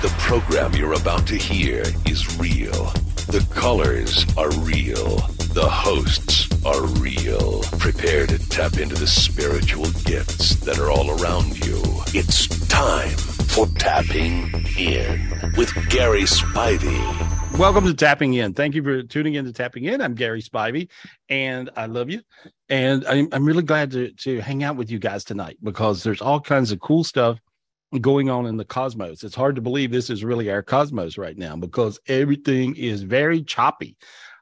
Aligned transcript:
The 0.00 0.14
program 0.18 0.74
you're 0.74 0.92
about 0.92 1.26
to 1.26 1.34
hear 1.34 1.82
is 2.06 2.38
real. 2.38 2.92
The 3.26 3.44
colors 3.52 4.24
are 4.36 4.48
real. 4.60 5.16
The 5.54 5.68
hosts 5.68 6.46
are 6.64 6.86
real. 7.02 7.62
Prepare 7.80 8.28
to 8.28 8.38
tap 8.48 8.78
into 8.78 8.94
the 8.94 9.08
spiritual 9.08 9.90
gifts 10.04 10.54
that 10.60 10.78
are 10.78 10.88
all 10.88 11.20
around 11.20 11.66
you. 11.66 11.82
It's 12.14 12.46
time 12.68 13.16
for 13.48 13.66
Tapping 13.66 14.52
In 14.78 15.52
with 15.56 15.74
Gary 15.90 16.22
Spivey. 16.22 17.58
Welcome 17.58 17.84
to 17.86 17.94
Tapping 17.94 18.34
In. 18.34 18.54
Thank 18.54 18.76
you 18.76 18.84
for 18.84 19.02
tuning 19.02 19.34
in 19.34 19.46
to 19.46 19.52
Tapping 19.52 19.82
In. 19.82 20.00
I'm 20.00 20.14
Gary 20.14 20.42
Spivey, 20.42 20.90
and 21.28 21.70
I 21.76 21.86
love 21.86 22.08
you. 22.08 22.22
And 22.68 23.04
I'm, 23.04 23.30
I'm 23.32 23.44
really 23.44 23.64
glad 23.64 23.90
to, 23.90 24.12
to 24.12 24.38
hang 24.42 24.62
out 24.62 24.76
with 24.76 24.92
you 24.92 25.00
guys 25.00 25.24
tonight 25.24 25.56
because 25.60 26.04
there's 26.04 26.22
all 26.22 26.40
kinds 26.40 26.70
of 26.70 26.78
cool 26.78 27.02
stuff 27.02 27.40
going 28.00 28.28
on 28.28 28.46
in 28.46 28.56
the 28.56 28.64
cosmos. 28.64 29.24
It's 29.24 29.34
hard 29.34 29.56
to 29.56 29.62
believe 29.62 29.90
this 29.90 30.10
is 30.10 30.24
really 30.24 30.50
our 30.50 30.62
cosmos 30.62 31.16
right 31.16 31.36
now 31.36 31.56
because 31.56 31.98
everything 32.06 32.76
is 32.76 33.02
very 33.02 33.42
choppy. 33.42 33.96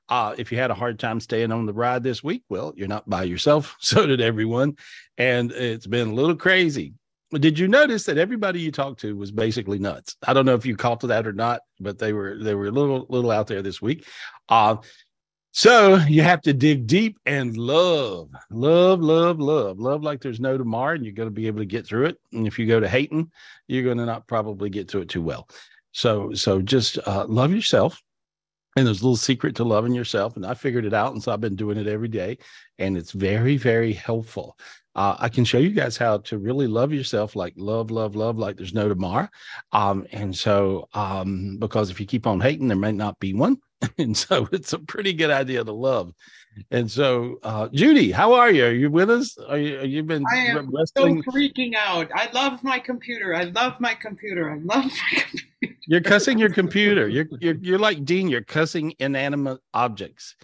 Uh, 0.09 0.35
if 0.39 0.53
you 0.53 0.59
had 0.59 0.71
a 0.71 0.75
hard 0.75 0.99
time 0.99 1.21
staying 1.21 1.53
on 1.53 1.67
the 1.67 1.73
ride 1.73 2.03
this 2.03 2.23
week, 2.23 2.43
well, 2.49 2.73
you're 2.77 2.89
not 2.89 3.09
by 3.09 3.25
yourself. 3.25 3.77
So 3.81 4.07
did 4.07 4.21
everyone. 4.21 4.77
And 5.19 5.53
it's 5.53 5.87
been 5.87 6.09
a 6.09 6.15
little 6.15 6.37
crazy. 6.37 6.95
Did 7.33 7.59
you 7.59 7.67
notice 7.67 8.05
that 8.05 8.19
everybody 8.19 8.61
you 8.61 8.71
talked 8.71 9.01
to 9.01 9.17
was 9.17 9.33
basically 9.33 9.81
nuts? 9.81 10.17
I 10.27 10.33
don't 10.33 10.47
know 10.47 10.55
if 10.55 10.65
you 10.65 10.77
caught 10.77 11.01
that 11.01 11.27
or 11.27 11.33
not, 11.33 11.61
but 11.81 11.99
they 11.99 12.13
were 12.13 12.39
they 12.39 12.55
were 12.55 12.67
a 12.67 12.71
little 12.71 13.05
little 13.09 13.33
out 13.33 13.49
there 13.49 13.63
this 13.63 13.83
week. 13.83 14.07
Uh, 14.49 14.77
so 15.57 15.97
you 16.07 16.21
have 16.21 16.43
to 16.43 16.53
dig 16.53 16.87
deep 16.87 17.19
and 17.25 17.57
love, 17.57 18.29
love, 18.51 19.01
love, 19.01 19.41
love, 19.41 19.81
love 19.81 20.03
like 20.03 20.21
there's 20.21 20.39
no 20.39 20.59
tomorrow, 20.59 20.95
and 20.95 21.03
you're 21.03 21.15
going 21.15 21.31
to 21.31 21.35
be 21.35 21.47
able 21.47 21.61
to 21.61 21.65
get 21.65 21.87
through 21.87 22.05
it. 22.05 22.19
And 22.35 22.47
if 22.47 22.59
you 22.59 22.67
go 22.67 22.79
to 22.79 22.87
hating, 22.87 23.33
you're 23.67 23.83
going 23.83 23.97
to 23.97 24.05
not 24.05 24.27
probably 24.27 24.69
get 24.69 24.87
to 24.89 25.01
it 25.01 25.09
too 25.09 25.23
well. 25.23 25.49
So, 25.93 26.35
so 26.35 26.61
just 26.61 26.99
uh, 27.09 27.25
love 27.27 27.53
yourself. 27.53 28.03
And 28.77 28.87
there's 28.87 29.01
a 29.01 29.05
little 29.05 29.17
secret 29.17 29.57
to 29.57 29.65
loving 29.65 29.95
yourself, 29.95 30.37
and 30.37 30.45
I 30.45 30.53
figured 30.53 30.85
it 30.85 30.93
out, 30.93 31.15
and 31.15 31.23
so 31.23 31.33
I've 31.33 31.41
been 31.41 31.57
doing 31.57 31.79
it 31.79 31.87
every 31.87 32.09
day, 32.09 32.37
and 32.79 32.95
it's 32.95 33.13
very, 33.13 33.57
very 33.57 33.95
helpful. 33.95 34.59
Uh, 34.95 35.17
I 35.19 35.31
can 35.31 35.47
show 35.47 35.57
you 35.57 35.71
guys 35.71 35.97
how 35.97 36.19
to 36.19 36.37
really 36.37 36.67
love 36.67 36.93
yourself, 36.93 37.35
like 37.35 37.55
love, 37.57 37.91
love, 37.91 38.15
love, 38.15 38.37
like 38.37 38.59
there's 38.59 38.75
no 38.75 38.91
tomorrow. 38.91 39.29
Um, 39.73 40.07
and 40.13 40.37
so, 40.37 40.91
um, 40.93 41.57
because 41.59 41.89
if 41.89 41.99
you 41.99 42.05
keep 42.05 42.27
on 42.27 42.43
hating, 42.43 42.69
there 42.69 42.77
may 42.77 42.93
not 42.93 43.19
be 43.19 43.33
one. 43.33 43.57
and 43.99 44.17
so 44.17 44.49
it's 44.53 44.73
a 44.73 44.79
pretty 44.79 45.13
good 45.13 45.31
idea 45.31 45.65
to 45.65 45.73
love. 45.73 46.13
And 46.71 46.91
so, 46.91 47.39
uh, 47.43 47.69
Judy, 47.69 48.11
how 48.11 48.33
are 48.33 48.51
you? 48.51 48.65
Are 48.65 48.73
you 48.73 48.91
with 48.91 49.11
us? 49.11 49.37
Are 49.37 49.59
you? 49.59 49.79
Are 49.79 49.85
you 49.85 50.03
been 50.03 50.25
I 50.33 50.39
am 50.39 50.71
wrestling? 50.75 51.23
so 51.23 51.31
freaking 51.31 51.75
out. 51.75 52.11
I 52.15 52.31
love 52.33 52.65
my 52.65 52.79
computer. 52.79 53.35
I 53.35 53.45
love 53.45 53.79
my 53.79 53.95
computer. 53.95 54.51
I 54.51 54.57
love 54.57 54.85
my 54.85 55.21
computer. 55.21 55.77
You're 55.87 56.01
cussing 56.01 56.39
your 56.39 56.51
computer. 56.51 57.09
You're 57.09 57.27
you're 57.41 57.57
you're 57.57 57.79
like 57.79 58.05
Dean. 58.05 58.29
You're 58.29 58.43
cussing 58.43 58.95
inanimate 58.99 59.61
objects. 59.75 60.35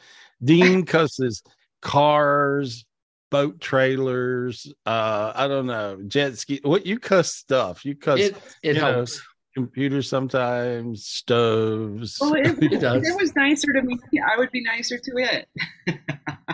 Dean 0.44 0.84
cusses 0.86 1.42
cars, 1.80 2.84
boat 3.30 3.58
trailers. 3.58 4.72
Uh, 4.84 5.32
I 5.34 5.48
don't 5.48 5.66
know, 5.66 5.98
jet 6.06 6.36
ski. 6.36 6.60
What 6.62 6.84
you 6.84 6.98
cuss 6.98 7.34
stuff? 7.34 7.86
You 7.86 7.96
cuss. 7.96 8.20
It, 8.20 8.36
it 8.62 8.76
helps. 8.76 9.16
Know, 9.16 9.22
computers 9.54 10.08
sometimes, 10.08 11.06
stoves. 11.06 12.18
Well, 12.20 12.34
it, 12.34 12.46
if 12.62 12.82
it 12.82 13.16
was 13.16 13.34
nicer 13.36 13.72
to 13.72 13.82
me, 13.82 13.98
I 14.26 14.36
would 14.38 14.50
be 14.50 14.62
nicer 14.62 14.98
to 14.98 15.12
it. 15.16 15.48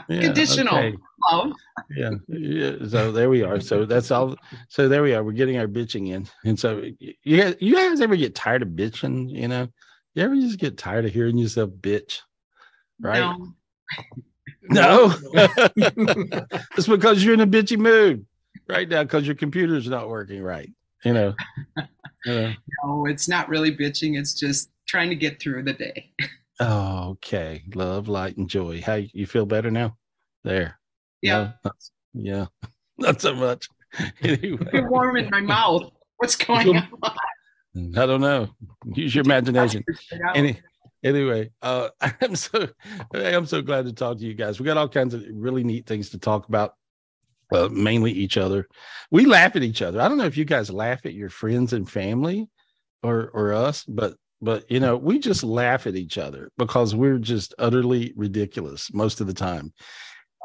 yeah, 0.09 0.21
Conditional 0.21 0.77
okay. 0.77 0.97
love. 1.31 1.53
Yeah. 1.97 2.11
yeah. 2.29 2.73
So 2.89 3.13
there 3.13 3.31
we 3.31 3.43
are. 3.43 3.61
So 3.61 3.85
that's 3.85 4.11
all. 4.11 4.37
So 4.69 4.89
there 4.89 5.03
we 5.03 5.15
are. 5.15 5.23
We're 5.23 5.33
getting 5.33 5.59
our 5.59 5.69
bitching 5.69 6.09
in. 6.09 6.29
And 6.45 6.59
so 6.59 6.83
you 6.99 7.41
guys, 7.41 7.57
you 7.61 7.75
guys 7.75 8.01
ever 8.01 8.17
get 8.17 8.35
tired 8.35 8.63
of 8.63 8.69
bitching? 8.69 9.31
You 9.31 9.49
know, 9.49 9.69
you 10.15 10.23
ever 10.23 10.35
just 10.35 10.59
get 10.59 10.79
tired 10.79 11.05
of 11.05 11.13
hearing 11.13 11.39
yourself 11.39 11.71
bitch? 11.71 12.21
Right. 13.01 13.21
No. 13.21 13.49
No. 14.71 15.15
it's 16.77 16.87
because 16.87 17.25
you're 17.25 17.35
in 17.35 17.41
a 17.41 17.47
bitchy 17.47 17.79
mood 17.79 18.27
right 18.69 18.89
now 18.89 19.03
because 19.03 19.27
your 19.27 19.35
computer's 19.35 19.89
not 19.89 20.09
working 20.09 20.43
right. 20.43 20.71
You 21.05 21.15
know. 21.15 21.35
No, 22.27 23.07
it's 23.07 23.29
not 23.29 23.49
really 23.49 23.75
bitching. 23.75 24.19
It's 24.19 24.35
just 24.35 24.71
trying 24.87 25.11
to 25.11 25.17
get 25.17 25.41
through 25.41 25.63
the 25.65 25.73
day. 25.73 26.11
okay. 26.61 27.63
Love, 27.75 28.09
light, 28.09 28.37
and 28.37 28.49
joy. 28.49 28.81
How 28.81 28.95
you 28.95 29.27
feel 29.27 29.47
better 29.47 29.71
now? 29.71 29.97
There. 30.45 30.79
Yeah. 31.23 31.53
No, 31.65 31.71
yeah. 32.15 32.47
Not 32.99 33.21
so 33.21 33.35
much. 33.35 33.69
Anyway. 34.21 34.69
You're 34.71 34.91
warm 34.91 35.17
in 35.17 35.31
my 35.31 35.41
mouth. 35.41 35.91
What's 36.19 36.37
going 36.47 36.77
on? 36.77 36.87
I 37.97 38.05
don't 38.05 38.21
know. 38.21 38.49
Use 38.93 39.15
your 39.15 39.25
imagination. 39.25 39.83
Any, 40.35 40.61
anyway, 41.03 41.51
uh, 41.63 41.89
I'm 42.21 42.37
so 42.37 42.69
I'm 43.15 43.47
so 43.47 43.63
glad 43.63 43.87
to 43.87 43.95
talk 43.95 44.19
to 44.19 44.25
you 44.25 44.35
guys. 44.35 44.61
We 44.61 44.67
got 44.67 44.77
all 44.77 44.91
kinds 44.91 45.15
of 45.15 45.25
really 45.33 45.65
neat 45.65 45.87
things 45.87 46.11
to 46.11 46.19
talk 46.19 46.49
about 46.49 46.75
uh, 47.53 47.69
mainly 47.71 48.13
each 48.13 48.37
other. 48.37 48.67
We 49.11 49.25
laugh 49.25 49.57
at 49.57 49.63
each 49.63 49.83
other. 49.83 50.01
I 50.01 50.09
don't 50.09 50.19
know 50.19 50.27
if 50.27 50.37
you 50.37 50.45
guys 50.45 50.71
laugh 50.71 51.07
at 51.07 51.15
your 51.15 51.31
friends 51.31 51.73
and 51.73 51.89
family 51.89 52.49
or 53.03 53.31
or 53.35 53.53
us, 53.53 53.85
but 53.85 54.15
but 54.41 54.71
you 54.71 54.81
know, 54.81 54.97
we 54.97 55.19
just 55.19 55.43
laugh 55.43 55.87
at 55.87 55.97
each 55.97 56.19
other 56.19 56.51
because 56.59 56.95
we're 56.95 57.19
just 57.19 57.55
utterly 57.59 58.13
ridiculous 58.17 58.93
most 58.93 59.21
of 59.21 59.27
the 59.27 59.35
time. 59.35 59.73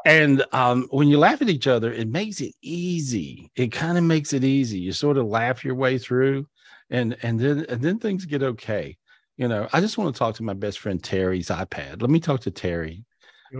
And 0.06 0.44
um, 0.52 0.86
when 0.90 1.08
you 1.08 1.18
laugh 1.18 1.40
at 1.40 1.48
each 1.48 1.66
other, 1.66 1.92
it 1.92 2.08
makes 2.08 2.40
it 2.40 2.52
easy. 2.60 3.50
It 3.56 3.72
kind 3.72 3.96
of 3.96 4.04
makes 4.04 4.32
it 4.32 4.44
easy. 4.44 4.78
You 4.78 4.92
sort 4.92 5.16
of 5.16 5.26
laugh 5.26 5.64
your 5.64 5.74
way 5.74 5.98
through, 5.98 6.46
and 6.90 7.16
and 7.22 7.38
then 7.38 7.66
and 7.68 7.80
then 7.80 7.98
things 7.98 8.24
get 8.24 8.42
okay. 8.42 8.96
You 9.36 9.48
know, 9.48 9.68
I 9.72 9.80
just 9.80 9.98
want 9.98 10.14
to 10.14 10.18
talk 10.18 10.36
to 10.36 10.42
my 10.42 10.52
best 10.52 10.78
friend 10.78 11.02
Terry's 11.02 11.48
iPad. 11.48 12.02
Let 12.02 12.10
me 12.10 12.20
talk 12.20 12.40
to 12.42 12.50
Terry 12.50 13.04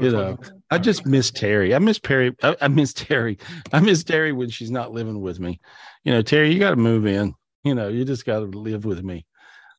you 0.00 0.08
uh, 0.08 0.12
know, 0.12 0.38
I 0.70 0.78
just 0.78 1.06
miss 1.06 1.30
Terry. 1.30 1.74
I 1.74 1.78
miss 1.78 1.98
Perry. 1.98 2.34
I, 2.42 2.56
I, 2.60 2.68
miss 2.68 2.92
Terry. 2.92 3.38
I 3.72 3.80
miss 3.80 4.02
Terry 4.02 4.32
when 4.32 4.50
she's 4.50 4.70
not 4.70 4.92
living 4.92 5.20
with 5.20 5.38
me. 5.38 5.60
You 6.04 6.12
know, 6.12 6.22
Terry, 6.22 6.52
you 6.52 6.58
got 6.58 6.70
to 6.70 6.76
move 6.76 7.06
in. 7.06 7.34
You 7.62 7.74
know, 7.74 7.88
you 7.88 8.04
just 8.04 8.26
got 8.26 8.40
to 8.40 8.46
live 8.46 8.84
with 8.84 9.02
me 9.02 9.24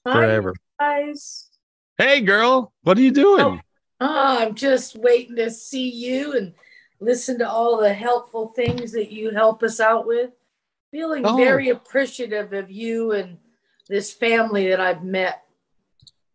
forever. 0.04 0.54
Hi, 0.80 1.04
guys. 1.04 1.50
Hey, 1.98 2.22
girl, 2.22 2.74
what 2.84 2.98
are 2.98 3.02
you 3.02 3.12
doing? 3.12 3.42
Oh, 3.42 3.60
oh, 4.02 4.38
I'm 4.40 4.56
just 4.56 4.96
waiting 4.96 5.36
to 5.36 5.52
see 5.52 5.90
you 5.90 6.34
and 6.34 6.54
listen 7.00 7.38
to 7.40 7.50
all 7.50 7.78
the 7.78 7.94
helpful 7.94 8.50
things 8.50 8.92
that 8.94 9.12
you 9.12 9.32
help 9.32 9.64
us 9.64 9.80
out 9.80 10.08
with. 10.08 10.32
Feeling 10.92 11.26
oh. 11.26 11.36
very 11.36 11.70
appreciative 11.70 12.54
of 12.54 12.72
you 12.72 13.12
and 13.12 13.38
this 13.88 14.14
family 14.14 14.70
that 14.70 14.80
I've 14.80 15.04
met. 15.04 15.44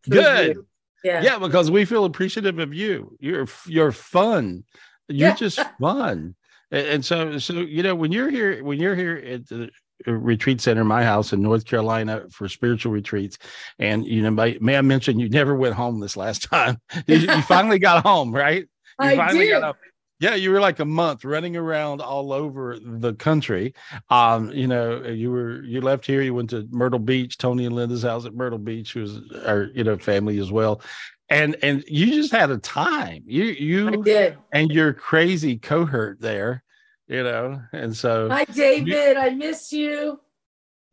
Good. 0.08 0.56
You. 0.56 0.66
Yeah. 1.04 1.22
Yeah, 1.22 1.38
because 1.38 1.70
we 1.70 1.84
feel 1.84 2.04
appreciative 2.04 2.58
of 2.58 2.74
you. 2.74 3.16
You're 3.20 3.46
you're 3.66 3.92
fun. 3.92 4.64
You're 5.08 5.28
yeah. 5.30 5.34
just 5.34 5.60
fun. 5.80 6.34
And 6.70 7.04
so 7.04 7.38
so 7.38 7.54
you 7.54 7.82
know 7.82 7.94
when 7.94 8.12
you're 8.12 8.30
here 8.30 8.62
when 8.62 8.78
you're 8.78 8.94
here 8.94 9.16
at 9.16 9.48
the 9.48 9.70
uh, 10.06 10.12
retreat 10.12 10.60
center 10.60 10.84
my 10.84 11.04
house 11.04 11.32
in 11.34 11.42
north 11.42 11.66
carolina 11.66 12.24
for 12.30 12.48
spiritual 12.48 12.90
retreats 12.90 13.36
and 13.78 14.06
you 14.06 14.22
know 14.22 14.30
may, 14.30 14.56
may 14.58 14.78
i 14.78 14.80
mention 14.80 15.18
you 15.18 15.28
never 15.28 15.54
went 15.54 15.74
home 15.74 16.00
this 16.00 16.16
last 16.16 16.42
time 16.50 16.80
you, 17.06 17.16
you 17.16 17.42
finally 17.42 17.78
got 17.78 18.02
home 18.02 18.32
right 18.32 18.62
you 18.62 18.68
I 18.98 19.16
finally 19.16 19.46
did. 19.46 19.60
got 19.60 19.62
home 19.62 19.74
yeah, 20.20 20.34
you 20.34 20.50
were 20.50 20.60
like 20.60 20.78
a 20.78 20.84
month 20.84 21.24
running 21.24 21.56
around 21.56 22.02
all 22.02 22.32
over 22.32 22.78
the 22.78 23.14
country. 23.14 23.74
Um, 24.10 24.52
you 24.52 24.66
know, 24.66 25.02
you 25.02 25.30
were 25.30 25.62
you 25.64 25.80
left 25.80 26.04
here, 26.04 26.20
you 26.20 26.34
went 26.34 26.50
to 26.50 26.68
Myrtle 26.70 26.98
Beach, 26.98 27.38
Tony 27.38 27.64
and 27.64 27.74
Linda's 27.74 28.02
house 28.02 28.26
at 28.26 28.34
Myrtle 28.34 28.58
Beach, 28.58 28.92
who's 28.92 29.18
our 29.46 29.70
you 29.74 29.82
know 29.82 29.96
family 29.96 30.38
as 30.38 30.52
well. 30.52 30.82
And 31.30 31.56
and 31.62 31.82
you 31.88 32.06
just 32.06 32.32
had 32.32 32.50
a 32.50 32.58
time. 32.58 33.22
You 33.26 33.44
you 33.44 34.38
and 34.52 34.70
your 34.70 34.92
crazy 34.92 35.56
cohort 35.56 36.20
there, 36.20 36.62
you 37.08 37.22
know. 37.22 37.62
And 37.72 37.96
so 37.96 38.28
Hi 38.28 38.44
David, 38.44 38.88
you, 38.88 39.18
I 39.18 39.30
miss 39.30 39.72
you. 39.72 40.20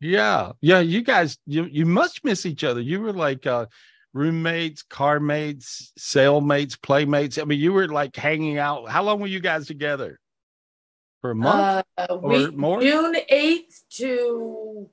Yeah. 0.00 0.52
Yeah, 0.62 0.80
you 0.80 1.02
guys 1.02 1.36
you 1.44 1.64
you 1.64 1.84
must 1.84 2.24
miss 2.24 2.46
each 2.46 2.64
other. 2.64 2.80
You 2.80 3.02
were 3.02 3.12
like 3.12 3.46
uh 3.46 3.66
roommates, 4.12 4.82
car 4.82 5.20
mates, 5.20 5.92
cellmates, 5.98 6.80
playmates? 6.80 7.38
I 7.38 7.44
mean, 7.44 7.60
you 7.60 7.72
were 7.72 7.88
like 7.88 8.16
hanging 8.16 8.58
out. 8.58 8.88
How 8.88 9.02
long 9.02 9.20
were 9.20 9.26
you 9.26 9.40
guys 9.40 9.66
together? 9.66 10.18
For 11.20 11.32
a 11.32 11.34
month 11.34 11.84
uh, 11.96 12.06
or 12.10 12.28
we, 12.28 12.50
more? 12.50 12.80
June 12.80 13.16
8th 13.30 13.80
to, 13.96 14.88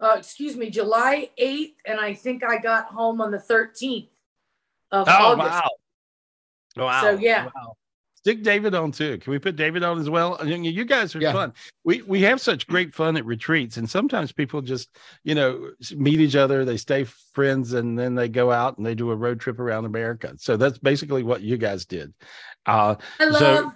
uh, 0.00 0.16
excuse 0.18 0.56
me, 0.56 0.68
July 0.68 1.30
8th. 1.40 1.74
And 1.86 2.00
I 2.00 2.14
think 2.14 2.42
I 2.42 2.58
got 2.58 2.86
home 2.86 3.20
on 3.20 3.30
the 3.30 3.38
13th 3.38 4.08
of 4.90 5.08
oh, 5.08 5.12
August. 5.12 5.62
Wow. 6.76 6.84
Wow. 6.84 7.02
So, 7.02 7.10
yeah. 7.18 7.44
Wow 7.54 7.76
stick 8.24 8.42
David 8.42 8.74
on 8.74 8.90
too. 8.90 9.18
Can 9.18 9.32
we 9.32 9.38
put 9.38 9.54
David 9.54 9.82
on 9.82 10.00
as 10.00 10.08
well? 10.08 10.42
You 10.46 10.86
guys 10.86 11.14
are 11.14 11.20
yeah. 11.20 11.32
fun. 11.32 11.52
We 11.84 12.00
we 12.02 12.22
have 12.22 12.40
such 12.40 12.66
great 12.66 12.94
fun 12.94 13.18
at 13.18 13.26
retreats, 13.26 13.76
and 13.76 13.88
sometimes 13.88 14.32
people 14.32 14.62
just 14.62 14.96
you 15.24 15.34
know 15.34 15.72
meet 15.94 16.20
each 16.20 16.34
other, 16.34 16.64
they 16.64 16.78
stay 16.78 17.04
friends, 17.04 17.74
and 17.74 17.98
then 17.98 18.14
they 18.14 18.30
go 18.30 18.50
out 18.50 18.78
and 18.78 18.86
they 18.86 18.94
do 18.94 19.10
a 19.10 19.16
road 19.16 19.40
trip 19.40 19.58
around 19.58 19.84
America. 19.84 20.32
So 20.38 20.56
that's 20.56 20.78
basically 20.78 21.22
what 21.22 21.42
you 21.42 21.58
guys 21.58 21.84
did. 21.84 22.14
Uh, 22.64 22.94
I 23.20 23.24
love. 23.26 23.38
So... 23.38 23.72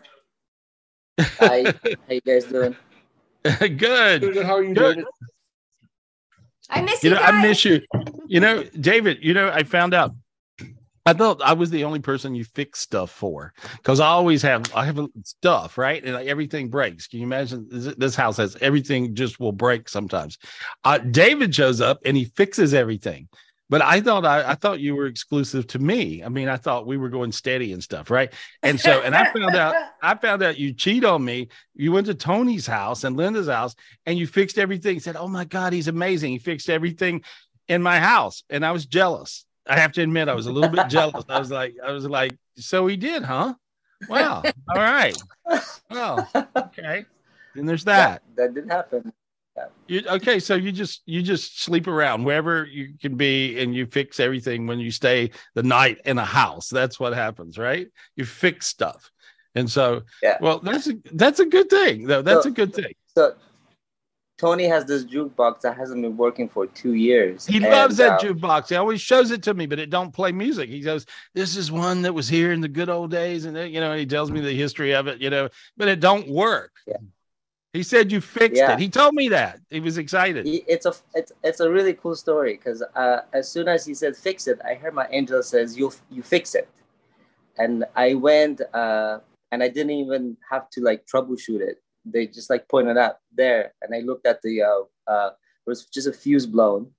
Hi, 1.40 1.64
how 1.64 2.14
you 2.14 2.20
guys 2.22 2.44
doing? 2.46 2.74
good. 3.44 3.78
Good. 3.78 4.46
How 4.46 4.56
are 4.56 4.62
you 4.62 4.74
good. 4.74 4.94
doing? 4.94 5.06
I 6.70 6.80
miss 6.80 7.02
you 7.02 7.10
you. 7.10 7.16
know, 7.16 7.20
guys. 7.20 7.34
I 7.34 7.42
miss 7.42 7.64
you. 7.66 7.80
You 8.26 8.40
know, 8.40 8.62
David, 8.80 9.18
you 9.20 9.34
know, 9.34 9.50
I 9.50 9.62
found 9.64 9.92
out 9.92 10.14
I 11.08 11.14
thought 11.14 11.40
I 11.42 11.54
was 11.54 11.70
the 11.70 11.84
only 11.84 12.00
person 12.00 12.34
you 12.34 12.44
fix 12.44 12.80
stuff 12.80 13.10
for 13.10 13.54
because 13.78 13.98
I 13.98 14.08
always 14.08 14.42
have 14.42 14.70
I 14.74 14.84
have 14.84 15.00
stuff 15.24 15.78
right 15.78 16.04
and 16.04 16.12
like 16.12 16.26
everything 16.26 16.68
breaks. 16.68 17.06
Can 17.06 17.20
you 17.20 17.26
imagine 17.26 17.66
this, 17.70 17.94
this 17.96 18.14
house 18.14 18.36
has 18.36 18.56
everything 18.60 19.14
just 19.14 19.40
will 19.40 19.52
break 19.52 19.88
sometimes. 19.88 20.36
Uh, 20.84 20.98
David 20.98 21.54
shows 21.54 21.80
up 21.80 22.00
and 22.04 22.14
he 22.14 22.26
fixes 22.26 22.74
everything, 22.74 23.26
but 23.70 23.80
I 23.80 24.02
thought 24.02 24.26
I, 24.26 24.50
I 24.50 24.54
thought 24.54 24.80
you 24.80 24.96
were 24.96 25.06
exclusive 25.06 25.66
to 25.68 25.78
me. 25.78 26.22
I 26.22 26.28
mean, 26.28 26.46
I 26.46 26.58
thought 26.58 26.86
we 26.86 26.98
were 26.98 27.08
going 27.08 27.32
steady 27.32 27.72
and 27.72 27.82
stuff, 27.82 28.10
right? 28.10 28.30
And 28.62 28.78
so 28.78 29.00
and 29.00 29.14
I 29.14 29.32
found 29.32 29.56
out 29.56 29.74
I 30.02 30.14
found 30.14 30.42
out 30.42 30.58
you 30.58 30.74
cheat 30.74 31.06
on 31.06 31.24
me. 31.24 31.48
You 31.74 31.90
went 31.90 32.08
to 32.08 32.14
Tony's 32.14 32.66
house 32.66 33.04
and 33.04 33.16
Linda's 33.16 33.48
house 33.48 33.74
and 34.04 34.18
you 34.18 34.26
fixed 34.26 34.58
everything. 34.58 35.00
Said, 35.00 35.16
"Oh 35.16 35.28
my 35.28 35.46
God, 35.46 35.72
he's 35.72 35.88
amazing! 35.88 36.32
He 36.32 36.38
fixed 36.38 36.68
everything 36.68 37.22
in 37.66 37.82
my 37.82 37.98
house," 37.98 38.44
and 38.50 38.62
I 38.62 38.72
was 38.72 38.84
jealous. 38.84 39.46
I 39.68 39.78
have 39.78 39.92
to 39.92 40.02
admit, 40.02 40.28
I 40.28 40.34
was 40.34 40.46
a 40.46 40.52
little 40.52 40.70
bit 40.70 40.88
jealous. 40.88 41.24
I 41.28 41.38
was 41.38 41.50
like, 41.50 41.74
I 41.84 41.92
was 41.92 42.04
like, 42.06 42.36
so 42.56 42.86
he 42.86 42.96
did, 42.96 43.22
huh? 43.22 43.54
Wow. 44.08 44.42
All 44.68 44.76
right. 44.82 45.16
Well, 45.90 46.28
okay. 46.56 47.04
And 47.54 47.68
there's 47.68 47.84
that. 47.84 48.22
Yeah, 48.36 48.44
that 48.46 48.54
did 48.54 48.68
happen. 48.70 49.12
You, 49.88 50.02
okay, 50.08 50.38
so 50.38 50.54
you 50.54 50.70
just 50.70 51.02
you 51.04 51.20
just 51.20 51.60
sleep 51.62 51.88
around 51.88 52.22
wherever 52.22 52.64
you 52.64 52.94
can 53.00 53.16
be, 53.16 53.60
and 53.60 53.74
you 53.74 53.86
fix 53.86 54.20
everything 54.20 54.68
when 54.68 54.78
you 54.78 54.92
stay 54.92 55.32
the 55.56 55.64
night 55.64 55.98
in 56.04 56.16
a 56.18 56.24
house. 56.24 56.68
That's 56.68 57.00
what 57.00 57.12
happens, 57.12 57.58
right? 57.58 57.88
You 58.14 58.24
fix 58.24 58.68
stuff, 58.68 59.10
and 59.56 59.68
so 59.68 60.02
Yeah. 60.22 60.36
well, 60.40 60.60
that's 60.60 60.86
a 60.86 60.92
that's 61.12 61.40
a 61.40 61.46
good 61.46 61.68
thing, 61.68 62.06
though. 62.06 62.22
That's 62.22 62.44
So- 62.44 62.50
a 62.50 62.52
good 62.52 62.72
thing. 62.72 62.92
So 63.16 63.34
Tony 64.38 64.64
has 64.64 64.84
this 64.84 65.04
jukebox 65.04 65.62
that 65.62 65.76
hasn't 65.76 66.00
been 66.00 66.16
working 66.16 66.48
for 66.48 66.66
two 66.66 66.94
years. 66.94 67.44
He 67.44 67.56
and, 67.56 67.66
loves 67.66 67.96
that 67.96 68.12
uh, 68.12 68.18
jukebox. 68.20 68.68
He 68.68 68.76
always 68.76 69.00
shows 69.00 69.32
it 69.32 69.42
to 69.42 69.52
me, 69.52 69.66
but 69.66 69.80
it 69.80 69.90
don't 69.90 70.12
play 70.12 70.30
music. 70.30 70.70
He 70.70 70.80
goes, 70.80 71.06
"This 71.34 71.56
is 71.56 71.72
one 71.72 72.02
that 72.02 72.14
was 72.14 72.28
here 72.28 72.52
in 72.52 72.60
the 72.60 72.68
good 72.68 72.88
old 72.88 73.10
days," 73.10 73.44
and 73.44 73.56
you 73.70 73.80
know, 73.80 73.96
he 73.96 74.06
tells 74.06 74.30
me 74.30 74.40
the 74.40 74.54
history 74.54 74.94
of 74.94 75.08
it. 75.08 75.20
You 75.20 75.28
know, 75.28 75.48
but 75.76 75.88
it 75.88 75.98
don't 75.98 76.28
work. 76.28 76.72
Yeah. 76.86 76.98
He 77.72 77.82
said 77.82 78.10
you 78.10 78.20
fixed 78.20 78.56
Yeah. 78.56 78.72
it. 78.72 78.78
He 78.78 78.88
told 78.88 79.14
me 79.14 79.28
that. 79.28 79.60
He 79.70 79.80
was 79.80 79.98
excited. 79.98 80.46
It's 80.46 80.86
a 80.86 80.94
it's, 81.14 81.32
it's 81.42 81.60
a 81.60 81.70
really 81.70 81.94
cool 81.94 82.14
story 82.14 82.56
because 82.56 82.82
uh, 82.94 83.22
as 83.32 83.50
soon 83.50 83.66
as 83.66 83.84
he 83.84 83.92
said 83.92 84.16
fix 84.16 84.46
it, 84.46 84.60
I 84.64 84.74
heard 84.74 84.94
my 84.94 85.08
angel 85.10 85.42
says 85.42 85.76
you 85.76 85.92
you 86.10 86.22
fix 86.22 86.54
it, 86.54 86.68
and 87.58 87.84
I 87.96 88.14
went 88.14 88.60
uh, 88.72 89.18
and 89.50 89.64
I 89.64 89.68
didn't 89.68 89.90
even 89.90 90.36
have 90.48 90.70
to 90.70 90.80
like 90.80 91.06
troubleshoot 91.06 91.60
it. 91.60 91.82
They 92.10 92.26
just 92.26 92.50
like 92.50 92.68
pointed 92.68 92.96
out 92.96 93.16
there, 93.34 93.74
and 93.82 93.94
I 93.94 94.00
looked 94.00 94.26
at 94.26 94.42
the 94.42 94.62
uh, 94.62 95.10
uh, 95.10 95.30
there 95.30 95.34
was 95.66 95.86
just 95.86 96.06
a 96.06 96.12
fuse 96.12 96.46
blown. 96.46 96.92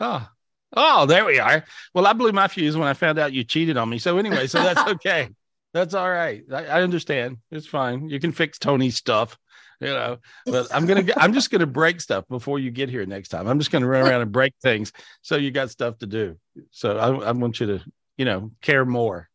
Oh, 0.00 0.28
oh, 0.76 1.06
there 1.06 1.24
we 1.24 1.38
are. 1.38 1.64
Well, 1.94 2.06
I 2.06 2.12
blew 2.12 2.32
my 2.32 2.48
fuse 2.48 2.76
when 2.76 2.88
I 2.88 2.94
found 2.94 3.18
out 3.18 3.32
you 3.32 3.44
cheated 3.44 3.76
on 3.76 3.88
me. 3.88 3.98
So 3.98 4.18
anyway, 4.18 4.46
so 4.46 4.62
that's 4.62 4.88
okay. 4.92 5.28
that's 5.72 5.94
all 5.94 6.10
right. 6.10 6.42
I, 6.52 6.66
I 6.66 6.82
understand. 6.82 7.38
It's 7.50 7.66
fine. 7.66 8.08
You 8.08 8.20
can 8.20 8.32
fix 8.32 8.58
Tony's 8.58 8.96
stuff. 8.96 9.38
You 9.80 9.88
know, 9.88 10.18
but 10.44 10.74
I'm 10.74 10.84
gonna. 10.84 11.02
get- 11.02 11.22
I'm 11.22 11.32
just 11.32 11.50
gonna 11.50 11.64
break 11.66 12.02
stuff 12.02 12.28
before 12.28 12.58
you 12.58 12.70
get 12.70 12.90
here 12.90 13.06
next 13.06 13.30
time. 13.30 13.48
I'm 13.48 13.58
just 13.58 13.70
gonna 13.70 13.86
run 13.86 14.06
around 14.06 14.20
and 14.20 14.30
break 14.30 14.52
things 14.62 14.92
so 15.22 15.36
you 15.36 15.50
got 15.50 15.70
stuff 15.70 15.96
to 15.98 16.06
do. 16.06 16.36
So 16.70 16.98
I, 16.98 17.28
I 17.28 17.32
want 17.32 17.60
you 17.60 17.66
to, 17.66 17.84
you 18.18 18.26
know, 18.26 18.50
care 18.60 18.84
more. 18.84 19.29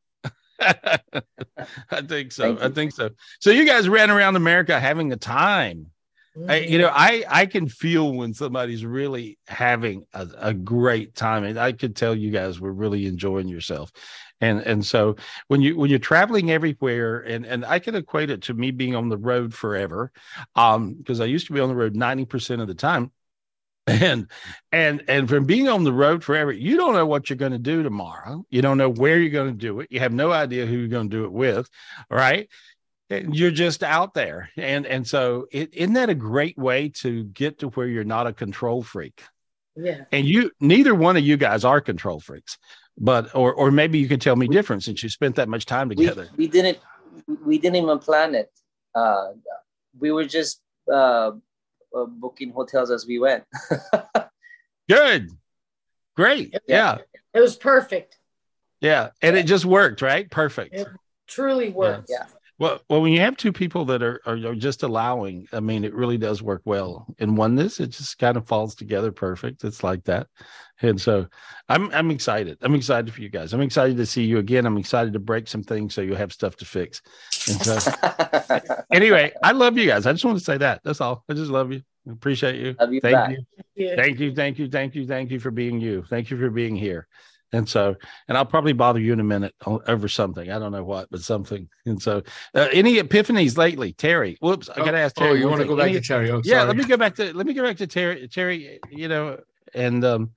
I 0.59 2.01
think 2.07 2.31
so. 2.31 2.57
I 2.61 2.69
think 2.69 2.91
so. 2.91 3.09
So 3.39 3.51
you 3.51 3.65
guys 3.65 3.89
ran 3.89 4.09
around 4.09 4.35
America 4.35 4.79
having 4.79 5.11
a 5.11 5.17
time. 5.17 5.87
I, 6.49 6.57
you 6.59 6.77
know, 6.77 6.91
I 6.93 7.23
I 7.29 7.45
can 7.45 7.69
feel 7.69 8.13
when 8.13 8.33
somebody's 8.33 8.85
really 8.85 9.37
having 9.47 10.05
a, 10.13 10.27
a 10.37 10.53
great 10.53 11.15
time, 11.15 11.45
and 11.45 11.57
I 11.57 11.71
could 11.71 11.95
tell 11.95 12.13
you 12.13 12.29
guys 12.29 12.59
were 12.59 12.73
really 12.73 13.05
enjoying 13.05 13.47
yourself, 13.47 13.89
and 14.41 14.59
and 14.59 14.85
so 14.85 15.15
when 15.47 15.61
you 15.61 15.77
when 15.77 15.89
you're 15.89 15.97
traveling 15.97 16.51
everywhere, 16.51 17.19
and 17.19 17.45
and 17.45 17.63
I 17.63 17.79
can 17.79 17.95
equate 17.95 18.29
it 18.29 18.41
to 18.43 18.53
me 18.53 18.71
being 18.71 18.95
on 18.95 19.07
the 19.07 19.17
road 19.17 19.53
forever, 19.53 20.11
um, 20.57 20.95
because 20.95 21.21
I 21.21 21.25
used 21.25 21.47
to 21.47 21.53
be 21.53 21.61
on 21.61 21.69
the 21.69 21.75
road 21.75 21.95
ninety 21.95 22.25
percent 22.25 22.61
of 22.61 22.67
the 22.67 22.75
time, 22.75 23.11
and 23.87 24.27
and 24.71 25.03
and 25.07 25.29
from 25.29 25.45
being 25.45 25.67
on 25.69 25.83
the 25.83 25.93
road 25.93 26.23
forever, 26.23 26.51
you 26.51 26.75
don't 26.77 26.93
know 26.93 27.05
what 27.05 27.29
you're 27.29 27.37
going 27.37 27.51
to 27.51 27.59
do 27.59 27.83
tomorrow. 27.83 28.45
You 28.49 28.61
don't 28.61 28.77
know 28.77 28.89
where 28.89 29.19
you're 29.19 29.29
going 29.29 29.51
to 29.51 29.57
do 29.57 29.79
it. 29.79 29.87
You 29.91 29.99
have 29.99 30.13
no 30.13 30.31
idea 30.31 30.65
who 30.65 30.75
you're 30.77 30.87
going 30.87 31.09
to 31.09 31.15
do 31.17 31.25
it 31.25 31.31
with, 31.31 31.69
right? 32.09 32.49
and 33.11 33.35
you're 33.35 33.51
just 33.51 33.83
out 33.83 34.15
there 34.15 34.49
and 34.57 34.87
and 34.87 35.07
so 35.07 35.45
it, 35.51 35.71
isn't 35.75 35.93
that 35.93 36.09
a 36.09 36.15
great 36.15 36.57
way 36.57 36.89
to 36.89 37.23
get 37.25 37.59
to 37.59 37.67
where 37.67 37.85
you're 37.85 38.03
not 38.03 38.25
a 38.25 38.33
control 38.33 38.81
freak 38.81 39.21
Yeah. 39.75 40.05
and 40.11 40.25
you 40.25 40.49
neither 40.59 40.95
one 40.95 41.15
of 41.15 41.23
you 41.23 41.37
guys 41.37 41.63
are 41.63 41.81
control 41.81 42.19
freaks 42.19 42.57
but 42.97 43.35
or 43.35 43.53
or 43.53 43.69
maybe 43.69 43.99
you 43.99 44.07
can 44.07 44.19
tell 44.19 44.35
me 44.35 44.47
different 44.47 44.81
since 44.83 45.03
you 45.03 45.09
spent 45.09 45.35
that 45.35 45.47
much 45.47 45.67
time 45.67 45.89
We, 45.89 45.97
together 45.97 46.29
we 46.35 46.47
didn't 46.47 46.79
we 47.45 47.59
didn't 47.59 47.75
even 47.75 47.99
plan 47.99 48.33
it. 48.33 48.51
Uh, 48.95 49.33
we 49.99 50.11
were 50.11 50.25
just 50.25 50.61
uh, 50.91 51.33
uh, 51.95 52.05
booking 52.05 52.51
hotels 52.51 52.91
as 52.91 53.05
we 53.07 53.19
went. 53.19 53.43
good 54.89 55.31
great 56.15 56.53
yeah 56.53 56.59
Yeah. 56.67 56.97
It 57.33 57.39
was 57.39 57.55
perfect. 57.55 58.17
yeah 58.81 59.09
and 59.21 59.35
it 59.35 59.45
just 59.47 59.65
worked 59.65 60.01
right 60.01 60.29
perfect 60.29 60.75
It 60.75 60.87
truly 61.27 61.69
worked. 61.69 62.09
Yeah. 62.09 62.25
Well, 62.57 62.79
well, 62.89 63.01
when 63.01 63.11
you 63.11 63.19
have 63.19 63.35
two 63.35 63.51
people 63.51 63.83
that 63.85 64.01
are, 64.01 64.21
are 64.25 64.37
are 64.47 64.55
just 64.55 64.83
allowing, 64.83 65.45
I 65.51 65.59
mean, 65.59 65.83
it 65.83 65.93
really 65.93 66.17
does 66.17 66.41
work 66.41 66.61
well. 66.63 67.05
In 67.17 67.35
oneness, 67.35 67.81
it 67.81 67.87
just 67.87 68.17
kind 68.17 68.37
of 68.37 68.47
falls 68.47 68.75
together 68.75 69.11
perfect. 69.11 69.65
It's 69.65 69.83
like 69.83 70.05
that, 70.05 70.27
and 70.81 70.99
so 70.99 71.27
I'm 71.67 71.91
I'm 71.91 72.11
excited. 72.11 72.57
I'm 72.61 72.73
excited 72.73 73.13
for 73.13 73.21
you 73.21 73.29
guys. 73.29 73.53
I'm 73.53 73.61
excited 73.61 73.97
to 73.97 74.05
see 74.05 74.23
you 74.23 74.37
again. 74.37 74.65
I'm 74.65 74.77
excited 74.77 75.11
to 75.13 75.19
break 75.19 75.49
some 75.49 75.63
things 75.63 75.93
so 75.93 76.01
you 76.01 76.15
have 76.15 76.31
stuff 76.31 76.55
to 76.57 76.65
fix. 76.65 77.01
And 77.49 77.61
so, 77.61 77.77
anyway, 78.93 79.33
I 79.43 79.51
love 79.51 79.77
you 79.77 79.87
guys. 79.87 80.05
I 80.05 80.13
just 80.13 80.23
want 80.23 80.37
to 80.37 80.43
say 80.43 80.57
that. 80.57 80.79
That's 80.85 81.01
all. 81.01 81.25
I 81.27 81.33
just 81.33 81.51
love 81.51 81.73
you. 81.73 81.81
Appreciate 82.09 82.55
you. 82.55 82.75
Love 82.79 82.93
you 82.93 83.01
Thank 83.01 83.15
back. 83.15 83.31
you. 83.31 83.95
Thank 83.95 84.19
you, 84.19 84.33
thank 84.33 84.59
you, 84.59 84.69
thank 84.69 84.95
you, 84.95 85.07
thank 85.07 85.31
you 85.31 85.39
for 85.39 85.51
being 85.51 85.81
you. 85.81 86.05
Thank 86.09 86.29
you 86.29 86.37
for 86.37 86.49
being 86.49 86.75
here. 86.75 87.07
And 87.55 87.69
so, 87.69 87.95
and 88.27 88.37
I'll 88.37 88.45
probably 88.45 88.73
bother 88.73 88.99
you 88.99 89.13
in 89.13 89.19
a 89.19 89.23
minute 89.23 89.55
over 89.65 90.07
something. 90.07 90.51
I 90.51 90.59
don't 90.59 90.71
know 90.71 90.83
what, 90.83 91.09
but 91.09 91.21
something. 91.21 91.69
And 91.85 92.01
so, 92.01 92.21
uh, 92.53 92.67
any 92.71 92.97
epiphanies 92.97 93.57
lately, 93.57 93.93
Terry? 93.93 94.37
Whoops, 94.41 94.69
I 94.69 94.77
got 94.77 94.91
to 94.91 94.97
ask 94.97 95.15
Terry. 95.15 95.31
Oh, 95.31 95.33
you 95.35 95.47
want 95.47 95.61
to 95.61 95.67
go 95.67 95.77
back 95.77 95.89
Any- 95.89 95.99
to 95.99 96.01
Terry? 96.01 96.29
Oh, 96.31 96.41
yeah, 96.43 96.63
let 96.63 96.75
me 96.75 96.83
go 96.83 96.97
back 96.97 97.15
to 97.15 97.33
let 97.33 97.45
me 97.45 97.53
go 97.53 97.63
back 97.63 97.77
to 97.77 97.87
Terry. 97.87 98.27
Terry, 98.27 98.79
you 98.89 99.07
know, 99.07 99.39
and 99.73 100.03
um, 100.03 100.31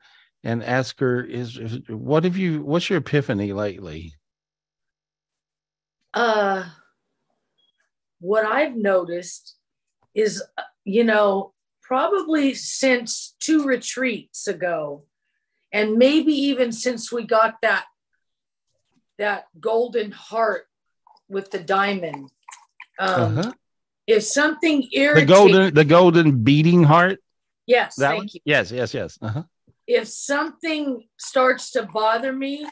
and 0.45 0.63
ask 0.63 0.99
her 1.01 1.25
is, 1.25 1.57
is 1.59 1.81
what 1.89 2.25
have 2.25 2.37
you? 2.37 2.63
What's 2.63 2.89
your 2.89 2.99
epiphany 2.99 3.53
lately? 3.53 4.15
uh 6.15 6.65
what 8.21 8.45
i've 8.47 8.75
noticed 8.75 9.57
is 10.15 10.43
uh, 10.57 10.63
you 10.85 11.05
know 11.05 11.53
probably 11.83 12.55
since 12.55 13.35
two 13.41 13.63
retreats 13.65 14.49
ago 14.49 15.05
and 15.73 15.97
maybe 15.99 16.33
even 16.33 16.73
since 16.73 17.13
we 17.13 17.25
got 17.25 17.55
that 17.63 17.85
that 19.19 19.45
golden 19.61 20.11
heart 20.13 20.67
with 21.29 21.51
the 21.51 21.59
diamond 21.59 22.31
um 22.99 23.39
Uh-huh. 23.39 23.53
if 24.07 24.23
something 24.23 24.89
irritates 24.93 25.29
The 25.29 25.35
golden, 25.35 25.75
the 25.75 25.85
golden 25.85 26.43
beating 26.45 26.83
heart. 26.85 27.19
yes 27.67 27.97
That 27.97 28.11
thank 28.11 28.19
one? 28.21 28.29
you 28.33 28.41
Yes, 28.45 28.71
yes, 28.73 28.95
yes. 28.95 29.19
Uh-huh. 29.21 29.43
if 29.87 30.09
something 30.09 30.85
starts 31.19 31.71
to 31.73 31.83
bother 31.85 32.33
me, 32.33 32.67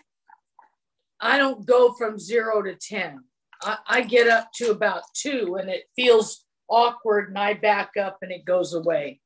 I 1.21 1.38
don't 1.38 1.65
go 1.67 1.93
from 1.99 2.19
zero 2.19 2.62
to 2.62 2.75
10. 2.75 3.21
I, 3.62 3.79
I 3.87 3.99
get 4.03 4.29
up 4.29 4.53
to 4.59 4.71
about 4.71 5.03
two 5.15 5.57
and 5.59 5.69
it 5.71 5.85
feels 5.97 6.45
awkward 6.69 7.29
and 7.31 7.38
I 7.38 7.55
back 7.55 7.91
up 7.97 8.19
and 8.23 8.31
it 8.31 8.45
goes 8.45 8.75
away. 8.75 9.21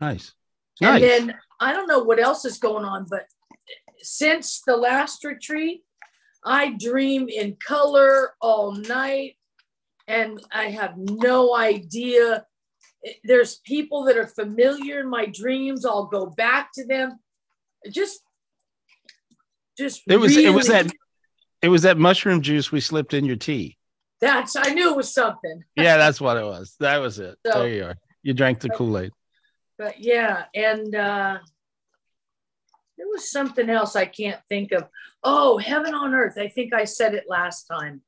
Nice. 0.00 0.32
And 0.80 1.02
then 1.02 1.34
I 1.60 1.72
don't 1.72 1.88
know 1.88 2.00
what 2.00 2.20
else 2.20 2.44
is 2.44 2.58
going 2.58 2.84
on, 2.84 3.06
but 3.08 3.26
since 4.00 4.62
the 4.66 4.76
last 4.76 5.24
retreat, 5.24 5.82
I 6.44 6.74
dream 6.78 7.28
in 7.28 7.56
color 7.56 8.32
all 8.40 8.72
night 8.72 9.36
and 10.06 10.40
I 10.52 10.70
have 10.70 10.96
no 10.96 11.56
idea. 11.56 12.46
There's 13.24 13.56
people 13.56 14.04
that 14.04 14.16
are 14.16 14.26
familiar 14.26 15.00
in 15.00 15.10
my 15.10 15.26
dreams. 15.26 15.84
I'll 15.84 16.06
go 16.06 16.26
back 16.26 16.70
to 16.74 16.86
them. 16.86 17.18
Just, 17.90 18.20
just 19.76 20.02
it 20.06 20.16
was 20.16 20.36
it 20.36 20.52
was 20.52 20.68
that 20.68 20.90
it 21.62 21.68
was 21.68 21.82
that 21.82 21.98
mushroom 21.98 22.42
juice 22.42 22.72
we 22.72 22.80
slipped 22.80 23.14
in 23.14 23.24
your 23.24 23.36
tea. 23.36 23.76
That's 24.20 24.56
I 24.56 24.72
knew 24.74 24.90
it 24.90 24.96
was 24.96 25.12
something. 25.12 25.62
Yeah, 25.76 25.96
that's 25.96 26.20
what 26.20 26.36
it 26.36 26.44
was. 26.44 26.74
That 26.80 26.98
was 26.98 27.18
it. 27.18 27.36
So- 27.46 27.60
there 27.60 27.68
you 27.68 27.84
are. 27.84 27.96
You 28.22 28.34
drank 28.34 28.60
the 28.60 28.68
Kool 28.70 28.98
Aid. 28.98 29.12
But 29.78 30.00
yeah, 30.00 30.44
and 30.54 30.94
uh 30.94 31.38
there 32.98 33.06
was 33.06 33.30
something 33.30 33.70
else 33.70 33.94
I 33.94 34.06
can't 34.06 34.40
think 34.48 34.72
of. 34.72 34.88
Oh, 35.22 35.56
heaven 35.56 35.94
on 35.94 36.14
earth. 36.14 36.36
I 36.36 36.48
think 36.48 36.74
I 36.74 36.84
said 36.84 37.14
it 37.14 37.24
last 37.28 37.64
time. 37.64 38.02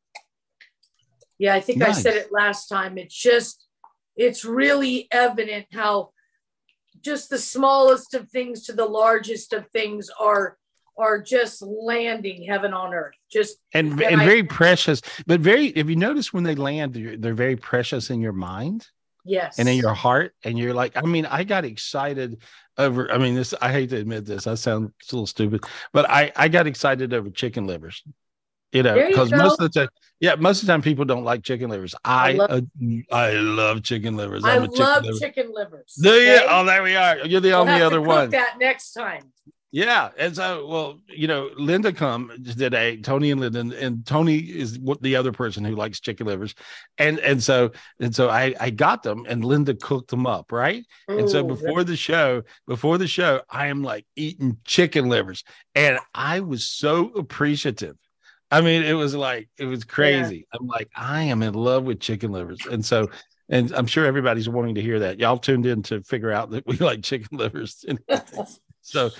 Yeah, 1.38 1.54
I 1.54 1.60
think 1.60 1.82
I 1.82 1.92
said 1.92 2.16
it 2.16 2.32
last 2.32 2.66
time. 2.66 2.98
It's 2.98 3.16
just 3.16 3.66
it's 4.16 4.44
really 4.44 5.08
evident 5.10 5.66
how 5.72 6.10
just 7.00 7.30
the 7.30 7.38
smallest 7.38 8.14
of 8.14 8.28
things 8.28 8.64
to 8.64 8.72
the 8.72 8.84
largest 8.84 9.52
of 9.52 9.66
things 9.70 10.10
are 10.18 10.58
are 10.98 11.22
just 11.22 11.62
landing 11.62 12.44
heaven 12.44 12.74
on 12.74 12.92
earth 12.92 13.14
just 13.32 13.56
and, 13.72 13.92
and, 13.92 14.02
and 14.02 14.20
I, 14.20 14.26
very 14.26 14.42
precious 14.42 15.00
but 15.26 15.40
very 15.40 15.68
if 15.68 15.88
you 15.88 15.96
notice 15.96 16.32
when 16.32 16.44
they 16.44 16.54
land 16.54 16.92
they're, 16.92 17.16
they're 17.16 17.32
very 17.32 17.56
precious 17.56 18.10
in 18.10 18.20
your 18.20 18.34
mind 18.34 18.86
yes. 19.24 19.58
And 19.58 19.68
in 19.68 19.76
your 19.76 19.94
heart 19.94 20.34
and 20.44 20.58
you're 20.58 20.74
like 20.74 20.96
i 20.96 21.02
mean 21.02 21.26
i 21.26 21.44
got 21.44 21.64
excited 21.64 22.38
over 22.78 23.10
i 23.12 23.18
mean 23.18 23.34
this 23.34 23.54
i 23.60 23.70
hate 23.70 23.90
to 23.90 23.96
admit 23.96 24.24
this 24.24 24.46
i 24.46 24.54
sound 24.54 24.86
a 24.88 25.14
little 25.14 25.26
stupid 25.26 25.64
but 25.92 26.08
i 26.08 26.32
i 26.36 26.48
got 26.48 26.66
excited 26.66 27.12
over 27.12 27.30
chicken 27.30 27.66
livers 27.66 28.02
you 28.72 28.82
know 28.82 28.94
because 29.08 29.30
most 29.32 29.60
of 29.60 29.72
the 29.72 29.80
time 29.80 29.88
yeah 30.20 30.34
most 30.36 30.62
of 30.62 30.66
the 30.66 30.72
time 30.72 30.82
people 30.82 31.04
don't 31.04 31.24
like 31.24 31.42
chicken 31.42 31.70
livers. 31.70 31.94
I 32.04 32.30
I 32.30 32.32
love, 32.32 32.50
uh, 32.50 33.14
I 33.14 33.32
love 33.32 33.82
chicken 33.82 34.16
livers. 34.16 34.44
I'm 34.44 34.50
i 34.50 34.56
love 34.58 34.74
chicken, 34.74 35.02
liver. 35.02 35.18
chicken 35.18 35.52
livers 35.52 35.94
do 36.00 36.10
you 36.10 36.36
okay? 36.36 36.46
oh 36.48 36.64
there 36.64 36.82
we 36.82 36.96
are. 36.96 37.18
You're 37.18 37.40
the 37.40 37.50
we'll 37.50 37.60
only 37.60 37.82
other 37.82 38.00
one. 38.00 38.30
that 38.30 38.56
next 38.58 38.92
time 38.92 39.32
yeah, 39.72 40.10
and 40.18 40.34
so 40.34 40.66
well, 40.66 41.00
you 41.06 41.28
know, 41.28 41.50
Linda 41.56 41.92
come 41.92 42.32
today, 42.44 42.96
Tony 42.96 43.30
and 43.30 43.40
Linda, 43.40 43.60
and, 43.60 43.72
and 43.72 44.04
Tony 44.04 44.38
is 44.38 44.78
what 44.80 45.00
the 45.00 45.14
other 45.14 45.30
person 45.30 45.64
who 45.64 45.76
likes 45.76 46.00
chicken 46.00 46.26
livers, 46.26 46.56
and 46.98 47.20
and 47.20 47.40
so 47.40 47.70
and 48.00 48.12
so 48.12 48.28
I 48.28 48.54
I 48.58 48.70
got 48.70 49.04
them, 49.04 49.26
and 49.28 49.44
Linda 49.44 49.74
cooked 49.74 50.10
them 50.10 50.26
up, 50.26 50.50
right? 50.50 50.84
Ooh, 51.08 51.18
and 51.18 51.30
so 51.30 51.44
before 51.44 51.84
the 51.84 51.94
show, 51.96 52.42
before 52.66 52.98
the 52.98 53.06
show, 53.06 53.42
I 53.48 53.68
am 53.68 53.84
like 53.84 54.06
eating 54.16 54.56
chicken 54.64 55.08
livers, 55.08 55.44
and 55.76 56.00
I 56.14 56.40
was 56.40 56.66
so 56.66 57.10
appreciative. 57.10 57.96
I 58.50 58.62
mean, 58.62 58.82
it 58.82 58.94
was 58.94 59.14
like 59.14 59.48
it 59.56 59.66
was 59.66 59.84
crazy. 59.84 60.46
Yeah. 60.52 60.58
I'm 60.58 60.66
like, 60.66 60.90
I 60.96 61.22
am 61.22 61.44
in 61.44 61.54
love 61.54 61.84
with 61.84 62.00
chicken 62.00 62.32
livers, 62.32 62.66
and 62.66 62.84
so 62.84 63.08
and 63.48 63.72
I'm 63.72 63.86
sure 63.86 64.04
everybody's 64.04 64.48
wanting 64.48 64.74
to 64.74 64.82
hear 64.82 64.98
that. 65.00 65.20
Y'all 65.20 65.38
tuned 65.38 65.66
in 65.66 65.82
to 65.84 66.02
figure 66.02 66.32
out 66.32 66.50
that 66.50 66.66
we 66.66 66.76
like 66.78 67.02
chicken 67.02 67.38
livers. 67.38 67.84
so 68.82 69.10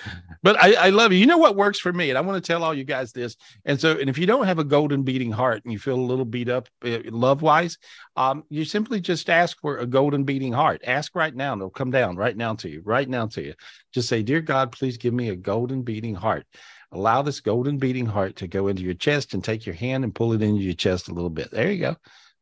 but 0.43 0.61
I, 0.61 0.73
I 0.73 0.89
love 0.89 1.11
you. 1.11 1.19
You 1.19 1.25
know 1.27 1.37
what 1.37 1.55
works 1.55 1.79
for 1.79 1.93
me? 1.93 2.09
And 2.09 2.17
i 2.17 2.21
want 2.21 2.43
to 2.43 2.47
tell 2.47 2.63
all 2.63 2.73
you 2.73 2.83
guys 2.83 3.11
this. 3.11 3.35
And 3.65 3.79
so 3.79 3.97
and 3.97 4.09
if 4.09 4.17
you 4.17 4.25
don't 4.25 4.45
have 4.45 4.59
a 4.59 4.63
golden 4.63 5.03
beating 5.03 5.31
heart 5.31 5.63
and 5.63 5.71
you 5.71 5.79
feel 5.79 5.95
a 5.95 6.01
little 6.01 6.25
beat 6.25 6.49
up 6.49 6.67
uh, 6.83 6.99
love 7.05 7.41
wise 7.41 7.77
um 8.15 8.43
you 8.49 8.65
simply 8.65 8.99
just 8.99 9.29
ask 9.29 9.59
for 9.59 9.77
a 9.77 9.85
golden 9.85 10.23
beating 10.23 10.53
heart. 10.53 10.81
Ask 10.85 11.15
right 11.15 11.35
now 11.35 11.53
and 11.53 11.61
they'll 11.61 11.69
come 11.69 11.91
down 11.91 12.15
right 12.15 12.35
now 12.35 12.55
to 12.55 12.69
you 12.69 12.81
right 12.83 13.07
now 13.07 13.27
to 13.27 13.43
you. 13.43 13.53
Just 13.93 14.09
say 14.09 14.23
dear 14.23 14.41
god 14.41 14.71
please 14.71 14.97
give 14.97 15.13
me 15.13 15.29
a 15.29 15.35
golden 15.35 15.83
beating 15.83 16.15
heart. 16.15 16.45
Allow 16.91 17.21
this 17.21 17.39
golden 17.39 17.77
beating 17.77 18.05
heart 18.05 18.35
to 18.37 18.47
go 18.47 18.67
into 18.67 18.83
your 18.83 18.95
chest 18.95 19.33
and 19.33 19.43
take 19.43 19.65
your 19.65 19.75
hand 19.75 20.03
and 20.03 20.13
pull 20.13 20.33
it 20.33 20.41
into 20.41 20.61
your 20.61 20.73
chest 20.73 21.07
a 21.07 21.13
little 21.13 21.29
bit. 21.29 21.51
There 21.51 21.71
you 21.71 21.79
go. 21.79 21.95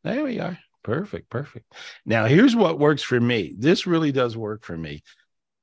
There 0.03 0.23
we 0.23 0.39
are. 0.39 0.57
Perfect 0.81 1.29
perfect. 1.29 1.73
Now 2.05 2.25
here's 2.25 2.55
what 2.55 2.79
works 2.79 3.03
for 3.03 3.19
me. 3.19 3.53
This 3.57 3.85
really 3.85 4.11
does 4.11 4.37
work 4.37 4.63
for 4.63 4.77
me 4.77 5.03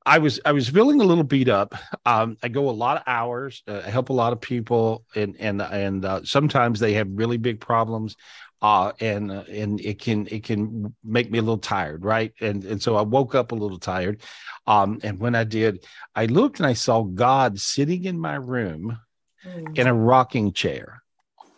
I 0.06 0.18
was 0.18 0.38
I 0.44 0.52
was 0.52 0.68
feeling 0.68 1.00
a 1.00 1.04
little 1.04 1.24
beat 1.24 1.48
up. 1.48 1.74
Um, 2.06 2.36
I 2.40 2.48
go 2.48 2.70
a 2.70 2.70
lot 2.70 2.96
of 2.96 3.02
hours. 3.08 3.64
Uh, 3.66 3.82
I 3.84 3.90
help 3.90 4.08
a 4.10 4.12
lot 4.12 4.32
of 4.32 4.40
people, 4.40 5.04
and 5.16 5.36
and 5.40 5.60
and 5.60 6.04
uh, 6.04 6.20
sometimes 6.22 6.78
they 6.78 6.94
have 6.94 7.08
really 7.10 7.38
big 7.38 7.60
problems, 7.60 8.16
uh, 8.62 8.92
and 9.00 9.32
uh, 9.32 9.42
and 9.50 9.80
it 9.80 9.98
can 9.98 10.28
it 10.28 10.44
can 10.44 10.94
make 11.02 11.28
me 11.28 11.38
a 11.38 11.42
little 11.42 11.58
tired, 11.58 12.04
right? 12.04 12.32
And 12.40 12.64
and 12.64 12.80
so 12.80 12.94
I 12.94 13.02
woke 13.02 13.34
up 13.34 13.50
a 13.50 13.56
little 13.56 13.80
tired, 13.80 14.22
um, 14.68 15.00
and 15.02 15.18
when 15.18 15.34
I 15.34 15.42
did, 15.42 15.84
I 16.14 16.26
looked 16.26 16.60
and 16.60 16.66
I 16.66 16.74
saw 16.74 17.02
God 17.02 17.58
sitting 17.58 18.04
in 18.04 18.16
my 18.16 18.36
room, 18.36 18.98
mm. 19.44 19.76
in 19.76 19.88
a 19.88 19.94
rocking 19.94 20.52
chair, 20.52 21.02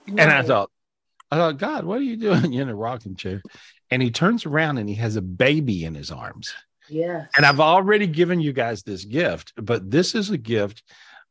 and 0.07 0.21
I 0.21 0.41
thought, 0.43 0.71
I 1.31 1.37
thought, 1.37 1.59
God, 1.59 1.85
what 1.85 1.99
are 1.99 2.05
you 2.05 2.17
doing 2.17 2.51
You're 2.55 2.63
in 2.65 2.71
a 2.71 2.75
rocking 2.75 3.15
chair? 3.15 3.43
And 3.91 4.03
he 4.03 4.11
turns 4.11 4.47
around 4.47 4.79
and 4.79 4.89
he 4.89 4.95
has 4.95 5.17
a 5.17 5.23
baby 5.23 5.85
in 5.85 5.95
his 5.95 6.11
arms. 6.11 6.55
Yeah. 6.89 7.27
And 7.37 7.47
I've 7.47 7.61
already 7.61 8.07
given 8.07 8.41
you 8.41 8.53
guys 8.53 8.83
this 8.83 9.05
gift, 9.05 9.53
but 9.57 9.91
this 9.91 10.15
is 10.15 10.31
a 10.31 10.39
gift 10.39 10.83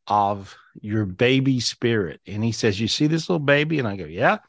of 0.08 0.56
your 0.82 1.06
baby 1.06 1.60
spirit. 1.60 2.22
And 2.28 2.44
he 2.44 2.52
says, 2.52 2.80
You 2.80 2.88
see 2.88 3.08
this 3.08 3.30
little 3.30 3.40
baby? 3.40 3.80
And 3.80 3.88
I 3.88 3.96
go, 3.96 4.06
Yeah. 4.06 4.40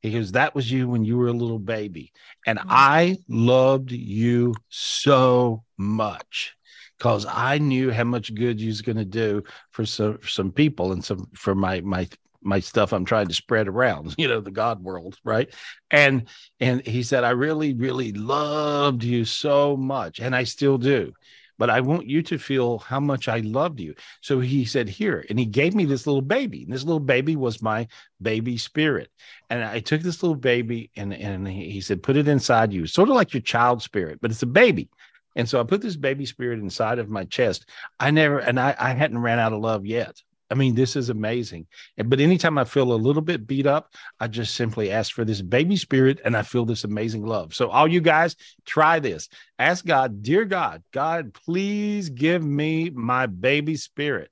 He 0.00 0.12
goes, 0.12 0.32
That 0.32 0.54
was 0.54 0.70
you 0.70 0.88
when 0.88 1.04
you 1.04 1.16
were 1.16 1.28
a 1.28 1.32
little 1.32 1.58
baby. 1.58 2.12
And 2.46 2.58
mm-hmm. 2.58 2.68
I 2.70 3.18
loved 3.28 3.92
you 3.92 4.54
so 4.68 5.64
much 5.76 6.56
because 6.98 7.26
I 7.28 7.58
knew 7.58 7.90
how 7.90 8.04
much 8.04 8.34
good 8.34 8.60
you 8.60 8.68
was 8.68 8.82
going 8.82 8.98
to 8.98 9.04
do 9.04 9.42
for 9.70 9.86
some, 9.86 10.18
for 10.18 10.28
some 10.28 10.52
people 10.52 10.92
and 10.92 11.04
some 11.04 11.28
for 11.34 11.54
my 11.54 11.80
my 11.80 12.08
my 12.42 12.60
stuff 12.60 12.92
I'm 12.92 13.04
trying 13.04 13.28
to 13.28 13.34
spread 13.34 13.68
around, 13.68 14.14
you 14.18 14.28
know, 14.28 14.40
the 14.40 14.50
God 14.50 14.82
world, 14.82 15.16
right? 15.24 15.52
And 15.90 16.28
and 16.58 16.86
he 16.86 17.02
said, 17.02 17.24
I 17.24 17.30
really, 17.30 17.74
really 17.74 18.12
loved 18.12 19.04
you 19.04 19.24
so 19.24 19.76
much, 19.76 20.20
and 20.20 20.34
I 20.34 20.44
still 20.44 20.78
do. 20.78 21.12
But 21.60 21.68
I 21.68 21.82
want 21.82 22.06
you 22.06 22.22
to 22.22 22.38
feel 22.38 22.78
how 22.78 23.00
much 23.00 23.28
I 23.28 23.40
loved 23.40 23.80
you. 23.80 23.94
So 24.22 24.40
he 24.40 24.64
said, 24.64 24.88
Here. 24.88 25.26
And 25.28 25.38
he 25.38 25.44
gave 25.44 25.74
me 25.74 25.84
this 25.84 26.06
little 26.06 26.22
baby. 26.22 26.62
And 26.62 26.72
this 26.72 26.84
little 26.84 27.00
baby 27.00 27.36
was 27.36 27.60
my 27.60 27.86
baby 28.22 28.56
spirit. 28.56 29.10
And 29.50 29.62
I 29.62 29.80
took 29.80 30.00
this 30.00 30.22
little 30.22 30.38
baby 30.38 30.90
and, 30.96 31.12
and 31.12 31.46
he 31.46 31.82
said, 31.82 32.02
Put 32.02 32.16
it 32.16 32.28
inside 32.28 32.72
you, 32.72 32.86
sort 32.86 33.10
of 33.10 33.14
like 33.14 33.34
your 33.34 33.42
child 33.42 33.82
spirit, 33.82 34.20
but 34.22 34.30
it's 34.30 34.42
a 34.42 34.46
baby. 34.46 34.88
And 35.36 35.46
so 35.46 35.60
I 35.60 35.64
put 35.64 35.82
this 35.82 35.96
baby 35.96 36.24
spirit 36.24 36.60
inside 36.60 36.98
of 36.98 37.10
my 37.10 37.24
chest. 37.24 37.68
I 38.00 38.10
never, 38.10 38.38
and 38.38 38.58
I, 38.58 38.74
I 38.78 38.94
hadn't 38.94 39.18
ran 39.18 39.38
out 39.38 39.52
of 39.52 39.60
love 39.60 39.84
yet. 39.84 40.16
I 40.50 40.54
mean, 40.54 40.74
this 40.74 40.96
is 40.96 41.10
amazing. 41.10 41.66
But 41.96 42.20
anytime 42.20 42.58
I 42.58 42.64
feel 42.64 42.92
a 42.92 42.94
little 42.94 43.22
bit 43.22 43.46
beat 43.46 43.66
up, 43.66 43.94
I 44.18 44.26
just 44.26 44.54
simply 44.54 44.90
ask 44.90 45.12
for 45.12 45.24
this 45.24 45.42
baby 45.42 45.76
spirit 45.76 46.20
and 46.24 46.36
I 46.36 46.42
feel 46.42 46.64
this 46.64 46.84
amazing 46.84 47.24
love. 47.24 47.54
So, 47.54 47.70
all 47.70 47.86
you 47.86 48.00
guys, 48.00 48.36
try 48.66 48.98
this. 48.98 49.28
Ask 49.58 49.84
God, 49.84 50.22
Dear 50.22 50.44
God, 50.44 50.82
God, 50.92 51.34
please 51.34 52.10
give 52.10 52.42
me 52.42 52.90
my 52.90 53.26
baby 53.26 53.76
spirit. 53.76 54.30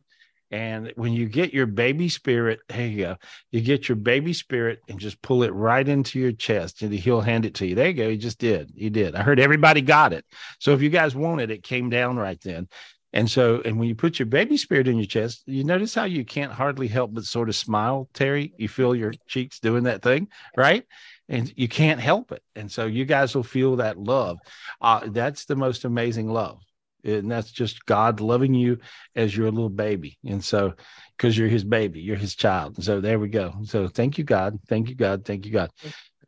And 0.50 0.92
when 0.96 1.12
you 1.12 1.26
get 1.26 1.52
your 1.52 1.66
baby 1.66 2.08
spirit, 2.08 2.60
there 2.68 2.86
you 2.86 2.98
go. 2.98 3.16
You 3.52 3.60
get 3.60 3.88
your 3.88 3.96
baby 3.96 4.32
spirit 4.32 4.80
and 4.88 4.98
just 4.98 5.20
pull 5.20 5.42
it 5.42 5.52
right 5.52 5.86
into 5.86 6.18
your 6.18 6.32
chest, 6.32 6.80
and 6.80 6.92
he'll 6.92 7.20
hand 7.20 7.44
it 7.44 7.54
to 7.56 7.66
you. 7.66 7.74
There 7.74 7.88
you 7.88 7.94
go. 7.94 8.10
He 8.10 8.16
just 8.16 8.38
did. 8.38 8.72
He 8.74 8.88
did. 8.88 9.14
I 9.14 9.22
heard 9.22 9.40
everybody 9.40 9.82
got 9.82 10.14
it. 10.14 10.24
So 10.58 10.72
if 10.72 10.80
you 10.80 10.88
guys 10.88 11.14
want 11.14 11.42
it, 11.42 11.50
it 11.50 11.62
came 11.62 11.90
down 11.90 12.16
right 12.16 12.40
then. 12.40 12.68
And 13.12 13.30
so, 13.30 13.62
and 13.64 13.78
when 13.78 13.88
you 13.88 13.94
put 13.94 14.18
your 14.18 14.26
baby 14.26 14.56
spirit 14.56 14.86
in 14.86 14.96
your 14.96 15.06
chest, 15.06 15.42
you 15.46 15.64
notice 15.64 15.94
how 15.94 16.04
you 16.04 16.24
can't 16.24 16.52
hardly 16.52 16.88
help 16.88 17.14
but 17.14 17.24
sort 17.24 17.48
of 17.48 17.56
smile, 17.56 18.08
Terry. 18.12 18.52
You 18.58 18.68
feel 18.68 18.94
your 18.94 19.14
cheeks 19.26 19.60
doing 19.60 19.84
that 19.84 20.02
thing, 20.02 20.28
right? 20.56 20.84
And 21.28 21.52
you 21.56 21.68
can't 21.68 22.00
help 22.00 22.32
it. 22.32 22.42
And 22.54 22.70
so, 22.70 22.86
you 22.86 23.04
guys 23.04 23.34
will 23.34 23.42
feel 23.42 23.76
that 23.76 23.98
love. 23.98 24.38
Uh, 24.80 25.08
that's 25.08 25.46
the 25.46 25.56
most 25.56 25.84
amazing 25.84 26.28
love. 26.28 26.60
And 27.04 27.30
that's 27.30 27.52
just 27.52 27.86
God 27.86 28.20
loving 28.20 28.54
you 28.54 28.78
as 29.14 29.34
your 29.34 29.50
little 29.50 29.70
baby. 29.70 30.18
And 30.26 30.44
so, 30.44 30.74
because 31.16 31.38
you're 31.38 31.48
his 31.48 31.64
baby, 31.64 32.00
you're 32.00 32.16
his 32.16 32.34
child. 32.34 32.76
And 32.76 32.84
so, 32.84 33.00
there 33.00 33.18
we 33.18 33.28
go. 33.28 33.54
So, 33.64 33.88
thank 33.88 34.18
you, 34.18 34.24
God. 34.24 34.58
Thank 34.68 34.90
you, 34.90 34.94
God. 34.94 35.24
Thank 35.24 35.46
you, 35.46 35.52
God. 35.52 35.70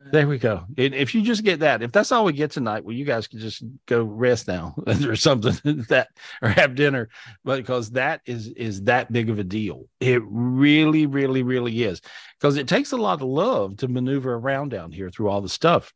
There 0.09 0.27
we 0.27 0.39
go. 0.39 0.65
if 0.77 1.13
you 1.13 1.21
just 1.21 1.43
get 1.43 1.59
that, 1.59 1.81
if 1.81 1.91
that's 1.91 2.11
all 2.11 2.25
we 2.25 2.33
get 2.33 2.51
tonight, 2.51 2.83
well, 2.83 2.95
you 2.95 3.05
guys 3.05 3.27
can 3.27 3.39
just 3.39 3.63
go 3.85 4.03
rest 4.03 4.47
now 4.47 4.73
or 4.87 5.15
something 5.15 5.83
that 5.89 6.09
or 6.41 6.49
have 6.49 6.75
dinner, 6.75 7.09
but 7.43 7.57
because 7.57 7.91
that 7.91 8.21
is 8.25 8.47
is 8.49 8.83
that 8.83 9.11
big 9.11 9.29
of 9.29 9.39
a 9.39 9.43
deal. 9.43 9.85
It 9.99 10.21
really, 10.25 11.05
really, 11.05 11.43
really 11.43 11.83
is. 11.83 12.01
Because 12.39 12.57
it 12.57 12.67
takes 12.67 12.91
a 12.91 12.97
lot 12.97 13.21
of 13.21 13.27
love 13.27 13.77
to 13.77 13.87
maneuver 13.87 14.33
around 14.33 14.69
down 14.69 14.91
here 14.91 15.09
through 15.09 15.29
all 15.29 15.41
the 15.41 15.49
stuff. 15.49 15.93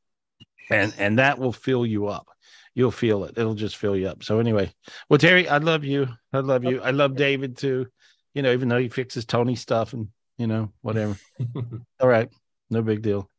And 0.69 0.93
and 0.97 1.19
that 1.19 1.39
will 1.39 1.53
fill 1.53 1.85
you 1.85 2.07
up. 2.07 2.27
You'll 2.73 2.91
feel 2.91 3.23
it. 3.23 3.37
It'll 3.37 3.55
just 3.55 3.77
fill 3.77 3.95
you 3.95 4.07
up. 4.07 4.23
So 4.23 4.39
anyway, 4.39 4.71
well, 5.09 5.19
Terry, 5.19 5.47
I 5.47 5.57
love 5.57 5.83
you. 5.83 6.07
I 6.31 6.39
love 6.39 6.63
you. 6.63 6.81
I 6.81 6.91
love 6.91 7.15
David 7.15 7.57
too. 7.57 7.87
You 8.33 8.41
know, 8.43 8.51
even 8.51 8.69
though 8.69 8.77
he 8.77 8.89
fixes 8.89 9.25
Tony 9.25 9.55
stuff 9.55 9.93
and 9.93 10.09
you 10.37 10.47
know, 10.47 10.71
whatever. 10.81 11.17
all 11.99 12.07
right. 12.07 12.29
No 12.69 12.81
big 12.81 13.01
deal 13.01 13.29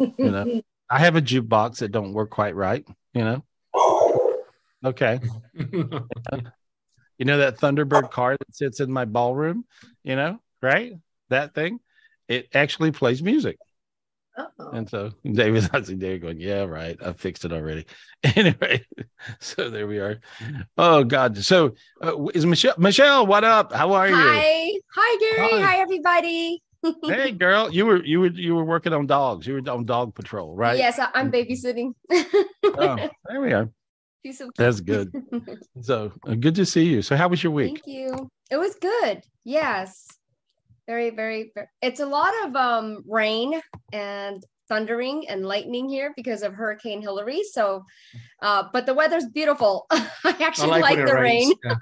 you 0.00 0.30
know, 0.30 0.62
I 0.88 0.98
have 0.98 1.16
a 1.16 1.22
jukebox 1.22 1.78
that 1.78 1.92
don't 1.92 2.12
work 2.12 2.30
quite 2.30 2.56
right. 2.56 2.86
You 3.14 3.24
know. 3.24 3.44
Okay. 4.84 5.20
you 5.54 7.24
know 7.24 7.38
that 7.38 7.58
Thunderbird 7.58 8.10
car 8.10 8.36
that 8.36 8.54
sits 8.54 8.80
in 8.80 8.90
my 8.90 9.04
ballroom. 9.04 9.64
You 10.02 10.16
know, 10.16 10.40
right? 10.62 10.94
That 11.28 11.54
thing. 11.54 11.80
It 12.28 12.48
actually 12.54 12.92
plays 12.92 13.22
music. 13.22 13.58
Uh-oh. 14.36 14.70
And 14.70 14.88
so 14.88 15.10
David, 15.24 15.68
I 15.72 15.82
see 15.82 15.96
David 15.96 16.22
going, 16.22 16.40
yeah, 16.40 16.62
right. 16.62 16.96
I 17.04 17.12
fixed 17.12 17.44
it 17.44 17.52
already. 17.52 17.86
anyway, 18.36 18.84
so 19.40 19.68
there 19.68 19.86
we 19.86 19.98
are. 19.98 20.20
Oh 20.78 21.04
God. 21.04 21.36
So 21.38 21.74
uh, 22.02 22.26
is 22.28 22.46
Michelle? 22.46 22.74
Michelle, 22.78 23.26
what 23.26 23.44
up? 23.44 23.72
How 23.72 23.92
are 23.92 24.08
you? 24.08 24.14
Hi, 24.14 24.72
hi, 24.94 25.18
Gary. 25.18 25.50
Hi, 25.50 25.60
hi 25.60 25.80
everybody 25.80 26.62
hey 27.04 27.30
girl 27.44 27.70
you 27.70 27.86
were 27.86 28.04
you 28.04 28.20
were 28.20 28.28
you 28.28 28.54
were 28.54 28.64
working 28.64 28.92
on 28.92 29.06
dogs. 29.06 29.46
You 29.46 29.54
were 29.54 29.70
on 29.70 29.84
dog 29.84 30.14
patrol 30.14 30.54
right? 30.54 30.78
Yes 30.78 30.98
i'm 31.14 31.30
babysitting. 31.30 31.94
Oh 32.64 33.08
there 33.28 33.40
we 33.40 33.52
are. 33.52 33.70
That's 34.56 34.80
good. 34.80 35.10
So 35.80 36.12
uh, 36.26 36.34
good 36.34 36.54
to 36.56 36.66
see 36.66 36.84
you. 36.84 37.00
So 37.02 37.16
how 37.16 37.28
was 37.28 37.42
your 37.42 37.52
week? 37.52 37.68
Thank 37.68 37.86
you. 37.86 38.28
It 38.50 38.58
was 38.58 38.74
good. 38.74 39.22
Yes. 39.44 40.06
Very 40.86 41.10
very, 41.10 41.52
very 41.54 41.68
it's 41.80 42.00
a 42.00 42.06
lot 42.06 42.32
of 42.44 42.56
um 42.56 43.02
rain 43.06 43.60
and 43.92 44.44
thundering 44.68 45.28
and 45.28 45.44
lightning 45.44 45.88
here 45.88 46.12
because 46.16 46.42
of 46.42 46.54
Hurricane 46.54 47.02
Hilary. 47.02 47.42
So, 47.52 47.84
uh, 48.40 48.64
but 48.72 48.86
the 48.86 48.94
weather's 48.94 49.26
beautiful. 49.26 49.86
I 49.90 50.06
actually 50.40 50.72
I 50.72 50.80
like, 50.80 50.96
like 50.96 51.06
the 51.06 51.14
rain. 51.14 51.52
Yeah. 51.64 51.74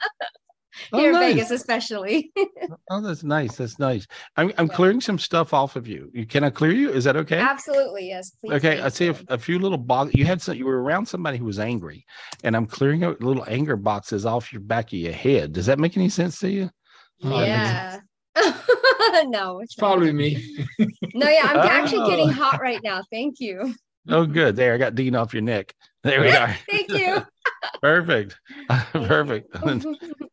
Oh, 0.92 0.98
Here 0.98 1.12
oh, 1.12 1.20
in. 1.20 1.36
Vegas, 1.36 1.50
especially. 1.50 2.32
Oh, 2.70 2.76
oh, 2.90 3.00
that's 3.00 3.22
nice. 3.22 3.56
That's 3.56 3.78
nice. 3.78 4.06
I'm, 4.36 4.52
I'm 4.58 4.66
yeah. 4.66 4.74
clearing 4.74 5.00
some 5.00 5.18
stuff 5.18 5.54
off 5.54 5.76
of 5.76 5.86
you. 5.86 6.10
you. 6.12 6.26
Can 6.26 6.44
I 6.44 6.50
clear 6.50 6.72
you? 6.72 6.90
Is 6.90 7.04
that 7.04 7.16
okay? 7.16 7.38
Absolutely, 7.38 8.08
yes. 8.08 8.32
Please, 8.44 8.52
okay, 8.54 8.80
I 8.80 8.88
see 8.88 9.08
a, 9.08 9.16
a, 9.28 9.38
few 9.38 9.58
little 9.58 9.78
boxes. 9.78 10.14
You 10.14 10.24
had 10.26 10.42
some. 10.42 10.56
You 10.56 10.66
were 10.66 10.82
around 10.82 11.06
somebody 11.06 11.38
who 11.38 11.44
was 11.44 11.58
angry, 11.58 12.04
and 12.44 12.56
I'm 12.56 12.66
clearing 12.66 13.04
out 13.04 13.22
little 13.22 13.44
anger 13.48 13.76
boxes 13.76 14.26
off 14.26 14.52
your 14.52 14.60
back 14.60 14.86
of 14.86 14.94
your 14.94 15.12
head. 15.12 15.52
Does 15.52 15.66
that 15.66 15.78
make 15.78 15.96
any 15.96 16.08
sense 16.08 16.38
to 16.40 16.50
you? 16.50 16.70
Yeah. 17.18 18.00
no, 19.26 19.60
it's 19.60 19.74
probably 19.74 20.12
me. 20.12 20.66
no, 21.14 21.28
yeah, 21.28 21.46
I'm 21.46 21.58
oh. 21.58 21.62
actually 21.70 22.08
getting 22.10 22.30
oh. 22.30 22.32
hot 22.32 22.60
right 22.60 22.80
now. 22.82 23.02
Thank 23.10 23.40
you. 23.40 23.74
Oh, 24.08 24.26
good. 24.26 24.56
There, 24.56 24.74
I 24.74 24.78
got 24.78 24.94
Dean 24.94 25.14
off 25.14 25.34
your 25.34 25.42
neck. 25.42 25.74
There 26.04 26.20
we 26.20 26.30
are. 26.30 26.56
Thank 26.70 26.90
you. 26.90 27.26
Perfect. 27.82 28.38
Perfect. 28.92 29.56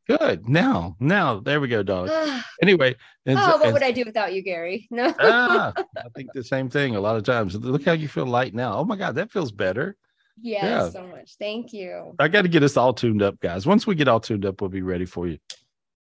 good. 0.07 0.47
Now, 0.47 0.95
now, 0.99 1.39
there 1.39 1.59
we 1.59 1.67
go, 1.67 1.83
dog. 1.83 2.09
Anyway. 2.61 2.95
Oh, 3.27 3.57
what 3.57 3.73
would 3.73 3.83
I 3.83 3.91
do 3.91 4.03
without 4.05 4.33
you, 4.33 4.41
Gary? 4.41 4.87
No. 4.89 5.13
ah, 5.19 5.73
I 5.75 6.03
think 6.15 6.29
the 6.33 6.43
same 6.43 6.69
thing 6.69 6.95
a 6.95 6.99
lot 7.01 7.17
of 7.17 7.23
times. 7.23 7.53
Look 7.55 7.83
how 7.83 7.91
you 7.91 8.07
feel 8.07 8.25
light 8.25 8.53
now. 8.53 8.77
Oh 8.77 8.85
my 8.85 8.95
God, 8.95 9.15
that 9.15 9.29
feels 9.29 9.51
better. 9.51 9.97
Yes, 10.41 10.63
yeah, 10.63 10.89
so 10.89 11.07
much. 11.07 11.35
Thank 11.37 11.73
you. 11.73 12.15
I 12.17 12.29
got 12.29 12.43
to 12.43 12.47
get 12.47 12.63
us 12.63 12.77
all 12.77 12.93
tuned 12.93 13.21
up, 13.21 13.39
guys. 13.41 13.65
Once 13.65 13.85
we 13.85 13.95
get 13.95 14.07
all 14.07 14.21
tuned 14.21 14.45
up, 14.45 14.61
we'll 14.61 14.69
be 14.69 14.81
ready 14.81 15.05
for 15.05 15.27
you. 15.27 15.37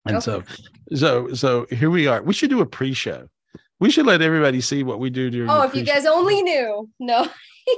And 0.07 0.17
okay. 0.17 0.25
so, 0.25 0.43
so, 0.95 1.33
so 1.35 1.67
here 1.71 1.91
we 1.91 2.07
are. 2.07 2.23
We 2.23 2.35
should 2.35 2.51
do 2.51 2.61
a 2.61 2.67
pre-show. 2.67 3.29
We 3.81 3.91
should 3.91 4.07
let 4.07 4.23
everybody 4.23 4.61
see 4.61 4.83
what 4.83 4.99
we 4.99 5.09
do 5.11 5.31
during. 5.31 5.51
Oh, 5.51 5.63
if 5.63 5.75
you 5.75 5.83
guys 5.83 6.05
only 6.07 6.43
knew! 6.43 6.89
No. 7.01 7.27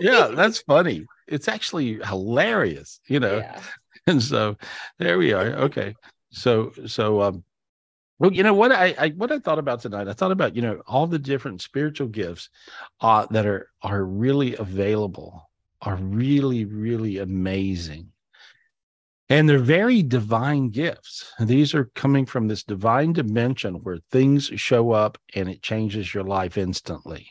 Yeah, 0.00 0.28
that's 0.28 0.60
funny. 0.60 1.06
It's 1.26 1.48
actually 1.48 1.94
hilarious, 2.04 3.00
you 3.06 3.20
know. 3.20 3.38
Yeah. 3.38 3.60
And 4.08 4.22
so, 4.22 4.56
there 5.00 5.18
we 5.18 5.32
are. 5.32 5.46
Okay, 5.66 5.96
so 6.30 6.70
so 6.86 7.22
um, 7.22 7.42
well, 8.20 8.32
you 8.32 8.44
know 8.44 8.54
what 8.54 8.70
I, 8.70 8.94
I 8.96 9.08
what 9.08 9.32
I 9.32 9.40
thought 9.40 9.58
about 9.58 9.80
tonight. 9.80 10.06
I 10.06 10.12
thought 10.12 10.30
about 10.30 10.54
you 10.54 10.62
know 10.62 10.80
all 10.86 11.08
the 11.08 11.18
different 11.18 11.60
spiritual 11.60 12.06
gifts 12.06 12.48
uh, 13.00 13.26
that 13.30 13.46
are 13.46 13.68
are 13.82 14.04
really 14.04 14.54
available, 14.54 15.50
are 15.82 15.96
really 15.96 16.66
really 16.66 17.18
amazing 17.18 18.12
and 19.28 19.48
they're 19.48 19.58
very 19.58 20.02
divine 20.02 20.70
gifts. 20.70 21.32
These 21.40 21.74
are 21.74 21.90
coming 21.94 22.26
from 22.26 22.46
this 22.46 22.62
divine 22.62 23.12
dimension 23.12 23.74
where 23.82 23.98
things 24.10 24.44
show 24.56 24.92
up 24.92 25.18
and 25.34 25.48
it 25.48 25.62
changes 25.62 26.14
your 26.14 26.24
life 26.24 26.56
instantly. 26.56 27.28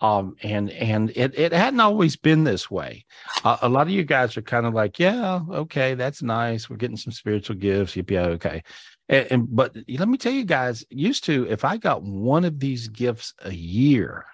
Um, 0.00 0.36
and 0.42 0.70
and 0.70 1.10
it, 1.14 1.38
it 1.38 1.52
hadn't 1.52 1.80
always 1.80 2.16
been 2.16 2.44
this 2.44 2.70
way. 2.70 3.06
Uh, 3.44 3.58
a 3.62 3.68
lot 3.68 3.86
of 3.86 3.92
you 3.92 4.04
guys 4.04 4.36
are 4.36 4.42
kind 4.42 4.66
of 4.66 4.74
like, 4.74 4.98
yeah, 4.98 5.40
okay, 5.50 5.94
that's 5.94 6.22
nice. 6.22 6.68
We're 6.68 6.76
getting 6.76 6.96
some 6.96 7.12
spiritual 7.12 7.56
gifts. 7.56 7.96
Yep, 7.96 8.10
yeah, 8.10 8.26
okay. 8.26 8.62
And, 9.08 9.26
and 9.30 9.56
but 9.56 9.76
let 9.88 10.08
me 10.08 10.18
tell 10.18 10.32
you 10.32 10.44
guys, 10.44 10.84
used 10.90 11.24
to 11.24 11.46
if 11.48 11.64
I 11.64 11.76
got 11.76 12.02
one 12.02 12.44
of 12.44 12.58
these 12.58 12.88
gifts 12.88 13.34
a 13.44 13.52
year, 13.52 14.26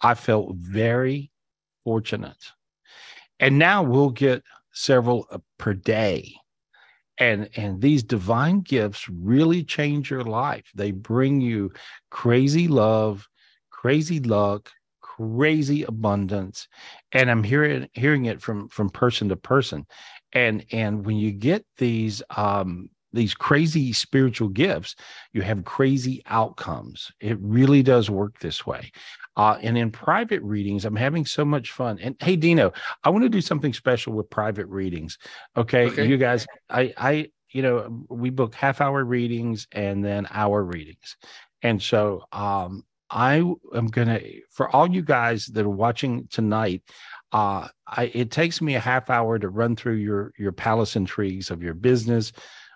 I 0.00 0.14
felt 0.14 0.56
very 0.56 1.30
fortunate. 1.84 2.52
And 3.40 3.58
now 3.58 3.82
we'll 3.82 4.10
get 4.10 4.44
several 4.72 5.26
uh, 5.30 5.38
per 5.58 5.74
day 5.74 6.36
and 7.18 7.48
and 7.56 7.80
these 7.80 8.02
divine 8.02 8.60
gifts 8.60 9.08
really 9.08 9.62
change 9.62 10.10
your 10.10 10.24
life 10.24 10.64
they 10.74 10.90
bring 10.90 11.40
you 11.40 11.70
crazy 12.10 12.66
love 12.68 13.28
crazy 13.70 14.18
luck 14.20 14.70
crazy 15.34 15.82
abundance 15.84 16.68
and 17.12 17.30
i'm 17.30 17.44
hearing 17.44 17.88
hearing 17.92 18.26
it 18.26 18.40
from 18.40 18.68
from 18.68 18.90
person 18.90 19.28
to 19.28 19.36
person 19.36 19.86
and 20.32 20.64
and 20.72 21.04
when 21.04 21.16
you 21.16 21.30
get 21.30 21.64
these 21.78 22.22
um 22.36 22.88
these 23.14 23.34
crazy 23.34 23.92
spiritual 23.92 24.48
gifts 24.48 24.96
you 25.32 25.42
have 25.42 25.64
crazy 25.64 26.22
outcomes 26.26 27.12
it 27.20 27.38
really 27.40 27.82
does 27.82 28.08
work 28.08 28.38
this 28.38 28.66
way 28.66 28.90
uh, 29.36 29.56
and 29.62 29.78
in 29.78 29.90
private 29.90 30.42
readings, 30.42 30.84
I'm 30.84 30.96
having 30.96 31.24
so 31.24 31.44
much 31.44 31.70
fun. 31.70 31.98
And 32.00 32.16
hey, 32.20 32.36
Dino, 32.36 32.72
I 33.02 33.10
want 33.10 33.24
to 33.24 33.30
do 33.30 33.40
something 33.40 33.72
special 33.72 34.12
with 34.12 34.28
private 34.28 34.66
readings. 34.66 35.16
Okay, 35.56 35.86
okay. 35.86 36.06
you 36.06 36.18
guys, 36.18 36.46
I, 36.68 36.92
I, 36.98 37.30
you 37.50 37.62
know, 37.62 38.04
we 38.10 38.30
book 38.30 38.54
half 38.54 38.80
hour 38.80 39.04
readings 39.04 39.66
and 39.72 40.04
then 40.04 40.26
hour 40.30 40.62
readings, 40.62 41.16
and 41.62 41.80
so 41.80 42.24
um, 42.32 42.84
I 43.12 43.36
am 43.74 43.88
gonna 43.88 44.20
for 44.50 44.74
all 44.74 44.90
you 44.90 45.02
guys 45.02 45.46
that 45.46 45.66
are 45.66 45.70
watching 45.70 46.26
tonight. 46.28 46.82
Uh, 47.30 47.68
I, 47.86 48.10
it 48.14 48.30
takes 48.30 48.60
me 48.62 48.74
a 48.74 48.80
half 48.80 49.10
hour 49.10 49.38
to 49.38 49.50
run 49.50 49.76
through 49.76 49.96
your 49.96 50.32
your 50.38 50.52
palace 50.52 50.96
intrigues 50.96 51.50
of 51.50 51.62
your 51.62 51.74
business, 51.74 52.32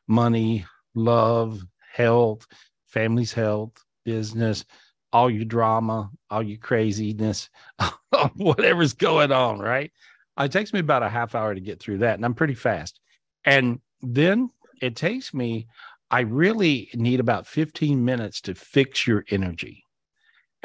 money, 0.06 0.66
love, 0.94 1.62
health, 1.90 2.46
family's 2.86 3.32
health, 3.32 3.72
business, 4.04 4.66
all 5.12 5.30
your 5.30 5.46
drama, 5.46 6.10
all 6.30 6.42
your 6.42 6.58
craziness, 6.58 7.48
whatever's 8.34 8.92
going 8.92 9.32
on, 9.32 9.58
right? 9.58 9.90
It 10.38 10.52
takes 10.52 10.72
me 10.74 10.80
about 10.80 11.02
a 11.02 11.08
half 11.08 11.34
hour 11.34 11.54
to 11.54 11.60
get 11.60 11.80
through 11.80 11.98
that, 11.98 12.16
and 12.16 12.24
I'm 12.24 12.34
pretty 12.34 12.54
fast. 12.54 13.00
And 13.46 13.80
then 14.02 14.50
it 14.82 14.96
takes 14.96 15.32
me, 15.32 15.66
I 16.10 16.20
really 16.20 16.90
need 16.94 17.20
about 17.20 17.46
15 17.46 18.04
minutes 18.04 18.42
to 18.42 18.54
fix 18.54 19.06
your 19.06 19.24
energy. 19.30 19.85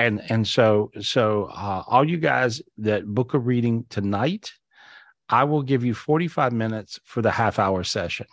And 0.01 0.21
and 0.31 0.47
so 0.47 0.91
so 1.01 1.45
uh, 1.45 1.83
all 1.87 2.09
you 2.09 2.17
guys 2.17 2.61
that 2.79 3.05
book 3.05 3.33
a 3.33 3.39
reading 3.39 3.85
tonight, 3.89 4.51
I 5.29 5.43
will 5.43 5.61
give 5.61 5.83
you 5.85 5.93
45 5.93 6.53
minutes 6.53 6.99
for 7.05 7.21
the 7.21 7.31
half 7.31 7.59
hour 7.59 7.83
session 7.83 8.27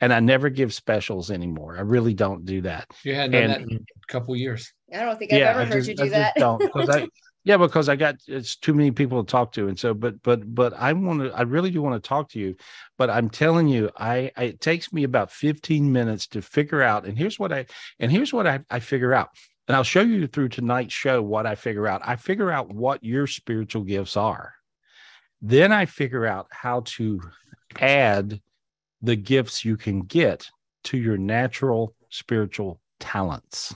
and 0.00 0.12
I 0.12 0.20
never 0.20 0.48
give 0.48 0.72
specials 0.72 1.30
anymore. 1.30 1.76
I 1.76 1.82
really 1.82 2.14
don't 2.14 2.44
do 2.44 2.62
that. 2.62 2.90
You 3.04 3.14
hadn't 3.14 3.32
done 3.32 3.48
that 3.48 3.60
in 3.60 3.76
a 3.76 4.12
couple 4.12 4.34
years. 4.34 4.72
I 4.92 5.00
don't 5.00 5.18
think 5.18 5.32
I've 5.32 5.40
yeah, 5.40 5.50
ever 5.50 5.60
I 5.60 5.64
heard 5.66 5.84
just, 5.84 5.88
you 5.88 5.94
do 5.94 6.04
I 6.04 6.08
that. 6.08 6.34
don't 6.36 6.58
because 6.58 6.88
I 6.88 7.08
yeah 7.44 7.56
because 7.56 7.88
I 7.88 7.96
got 7.96 8.16
it's 8.26 8.56
too 8.56 8.74
many 8.74 8.90
people 8.90 9.22
to 9.22 9.30
talk 9.30 9.52
to 9.52 9.68
and 9.68 9.78
so 9.78 9.94
but 9.94 10.22
but 10.22 10.54
but 10.54 10.72
I 10.74 10.92
want 10.92 11.20
to 11.20 11.32
I 11.32 11.42
really 11.42 11.70
do 11.70 11.82
want 11.82 12.02
to 12.02 12.08
talk 12.08 12.30
to 12.30 12.38
you, 12.38 12.56
but 12.96 13.10
I'm 13.10 13.28
telling 13.28 13.68
you 13.68 13.90
I, 13.96 14.32
I 14.36 14.44
it 14.44 14.60
takes 14.60 14.92
me 14.92 15.04
about 15.04 15.30
15 15.30 15.92
minutes 15.92 16.26
to 16.28 16.42
figure 16.42 16.82
out 16.82 17.04
and 17.04 17.16
here's 17.16 17.38
what 17.38 17.52
I 17.52 17.66
and 17.98 18.10
here's 18.10 18.32
what 18.32 18.46
I, 18.46 18.60
I 18.70 18.80
figure 18.80 19.12
out 19.12 19.30
and 19.70 19.76
I'll 19.76 19.84
show 19.84 20.00
you 20.00 20.26
through 20.26 20.48
tonight's 20.48 20.92
show 20.92 21.22
what 21.22 21.46
I 21.46 21.54
figure 21.54 21.86
out. 21.86 22.02
I 22.04 22.16
figure 22.16 22.50
out 22.50 22.74
what 22.74 23.04
your 23.04 23.28
spiritual 23.28 23.84
gifts 23.84 24.16
are. 24.16 24.52
Then 25.40 25.70
I 25.70 25.86
figure 25.86 26.26
out 26.26 26.48
how 26.50 26.80
to 26.86 27.20
add 27.78 28.40
the 29.00 29.14
gifts 29.14 29.64
you 29.64 29.76
can 29.76 30.00
get 30.00 30.50
to 30.82 30.98
your 30.98 31.16
natural 31.16 31.94
spiritual 32.08 32.80
talents 32.98 33.72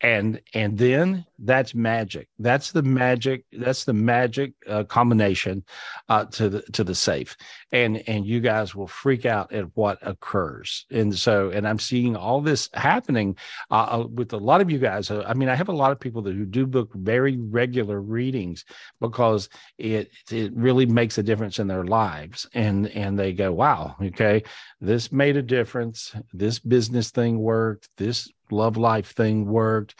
and 0.00 0.40
and 0.52 0.76
then 0.76 1.24
that's 1.38 1.74
magic. 1.74 2.28
That's 2.38 2.72
the 2.72 2.82
magic 2.82 3.44
that's 3.52 3.84
the 3.84 3.92
magic 3.92 4.52
uh, 4.66 4.84
combination 4.84 5.64
uh, 6.08 6.26
to 6.26 6.48
the 6.48 6.62
to 6.72 6.84
the 6.84 6.94
safe. 6.94 7.36
And 7.72 8.02
and 8.06 8.26
you 8.26 8.40
guys 8.40 8.74
will 8.74 8.86
freak 8.86 9.24
out 9.24 9.52
at 9.52 9.66
what 9.74 9.98
occurs. 10.02 10.86
And 10.90 11.16
so 11.16 11.50
and 11.50 11.66
i'm 11.66 11.78
seeing 11.78 12.14
all 12.14 12.40
this 12.40 12.68
happening 12.74 13.36
uh, 13.70 14.02
uh 14.02 14.06
with 14.06 14.32
a 14.32 14.38
lot 14.38 14.60
of 14.60 14.70
you 14.70 14.78
guys. 14.78 15.10
Uh, 15.10 15.24
i 15.26 15.34
mean 15.34 15.48
i 15.48 15.54
have 15.54 15.68
a 15.68 15.72
lot 15.72 15.92
of 15.92 16.00
people 16.00 16.22
that 16.22 16.34
who 16.34 16.44
do 16.44 16.66
book 16.66 16.92
very 16.94 17.36
regular 17.38 18.00
readings 18.00 18.64
because 19.00 19.48
it 19.78 20.10
it 20.30 20.52
really 20.54 20.86
makes 20.86 21.16
a 21.18 21.22
difference 21.22 21.58
in 21.58 21.68
their 21.68 21.84
lives. 21.84 22.46
And 22.54 22.88
and 22.88 23.18
they 23.18 23.32
go 23.32 23.52
wow 23.52 23.96
okay 24.02 24.42
this 24.80 25.10
made 25.10 25.36
a 25.36 25.42
difference. 25.42 26.14
This 26.32 26.58
business 26.58 27.10
thing 27.10 27.38
worked. 27.38 27.88
This 27.96 28.30
love 28.50 28.76
life 28.76 29.12
thing 29.12 29.46
worked. 29.46 29.94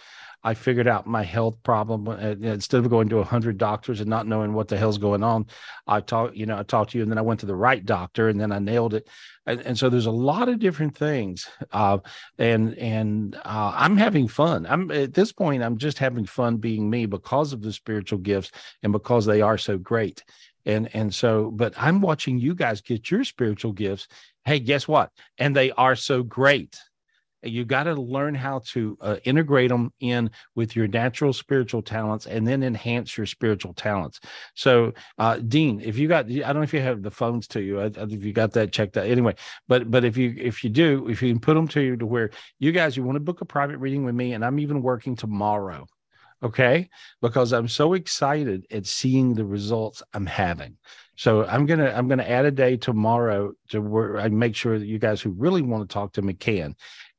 I 0.47 0.55
figured 0.55 0.87
out 0.87 1.09
my 1.09 1.25
health 1.25 1.61
problem 1.65 2.07
uh, 2.07 2.15
instead 2.15 2.85
of 2.85 2.89
going 2.89 3.09
to 3.09 3.19
a 3.19 3.25
hundred 3.25 3.59
doctors 3.59 4.01
and 4.01 4.09
not 4.09 4.29
knowing 4.29 4.53
what 4.53 4.69
the 4.69 4.77
hell's 4.77 4.97
going 4.97 5.25
on. 5.25 5.47
I 5.89 6.01
talked, 6.01 6.37
you 6.37 6.47
know, 6.47 6.57
I 6.57 6.63
talked 6.63 6.93
to 6.93 6.99
you, 6.99 7.03
and 7.03 7.11
then 7.11 7.19
I 7.19 7.23
went 7.23 7.41
to 7.41 7.47
the 7.47 7.57
right 7.57 7.85
doctor, 7.85 8.29
and 8.29 8.41
then 8.41 8.53
I 8.53 8.61
nailed 8.61 8.95
it. 8.95 9.09
And, 9.47 9.61
and 9.63 9.77
so 9.77 9.89
there's 9.89 10.07
a 10.07 10.11
lot 10.13 10.49
of 10.49 10.61
different 10.61 10.97
things, 10.97 11.49
uh, 11.73 11.99
and 12.39 12.79
and 12.79 13.35
uh, 13.35 13.73
I'm 13.75 13.97
having 13.97 14.29
fun. 14.29 14.67
I'm 14.67 14.89
at 14.93 15.15
this 15.15 15.33
point, 15.33 15.65
I'm 15.65 15.79
just 15.79 15.99
having 15.99 16.27
fun 16.27 16.59
being 16.59 16.89
me 16.89 17.07
because 17.07 17.53
of 17.53 17.61
the 17.61 17.73
spiritual 17.73 18.21
gifts 18.21 18.53
and 18.85 18.93
because 18.93 19.27
they 19.27 19.43
are 19.43 19.59
so 19.59 19.79
great. 19.79 20.23
And 20.65 20.89
and 20.95 21.13
so, 21.13 21.51
but 21.51 21.75
I'm 21.77 22.01
watching 22.01 22.39
you 22.39 22.55
guys 22.55 22.81
get 22.81 23.11
your 23.11 23.25
spiritual 23.25 23.73
gifts. 23.73 24.07
Hey, 24.45 24.61
guess 24.61 24.87
what? 24.87 25.11
And 25.39 25.57
they 25.57 25.73
are 25.73 25.97
so 25.97 26.23
great 26.23 26.79
you 27.43 27.65
got 27.65 27.85
to 27.85 27.95
learn 27.95 28.35
how 28.35 28.61
to 28.67 28.97
uh, 29.01 29.17
integrate 29.25 29.69
them 29.71 29.93
in 30.01 30.31
with 30.55 30.75
your 30.75 30.89
natural 30.89 31.33
spiritual 31.33 31.83
talents 31.83 32.27
and 32.27 32.47
then 32.47 32.63
enhance 32.63 33.17
your 33.17 33.27
spiritual 33.27 33.75
talents. 33.75 34.21
So 34.55 34.93
uh, 35.19 35.39
dean 35.39 35.81
if 35.81 35.99
you 35.99 36.09
got 36.09 36.27
i 36.27 36.39
don't 36.39 36.57
know 36.57 36.63
if 36.63 36.75
you 36.75 36.81
have 36.81 37.03
the 37.03 37.11
phones 37.11 37.47
to 37.49 37.61
you. 37.61 37.81
If 37.81 38.25
you 38.25 38.33
got 38.33 38.53
that 38.53 38.73
checked 38.73 38.97
out 38.97 39.07
anyway 39.07 39.35
but 39.69 39.91
but 39.91 40.05
if 40.05 40.17
you 40.17 40.35
if 40.37 40.65
you 40.65 40.71
do 40.71 41.09
if 41.09 41.23
you 41.23 41.33
can 41.33 41.41
put 41.41 41.55
them 41.55 41.69
to 41.69 41.81
you 41.81 41.97
to 41.97 42.07
where 42.07 42.31
you 42.59 42.73
guys 42.73 42.97
you 42.97 43.03
want 43.03 43.17
to 43.17 43.21
book 43.21 43.41
a 43.41 43.45
private 43.45 43.79
reading 43.79 44.05
with 44.05 44.15
me 44.15 44.33
and 44.33 44.45
i'm 44.45 44.59
even 44.59 44.83
working 44.83 45.17
tomorrow 45.17 45.87
okay? 46.43 46.89
Because 47.23 47.53
i'm 47.53 47.69
so 47.69 47.95
excited 47.95 48.67
at 48.71 48.87
seeing 48.87 49.35
the 49.35 49.45
results 49.45 50.03
i'm 50.13 50.27
having. 50.27 50.77
So 51.17 51.45
i'm 51.47 51.67
gonna 51.67 51.93
i'm 51.97 52.09
gonna 52.09 52.25
add 52.25 52.45
a 52.45 52.51
day 52.51 52.77
tomorrow 52.77 53.53
to 53.71 53.81
where 53.81 54.19
i 54.19 54.29
make 54.29 54.55
sure 54.55 54.79
that 54.79 54.87
you 54.87 54.99
guys 54.99 55.21
who 55.21 55.31
really 55.31 55.63
want 55.63 55.89
to 55.89 55.93
talk 55.93 56.13
to 56.15 56.23
me 56.23 56.35
can 56.35 56.75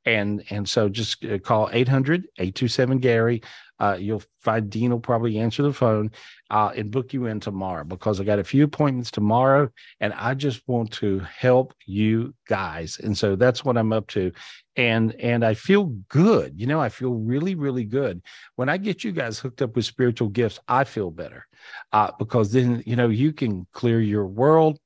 and 0.07 0.43
and 0.49 0.67
so 0.67 0.89
just 0.89 1.23
uh, 1.25 1.37
call 1.37 1.69
800-827 1.69 3.01
gary 3.01 3.41
uh, 3.79 3.97
you'll 3.99 4.23
find 4.41 4.69
dean 4.69 4.91
will 4.91 4.99
probably 4.99 5.37
answer 5.37 5.63
the 5.63 5.73
phone. 5.73 6.11
Uh, 6.49 6.71
and 6.77 6.91
book 6.91 7.11
you 7.11 7.25
in 7.25 7.41
tomorrow 7.41 7.83
because 7.83 8.21
i 8.21 8.23
got 8.23 8.39
a 8.39 8.43
few 8.43 8.63
appointments 8.63 9.11
tomorrow 9.11 9.69
and 9.99 10.13
i 10.13 10.33
just 10.33 10.65
want 10.65 10.89
to 10.89 11.19
help 11.19 11.73
you 11.85 12.33
guys. 12.47 12.99
And 13.03 13.17
so 13.17 13.35
that's 13.35 13.65
what 13.65 13.77
i'm 13.77 13.91
up 13.91 14.07
to. 14.07 14.31
And 14.77 15.13
and 15.15 15.43
i 15.43 15.53
feel 15.53 15.85
good. 16.07 16.53
You 16.55 16.67
know 16.67 16.79
i 16.79 16.89
feel 16.89 17.13
really 17.13 17.55
really 17.55 17.83
good. 17.83 18.21
When 18.55 18.69
i 18.69 18.77
get 18.77 19.03
you 19.03 19.11
guys 19.11 19.39
hooked 19.39 19.61
up 19.61 19.75
with 19.75 19.85
spiritual 19.85 20.29
gifts 20.29 20.59
i 20.67 20.83
feel 20.85 21.11
better. 21.11 21.45
Uh, 21.91 22.11
because 22.17 22.51
then 22.51 22.81
you 22.85 22.95
know 22.95 23.09
you 23.09 23.33
can 23.33 23.67
clear 23.73 23.99
your 23.99 24.25
world 24.25 24.79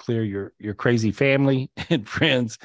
clear 0.00 0.24
your 0.24 0.52
your 0.58 0.74
crazy 0.74 1.12
family 1.12 1.70
and 1.90 2.08
friends, 2.08 2.58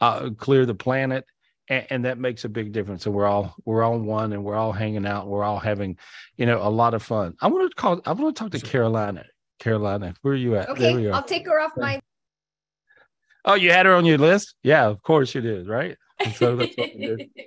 uh, 0.00 0.30
clear 0.36 0.66
the 0.66 0.74
planet, 0.74 1.24
and, 1.68 1.86
and, 1.88 2.04
that 2.04 2.18
makes 2.18 2.44
a 2.44 2.48
big 2.48 2.72
difference. 2.72 3.06
And 3.06 3.14
we're 3.14 3.26
all 3.26 3.54
we're 3.64 3.82
all 3.82 3.98
one, 3.98 4.32
and 4.32 4.44
we're 4.44 4.56
all 4.56 4.72
hanging 4.72 5.06
out. 5.06 5.28
We're 5.28 5.44
all 5.44 5.60
having, 5.60 5.96
you 6.36 6.46
know, 6.46 6.60
a 6.60 6.68
lot 6.68 6.92
of 6.94 7.02
fun. 7.02 7.36
I 7.40 7.46
want 7.46 7.70
to 7.70 7.74
call. 7.74 8.00
I 8.04 8.12
want 8.12 8.36
to 8.36 8.42
talk 8.42 8.52
to 8.52 8.60
Carolina. 8.60 9.24
Carolina, 9.60 10.14
where 10.22 10.34
are 10.34 10.36
you 10.36 10.56
at? 10.56 10.68
Okay, 10.70 11.10
I'll 11.10 11.22
take 11.22 11.46
her 11.46 11.60
off 11.60 11.72
my. 11.76 12.00
Oh, 13.44 13.54
you 13.54 13.70
had 13.70 13.86
her 13.86 13.94
on 13.94 14.04
your 14.04 14.18
list? 14.18 14.54
Yeah, 14.62 14.86
of 14.86 15.02
course 15.02 15.34
you 15.34 15.40
did, 15.40 15.68
right? 15.68 15.96
So 16.34 16.56
that's 16.56 16.76
what 16.76 16.92
did. 16.98 17.30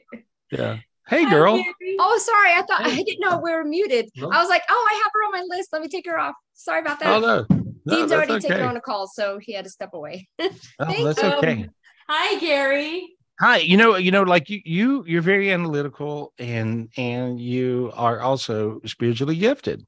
Yeah. 0.51 0.77
Hey, 1.07 1.27
girl. 1.27 1.63
Oh, 1.99 2.17
sorry. 2.19 2.51
I 2.51 2.61
thought 2.61 2.85
I 2.85 2.95
didn't 2.95 3.19
know 3.19 3.39
we 3.39 3.51
were 3.51 3.63
muted. 3.63 4.07
No. 4.15 4.29
I 4.29 4.39
was 4.39 4.49
like, 4.49 4.61
oh, 4.69 4.87
I 4.91 5.01
have 5.03 5.11
her 5.11 5.19
on 5.25 5.31
my 5.31 5.55
list. 5.55 5.69
Let 5.73 5.81
me 5.81 5.87
take 5.87 6.05
her 6.05 6.19
off. 6.19 6.35
Sorry 6.53 6.79
about 6.79 6.99
that. 6.99 7.07
Oh 7.07 7.19
no. 7.19 7.62
No, 7.85 7.97
Dean's 7.97 8.11
already 8.11 8.33
okay. 8.33 8.47
taken 8.47 8.65
on 8.65 8.77
a 8.77 8.81
call, 8.81 9.07
so 9.07 9.39
he 9.39 9.53
had 9.53 9.65
to 9.65 9.69
step 9.69 9.93
away. 9.93 10.27
oh, 10.39 10.49
that's 10.79 11.21
you. 11.21 11.29
okay. 11.33 11.69
Hi, 12.09 12.39
Gary. 12.39 13.15
Hi. 13.39 13.57
You 13.57 13.77
know, 13.77 13.95
you 13.95 14.11
know, 14.11 14.23
like 14.23 14.49
you, 14.49 14.61
you, 14.63 15.03
you're 15.05 15.21
very 15.21 15.51
analytical, 15.51 16.33
and 16.37 16.89
and 16.97 17.39
you 17.39 17.91
are 17.95 18.19
also 18.21 18.79
spiritually 18.85 19.35
gifted. 19.35 19.85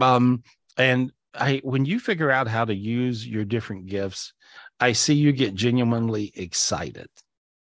Um, 0.00 0.42
and 0.76 1.12
I, 1.34 1.60
when 1.64 1.84
you 1.84 1.98
figure 2.00 2.30
out 2.30 2.48
how 2.48 2.64
to 2.64 2.74
use 2.74 3.26
your 3.26 3.44
different 3.44 3.86
gifts, 3.86 4.32
I 4.80 4.92
see 4.92 5.14
you 5.14 5.32
get 5.32 5.54
genuinely 5.54 6.32
excited. 6.34 7.08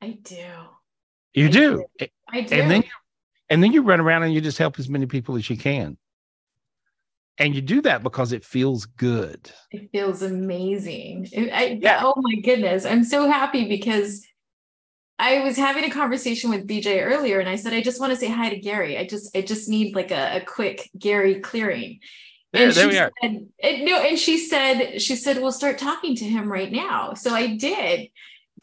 I 0.00 0.18
do. 0.22 0.46
You 1.34 1.46
I 1.46 1.50
do. 1.50 1.84
do. 1.98 2.06
I 2.30 2.40
do. 2.42 2.54
And 2.54 2.70
then, 2.70 2.82
you, 2.82 2.90
and 3.50 3.62
then 3.62 3.72
you 3.72 3.82
run 3.82 4.00
around 4.00 4.22
and 4.22 4.32
you 4.32 4.40
just 4.40 4.58
help 4.58 4.78
as 4.78 4.88
many 4.88 5.06
people 5.06 5.36
as 5.36 5.48
you 5.50 5.56
can 5.56 5.98
and 7.38 7.54
you 7.54 7.60
do 7.60 7.80
that 7.82 8.02
because 8.02 8.32
it 8.32 8.44
feels 8.44 8.86
good 8.86 9.50
it 9.70 9.90
feels 9.92 10.22
amazing 10.22 11.28
I, 11.52 11.78
yeah. 11.80 12.00
oh 12.02 12.14
my 12.16 12.40
goodness 12.40 12.84
i'm 12.84 13.04
so 13.04 13.28
happy 13.28 13.68
because 13.68 14.26
i 15.18 15.40
was 15.40 15.56
having 15.56 15.84
a 15.84 15.90
conversation 15.90 16.50
with 16.50 16.66
bj 16.66 17.02
earlier 17.04 17.40
and 17.40 17.48
i 17.48 17.56
said 17.56 17.72
i 17.72 17.80
just 17.80 18.00
want 18.00 18.12
to 18.12 18.18
say 18.18 18.28
hi 18.28 18.50
to 18.50 18.58
gary 18.58 18.98
i 18.98 19.06
just 19.06 19.36
i 19.36 19.40
just 19.40 19.68
need 19.68 19.94
like 19.94 20.10
a, 20.10 20.38
a 20.38 20.40
quick 20.44 20.90
gary 20.98 21.40
clearing 21.40 22.00
and 22.52 22.72
there, 22.72 22.88
there 22.88 22.90
she 22.90 22.96
said, 22.96 23.48
and, 23.62 23.84
no, 23.84 24.00
and 24.00 24.18
she 24.18 24.38
said, 24.38 25.02
she 25.02 25.16
said, 25.16 25.36
we'll 25.36 25.52
start 25.52 25.76
talking 25.76 26.16
to 26.16 26.24
him 26.24 26.50
right 26.50 26.72
now. 26.72 27.12
So 27.12 27.34
I 27.34 27.56
did. 27.56 28.08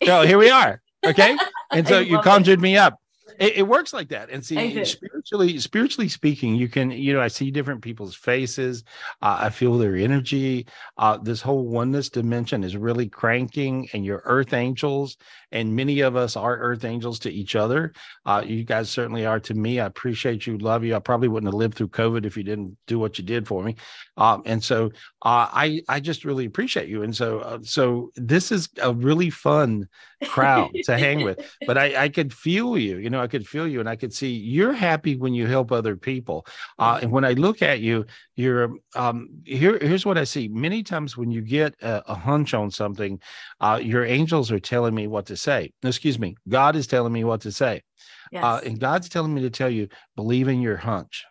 So 0.04 0.24
here 0.24 0.40
we 0.40 0.50
are. 0.50 0.82
Okay. 1.06 1.38
And 1.72 1.88
so 1.88 2.00
you 2.00 2.20
conjured 2.22 2.60
it. 2.60 2.62
me 2.62 2.78
up 2.78 3.00
it, 3.40 3.58
it, 3.58 3.68
works 3.68 3.94
like 3.94 4.10
that 4.10 4.30
and 4.30 4.46
see 4.46 4.84
spiritually 4.86 5.58
spiritually 5.58 6.10
speaking 6.10 6.56
you 6.56 6.68
can 6.68 6.92
you 6.92 7.14
know 7.14 7.22
i 7.22 7.28
see 7.28 7.52
different 7.52 7.82
people's 7.82 8.16
faces. 8.16 8.84
Uh, 9.22 9.38
i 9.42 9.50
feel 9.50 9.78
their 9.78 9.96
energy. 9.96 10.66
Uh, 10.98 11.18
this 11.18 11.42
whole 11.42 11.66
oneness 11.66 12.10
dimension 12.10 12.64
is 12.64 12.78
really 12.78 13.08
cranking 13.08 13.88
and 13.94 14.06
your 14.06 14.22
earth 14.26 14.54
angels 14.54 15.18
and 15.52 15.76
many 15.76 16.02
of 16.02 16.16
us 16.16 16.36
are 16.36 16.58
earth 16.58 16.84
angels 16.84 17.20
to 17.20 17.32
each 17.32 17.56
other. 17.56 17.94
Uh, 18.26 18.44
you 18.46 18.64
guys 18.64 18.90
certainly 18.90 19.26
are 19.26 19.40
to 19.40 19.54
me. 19.54 19.80
I 19.80 19.86
appreciate 19.86 20.46
you 20.46 20.58
love 20.58 20.84
you. 20.84 20.96
I 20.96 21.00
probably 21.00 21.28
wouldn't 21.28 21.48
have 21.48 21.58
lived 21.58 21.76
through 21.76 21.90
covid 21.90 22.26
if 22.26 22.36
you 22.36 22.44
didn't 22.44 22.78
do 22.88 23.00
what 23.00 23.18
you 23.18 23.24
did 23.24 23.48
for 23.48 23.64
me. 23.64 23.76
Um, 24.18 24.44
and 24.46 24.64
so 24.64 24.92
uh, 25.26 25.50
i 25.52 25.82
i 25.90 26.00
just 26.00 26.24
really 26.24 26.46
appreciate 26.46 26.88
you 26.88 27.04
and 27.04 27.16
so 27.16 27.40
uh, 27.40 27.60
so 27.62 28.12
this 28.16 28.52
is 28.52 28.70
a 28.82 28.94
really 28.94 29.30
fun 29.30 29.88
crowd 30.26 30.72
to 30.86 30.98
hang 30.98 31.24
with 31.24 31.40
but 31.68 31.78
i 31.78 32.04
i 32.04 32.10
could 32.10 32.34
feel 32.34 32.78
you 32.78 32.98
you 32.98 33.10
know 33.10 33.26
I 33.26 33.28
could 33.28 33.48
feel 33.48 33.68
you 33.68 33.80
and 33.80 33.90
I 33.90 33.96
could 33.96 34.14
see 34.14 34.30
you're 34.30 34.72
happy 34.72 35.16
when 35.16 35.34
you 35.34 35.48
help 35.48 35.72
other 35.72 35.96
people. 35.96 36.46
Uh, 36.78 37.00
and 37.02 37.12
when 37.12 37.26
I 37.26 37.32
look 37.32 37.64
at 37.64 37.80
you, 37.80 38.06
you're 38.36 38.72
um, 38.96 39.30
here. 39.46 39.80
Here's 39.80 40.06
what 40.06 40.20
I 40.20 40.26
see. 40.26 40.48
Many 40.48 40.84
times 40.84 41.18
when 41.18 41.32
you 41.32 41.42
get 41.42 41.74
a, 41.82 42.04
a 42.12 42.14
hunch 42.14 42.54
on 42.54 42.70
something, 42.70 43.20
uh, 43.62 43.80
your 43.82 44.06
angels 44.06 44.52
are 44.52 44.60
telling 44.60 44.94
me 44.94 45.08
what 45.08 45.26
to 45.26 45.36
say. 45.36 45.74
Excuse 45.84 46.20
me, 46.20 46.36
God 46.48 46.76
is 46.76 46.86
telling 46.86 47.12
me 47.12 47.24
what 47.24 47.42
to 47.42 47.52
say. 47.52 47.78
Uh, 47.78 48.32
yes. 48.32 48.44
Uh, 48.44 48.62
and 48.64 48.80
God's 48.80 49.10
telling 49.10 49.34
me 49.34 49.42
to 49.42 49.50
tell 49.50 49.70
you, 49.70 49.88
believe 50.16 50.48
in 50.48 50.62
your 50.62 50.78
hunch. 50.78 51.26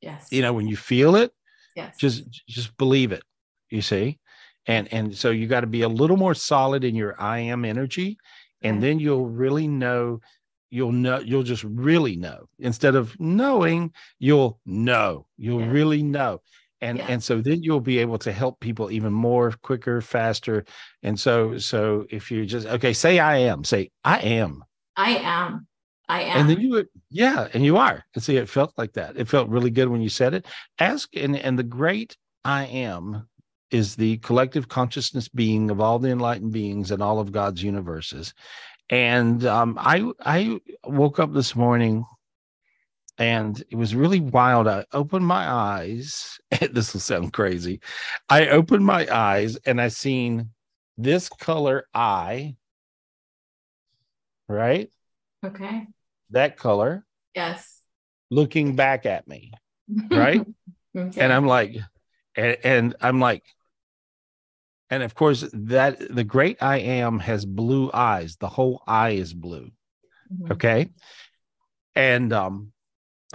Yes. 0.00 0.26
You 0.32 0.42
know, 0.42 0.52
when 0.52 0.66
you 0.66 0.76
feel 0.76 1.14
it, 1.14 1.32
yes. 1.76 1.96
just 1.98 2.28
just 2.48 2.76
believe 2.76 3.12
it. 3.12 3.22
You 3.70 3.82
see, 3.82 4.18
and 4.66 4.92
and 4.92 5.16
so 5.16 5.30
you 5.30 5.46
got 5.46 5.60
to 5.60 5.66
be 5.66 5.82
a 5.82 5.88
little 5.88 6.16
more 6.16 6.34
solid 6.34 6.82
in 6.82 6.94
your 6.94 7.20
I 7.20 7.38
am 7.38 7.64
energy, 7.64 8.18
and 8.62 8.74
mm-hmm. 8.74 8.82
then 8.82 8.98
you'll 8.98 9.28
really 9.28 9.68
know 9.68 10.20
you'll 10.70 10.92
know 10.92 11.18
you'll 11.20 11.42
just 11.42 11.64
really 11.64 12.16
know 12.16 12.48
instead 12.58 12.94
of 12.94 13.18
knowing 13.20 13.92
you'll 14.18 14.58
know 14.66 15.26
you'll 15.36 15.60
yeah. 15.60 15.70
really 15.70 16.02
know 16.02 16.40
and 16.80 16.98
yeah. 16.98 17.06
and 17.08 17.22
so 17.22 17.40
then 17.40 17.62
you'll 17.62 17.80
be 17.80 17.98
able 17.98 18.18
to 18.18 18.32
help 18.32 18.58
people 18.60 18.90
even 18.90 19.12
more 19.12 19.52
quicker 19.62 20.00
faster 20.00 20.64
and 21.02 21.18
so 21.18 21.56
so 21.56 22.04
if 22.10 22.30
you 22.30 22.44
just 22.44 22.66
okay 22.66 22.92
say 22.92 23.18
i 23.18 23.36
am 23.36 23.62
say 23.62 23.90
i 24.04 24.18
am 24.18 24.64
i 24.96 25.16
am 25.18 25.66
i 26.08 26.22
am 26.22 26.40
and 26.40 26.50
then 26.50 26.60
you 26.60 26.70
would 26.70 26.88
yeah 27.10 27.48
and 27.54 27.64
you 27.64 27.76
are 27.76 28.04
and 28.14 28.22
see 28.22 28.36
it 28.36 28.48
felt 28.48 28.72
like 28.76 28.92
that 28.92 29.16
it 29.16 29.28
felt 29.28 29.48
really 29.48 29.70
good 29.70 29.88
when 29.88 30.00
you 30.00 30.08
said 30.08 30.34
it 30.34 30.46
ask 30.78 31.08
and 31.16 31.36
and 31.36 31.58
the 31.58 31.62
great 31.64 32.16
i 32.44 32.64
am 32.66 33.28
is 33.70 33.96
the 33.96 34.16
collective 34.18 34.68
consciousness 34.68 35.28
being 35.28 35.70
of 35.70 35.80
all 35.80 35.98
the 35.98 36.10
enlightened 36.10 36.52
beings 36.52 36.90
and 36.90 37.02
all 37.02 37.18
of 37.18 37.32
god's 37.32 37.62
universes 37.62 38.32
and 38.90 39.44
um, 39.44 39.76
I 39.78 40.10
I 40.20 40.60
woke 40.84 41.18
up 41.18 41.32
this 41.32 41.56
morning 41.56 42.04
and 43.18 43.62
it 43.70 43.76
was 43.76 43.94
really 43.94 44.20
wild. 44.20 44.68
I 44.68 44.84
opened 44.92 45.26
my 45.26 45.50
eyes. 45.50 46.38
this 46.70 46.92
will 46.92 47.00
sound 47.00 47.32
crazy. 47.32 47.80
I 48.28 48.48
opened 48.48 48.84
my 48.84 49.08
eyes 49.12 49.56
and 49.66 49.80
I 49.80 49.88
seen 49.88 50.50
this 50.98 51.28
color 51.28 51.86
eye, 51.94 52.56
right? 54.48 54.90
Okay. 55.44 55.86
That 56.30 56.56
color. 56.56 57.04
Yes. 57.34 57.80
Looking 58.30 58.76
back 58.76 59.06
at 59.06 59.28
me, 59.28 59.52
right? 60.10 60.44
okay. 60.96 61.20
And 61.20 61.32
I'm 61.32 61.46
like, 61.46 61.76
and, 62.34 62.56
and 62.64 62.96
I'm 63.00 63.20
like, 63.20 63.44
and 64.90 65.02
of 65.02 65.14
course 65.14 65.44
that 65.52 65.98
the 66.14 66.24
great 66.24 66.62
i 66.62 66.78
am 66.78 67.18
has 67.18 67.44
blue 67.44 67.90
eyes 67.92 68.36
the 68.36 68.48
whole 68.48 68.82
eye 68.86 69.10
is 69.10 69.32
blue 69.32 69.70
mm-hmm. 70.32 70.52
okay 70.52 70.88
and 71.94 72.32
um 72.32 72.72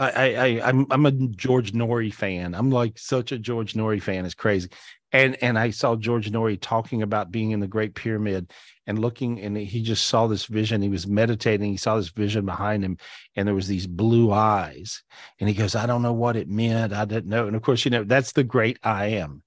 I, 0.02 0.36
I 0.36 0.68
i'm 0.68 0.88
i'm 0.90 1.06
a 1.06 1.12
george 1.12 1.74
Noory 1.74 2.14
fan. 2.14 2.56
I'm 2.56 2.72
like 2.72 2.98
such 2.98 3.32
a 3.32 3.40
george 3.40 3.74
Noory 3.74 4.02
fan. 4.02 4.26
It's 4.26 4.34
crazy. 4.34 4.70
And 5.12 5.38
and 5.44 5.60
i 5.60 5.70
saw 5.70 5.96
george 5.96 6.32
Noory 6.32 6.58
talking 6.60 7.02
about 7.02 7.32
being 7.32 7.52
in 7.52 7.60
the 7.60 7.68
great 7.68 7.94
pyramid 7.94 8.52
and 8.88 8.98
looking 9.00 9.40
and 9.42 9.56
he 9.56 9.84
just 9.84 10.08
saw 10.08 10.28
this 10.28 10.46
vision. 10.46 10.82
He 10.82 10.90
was 10.90 11.06
meditating. 11.06 11.70
He 11.70 11.78
saw 11.78 11.98
this 11.98 12.10
vision 12.10 12.46
behind 12.46 12.84
him 12.84 12.98
and 13.36 13.48
there 13.48 13.56
was 13.56 13.68
these 13.68 13.88
blue 13.88 14.32
eyes. 14.32 15.04
And 15.40 15.48
he 15.48 15.56
goes 15.56 15.76
i 15.76 15.86
don't 15.86 16.02
know 16.02 16.14
what 16.14 16.36
it 16.36 16.50
meant. 16.50 16.94
I 16.94 17.06
didn't 17.06 17.30
know. 17.30 17.48
And 17.48 17.56
of 17.56 17.62
course 17.62 17.86
you 17.86 17.92
know 17.92 18.04
that's 18.04 18.32
the 18.32 18.44
great 18.44 18.80
i 18.84 19.06
am. 19.08 19.44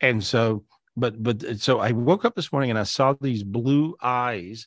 And 0.00 0.24
so 0.24 0.64
but 0.96 1.22
but 1.22 1.60
so 1.60 1.78
I 1.78 1.92
woke 1.92 2.24
up 2.24 2.34
this 2.34 2.52
morning 2.52 2.70
and 2.70 2.78
I 2.78 2.82
saw 2.82 3.14
these 3.20 3.44
blue 3.44 3.96
eyes 4.02 4.66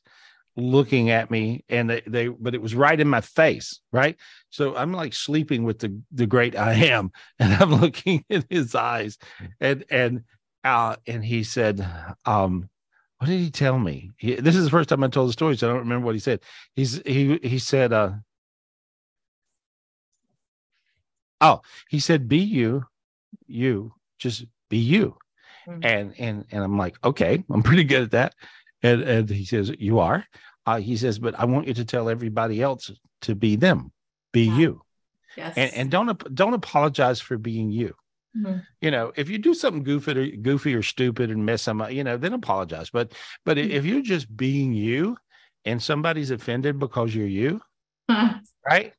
looking 0.57 1.09
at 1.09 1.31
me 1.31 1.63
and 1.69 1.89
they, 1.89 2.01
they 2.05 2.27
but 2.27 2.53
it 2.53 2.61
was 2.61 2.75
right 2.75 2.99
in 2.99 3.07
my 3.07 3.21
face 3.21 3.79
right 3.93 4.17
so 4.49 4.75
i'm 4.75 4.91
like 4.91 5.13
sleeping 5.13 5.63
with 5.63 5.79
the 5.79 5.97
the 6.11 6.25
great 6.25 6.57
i 6.57 6.73
am 6.73 7.11
and 7.39 7.53
i'm 7.53 7.73
looking 7.75 8.23
in 8.29 8.43
his 8.49 8.75
eyes 8.75 9.17
and 9.61 9.85
and 9.89 10.23
uh 10.63 10.95
and 11.07 11.23
he 11.23 11.43
said 11.43 11.85
um 12.25 12.69
what 13.17 13.27
did 13.27 13.39
he 13.39 13.49
tell 13.49 13.79
me 13.79 14.11
he, 14.17 14.35
this 14.35 14.55
is 14.55 14.65
the 14.65 14.69
first 14.69 14.89
time 14.89 15.03
i 15.03 15.07
told 15.07 15.29
the 15.29 15.33
story 15.33 15.55
so 15.55 15.69
i 15.69 15.71
don't 15.71 15.79
remember 15.79 16.05
what 16.05 16.15
he 16.15 16.19
said 16.19 16.41
he's 16.75 17.01
he 17.05 17.39
he 17.41 17.57
said 17.57 17.93
uh 17.93 18.11
oh 21.39 21.61
he 21.89 21.99
said 21.99 22.27
be 22.27 22.39
you 22.39 22.83
you 23.47 23.93
just 24.19 24.45
be 24.69 24.77
you 24.77 25.15
Mm-hmm. 25.67 25.85
And 25.85 26.13
and 26.19 26.45
and 26.51 26.63
I'm 26.63 26.77
like, 26.77 26.97
okay, 27.03 27.43
I'm 27.51 27.63
pretty 27.63 27.83
good 27.83 28.03
at 28.03 28.11
that. 28.11 28.35
And 28.83 29.01
and 29.01 29.29
he 29.29 29.45
says, 29.45 29.71
you 29.77 29.99
are. 29.99 30.25
Uh, 30.65 30.79
he 30.79 30.95
says, 30.97 31.19
but 31.19 31.39
I 31.39 31.45
want 31.45 31.67
you 31.67 31.73
to 31.75 31.85
tell 31.85 32.09
everybody 32.09 32.61
else 32.61 32.91
to 33.21 33.35
be 33.35 33.55
them, 33.55 33.91
be 34.31 34.43
yeah. 34.43 34.57
you. 34.57 34.81
Yes. 35.37 35.53
And, 35.55 35.73
and 35.73 35.91
don't 35.91 36.35
don't 36.35 36.53
apologize 36.53 37.21
for 37.21 37.37
being 37.37 37.71
you. 37.71 37.95
Mm-hmm. 38.37 38.59
You 38.79 38.91
know, 38.91 39.11
if 39.15 39.29
you 39.29 39.37
do 39.37 39.53
something 39.53 39.83
goofy 39.83 40.11
or 40.11 40.37
goofy 40.37 40.73
or 40.73 40.83
stupid 40.83 41.31
and 41.31 41.45
mess 41.45 41.65
them 41.65 41.81
up, 41.81 41.91
you 41.91 42.03
know, 42.03 42.17
then 42.17 42.33
apologize. 42.33 42.89
But 42.89 43.13
but 43.45 43.57
mm-hmm. 43.57 43.71
if 43.71 43.85
you're 43.85 44.01
just 44.01 44.35
being 44.35 44.73
you 44.73 45.17
and 45.65 45.81
somebody's 45.81 46.31
offended 46.31 46.79
because 46.79 47.13
you're 47.13 47.27
you, 47.27 47.61
right? 48.09 48.93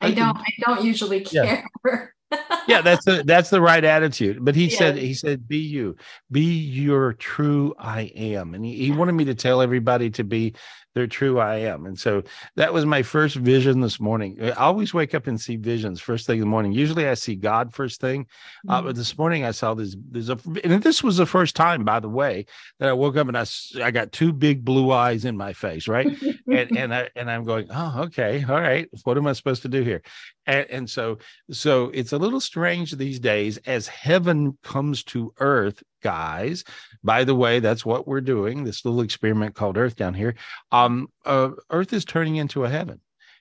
I 0.00 0.10
don't 0.10 0.36
I 0.36 0.52
don't 0.64 0.84
usually 0.84 1.20
care. 1.20 1.64
Yeah. 1.84 2.06
yeah, 2.66 2.80
that's 2.80 3.04
the 3.04 3.22
that's 3.24 3.50
the 3.50 3.60
right 3.60 3.84
attitude. 3.84 4.44
But 4.44 4.54
he 4.54 4.66
yeah. 4.66 4.78
said 4.78 4.96
he 4.96 5.14
said, 5.14 5.48
"Be 5.48 5.58
you, 5.58 5.96
be 6.30 6.42
your 6.42 7.14
true 7.14 7.74
I 7.78 8.12
am," 8.14 8.54
and 8.54 8.64
he, 8.64 8.76
he 8.76 8.90
wanted 8.90 9.12
me 9.12 9.24
to 9.26 9.34
tell 9.34 9.62
everybody 9.62 10.10
to 10.10 10.24
be 10.24 10.54
their 10.96 11.06
true 11.06 11.38
I 11.38 11.56
am. 11.56 11.84
And 11.84 11.98
so 11.98 12.22
that 12.56 12.72
was 12.72 12.86
my 12.86 13.02
first 13.02 13.36
vision 13.36 13.82
this 13.82 14.00
morning. 14.00 14.38
I 14.42 14.52
always 14.52 14.94
wake 14.94 15.14
up 15.14 15.26
and 15.26 15.38
see 15.38 15.56
visions 15.56 16.00
first 16.00 16.26
thing 16.26 16.36
in 16.36 16.40
the 16.40 16.46
morning. 16.46 16.72
Usually 16.72 17.06
I 17.06 17.12
see 17.12 17.36
God 17.36 17.74
first 17.74 18.00
thing, 18.00 18.24
mm-hmm. 18.24 18.70
uh, 18.70 18.80
but 18.80 18.96
this 18.96 19.16
morning 19.18 19.44
I 19.44 19.50
saw 19.50 19.74
this. 19.74 19.94
There's 20.10 20.30
a, 20.30 20.38
and 20.64 20.82
this 20.82 21.02
was 21.02 21.18
the 21.18 21.26
first 21.26 21.54
time, 21.54 21.84
by 21.84 22.00
the 22.00 22.08
way, 22.08 22.46
that 22.80 22.88
I 22.88 22.94
woke 22.94 23.18
up 23.18 23.28
and 23.28 23.36
I 23.36 23.44
I 23.82 23.90
got 23.90 24.10
two 24.10 24.32
big 24.32 24.64
blue 24.64 24.90
eyes 24.90 25.26
in 25.26 25.36
my 25.36 25.52
face, 25.52 25.86
right? 25.86 26.08
and 26.50 26.74
and 26.78 26.94
I 26.94 27.10
and 27.14 27.30
I'm 27.30 27.44
going, 27.44 27.66
oh, 27.70 28.04
okay, 28.04 28.42
all 28.48 28.58
right. 28.58 28.88
What 29.04 29.18
am 29.18 29.26
I 29.26 29.34
supposed 29.34 29.62
to 29.62 29.68
do 29.68 29.82
here? 29.82 30.00
And, 30.46 30.66
and 30.70 30.90
so 30.90 31.18
so 31.50 31.90
it's 31.92 32.14
a 32.14 32.18
little 32.18 32.40
strange 32.40 32.55
these 32.56 33.20
days 33.20 33.58
as 33.58 33.86
heaven 33.88 34.56
comes 34.62 35.04
to 35.04 35.32
earth 35.38 35.82
guys. 36.02 36.64
By 37.02 37.24
the 37.24 37.34
way, 37.34 37.60
that's 37.60 37.84
what 37.84 38.06
we're 38.06 38.20
doing. 38.20 38.64
This 38.64 38.84
little 38.84 39.00
experiment 39.00 39.54
called 39.54 39.76
Earth 39.76 39.96
down 39.96 40.14
here. 40.14 40.36
Um, 40.70 41.08
uh, 41.24 41.50
Earth 41.70 41.92
is 41.92 42.04
turning 42.04 42.36
into 42.36 42.64
a 42.64 42.68
heaven. 42.68 43.00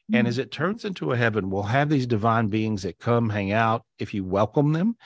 And 0.09 0.17
mm-hmm. 0.17 0.27
as 0.27 0.37
it 0.37 0.51
turns 0.51 0.85
into 0.85 1.11
a 1.11 1.17
heaven, 1.17 1.49
we'll 1.49 1.63
have 1.63 1.89
these 1.89 2.05
divine 2.05 2.47
beings 2.47 2.83
that 2.83 2.99
come 2.99 3.27
hang 3.29 3.51
out 3.51 3.83
if 3.97 4.13
you 4.13 4.23
welcome 4.23 4.71
them. 4.71 4.97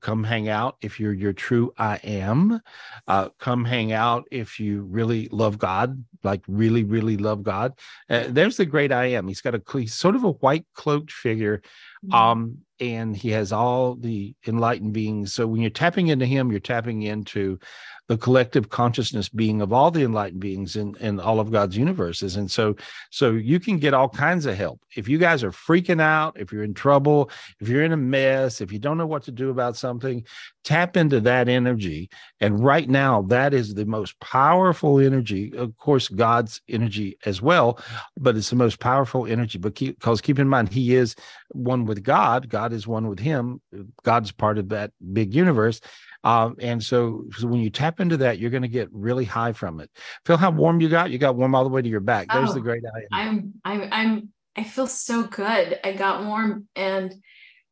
Come 0.00 0.24
hang 0.24 0.48
out 0.48 0.76
if 0.80 0.98
you're 0.98 1.12
your 1.12 1.32
true 1.32 1.72
I 1.78 1.96
am. 2.02 2.60
Uh, 3.06 3.28
come 3.38 3.64
hang 3.64 3.92
out 3.92 4.26
if 4.30 4.58
you 4.58 4.82
really 4.82 5.28
love 5.30 5.58
God, 5.58 6.04
like 6.24 6.42
really, 6.48 6.82
really 6.84 7.16
love 7.16 7.42
God. 7.42 7.74
Uh, 8.10 8.24
there's 8.28 8.56
the 8.56 8.66
great 8.66 8.90
I 8.92 9.06
am. 9.06 9.28
He's 9.28 9.40
got 9.40 9.54
a 9.54 9.62
he's 9.72 9.94
sort 9.94 10.16
of 10.16 10.24
a 10.24 10.32
white 10.32 10.66
cloaked 10.74 11.12
figure. 11.12 11.62
Mm-hmm. 12.04 12.14
Um, 12.14 12.58
and 12.80 13.16
he 13.16 13.30
has 13.30 13.52
all 13.52 13.94
the 13.94 14.34
enlightened 14.46 14.92
beings. 14.92 15.32
So 15.32 15.46
when 15.46 15.60
you're 15.60 15.70
tapping 15.70 16.08
into 16.08 16.26
him, 16.26 16.50
you're 16.50 16.60
tapping 16.60 17.02
into 17.02 17.58
the 18.06 18.18
collective 18.18 18.68
consciousness 18.68 19.30
being 19.30 19.62
of 19.62 19.72
all 19.72 19.90
the 19.90 20.02
enlightened 20.02 20.40
beings 20.40 20.76
in, 20.76 20.94
in 21.00 21.18
all 21.18 21.40
of 21.40 21.50
God's 21.50 21.76
universes. 21.76 22.36
And 22.36 22.50
so, 22.50 22.76
so 23.10 23.30
you 23.30 23.58
can 23.58 23.78
get 23.78 23.94
all 23.94 24.10
kinds 24.10 24.44
of 24.44 24.56
help. 24.56 24.80
If 24.94 25.08
you 25.08 25.16
guys 25.16 25.42
are 25.42 25.50
freaking 25.50 26.02
out, 26.02 26.38
if 26.38 26.52
you're 26.52 26.64
in 26.64 26.74
trouble, 26.74 27.30
if 27.60 27.68
you're 27.68 27.82
in 27.82 27.92
a 27.92 27.96
mess, 27.96 28.60
if 28.60 28.72
you 28.72 28.78
don't 28.78 28.98
know 28.98 29.06
what 29.06 29.22
to 29.24 29.32
do 29.32 29.48
about 29.48 29.76
something, 29.76 30.22
tap 30.64 30.98
into 30.98 31.20
that 31.20 31.48
energy. 31.48 32.10
And 32.40 32.62
right 32.62 32.88
now, 32.88 33.22
that 33.22 33.54
is 33.54 33.72
the 33.72 33.86
most 33.86 34.18
powerful 34.20 35.00
energy. 35.00 35.52
Of 35.56 35.76
course, 35.78 36.08
God's 36.08 36.60
energy 36.68 37.16
as 37.24 37.40
well, 37.40 37.80
but 38.18 38.36
it's 38.36 38.50
the 38.50 38.56
most 38.56 38.80
powerful 38.80 39.26
energy. 39.26 39.58
But 39.58 39.76
keep, 39.76 39.98
because 39.98 40.20
keep 40.20 40.38
in 40.38 40.48
mind, 40.48 40.68
He 40.68 40.94
is 40.94 41.16
one 41.52 41.86
with 41.86 42.02
God. 42.02 42.50
God 42.50 42.63
is 42.72 42.86
one 42.86 43.08
with 43.08 43.18
Him. 43.18 43.60
God's 44.02 44.32
part 44.32 44.58
of 44.58 44.70
that 44.70 44.92
big 45.12 45.34
universe. 45.34 45.80
Um, 46.24 46.56
and 46.58 46.82
so, 46.82 47.26
so, 47.36 47.46
when 47.46 47.60
you 47.60 47.68
tap 47.68 48.00
into 48.00 48.16
that, 48.18 48.38
you're 48.38 48.50
going 48.50 48.62
to 48.62 48.68
get 48.68 48.88
really 48.92 49.26
high 49.26 49.52
from 49.52 49.80
it. 49.80 49.90
Feel 50.24 50.38
how 50.38 50.50
warm 50.50 50.80
you 50.80 50.88
got? 50.88 51.10
You 51.10 51.18
got 51.18 51.36
warm 51.36 51.54
all 51.54 51.64
the 51.64 51.70
way 51.70 51.82
to 51.82 51.88
your 51.88 52.00
back. 52.00 52.28
There's 52.32 52.50
oh, 52.50 52.54
the 52.54 52.60
great 52.60 52.82
eye. 52.84 53.06
I'm, 53.12 53.54
I'm, 53.62 53.88
I'm, 53.92 54.28
I 54.56 54.64
feel 54.64 54.86
so 54.86 55.24
good. 55.24 55.78
I 55.84 55.92
got 55.92 56.24
warm. 56.24 56.66
And 56.74 57.14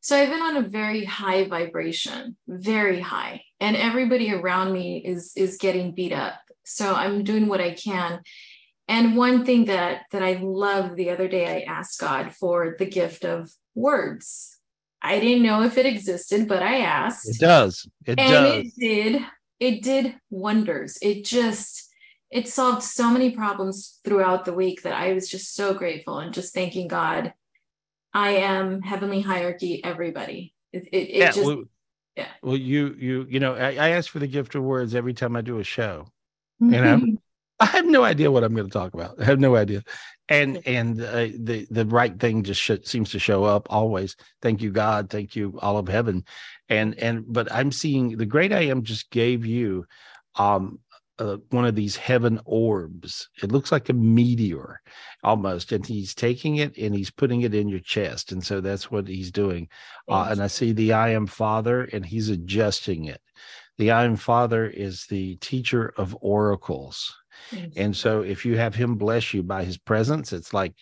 so 0.01 0.15
I've 0.15 0.29
been 0.29 0.41
on 0.41 0.57
a 0.57 0.67
very 0.67 1.03
high 1.03 1.47
vibration, 1.47 2.37
very 2.47 2.99
high. 2.99 3.41
And 3.59 3.75
everybody 3.75 4.31
around 4.33 4.71
me 4.71 4.97
is, 4.97 5.33
is 5.35 5.57
getting 5.57 5.95
beat 5.95 6.13
up. 6.13 6.35
So 6.63 6.93
I'm 6.93 7.23
doing 7.23 7.47
what 7.47 7.61
I 7.61 7.71
can. 7.71 8.21
And 8.87 9.15
one 9.15 9.45
thing 9.45 9.65
that, 9.65 10.03
that 10.11 10.21
I 10.21 10.39
love 10.41 10.95
the 10.95 11.09
other 11.09 11.27
day, 11.27 11.63
I 11.65 11.71
asked 11.71 11.99
God 11.99 12.33
for 12.35 12.75
the 12.77 12.85
gift 12.85 13.23
of 13.23 13.49
words 13.73 14.52
I 15.03 15.19
didn't 15.19 15.43
know 15.43 15.63
if 15.63 15.77
it 15.77 15.85
existed, 15.85 16.47
but 16.47 16.63
I 16.63 16.79
asked. 16.79 17.27
It 17.27 17.39
does. 17.39 17.87
It 18.05 18.19
and 18.19 18.31
does. 18.31 18.65
it 18.65 18.73
did. 18.79 19.21
It 19.59 19.83
did 19.83 20.15
wonders. 20.29 20.97
It 21.01 21.25
just 21.25 21.89
it 22.31 22.47
solved 22.47 22.81
so 22.81 23.11
many 23.11 23.31
problems 23.31 23.99
throughout 24.03 24.45
the 24.45 24.53
week 24.53 24.83
that 24.83 24.93
I 24.93 25.13
was 25.13 25.29
just 25.29 25.53
so 25.53 25.73
grateful 25.73 26.19
and 26.19 26.33
just 26.33 26.53
thanking 26.53 26.87
God. 26.87 27.33
I 28.13 28.31
am 28.37 28.81
heavenly 28.81 29.21
hierarchy, 29.21 29.83
everybody. 29.83 30.53
It, 30.71 30.87
it, 30.91 30.97
it 30.97 31.15
yeah, 31.15 31.31
just 31.31 31.45
well, 31.45 31.63
yeah. 32.15 32.27
Well, 32.41 32.57
you 32.57 32.95
you 32.97 33.27
you 33.29 33.39
know, 33.39 33.55
I, 33.55 33.75
I 33.75 33.89
ask 33.89 34.09
for 34.09 34.19
the 34.19 34.27
gift 34.27 34.55
of 34.55 34.63
words 34.63 34.95
every 34.95 35.13
time 35.13 35.35
I 35.35 35.41
do 35.41 35.59
a 35.59 35.63
show. 35.63 36.07
You 36.59 36.69
know, 36.69 36.97
mm-hmm. 36.97 37.15
I 37.59 37.65
have 37.65 37.85
no 37.85 38.03
idea 38.03 38.31
what 38.31 38.43
I'm 38.43 38.55
going 38.55 38.67
to 38.67 38.73
talk 38.73 38.93
about. 38.93 39.21
I 39.21 39.25
have 39.25 39.39
no 39.39 39.55
idea 39.55 39.83
and 40.29 40.61
and 40.65 41.01
uh, 41.01 41.27
the 41.37 41.67
the 41.69 41.85
right 41.85 42.17
thing 42.19 42.43
just 42.43 42.61
sh- 42.61 42.71
seems 42.83 43.11
to 43.11 43.19
show 43.19 43.43
up 43.43 43.67
always. 43.69 44.15
Thank 44.41 44.61
you 44.61 44.71
god. 44.71 45.09
Thank 45.09 45.35
you 45.35 45.59
all 45.61 45.77
of 45.77 45.87
heaven. 45.87 46.23
And 46.69 46.97
and 46.97 47.25
but 47.27 47.51
i'm 47.51 47.71
seeing 47.71 48.17
the 48.17 48.25
great 48.25 48.53
i 48.53 48.61
am 48.61 48.83
just 48.83 49.11
gave 49.11 49.45
you 49.45 49.85
um 50.35 50.79
uh, 51.19 51.37
one 51.51 51.65
of 51.65 51.75
these 51.75 51.95
heaven 51.95 52.39
orbs. 52.45 53.29
It 53.43 53.51
looks 53.51 53.71
like 53.71 53.89
a 53.89 53.93
meteor 53.93 54.81
almost 55.23 55.71
and 55.71 55.85
he's 55.85 56.15
taking 56.15 56.55
it 56.57 56.75
and 56.75 56.95
he's 56.95 57.11
putting 57.11 57.41
it 57.41 57.53
in 57.53 57.67
your 57.67 57.79
chest. 57.79 58.31
And 58.31 58.43
so 58.43 58.61
that's 58.61 58.89
what 58.89 59.07
he's 59.07 59.31
doing. 59.31 59.67
Uh, 60.09 60.29
and 60.31 60.41
i 60.41 60.47
see 60.47 60.71
the 60.71 60.93
i 60.93 61.09
am 61.09 61.27
father 61.27 61.83
and 61.83 62.05
he's 62.05 62.29
adjusting 62.29 63.05
it. 63.05 63.21
The 63.77 63.91
i 63.91 64.03
am 64.05 64.15
father 64.15 64.65
is 64.65 65.05
the 65.05 65.35
teacher 65.35 65.93
of 65.97 66.17
oracles 66.21 67.15
and 67.75 67.95
so 67.95 68.21
if 68.21 68.45
you 68.45 68.57
have 68.57 68.75
him 68.75 68.95
bless 68.95 69.33
you 69.33 69.43
by 69.43 69.63
his 69.63 69.77
presence, 69.77 70.33
it's 70.33 70.53
like, 70.53 70.73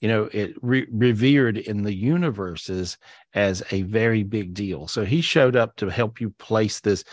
you 0.00 0.08
know, 0.08 0.28
it 0.32 0.54
re- 0.62 0.86
revered 0.90 1.58
in 1.58 1.82
the 1.82 1.94
universes 1.94 2.96
as 3.34 3.62
a 3.70 3.82
very 3.82 4.22
big 4.22 4.54
deal. 4.54 4.88
So 4.88 5.04
he 5.04 5.20
showed 5.20 5.56
up 5.56 5.76
to 5.76 5.88
help 5.88 6.20
you 6.20 6.30
place 6.30 6.80
this 6.80 7.04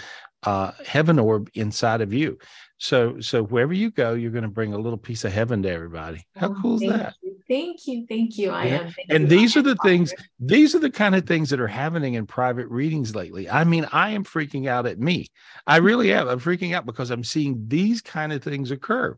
uh, 0.43 0.71
heaven 0.86 1.19
orb 1.19 1.49
inside 1.53 2.01
of 2.01 2.13
you. 2.13 2.38
So, 2.78 3.20
so 3.22 3.44
wherever 3.44 3.74
you 3.74 3.90
go, 3.90 4.14
you're 4.14 4.32
going 4.32 4.44
to 4.44 4.50
bring 4.50 4.74
a 4.74 4.78
little 4.78 4.98
piece 4.98 5.24
of 5.24 5.32
heaven 5.32 5.64
to 5.64 5.70
everybody. 5.70 6.26
How 6.36 6.50
oh, 6.50 6.58
cool 6.62 6.76
is 6.76 6.90
that? 6.90 7.16
You. 7.22 7.38
Thank 7.48 7.88
you, 7.88 8.06
thank 8.10 8.38
you. 8.38 8.52
I 8.52 8.66
yeah. 8.66 8.80
am. 8.80 8.92
Thank 8.92 9.10
and 9.10 9.24
you. 9.24 9.38
these 9.38 9.56
are 9.56 9.62
the 9.62 9.76
things. 9.78 10.14
These 10.40 10.76
are 10.76 10.80
the 10.80 10.90
kind 10.90 11.16
of 11.16 11.26
things 11.26 11.50
that 11.52 11.60
are 11.60 11.68
happening 11.68 12.16
in 12.16 12.26
private 12.26 12.68
readings 12.68 13.16
lately. 13.16 13.50
I 13.50 13.64
mean, 13.64 13.88
I 13.92 14.10
am 14.12 14.24
freaking 14.24 14.68
out 14.68 14.86
at 14.88 15.00
me. 15.00 15.28
I 15.68 15.78
mm-hmm. 15.78 15.86
really 15.86 16.14
am. 16.14 16.28
I'm 16.28 16.40
freaking 16.40 16.74
out 16.74 16.86
because 16.86 17.12
I'm 17.12 17.24
seeing 17.24 17.64
these 17.68 18.02
kind 18.02 18.34
of 18.34 18.44
things 18.44 18.72
occur, 18.72 19.18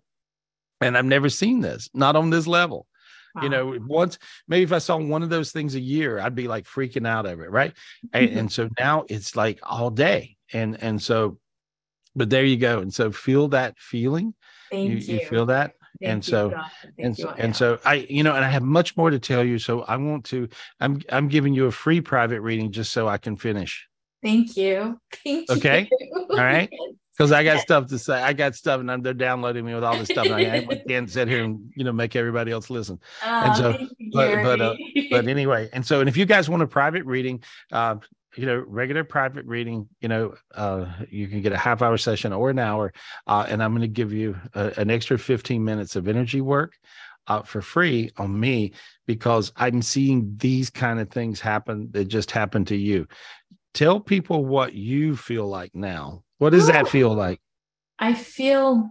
and 0.82 0.98
I've 0.98 1.06
never 1.06 1.30
seen 1.30 1.62
this, 1.62 1.89
not 1.93 2.15
on 2.15 2.30
this 2.30 2.48
level. 2.48 2.86
Wow. 3.34 3.43
You 3.43 3.50
know, 3.50 3.80
once 3.88 4.20
maybe 4.48 4.63
if 4.63 4.74
I 4.74 4.80
saw 4.80 4.98
one 4.98 5.24
of 5.24 5.30
those 5.30 5.52
things 5.52 5.76
a 5.76 5.80
year, 5.80 6.20
I'd 6.20 6.36
be 6.36 6.48
like 6.48 6.65
freaking 6.65 7.08
out 7.08 7.26
of 7.26 7.39
it, 7.39 7.50
right? 7.50 7.74
and, 8.13 8.30
and 8.38 8.52
so 8.52 8.70
now 8.78 9.06
it's 9.10 9.36
like 9.36 9.60
all 9.63 9.89
day, 9.89 10.36
and 10.54 10.82
and 10.84 11.02
so 11.02 11.39
but 12.17 12.30
there 12.30 12.43
you 12.43 12.58
go. 12.58 12.80
And 12.80 12.93
so 12.93 13.12
feel 13.12 13.47
that 13.49 13.77
feeling. 13.77 14.34
Thank 14.71 14.89
you. 14.89 14.97
You, 14.97 15.19
you 15.19 15.25
feel 15.27 15.45
that? 15.45 15.73
Thank 16.01 16.12
and 16.12 16.25
so 16.25 16.53
and 16.99 17.17
so, 17.17 17.30
and 17.38 17.56
so 17.56 17.80
I 17.84 18.06
you 18.08 18.21
know 18.21 18.36
and 18.36 18.45
I 18.45 18.49
have 18.49 18.62
much 18.62 18.95
more 18.97 19.10
to 19.10 19.17
tell 19.17 19.43
you 19.43 19.58
so 19.58 19.82
I 19.82 19.97
want 19.97 20.25
to 20.25 20.47
I'm 20.80 21.01
I'm 21.12 21.27
giving 21.27 21.56
you 21.56 21.65
a 21.65 21.71
free 21.71 22.01
private 22.01 22.41
reading 22.41 22.71
just 22.71 22.91
so 22.91 23.08
I 23.08 23.17
can 23.17 23.36
finish. 23.36 23.88
Thank 24.21 24.58
you. 24.58 24.99
Thank 25.23 25.49
okay. 25.49 25.89
You. 25.91 26.27
All 26.32 26.38
right. 26.38 26.69
Because 27.17 27.32
I 27.32 27.43
got 27.43 27.62
stuff 27.62 27.88
to 27.88 27.97
say. 27.97 28.21
I 28.21 28.32
got 28.34 28.53
stuff 28.53 28.80
and 28.80 29.03
they're 29.03 29.12
downloading 29.12 29.65
me 29.65 29.73
with 29.73 29.84
all 29.84 29.97
this 29.97 30.08
stuff. 30.08 30.27
And 30.27 30.36
I, 30.36 30.67
I 30.69 30.84
can't 30.88 31.10
sit 31.10 31.27
here 31.27 31.43
and 31.43 31.73
you 31.75 31.84
know 31.84 31.91
make 31.91 32.15
everybody 32.15 32.51
else 32.51 32.69
listen. 32.69 32.99
Oh, 33.25 33.41
and 33.43 33.56
so 33.56 33.88
but 34.13 34.43
but 34.43 34.62
uh, 34.62 34.75
but 35.10 35.27
anyway, 35.27 35.67
and 35.73 35.84
so 35.84 35.99
and 35.99 36.08
if 36.08 36.15
you 36.15 36.27
guys 36.27 36.47
want 36.47 36.62
a 36.62 36.67
private 36.67 37.06
reading, 37.06 37.41
uh, 37.71 37.95
you 38.38 38.45
know 38.45 38.63
regular 38.67 39.04
private 39.04 39.45
reading 39.45 39.88
you 40.02 40.08
know 40.08 40.34
uh, 40.56 40.86
you 41.10 41.28
can 41.28 41.41
get 41.41 41.52
a 41.52 41.58
half 41.58 41.82
hour 41.82 41.97
session 41.97 42.32
or 42.34 42.50
an 42.50 42.60
hour 42.60 42.93
uh, 43.28 43.45
and 43.50 43.63
i'm 43.63 43.71
going 43.71 43.82
to 43.82 43.88
give 43.88 44.13
you 44.13 44.36
a, 44.54 44.71
an 44.78 44.89
extra 44.89 45.17
15 45.17 45.63
minutes 45.63 45.95
of 45.95 46.08
energy 46.08 46.41
work 46.41 46.73
uh, 47.28 47.41
for 47.41 47.62
free 47.62 48.10
on 48.17 48.39
me 48.39 48.71
because 49.06 49.52
i'm 49.56 49.82
seeing 49.82 50.34
these 50.38 50.69
kind 50.69 51.00
of 51.00 51.10
things 51.10 51.39
happen 51.39 51.89
that 51.91 52.06
just 52.06 52.32
happened 52.32 52.67
to 52.67 52.76
you. 52.78 53.08
Tell 53.73 54.00
people 54.00 54.45
what 54.45 54.73
you 54.73 55.15
feel 55.15 55.47
like 55.47 55.76
now. 55.76 56.23
What 56.39 56.52
does 56.52 56.67
that 56.67 56.88
feel 56.88 57.13
like? 57.13 57.39
I 58.00 58.15
feel 58.15 58.89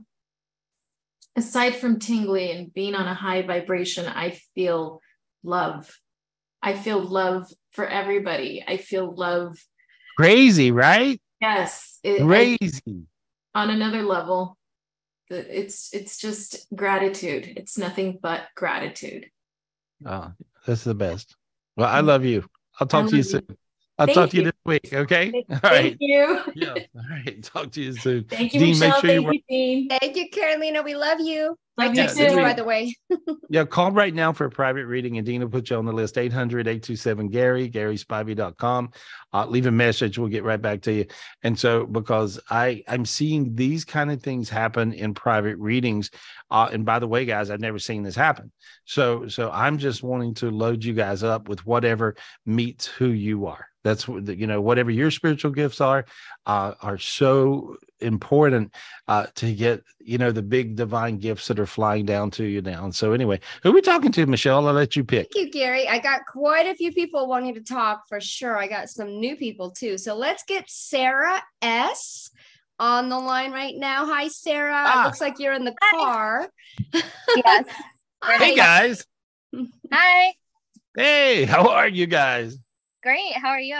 aside 1.37 1.77
from 1.77 1.99
tingly 1.99 2.51
and 2.51 2.73
being 2.73 2.95
on 2.95 3.07
a 3.07 3.15
high 3.15 3.43
vibration 3.43 4.07
i 4.07 4.31
feel 4.55 5.01
love 5.45 6.01
I 6.67 6.75
feel 6.75 7.01
love 7.01 7.49
for 7.71 7.87
everybody. 7.87 8.65
I 8.67 8.77
feel 8.77 9.15
love. 9.15 9.57
Crazy, 10.19 10.73
right? 10.73 11.21
Yes. 11.41 12.01
It, 12.03 12.27
Crazy. 12.27 13.07
I, 13.55 13.63
on 13.63 13.71
another 13.71 14.03
level, 14.03 14.59
it's 15.31 15.95
it's 15.95 16.19
just 16.19 16.67
gratitude. 16.75 17.53
It's 17.57 17.79
nothing 17.79 18.19
but 18.21 18.49
gratitude. 18.57 19.31
Ah, 20.05 20.33
oh, 20.33 20.45
that's 20.67 20.83
the 20.83 20.95
best. 20.95 21.37
Well, 21.77 21.89
I 21.89 22.01
mm. 22.01 22.07
love 22.07 22.25
you. 22.25 22.45
I'll 22.81 22.89
talk 22.89 23.11
to 23.11 23.17
you 23.17 23.23
soon. 23.23 23.47
I'll 23.99 24.07
Thank 24.07 24.17
talk 24.17 24.31
to 24.31 24.37
you. 24.37 24.43
you. 24.43 24.47
this 24.51 24.61
week. 24.65 24.93
Okay. 24.93 25.31
Thank, 25.31 25.47
All 25.65 25.71
right. 25.71 25.83
Thank 25.83 25.97
you. 26.01 26.43
yeah. 26.55 26.75
All 26.95 27.03
right. 27.11 27.43
Talk 27.43 27.73
to 27.73 27.83
you 27.83 27.93
soon. 27.95 28.25
Thank 28.25 28.53
you, 28.53 28.61
Dean, 28.61 28.79
Michelle. 28.79 28.91
Make 28.91 29.01
sure 29.01 29.11
Thank 29.11 29.25
you, 29.27 29.33
you 29.33 29.43
Dean. 29.49 29.99
Thank 30.01 30.17
you, 30.17 30.29
Carolina. 30.29 30.83
We 30.83 30.95
love 30.95 31.21
you. 31.21 31.57
I 31.79 31.89
texted 31.89 32.31
you, 32.31 32.37
by 32.37 32.55
the 32.55 32.65
way. 32.65 32.95
yeah, 33.51 33.65
call 33.65 33.93
right 33.93 34.15
now 34.15 34.33
for 34.33 34.47
a 34.47 34.51
private 34.51 34.87
reading, 34.87 35.19
and 35.19 35.27
Dean 35.27 35.43
will 35.43 35.51
put 35.51 35.69
you 35.69 35.77
on 35.77 35.85
the 35.85 35.93
list 35.93 36.17
800 36.17 36.67
827 36.67 37.29
Gary, 37.29 37.71
GarySpivey.com. 37.71 38.91
Uh, 39.35 39.47
leave 39.47 39.67
a 39.67 39.71
message. 39.71 40.19
We'll 40.19 40.31
get 40.31 40.45
right 40.45 40.61
back 40.61 40.81
to 40.83 40.93
you. 40.93 41.07
And 41.43 41.59
so, 41.59 41.85
because 41.85 42.41
I, 42.49 42.83
I'm 42.89 43.05
seeing 43.05 43.55
these 43.55 43.85
kind 43.85 44.11
of 44.11 44.23
things 44.23 44.49
happen 44.49 44.95
in 44.95 45.13
private 45.13 45.59
readings. 45.59 46.11
Uh, 46.51 46.69
and 46.73 46.87
by 46.87 46.99
the 46.99 47.09
way, 47.09 47.27
guys, 47.27 47.51
I've 47.51 47.61
never 47.61 47.79
seen 47.79 48.03
this 48.03 48.17
happen. 48.17 48.51
So, 48.87 49.29
so 49.29 49.51
I'm 49.51 49.77
just 49.77 50.03
wanting 50.03 50.33
to 50.35 50.51
load 50.51 50.83
you 50.83 50.95
guys 50.95 51.23
up 51.23 51.49
with 51.49 51.67
whatever 51.67 52.17
meets 52.47 52.87
who 52.87 53.09
you 53.09 53.47
are. 53.47 53.67
That's 53.87 54.09
you 54.09 54.49
know, 54.49 54.61
whatever 54.61 54.91
your 54.91 55.13
spiritual 55.13 55.53
gifts 55.53 55.81
are, 55.81 56.05
uh, 56.45 56.75
are 56.83 56.99
so 56.99 57.77
important 58.01 58.75
uh, 59.07 59.27
to 59.37 59.55
get, 59.55 59.85
you 60.01 60.19
know, 60.19 60.33
the 60.33 60.43
big 60.43 60.75
divine 60.75 61.19
gifts 61.19 61.47
that 61.47 61.61
are 61.61 61.67
flying 61.67 62.05
down 62.05 62.33
to 62.33 62.45
you 62.45 62.63
now. 62.63 62.85
And 62.85 62.93
so, 62.93 63.13
anyway, 63.13 63.39
who 63.63 63.71
are 63.71 63.73
we 63.73 63.81
talking 63.81 64.11
to, 64.11 64.27
Michelle? 64.27 64.67
I'll 64.67 64.75
let 64.75 64.97
you 64.97 65.05
pick. 65.05 65.29
Thank 65.33 65.47
you, 65.47 65.53
Gary. 65.53 65.87
I 65.87 66.01
got 66.01 66.27
quite 66.27 66.67
a 66.67 66.75
few 66.75 66.93
people 66.93 67.29
wanting 67.29 67.55
to 67.55 67.61
talk 67.61 68.09
for 68.09 68.21
sure. 68.21 68.59
I 68.59 68.67
got 68.67 68.91
some 68.91 69.21
new 69.21 69.37
people 69.37 69.71
too. 69.71 69.99
So 69.99 70.17
let's 70.17 70.43
get 70.43 70.69
Sarah 70.69 71.41
S 71.63 72.31
on 72.81 73.09
the 73.09 73.19
line 73.19 73.53
right 73.53 73.77
now. 73.77 74.05
Hi, 74.07 74.27
Sarah. 74.27 74.73
Ah. 74.75 75.03
It 75.03 75.05
looks 75.07 75.21
like 75.21 75.39
you're 75.39 75.55
in 75.55 75.65
the 75.65 75.77
car. 75.93 76.49
yes. 76.93 77.65
hey, 78.39 78.57
guys. 78.57 79.07
Hi. 79.93 80.35
Hey, 80.97 81.45
how 81.45 81.69
are 81.71 81.89
you 81.89 82.07
guys? 82.07 82.59
Great. 83.07 83.35
How 83.37 83.51
are 83.51 83.61
you? 83.61 83.79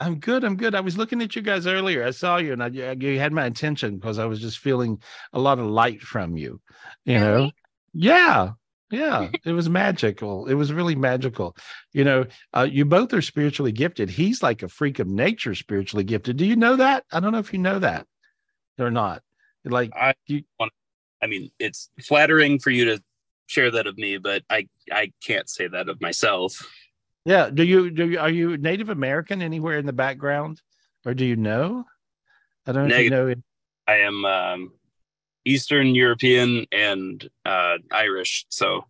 I'm 0.00 0.16
good. 0.16 0.44
I'm 0.44 0.54
good. 0.54 0.74
I 0.74 0.80
was 0.80 0.98
looking 0.98 1.22
at 1.22 1.34
you 1.34 1.40
guys 1.40 1.66
earlier. 1.66 2.04
I 2.04 2.10
saw 2.10 2.36
you, 2.36 2.52
and 2.52 2.62
I, 2.62 2.66
you 2.66 3.18
had 3.18 3.32
my 3.32 3.46
attention 3.46 3.96
because 3.96 4.18
I 4.18 4.26
was 4.26 4.38
just 4.38 4.58
feeling 4.58 5.00
a 5.32 5.38
lot 5.38 5.58
of 5.58 5.64
light 5.64 6.02
from 6.02 6.36
you. 6.36 6.60
You 7.06 7.14
really? 7.14 7.46
know, 7.46 7.50
yeah, 7.94 8.50
yeah. 8.90 9.30
it 9.46 9.52
was 9.52 9.70
magical. 9.70 10.44
It 10.46 10.52
was 10.52 10.74
really 10.74 10.94
magical. 10.94 11.56
You 11.94 12.04
know, 12.04 12.26
uh, 12.52 12.68
you 12.70 12.84
both 12.84 13.14
are 13.14 13.22
spiritually 13.22 13.72
gifted. 13.72 14.10
He's 14.10 14.42
like 14.42 14.62
a 14.62 14.68
freak 14.68 14.98
of 14.98 15.06
nature, 15.06 15.54
spiritually 15.54 16.04
gifted. 16.04 16.36
Do 16.36 16.44
you 16.44 16.56
know 16.56 16.76
that? 16.76 17.04
I 17.10 17.20
don't 17.20 17.32
know 17.32 17.38
if 17.38 17.54
you 17.54 17.60
know 17.60 17.78
that 17.78 18.06
or 18.78 18.90
not. 18.90 19.22
Like, 19.64 19.90
I 19.96 20.12
you. 20.26 20.42
I 21.22 21.28
mean, 21.28 21.50
it's 21.58 21.88
flattering 22.06 22.58
for 22.58 22.68
you 22.68 22.84
to 22.84 23.02
share 23.46 23.70
that 23.70 23.86
of 23.86 23.96
me, 23.96 24.18
but 24.18 24.42
I 24.50 24.68
I 24.92 25.12
can't 25.26 25.48
say 25.48 25.66
that 25.66 25.88
of 25.88 25.98
myself. 26.02 26.70
Yeah. 27.24 27.50
Do 27.50 27.62
you 27.62 27.90
do 27.90 28.10
you, 28.10 28.18
are 28.18 28.30
you 28.30 28.56
Native 28.56 28.88
American 28.88 29.42
anywhere 29.42 29.78
in 29.78 29.86
the 29.86 29.92
background, 29.92 30.60
or 31.04 31.14
do 31.14 31.24
you 31.24 31.36
know? 31.36 31.84
I 32.66 32.72
don't 32.72 32.88
know 32.88 32.96
Negative. 32.96 33.28
if 33.28 33.28
you 33.28 33.34
know. 33.36 33.42
I 33.86 33.96
am 33.96 34.24
um, 34.24 34.72
Eastern 35.44 35.94
European 35.94 36.66
and 36.72 37.28
uh, 37.44 37.78
Irish, 37.90 38.46
so 38.48 38.84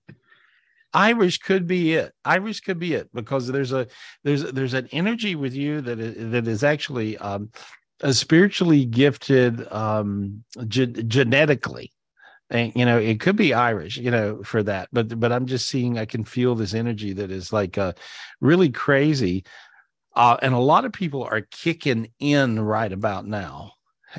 Irish 0.92 1.38
could 1.38 1.66
be 1.66 1.94
it. 1.94 2.12
Irish 2.24 2.60
could 2.60 2.78
be 2.78 2.94
it 2.94 3.08
because 3.14 3.46
there's 3.46 3.72
a 3.72 3.86
there's 4.24 4.44
there's 4.52 4.74
an 4.74 4.88
energy 4.92 5.34
with 5.36 5.54
you 5.54 5.80
that 5.82 6.00
is, 6.00 6.30
that 6.32 6.48
is 6.48 6.64
actually 6.64 7.16
um, 7.18 7.50
a 8.00 8.12
spiritually 8.12 8.84
gifted 8.84 9.70
um, 9.72 10.44
ge- 10.66 11.06
genetically 11.06 11.92
and 12.50 12.72
you 12.74 12.84
know 12.84 12.98
it 12.98 13.20
could 13.20 13.36
be 13.36 13.54
irish 13.54 13.96
you 13.96 14.10
know 14.10 14.42
for 14.42 14.62
that 14.62 14.88
but 14.92 15.18
but 15.20 15.32
i'm 15.32 15.46
just 15.46 15.68
seeing 15.68 15.98
i 15.98 16.04
can 16.04 16.24
feel 16.24 16.54
this 16.54 16.74
energy 16.74 17.12
that 17.12 17.30
is 17.30 17.52
like 17.52 17.78
uh 17.78 17.92
really 18.40 18.70
crazy. 18.70 19.44
Uh 20.14 20.36
and 20.42 20.54
a 20.54 20.58
lot 20.58 20.84
of 20.84 20.92
people 20.92 21.22
are 21.22 21.42
kicking 21.42 22.10
in 22.18 22.58
right 22.58 22.92
about 22.92 23.26
now. 23.26 23.72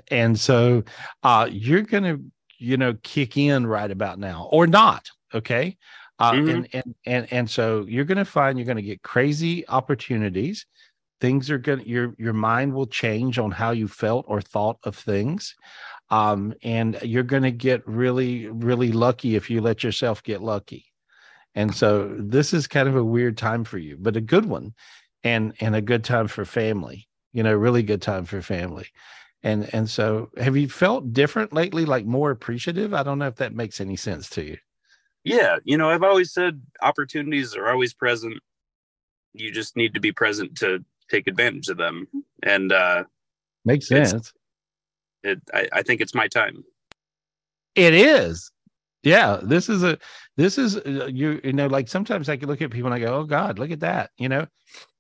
And 0.09 0.39
so 0.39 0.83
uh 1.23 1.47
you're 1.51 1.81
gonna 1.81 2.17
you 2.57 2.77
know 2.77 2.93
kick 3.03 3.37
in 3.37 3.67
right 3.67 3.91
about 3.91 4.19
now 4.19 4.47
or 4.51 4.67
not 4.67 5.09
okay? 5.33 5.77
Uh 6.19 6.31
mm-hmm. 6.33 6.49
and, 6.49 6.67
and 6.73 6.95
and 7.05 7.33
and 7.33 7.49
so 7.49 7.85
you're 7.87 8.05
gonna 8.05 8.25
find 8.25 8.57
you're 8.57 8.67
gonna 8.67 8.81
get 8.81 9.01
crazy 9.01 9.67
opportunities. 9.67 10.65
Things 11.19 11.51
are 11.51 11.57
gonna 11.57 11.83
your 11.83 12.15
your 12.17 12.33
mind 12.33 12.73
will 12.73 12.87
change 12.87 13.37
on 13.37 13.51
how 13.51 13.71
you 13.71 13.87
felt 13.87 14.25
or 14.27 14.41
thought 14.41 14.77
of 14.83 14.95
things 14.95 15.55
um, 16.11 16.53
and 16.61 16.99
you're 17.03 17.23
going 17.23 17.43
to 17.43 17.51
get 17.51 17.87
really, 17.87 18.47
really 18.47 18.91
lucky 18.91 19.35
if 19.35 19.49
you 19.49 19.61
let 19.61 19.83
yourself 19.83 20.21
get 20.21 20.41
lucky. 20.41 20.85
And 21.55 21.73
so 21.73 22.13
this 22.19 22.53
is 22.53 22.67
kind 22.67 22.87
of 22.87 22.97
a 22.97 23.03
weird 23.03 23.37
time 23.37 23.63
for 23.63 23.77
you, 23.77 23.97
but 23.97 24.17
a 24.17 24.21
good 24.21 24.45
one, 24.45 24.73
and 25.23 25.53
and 25.59 25.75
a 25.75 25.81
good 25.81 26.03
time 26.03 26.27
for 26.27 26.45
family. 26.45 27.07
You 27.33 27.43
know, 27.43 27.53
really 27.53 27.83
good 27.83 28.01
time 28.01 28.25
for 28.25 28.41
family. 28.41 28.87
And 29.43 29.73
and 29.73 29.89
so, 29.89 30.29
have 30.37 30.55
you 30.55 30.69
felt 30.69 31.11
different 31.11 31.51
lately? 31.51 31.85
Like 31.85 32.05
more 32.05 32.31
appreciative? 32.31 32.93
I 32.93 33.03
don't 33.03 33.19
know 33.19 33.27
if 33.27 33.35
that 33.37 33.53
makes 33.53 33.81
any 33.81 33.97
sense 33.97 34.29
to 34.31 34.43
you. 34.43 34.57
Yeah, 35.23 35.57
you 35.65 35.77
know, 35.77 35.89
I've 35.89 36.03
always 36.03 36.33
said 36.33 36.61
opportunities 36.81 37.55
are 37.55 37.69
always 37.69 37.93
present. 37.93 38.35
You 39.33 39.51
just 39.51 39.75
need 39.75 39.93
to 39.93 39.99
be 39.99 40.11
present 40.13 40.57
to 40.59 40.83
take 41.09 41.27
advantage 41.27 41.67
of 41.67 41.77
them. 41.77 42.07
And 42.43 42.71
uh 42.71 43.03
makes 43.65 43.87
sense 43.87 44.31
it, 45.23 45.39
I, 45.53 45.67
I 45.73 45.81
think 45.81 46.01
it's 46.01 46.15
my 46.15 46.27
time. 46.27 46.63
It 47.75 47.93
is. 47.93 48.51
Yeah, 49.03 49.39
this 49.41 49.67
is 49.69 49.83
a 49.83 49.97
this 50.37 50.57
is 50.57 50.77
uh, 50.77 51.09
you 51.11 51.41
you 51.43 51.53
know 51.53 51.67
like 51.67 51.87
sometimes 51.87 52.29
I 52.29 52.37
can 52.37 52.47
look 52.47 52.61
at 52.61 52.69
people 52.69 52.91
and 52.91 52.95
I 52.95 53.05
go, 53.05 53.15
"Oh 53.15 53.23
god, 53.23 53.57
look 53.57 53.71
at 53.71 53.79
that." 53.79 54.11
You 54.17 54.29
know? 54.29 54.47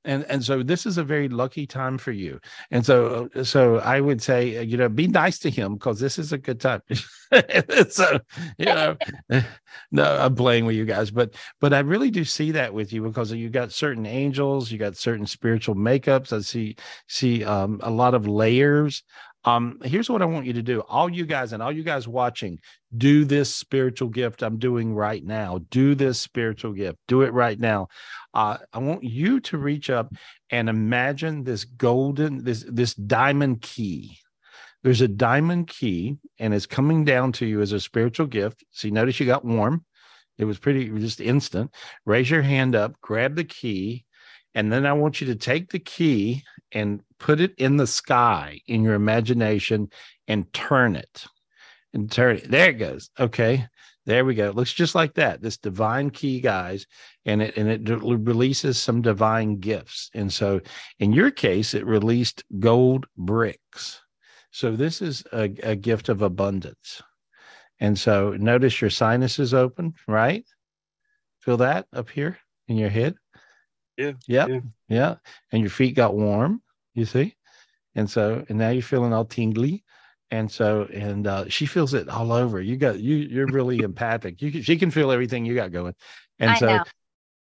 And 0.03 0.25
and 0.25 0.43
so 0.43 0.63
this 0.63 0.87
is 0.87 0.97
a 0.97 1.03
very 1.03 1.29
lucky 1.29 1.67
time 1.67 1.99
for 1.99 2.11
you. 2.11 2.39
And 2.71 2.83
so 2.83 3.29
uh, 3.35 3.43
so 3.43 3.77
I 3.77 4.01
would 4.01 4.19
say, 4.19 4.57
uh, 4.57 4.61
you 4.61 4.75
know, 4.75 4.89
be 4.89 5.07
nice 5.07 5.37
to 5.39 5.49
him 5.51 5.75
because 5.75 5.99
this 5.99 6.17
is 6.17 6.33
a 6.33 6.39
good 6.39 6.59
time. 6.59 6.81
so, 7.89 8.19
you 8.57 8.65
know, 8.65 8.97
no, 9.91 10.03
I'm 10.03 10.33
playing 10.33 10.65
with 10.65 10.75
you 10.75 10.85
guys, 10.85 11.11
but 11.11 11.35
but 11.59 11.71
I 11.71 11.79
really 11.79 12.09
do 12.09 12.25
see 12.25 12.49
that 12.51 12.73
with 12.73 12.91
you 12.91 13.03
because 13.03 13.31
you 13.31 13.49
got 13.51 13.71
certain 13.71 14.07
angels, 14.07 14.71
you 14.71 14.79
got 14.79 14.97
certain 14.97 15.27
spiritual 15.27 15.75
makeups. 15.75 16.33
I 16.33 16.41
see 16.41 16.77
see 17.07 17.43
um 17.43 17.79
a 17.83 17.91
lot 17.91 18.15
of 18.15 18.27
layers 18.27 19.03
um 19.43 19.79
here's 19.83 20.09
what 20.09 20.21
i 20.21 20.25
want 20.25 20.45
you 20.45 20.53
to 20.53 20.61
do. 20.61 20.81
All 20.81 21.09
you 21.09 21.25
guys 21.25 21.53
and 21.53 21.61
all 21.61 21.71
you 21.71 21.83
guys 21.83 22.07
watching 22.07 22.59
do 22.97 23.25
this 23.25 23.53
spiritual 23.53 24.09
gift 24.09 24.43
i'm 24.43 24.57
doing 24.57 24.93
right 24.93 25.23
now. 25.23 25.59
Do 25.69 25.95
this 25.95 26.19
spiritual 26.19 26.73
gift. 26.73 26.97
Do 27.07 27.21
it 27.21 27.33
right 27.33 27.59
now. 27.59 27.87
Uh, 28.33 28.57
i 28.73 28.79
want 28.79 29.03
you 29.03 29.39
to 29.41 29.57
reach 29.57 29.89
up 29.89 30.13
and 30.49 30.69
imagine 30.69 31.43
this 31.43 31.65
golden 31.65 32.43
this 32.43 32.65
this 32.67 32.93
diamond 32.93 33.61
key. 33.61 34.17
There's 34.83 35.01
a 35.01 35.07
diamond 35.07 35.67
key 35.67 36.17
and 36.39 36.53
it's 36.53 36.65
coming 36.65 37.05
down 37.05 37.31
to 37.33 37.45
you 37.45 37.61
as 37.61 37.71
a 37.71 37.79
spiritual 37.79 38.27
gift. 38.27 38.63
You 38.81 38.91
notice 38.91 39.19
you 39.19 39.25
got 39.25 39.45
warm. 39.45 39.85
It 40.37 40.45
was 40.45 40.57
pretty 40.57 40.89
just 40.99 41.21
instant. 41.21 41.71
Raise 42.05 42.29
your 42.29 42.41
hand 42.41 42.75
up 42.75 42.99
grab 43.01 43.35
the 43.35 43.43
key 43.43 44.05
and 44.53 44.71
then 44.71 44.85
I 44.85 44.93
want 44.93 45.21
you 45.21 45.27
to 45.27 45.35
take 45.35 45.71
the 45.71 45.79
key 45.79 46.43
and 46.71 47.01
put 47.19 47.39
it 47.39 47.53
in 47.57 47.77
the 47.77 47.87
sky 47.87 48.61
in 48.67 48.83
your 48.83 48.95
imagination 48.95 49.89
and 50.27 50.51
turn 50.53 50.95
it 50.95 51.25
and 51.93 52.11
turn 52.11 52.37
it. 52.37 52.49
There 52.49 52.69
it 52.69 52.73
goes. 52.73 53.09
Okay. 53.19 53.67
There 54.05 54.25
we 54.25 54.33
go. 54.33 54.49
It 54.49 54.55
looks 54.55 54.73
just 54.73 54.95
like 54.95 55.13
that. 55.15 55.41
This 55.41 55.57
divine 55.57 56.09
key, 56.09 56.41
guys, 56.41 56.87
and 57.25 57.41
it 57.41 57.55
and 57.55 57.69
it 57.69 58.01
releases 58.01 58.79
some 58.79 59.01
divine 59.01 59.59
gifts. 59.59 60.09
And 60.15 60.33
so, 60.33 60.59
in 60.99 61.13
your 61.13 61.29
case, 61.29 61.75
it 61.75 61.85
released 61.85 62.43
gold 62.59 63.05
bricks. 63.15 64.01
So 64.49 64.75
this 64.75 65.03
is 65.03 65.23
a, 65.31 65.43
a 65.63 65.75
gift 65.75 66.09
of 66.09 66.23
abundance. 66.23 67.01
And 67.79 67.97
so, 67.97 68.31
notice 68.31 68.81
your 68.81 68.89
sinuses 68.89 69.53
open, 69.53 69.93
right? 70.07 70.45
Feel 71.41 71.57
that 71.57 71.85
up 71.93 72.09
here 72.09 72.39
in 72.67 72.77
your 72.77 72.89
head. 72.89 73.15
Yeah. 73.97 74.13
Yep. 74.27 74.49
Yeah. 74.49 74.59
Yeah. 74.91 75.15
And 75.51 75.61
your 75.61 75.69
feet 75.69 75.95
got 75.95 76.15
warm, 76.15 76.61
you 76.93 77.05
see? 77.05 77.35
And 77.95 78.09
so, 78.09 78.43
and 78.49 78.57
now 78.57 78.69
you're 78.69 78.81
feeling 78.81 79.13
all 79.13 79.25
tingly. 79.25 79.85
And 80.31 80.51
so, 80.51 80.87
and 80.93 81.27
uh, 81.27 81.45
she 81.47 81.65
feels 81.65 81.93
it 81.93 82.09
all 82.09 82.31
over. 82.33 82.61
You 82.61 82.75
got 82.77 82.99
you. 82.99 83.15
You're 83.15 83.47
really 83.47 83.79
empathic. 83.83 84.41
You 84.41 84.61
she 84.61 84.77
can 84.77 84.91
feel 84.91 85.11
everything 85.11 85.45
you 85.45 85.55
got 85.55 85.71
going. 85.71 85.95
And 86.39 86.51
I 86.51 86.55
so, 86.55 86.65
know. 86.67 86.83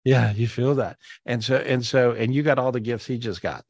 yeah, 0.04 0.32
you 0.32 0.48
feel 0.48 0.74
that. 0.76 0.96
And 1.26 1.42
so, 1.42 1.56
and 1.56 1.84
so, 1.84 2.12
and 2.12 2.34
you 2.34 2.42
got 2.42 2.58
all 2.58 2.72
the 2.72 2.80
gifts 2.80 3.06
he 3.06 3.18
just 3.18 3.40
got. 3.40 3.64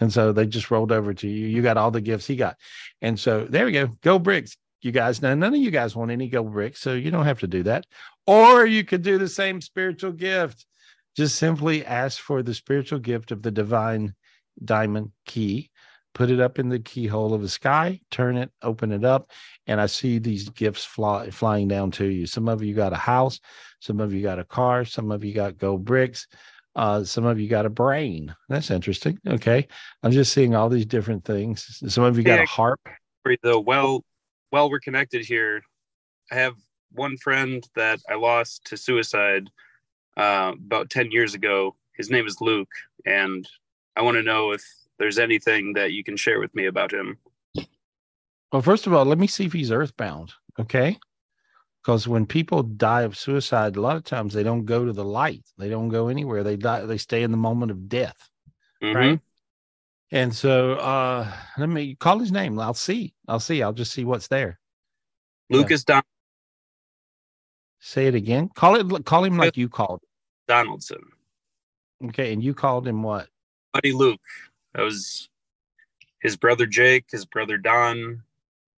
And 0.00 0.12
so 0.12 0.32
they 0.32 0.46
just 0.46 0.70
rolled 0.70 0.92
over 0.92 1.14
to 1.14 1.28
you. 1.28 1.46
You 1.46 1.62
got 1.62 1.76
all 1.76 1.90
the 1.90 2.00
gifts 2.00 2.26
he 2.26 2.34
got. 2.34 2.56
And 3.02 3.18
so 3.18 3.44
there 3.44 3.66
we 3.66 3.72
go. 3.72 3.88
Go 4.02 4.18
bricks, 4.18 4.56
you 4.82 4.92
guys. 4.92 5.22
Now 5.22 5.34
none 5.34 5.54
of 5.54 5.60
you 5.60 5.70
guys 5.70 5.94
want 5.94 6.10
any 6.10 6.28
go 6.28 6.42
bricks, 6.42 6.80
so 6.80 6.94
you 6.94 7.10
don't 7.10 7.26
have 7.26 7.40
to 7.40 7.46
do 7.46 7.62
that. 7.64 7.86
Or 8.26 8.66
you 8.66 8.84
could 8.84 9.02
do 9.02 9.18
the 9.18 9.28
same 9.28 9.60
spiritual 9.60 10.12
gift 10.12 10.64
just 11.20 11.36
simply 11.36 11.84
ask 11.84 12.18
for 12.18 12.42
the 12.42 12.54
spiritual 12.54 12.98
gift 12.98 13.30
of 13.30 13.42
the 13.42 13.50
divine 13.50 14.14
diamond 14.64 15.12
key, 15.26 15.70
put 16.14 16.30
it 16.30 16.40
up 16.40 16.58
in 16.58 16.70
the 16.70 16.78
keyhole 16.78 17.34
of 17.34 17.42
the 17.42 17.48
sky, 17.48 18.00
turn 18.10 18.38
it, 18.38 18.50
open 18.62 18.90
it 18.90 19.04
up, 19.04 19.30
and 19.66 19.78
I 19.78 19.84
see 19.84 20.18
these 20.18 20.48
gifts 20.48 20.82
fly, 20.82 21.28
flying 21.28 21.68
down 21.68 21.90
to 21.92 22.06
you. 22.06 22.24
Some 22.24 22.48
of 22.48 22.62
you 22.62 22.74
got 22.74 22.94
a 22.94 22.96
house, 22.96 23.38
some 23.80 24.00
of 24.00 24.14
you 24.14 24.22
got 24.22 24.38
a 24.38 24.44
car, 24.44 24.86
some 24.86 25.10
of 25.10 25.22
you 25.22 25.34
got 25.34 25.58
gold 25.58 25.84
bricks. 25.84 26.26
Uh, 26.74 27.04
some 27.04 27.26
of 27.26 27.38
you 27.38 27.48
got 27.48 27.66
a 27.66 27.70
brain. 27.70 28.34
That's 28.48 28.70
interesting. 28.70 29.18
Okay. 29.26 29.66
I'm 30.02 30.12
just 30.12 30.32
seeing 30.32 30.54
all 30.54 30.68
these 30.70 30.86
different 30.86 31.24
things. 31.24 31.82
Some 31.92 32.04
of 32.04 32.16
you 32.16 32.22
got 32.22 32.36
Yeah. 32.36 32.44
a 32.44 32.46
harp. 32.46 32.80
Though, 33.42 33.60
well, 33.60 34.04
well, 34.52 34.70
we're 34.70 34.80
connected 34.80 35.26
here. 35.26 35.60
I 36.30 36.36
have 36.36 36.54
one 36.92 37.18
friend 37.18 37.62
that 37.74 37.98
I 38.08 38.14
lost 38.14 38.64
to 38.66 38.76
suicide 38.76 39.50
uh, 40.16 40.52
about 40.54 40.90
10 40.90 41.10
years 41.10 41.34
ago. 41.34 41.76
His 41.94 42.10
name 42.10 42.26
is 42.26 42.40
Luke, 42.40 42.70
and 43.04 43.46
I 43.96 44.02
want 44.02 44.16
to 44.16 44.22
know 44.22 44.52
if 44.52 44.62
there's 44.98 45.18
anything 45.18 45.74
that 45.74 45.92
you 45.92 46.04
can 46.04 46.16
share 46.16 46.40
with 46.40 46.54
me 46.54 46.66
about 46.66 46.92
him. 46.92 47.18
Well, 48.52 48.62
first 48.62 48.86
of 48.86 48.92
all, 48.92 49.04
let 49.04 49.18
me 49.18 49.26
see 49.26 49.44
if 49.46 49.52
he's 49.52 49.70
earthbound. 49.70 50.32
Okay. 50.58 50.98
Because 51.82 52.06
when 52.06 52.26
people 52.26 52.62
die 52.62 53.02
of 53.02 53.16
suicide, 53.16 53.76
a 53.76 53.80
lot 53.80 53.96
of 53.96 54.04
times 54.04 54.34
they 54.34 54.42
don't 54.42 54.64
go 54.66 54.84
to 54.84 54.92
the 54.92 55.04
light. 55.04 55.42
They 55.56 55.70
don't 55.70 55.88
go 55.88 56.08
anywhere. 56.08 56.42
They 56.42 56.56
die, 56.56 56.84
they 56.84 56.98
stay 56.98 57.22
in 57.22 57.30
the 57.30 57.36
moment 57.36 57.70
of 57.70 57.88
death. 57.88 58.28
Mhm. 58.82 58.94
Right. 58.94 59.20
And 60.12 60.34
so 60.34 60.74
uh 60.74 61.32
let 61.56 61.68
me 61.68 61.94
call 61.94 62.18
his 62.18 62.32
name. 62.32 62.58
I'll 62.58 62.74
see. 62.74 63.14
I'll 63.28 63.40
see. 63.40 63.62
I'll 63.62 63.72
just 63.72 63.92
see 63.92 64.04
what's 64.04 64.28
there. 64.28 64.58
Lucas 65.48 65.84
Don- 65.84 66.02
Say 67.80 68.06
it 68.06 68.14
again. 68.14 68.50
Call 68.54 68.76
it 68.76 69.04
call 69.04 69.24
him 69.24 69.38
like 69.38 69.56
you 69.56 69.68
called. 69.68 70.02
Donaldson. 70.46 71.02
Okay. 72.04 72.32
And 72.32 72.42
you 72.42 72.54
called 72.54 72.86
him 72.86 73.02
what? 73.02 73.28
Buddy 73.72 73.92
Luke. 73.92 74.20
That 74.74 74.82
was 74.82 75.28
his 76.20 76.36
brother 76.36 76.66
Jake, 76.66 77.06
his 77.10 77.24
brother 77.24 77.56
Don. 77.56 78.22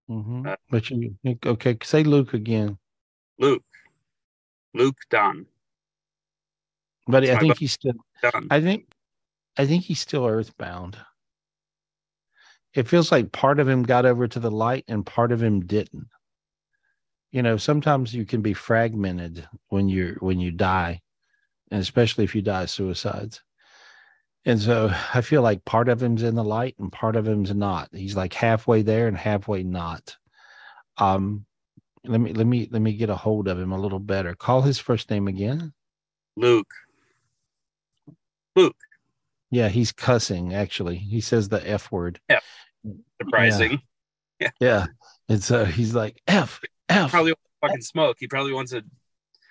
hmm 0.08 0.46
Uh, 0.46 0.56
but 0.70 0.88
you 0.90 1.16
okay, 1.44 1.76
say 1.82 2.04
Luke 2.04 2.32
again. 2.32 2.78
Luke. 3.38 3.64
Luke 4.74 4.98
Don. 5.10 5.46
But 7.06 7.24
I 7.24 7.36
think 7.38 7.58
he's 7.58 7.72
still 7.72 7.94
Don. 8.22 8.46
I 8.50 8.60
think 8.60 8.86
I 9.56 9.66
think 9.66 9.84
he's 9.84 10.00
still 10.00 10.26
earthbound. 10.26 10.96
It 12.74 12.88
feels 12.88 13.12
like 13.12 13.32
part 13.32 13.60
of 13.60 13.68
him 13.68 13.82
got 13.82 14.06
over 14.06 14.26
to 14.26 14.40
the 14.40 14.50
light 14.50 14.84
and 14.88 15.04
part 15.04 15.32
of 15.32 15.42
him 15.42 15.66
didn't. 15.66 16.08
You 17.32 17.42
know, 17.42 17.56
sometimes 17.56 18.14
you 18.14 18.24
can 18.24 18.42
be 18.42 18.54
fragmented 18.54 19.48
when 19.68 19.88
you're 19.88 20.14
when 20.16 20.38
you 20.38 20.50
die, 20.50 21.00
and 21.70 21.80
especially 21.80 22.24
if 22.24 22.34
you 22.34 22.42
die 22.42 22.66
suicides. 22.66 23.42
And 24.44 24.60
so 24.60 24.90
I 25.14 25.20
feel 25.20 25.42
like 25.42 25.64
part 25.64 25.88
of 25.88 26.00
him's 26.00 26.22
in 26.22 26.34
the 26.34 26.44
light 26.44 26.74
and 26.78 26.92
part 26.92 27.16
of 27.16 27.26
him's 27.26 27.54
not. 27.54 27.88
He's 27.92 28.16
like 28.16 28.34
halfway 28.34 28.82
there 28.82 29.08
and 29.08 29.16
halfway 29.16 29.62
not. 29.62 30.16
Um 30.98 31.46
let 32.04 32.20
me 32.20 32.32
let 32.32 32.46
me 32.46 32.68
let 32.70 32.82
me 32.82 32.94
get 32.94 33.10
a 33.10 33.16
hold 33.16 33.48
of 33.48 33.58
him 33.58 33.72
a 33.72 33.80
little 33.80 34.00
better. 34.00 34.34
Call 34.34 34.62
his 34.62 34.78
first 34.78 35.10
name 35.10 35.28
again. 35.28 35.72
Luke. 36.36 36.72
Luke. 38.56 38.76
Yeah, 39.50 39.68
he's 39.68 39.92
cussing 39.92 40.54
actually. 40.54 40.96
He 40.96 41.20
says 41.20 41.48
the 41.48 41.66
F 41.68 41.92
word. 41.92 42.20
Yeah. 42.28 42.40
Surprising. 43.22 43.80
Yeah. 44.40 44.50
Yeah. 44.60 44.86
And 45.28 45.42
so 45.42 45.64
he's 45.64 45.94
like, 45.94 46.20
F, 46.26 46.60
F. 46.88 47.10
Probably 47.10 47.32
wants 47.32 47.42
to 47.42 47.68
fucking 47.68 47.82
smoke. 47.82 48.16
He 48.18 48.26
probably 48.26 48.52
wants 48.52 48.72
to 48.72 48.84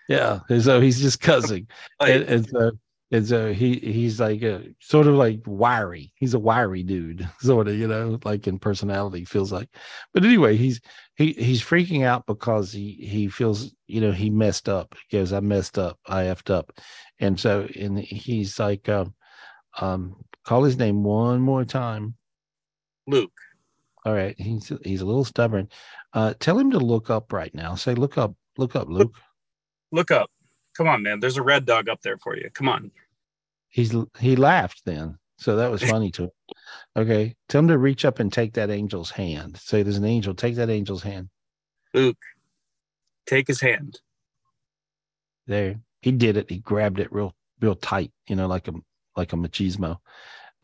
Yeah. 0.08 0.40
And 0.50 0.62
so 0.64 0.82
he's 0.82 1.02
just 1.02 1.20
cussing. 1.22 1.68
and, 2.00 2.24
and 2.24 2.48
so 2.48 2.72
and 3.14 3.28
so 3.28 3.52
he 3.52 3.76
he's 3.76 4.22
like 4.22 4.42
a, 4.42 4.64
sort 4.80 5.08
of 5.08 5.16
like 5.16 5.42
wiry. 5.46 6.14
He's 6.16 6.34
a 6.34 6.40
wiry 6.40 6.84
dude, 6.84 7.28
sort 7.42 7.68
of, 7.68 7.76
you 7.76 7.88
know, 7.88 8.18
like 8.24 8.48
in 8.48 8.58
personality, 8.58 9.26
feels 9.26 9.52
like. 9.52 9.70
But 10.14 10.24
anyway, 10.24 10.56
he's 10.56 10.80
he 11.16 11.34
he's 11.34 11.62
freaking 11.62 12.06
out 12.06 12.26
because 12.26 12.72
he 12.72 12.94
he 13.02 13.28
feels, 13.28 13.74
you 13.88 14.00
know, 14.00 14.14
he 14.14 14.30
messed 14.30 14.70
up. 14.70 14.96
He 15.10 15.18
goes, 15.18 15.34
I 15.34 15.42
messed 15.42 15.78
up, 15.78 16.00
I 16.08 16.24
effed 16.26 16.50
up. 16.50 16.72
And 17.20 17.38
so 17.38 17.68
and 17.78 18.00
he's 18.00 18.58
like, 18.58 18.88
um, 18.88 19.14
um, 19.80 20.16
call 20.46 20.64
his 20.64 20.78
name 20.78 21.04
one 21.04 21.42
more 21.42 21.66
time. 21.66 22.16
Luke. 23.08 23.34
All 24.06 24.14
right. 24.14 24.36
He's 24.40 24.72
he's 24.84 25.02
a 25.02 25.06
little 25.06 25.26
stubborn. 25.26 25.70
Uh 26.14 26.34
tell 26.40 26.58
him 26.58 26.72
to 26.72 26.80
look 26.80 27.10
up 27.10 27.32
right 27.34 27.54
now. 27.54 27.76
Say, 27.76 27.94
look 27.94 28.18
up, 28.18 28.34
look 28.58 28.76
up, 28.76 28.88
Luke. 28.90 29.16
Look 29.92 30.12
up. 30.12 30.30
Come 30.76 30.88
on, 30.88 31.04
man. 31.04 31.20
There's 31.20 31.38
a 31.38 31.44
red 31.44 31.66
dog 31.66 31.90
up 31.90 32.02
there 32.02 32.18
for 32.18 32.36
you. 32.36 32.50
Come 32.54 32.70
on. 32.70 32.92
He's 33.70 33.96
he 34.20 34.36
laughed 34.36 34.84
then. 34.86 35.18
So 35.38 35.56
that 35.56 35.72
was 35.72 35.84
funny 35.84 36.12
to 36.12 36.24
him. 36.24 36.32
Okay. 36.96 37.36
Tell 37.50 37.60
him 37.60 37.68
to 37.70 37.78
reach 37.78 38.06
up 38.06 38.20
and 38.20 38.32
take 38.32 38.54
that 38.54 38.70
angel's 38.70 39.10
hand. 39.10 39.58
Say 39.58 39.82
there's 39.82 39.98
an 39.98 40.06
angel. 40.06 40.36
Take 40.36 40.56
that 40.56 40.70
angel's 40.70 41.04
hand. 41.04 41.30
Luke. 41.94 42.24
Take 43.26 43.48
his 43.48 43.60
hand. 43.62 44.00
There. 45.48 45.80
He 46.02 46.12
did 46.12 46.38
it. 46.38 46.50
He 46.50 46.60
grabbed 46.60 47.00
it 47.00 47.12
real, 47.12 47.36
real 47.60 47.76
tight, 47.76 48.12
you 48.28 48.36
know, 48.36 48.48
like 48.48 48.68
a 48.68 48.74
like 49.16 49.34
a 49.34 49.36
machismo. 49.36 49.98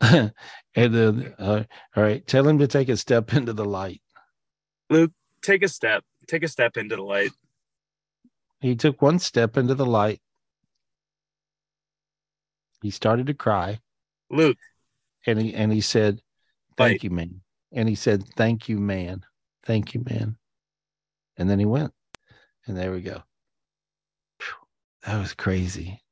and 0.00 0.32
then 0.74 1.34
uh, 1.38 1.64
all 1.96 2.02
right, 2.02 2.26
tell 2.26 2.46
him 2.46 2.58
to 2.58 2.66
take 2.66 2.88
a 2.88 2.96
step 2.96 3.32
into 3.34 3.52
the 3.52 3.64
light. 3.64 4.00
Luke, 4.90 5.12
take 5.42 5.62
a 5.62 5.68
step. 5.68 6.04
Take 6.26 6.42
a 6.42 6.48
step 6.48 6.76
into 6.76 6.96
the 6.96 7.02
light. 7.02 7.32
He 8.60 8.74
took 8.76 9.00
one 9.00 9.18
step 9.18 9.56
into 9.56 9.74
the 9.74 9.86
light. 9.86 10.20
He 12.82 12.90
started 12.90 13.26
to 13.26 13.34
cry. 13.34 13.80
Luke. 14.30 14.58
And 15.26 15.40
he 15.40 15.54
and 15.54 15.72
he 15.72 15.80
said, 15.80 16.20
Thank 16.76 16.92
Light. 16.92 17.04
you, 17.04 17.10
man. 17.10 17.40
And 17.72 17.88
he 17.88 17.94
said, 17.94 18.24
Thank 18.36 18.68
you, 18.68 18.78
man. 18.78 19.24
Thank 19.64 19.94
you, 19.94 20.04
man. 20.08 20.36
And 21.36 21.50
then 21.50 21.58
he 21.58 21.64
went. 21.64 21.92
And 22.66 22.76
there 22.76 22.92
we 22.92 23.00
go. 23.00 23.22
That 25.06 25.18
was 25.20 25.34
crazy. 25.34 26.02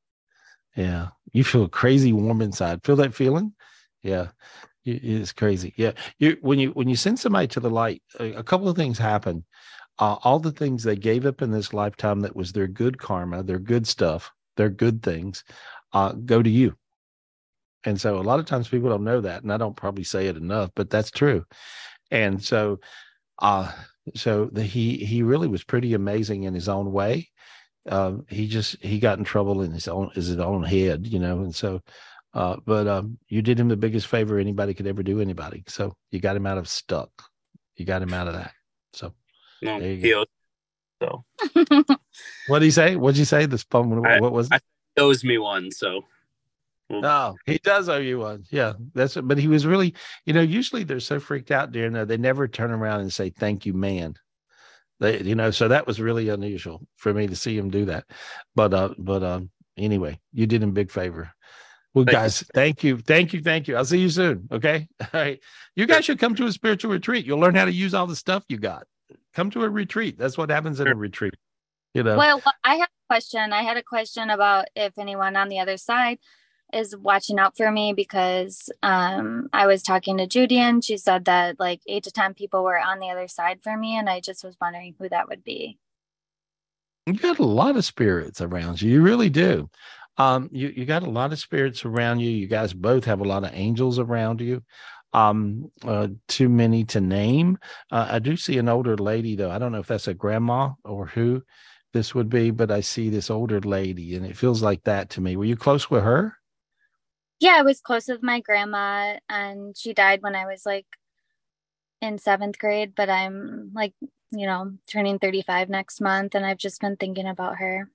Yeah. 0.76 1.08
You 1.32 1.44
feel 1.44 1.68
crazy 1.68 2.12
warm 2.12 2.40
inside. 2.40 2.84
Feel 2.84 2.96
that 2.96 3.14
feeling? 3.14 3.52
Yeah. 4.06 4.28
It's 4.84 5.32
crazy. 5.32 5.74
Yeah. 5.76 5.92
You 6.18 6.38
when 6.42 6.60
you 6.60 6.70
when 6.70 6.88
you 6.88 6.94
send 6.94 7.18
somebody 7.18 7.48
to 7.48 7.60
the 7.60 7.70
light, 7.70 8.02
a, 8.20 8.34
a 8.34 8.42
couple 8.44 8.68
of 8.68 8.76
things 8.76 8.98
happen. 8.98 9.44
Uh, 9.98 10.16
all 10.22 10.38
the 10.38 10.52
things 10.52 10.82
they 10.84 10.94
gave 10.94 11.26
up 11.26 11.42
in 11.42 11.50
this 11.50 11.72
lifetime 11.72 12.20
that 12.20 12.36
was 12.36 12.52
their 12.52 12.68
good 12.68 12.98
karma, 12.98 13.42
their 13.42 13.58
good 13.58 13.86
stuff, 13.86 14.30
their 14.56 14.68
good 14.68 15.02
things, 15.02 15.42
uh, 15.92 16.12
go 16.12 16.42
to 16.42 16.50
you. 16.50 16.76
And 17.84 18.00
so 18.00 18.18
a 18.18 18.22
lot 18.22 18.38
of 18.38 18.46
times 18.46 18.68
people 18.68 18.90
don't 18.90 19.04
know 19.04 19.22
that, 19.22 19.42
and 19.42 19.52
I 19.52 19.56
don't 19.56 19.76
probably 19.76 20.04
say 20.04 20.26
it 20.28 20.36
enough, 20.36 20.70
but 20.76 20.90
that's 20.90 21.10
true. 21.10 21.44
And 22.10 22.42
so, 22.44 22.78
uh, 23.40 23.72
so 24.14 24.46
the, 24.52 24.62
he 24.62 24.98
he 24.98 25.22
really 25.22 25.48
was 25.48 25.64
pretty 25.64 25.94
amazing 25.94 26.44
in 26.44 26.54
his 26.54 26.68
own 26.68 26.92
way. 26.92 27.30
Um, 27.88 28.26
he 28.28 28.46
just 28.48 28.76
he 28.84 28.98
got 29.00 29.18
in 29.18 29.24
trouble 29.24 29.62
in 29.62 29.72
his 29.72 29.88
own 29.88 30.10
his 30.14 30.36
own 30.38 30.62
head, 30.62 31.06
you 31.06 31.18
know, 31.18 31.38
and 31.40 31.54
so. 31.54 31.82
Uh, 32.36 32.56
but 32.66 32.86
um, 32.86 33.16
you 33.28 33.40
did 33.40 33.58
him 33.58 33.68
the 33.68 33.76
biggest 33.78 34.08
favor 34.08 34.38
anybody 34.38 34.74
could 34.74 34.86
ever 34.86 35.02
do 35.02 35.22
anybody. 35.22 35.64
So 35.68 35.96
you 36.10 36.20
got 36.20 36.36
him 36.36 36.46
out 36.46 36.58
of 36.58 36.68
stuck. 36.68 37.10
You 37.76 37.86
got 37.86 38.02
him 38.02 38.12
out 38.12 38.28
of 38.28 38.34
that. 38.34 38.52
So 38.92 39.14
No, 39.62 39.80
There 39.80 39.92
you 39.92 39.96
he 39.96 40.10
go. 40.10 40.20
owes, 40.20 41.24
so 41.80 41.96
what 42.46 42.58
did 42.58 42.66
he 42.66 42.70
say? 42.70 42.96
What 42.96 43.12
did 43.14 43.20
you 43.20 43.24
say? 43.24 43.46
This 43.46 43.64
poem. 43.64 44.04
I- 44.04 44.20
What 44.20 44.32
was? 44.32 44.50
I- 44.52 44.60
he 44.96 45.00
owes 45.02 45.24
me 45.24 45.38
one. 45.38 45.70
So 45.70 46.02
Oh, 46.90 47.36
he 47.46 47.56
does 47.58 47.88
owe 47.88 47.96
you 47.98 48.18
one. 48.18 48.44
Yeah, 48.50 48.74
that's. 48.94 49.16
it. 49.16 49.26
But 49.26 49.38
he 49.38 49.48
was 49.48 49.64
really, 49.66 49.94
you 50.26 50.32
know, 50.34 50.42
usually 50.42 50.84
they're 50.84 51.00
so 51.00 51.18
freaked 51.18 51.50
out 51.50 51.72
during 51.72 51.94
that 51.94 52.06
they 52.08 52.16
never 52.18 52.46
turn 52.46 52.70
around 52.70 53.00
and 53.00 53.12
say 53.12 53.30
thank 53.30 53.64
you, 53.66 53.72
man. 53.72 54.14
They, 55.00 55.20
you 55.22 55.34
know, 55.34 55.50
so 55.50 55.68
that 55.68 55.86
was 55.86 56.00
really 56.00 56.28
unusual 56.28 56.86
for 56.96 57.12
me 57.14 57.26
to 57.28 57.36
see 57.36 57.56
him 57.56 57.70
do 57.70 57.86
that. 57.86 58.04
But, 58.54 58.72
uh, 58.74 58.90
but 58.98 59.22
um, 59.22 59.50
anyway, 59.76 60.20
you 60.32 60.46
did 60.46 60.62
him 60.62 60.72
big 60.72 60.90
favor. 60.90 61.30
Well, 61.96 62.04
Thank 62.04 62.12
you. 62.12 62.20
guys, 62.20 62.44
thank 62.52 62.84
you, 62.84 62.98
thank 62.98 63.32
you, 63.32 63.40
thank 63.40 63.68
you. 63.68 63.74
I'll 63.74 63.84
see 63.86 63.98
you 63.98 64.10
soon. 64.10 64.46
Okay, 64.52 64.86
all 65.00 65.08
right. 65.14 65.40
You 65.76 65.86
guys 65.86 66.04
should 66.04 66.18
come 66.18 66.34
to 66.34 66.44
a 66.44 66.52
spiritual 66.52 66.92
retreat. 66.92 67.24
You'll 67.24 67.40
learn 67.40 67.54
how 67.54 67.64
to 67.64 67.72
use 67.72 67.94
all 67.94 68.06
the 68.06 68.14
stuff 68.14 68.44
you 68.50 68.58
got. 68.58 68.86
Come 69.32 69.50
to 69.52 69.64
a 69.64 69.70
retreat. 69.70 70.18
That's 70.18 70.36
what 70.36 70.50
happens 70.50 70.78
in 70.78 70.88
a 70.88 70.94
retreat. 70.94 71.32
You 71.94 72.02
know. 72.02 72.18
Well, 72.18 72.42
I 72.62 72.74
have 72.74 72.88
a 72.88 73.14
question. 73.14 73.50
I 73.50 73.62
had 73.62 73.78
a 73.78 73.82
question 73.82 74.28
about 74.28 74.66
if 74.76 74.98
anyone 74.98 75.36
on 75.36 75.48
the 75.48 75.58
other 75.58 75.78
side 75.78 76.18
is 76.70 76.94
watching 76.94 77.38
out 77.38 77.56
for 77.56 77.70
me 77.70 77.94
because 77.94 78.68
um, 78.82 79.48
I 79.54 79.66
was 79.66 79.82
talking 79.82 80.18
to 80.18 80.26
Judy 80.26 80.58
and 80.58 80.84
she 80.84 80.98
said 80.98 81.24
that 81.24 81.58
like 81.58 81.80
eight 81.86 82.04
to 82.04 82.10
10 82.10 82.34
people 82.34 82.62
were 82.62 82.78
on 82.78 82.98
the 82.98 83.08
other 83.08 83.26
side 83.26 83.60
for 83.62 83.74
me. 83.74 83.96
And 83.96 84.10
I 84.10 84.20
just 84.20 84.44
was 84.44 84.58
wondering 84.60 84.94
who 84.98 85.08
that 85.08 85.30
would 85.30 85.44
be. 85.44 85.78
you 87.06 87.14
got 87.14 87.38
a 87.38 87.44
lot 87.44 87.76
of 87.76 87.86
spirits 87.86 88.42
around 88.42 88.82
you. 88.82 88.90
You 88.90 89.00
really 89.00 89.30
do. 89.30 89.70
Um, 90.18 90.48
you 90.52 90.68
you 90.68 90.84
got 90.84 91.02
a 91.02 91.10
lot 91.10 91.32
of 91.32 91.38
spirits 91.38 91.84
around 91.84 92.20
you. 92.20 92.30
You 92.30 92.46
guys 92.46 92.72
both 92.72 93.04
have 93.04 93.20
a 93.20 93.24
lot 93.24 93.44
of 93.44 93.50
angels 93.52 93.98
around 93.98 94.40
you. 94.40 94.62
Um, 95.12 95.70
uh, 95.82 96.08
too 96.28 96.48
many 96.48 96.84
to 96.86 97.00
name. 97.00 97.58
Uh, 97.90 98.08
I 98.10 98.18
do 98.18 98.36
see 98.36 98.58
an 98.58 98.68
older 98.68 98.96
lady 98.96 99.36
though. 99.36 99.50
I 99.50 99.58
don't 99.58 99.72
know 99.72 99.78
if 99.80 99.86
that's 99.86 100.08
a 100.08 100.14
grandma 100.14 100.72
or 100.84 101.06
who 101.06 101.42
this 101.92 102.14
would 102.14 102.28
be, 102.28 102.50
but 102.50 102.70
I 102.70 102.80
see 102.80 103.08
this 103.08 103.30
older 103.30 103.60
lady, 103.60 104.16
and 104.16 104.26
it 104.26 104.36
feels 104.36 104.62
like 104.62 104.82
that 104.84 105.10
to 105.10 105.20
me. 105.20 105.36
Were 105.36 105.44
you 105.44 105.56
close 105.56 105.90
with 105.90 106.02
her? 106.02 106.36
Yeah, 107.38 107.56
I 107.58 107.62
was 107.62 107.80
close 107.80 108.08
with 108.08 108.22
my 108.22 108.40
grandma 108.40 109.18
and 109.28 109.76
she 109.76 109.92
died 109.92 110.22
when 110.22 110.34
I 110.34 110.46
was 110.46 110.64
like 110.64 110.86
in 112.00 112.18
seventh 112.18 112.58
grade, 112.58 112.94
but 112.94 113.10
I'm 113.10 113.72
like, 113.74 113.92
you 114.30 114.46
know, 114.46 114.72
turning 114.86 115.18
35 115.18 115.68
next 115.68 116.00
month 116.00 116.34
and 116.34 116.46
I've 116.46 116.58
just 116.58 116.80
been 116.80 116.96
thinking 116.96 117.26
about 117.26 117.56
her. 117.56 117.90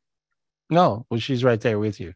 No, 0.71 1.05
well, 1.09 1.19
she's 1.19 1.43
right 1.43 1.59
there 1.59 1.77
with 1.77 1.99
you. 1.99 2.13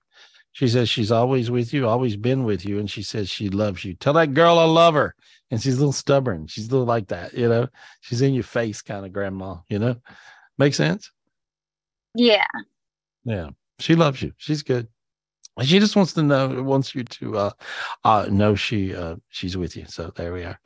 She 0.53 0.69
says 0.69 0.87
she's 0.87 1.11
always 1.11 1.51
with 1.51 1.73
you, 1.73 1.85
always 1.85 2.15
been 2.15 2.45
with 2.45 2.65
you, 2.65 2.79
and 2.79 2.89
she 2.89 3.03
says 3.03 3.29
she 3.29 3.49
loves 3.49 3.83
you. 3.83 3.93
Tell 3.93 4.13
that 4.13 4.33
girl 4.33 4.57
I 4.57 4.63
love 4.63 4.93
her. 4.93 5.13
And 5.51 5.61
she's 5.61 5.75
a 5.75 5.79
little 5.79 5.91
stubborn. 5.91 6.47
She's 6.47 6.69
a 6.69 6.71
little 6.71 6.85
like 6.85 7.09
that, 7.09 7.33
you 7.33 7.49
know. 7.49 7.67
She's 7.99 8.21
in 8.21 8.33
your 8.33 8.45
face, 8.45 8.81
kind 8.81 9.05
of 9.05 9.11
grandma, 9.11 9.57
you 9.67 9.77
know. 9.77 9.97
Make 10.57 10.73
sense? 10.73 11.11
Yeah. 12.15 12.45
Yeah. 13.25 13.49
She 13.79 13.95
loves 13.95 14.21
you. 14.21 14.31
She's 14.37 14.63
good. 14.63 14.87
She 15.61 15.79
just 15.79 15.97
wants 15.97 16.13
to 16.13 16.23
know, 16.23 16.63
wants 16.63 16.95
you 16.95 17.03
to 17.03 17.37
uh 17.37 17.51
uh 18.05 18.27
know 18.29 18.55
she 18.55 18.95
uh 18.95 19.17
she's 19.29 19.57
with 19.57 19.75
you. 19.75 19.85
So 19.87 20.11
there 20.15 20.33
we 20.33 20.43
are. 20.43 20.59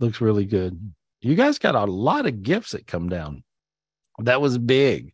Looks 0.00 0.22
really 0.22 0.46
good. 0.46 0.92
You 1.20 1.34
guys 1.34 1.58
got 1.58 1.74
a 1.74 1.84
lot 1.84 2.26
of 2.26 2.42
gifts 2.42 2.72
that 2.72 2.86
come 2.86 3.10
down. 3.10 3.44
That 4.18 4.40
was 4.40 4.56
big 4.56 5.12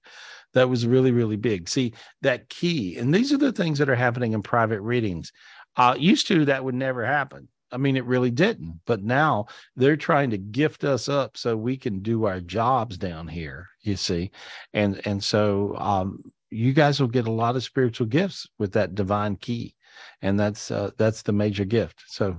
that 0.54 0.68
was 0.68 0.86
really 0.86 1.12
really 1.12 1.36
big. 1.36 1.68
See 1.68 1.94
that 2.22 2.48
key 2.48 2.96
and 2.96 3.14
these 3.14 3.32
are 3.32 3.38
the 3.38 3.52
things 3.52 3.78
that 3.78 3.88
are 3.88 3.94
happening 3.94 4.32
in 4.32 4.42
private 4.42 4.80
readings. 4.80 5.32
Uh 5.76 5.94
used 5.98 6.26
to 6.28 6.44
that 6.46 6.64
would 6.64 6.74
never 6.74 7.04
happen. 7.04 7.48
I 7.70 7.78
mean 7.78 7.96
it 7.96 8.04
really 8.04 8.30
didn't 8.30 8.80
but 8.86 9.02
now 9.02 9.46
they're 9.76 9.96
trying 9.96 10.30
to 10.30 10.38
gift 10.38 10.84
us 10.84 11.08
up 11.08 11.36
so 11.36 11.56
we 11.56 11.76
can 11.76 12.00
do 12.00 12.24
our 12.24 12.40
jobs 12.40 12.98
down 12.98 13.28
here 13.28 13.68
you 13.82 13.96
see? 13.96 14.30
And 14.72 15.00
and 15.06 15.22
so 15.22 15.76
um 15.78 16.22
you 16.50 16.72
guys 16.72 17.00
will 17.00 17.08
get 17.08 17.26
a 17.26 17.32
lot 17.32 17.56
of 17.56 17.64
spiritual 17.64 18.06
gifts 18.06 18.46
with 18.58 18.72
that 18.72 18.94
divine 18.94 19.36
key 19.36 19.74
and 20.20 20.38
that's 20.38 20.70
uh, 20.70 20.90
that's 20.98 21.22
the 21.22 21.32
major 21.32 21.64
gift. 21.64 22.02
So 22.06 22.36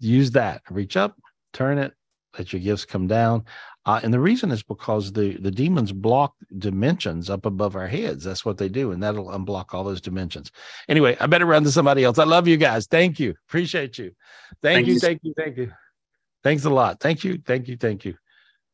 use 0.00 0.30
that. 0.32 0.62
Reach 0.70 0.96
up 0.96 1.16
turn 1.52 1.78
it 1.78 1.92
let 2.38 2.52
your 2.52 2.60
gifts 2.60 2.84
come 2.84 3.06
down 3.06 3.44
uh, 3.84 4.00
and 4.02 4.14
the 4.14 4.20
reason 4.20 4.52
is 4.52 4.62
because 4.62 5.12
the, 5.12 5.36
the 5.38 5.50
demons 5.50 5.90
block 5.90 6.34
dimensions 6.58 7.28
up 7.28 7.46
above 7.46 7.74
our 7.74 7.88
heads. 7.88 8.22
That's 8.22 8.44
what 8.44 8.56
they 8.56 8.68
do. 8.68 8.92
And 8.92 9.02
that'll 9.02 9.28
unblock 9.28 9.74
all 9.74 9.82
those 9.82 10.00
dimensions. 10.00 10.52
Anyway, 10.88 11.16
I 11.18 11.26
better 11.26 11.46
run 11.46 11.64
to 11.64 11.72
somebody 11.72 12.04
else. 12.04 12.18
I 12.18 12.24
love 12.24 12.46
you 12.46 12.56
guys. 12.56 12.86
Thank 12.86 13.18
you. 13.18 13.34
Appreciate 13.48 13.98
you. 13.98 14.12
Thank, 14.62 14.76
thank 14.76 14.86
you, 14.86 14.94
you. 14.94 15.00
Thank 15.00 15.20
you. 15.24 15.34
Thank 15.36 15.56
you. 15.56 15.72
Thanks 16.44 16.64
a 16.64 16.70
lot. 16.70 17.00
Thank 17.00 17.24
you. 17.24 17.40
Thank 17.44 17.66
you. 17.66 17.76
Thank 17.76 18.04
you. 18.04 18.14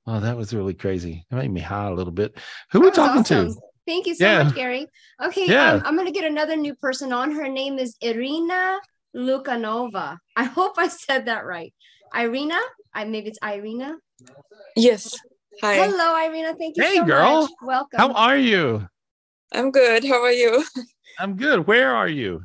Oh, 0.06 0.20
that 0.20 0.36
was 0.36 0.54
really 0.54 0.74
crazy. 0.74 1.24
It 1.30 1.34
made 1.34 1.50
me 1.50 1.61
high 1.61 1.86
a 1.86 1.94
little 1.94 2.12
bit. 2.12 2.36
Who 2.72 2.80
are 2.80 2.84
we 2.84 2.90
talking 2.90 3.20
awesome. 3.20 3.54
to? 3.54 3.61
Thank 3.86 4.06
you 4.06 4.14
so 4.14 4.26
yeah. 4.26 4.42
much, 4.42 4.54
Gary. 4.54 4.86
Okay, 5.22 5.46
yeah. 5.46 5.72
Um, 5.72 5.82
I'm 5.86 5.94
going 5.94 6.06
to 6.06 6.12
get 6.12 6.30
another 6.30 6.56
new 6.56 6.74
person 6.74 7.12
on. 7.12 7.32
Her 7.32 7.48
name 7.48 7.78
is 7.78 7.96
Irina 8.02 8.78
Lukanova. 9.16 10.18
I 10.36 10.44
hope 10.44 10.74
I 10.76 10.88
said 10.88 11.26
that 11.26 11.46
right. 11.46 11.72
Irina, 12.14 12.59
I 12.94 13.04
maybe 13.04 13.28
it's 13.28 13.38
Irina. 13.42 13.96
Yes. 14.76 15.14
Hi. 15.60 15.74
Hello, 15.74 16.16
Irina. 16.16 16.54
Thank 16.54 16.76
you. 16.76 16.82
Hey, 16.82 16.96
so 16.96 17.04
girl. 17.04 17.42
Much. 17.42 17.50
Welcome. 17.62 17.98
How 17.98 18.12
are 18.12 18.36
you? 18.36 18.88
I'm 19.52 19.70
good. 19.70 20.04
How 20.04 20.22
are 20.22 20.32
you? 20.32 20.64
I'm 21.18 21.36
good. 21.36 21.66
Where 21.66 21.94
are 21.94 22.08
you? 22.08 22.44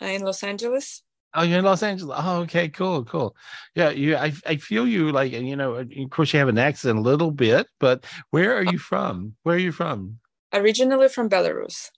I'm 0.00 0.16
in 0.16 0.22
Los 0.22 0.42
Angeles. 0.42 1.02
Oh, 1.34 1.42
you're 1.42 1.58
in 1.58 1.64
Los 1.64 1.82
Angeles. 1.82 2.16
Oh, 2.20 2.40
okay, 2.42 2.68
cool, 2.68 3.04
cool. 3.04 3.36
Yeah, 3.74 3.90
you. 3.90 4.16
I, 4.16 4.32
I 4.46 4.56
feel 4.56 4.86
you 4.86 5.10
like 5.10 5.32
you 5.32 5.56
know. 5.56 5.74
Of 5.74 6.10
course, 6.10 6.32
you 6.32 6.38
have 6.38 6.48
an 6.48 6.58
accent 6.58 6.98
a 6.98 7.02
little 7.02 7.30
bit, 7.30 7.66
but 7.80 8.04
where 8.30 8.56
are 8.56 8.64
you 8.64 8.78
from? 8.78 9.34
Where 9.42 9.56
are 9.56 9.58
you 9.58 9.72
from? 9.72 10.18
Originally 10.52 11.08
from 11.08 11.28
Belarus. 11.28 11.90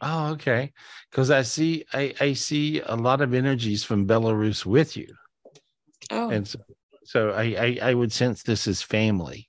Oh, 0.00 0.28
okay. 0.32 0.72
Because 1.10 1.30
I 1.30 1.42
see, 1.42 1.84
I, 1.92 2.14
I 2.20 2.32
see 2.32 2.80
a 2.80 2.96
lot 2.96 3.20
of 3.20 3.34
energies 3.34 3.84
from 3.84 4.06
Belarus 4.06 4.64
with 4.64 4.96
you. 4.96 5.12
Oh. 6.10 6.30
And 6.30 6.48
so 6.48 6.58
so 7.10 7.30
I, 7.30 7.42
I, 7.42 7.78
I 7.90 7.94
would 7.94 8.12
sense 8.12 8.44
this 8.44 8.68
as 8.68 8.82
family 8.82 9.48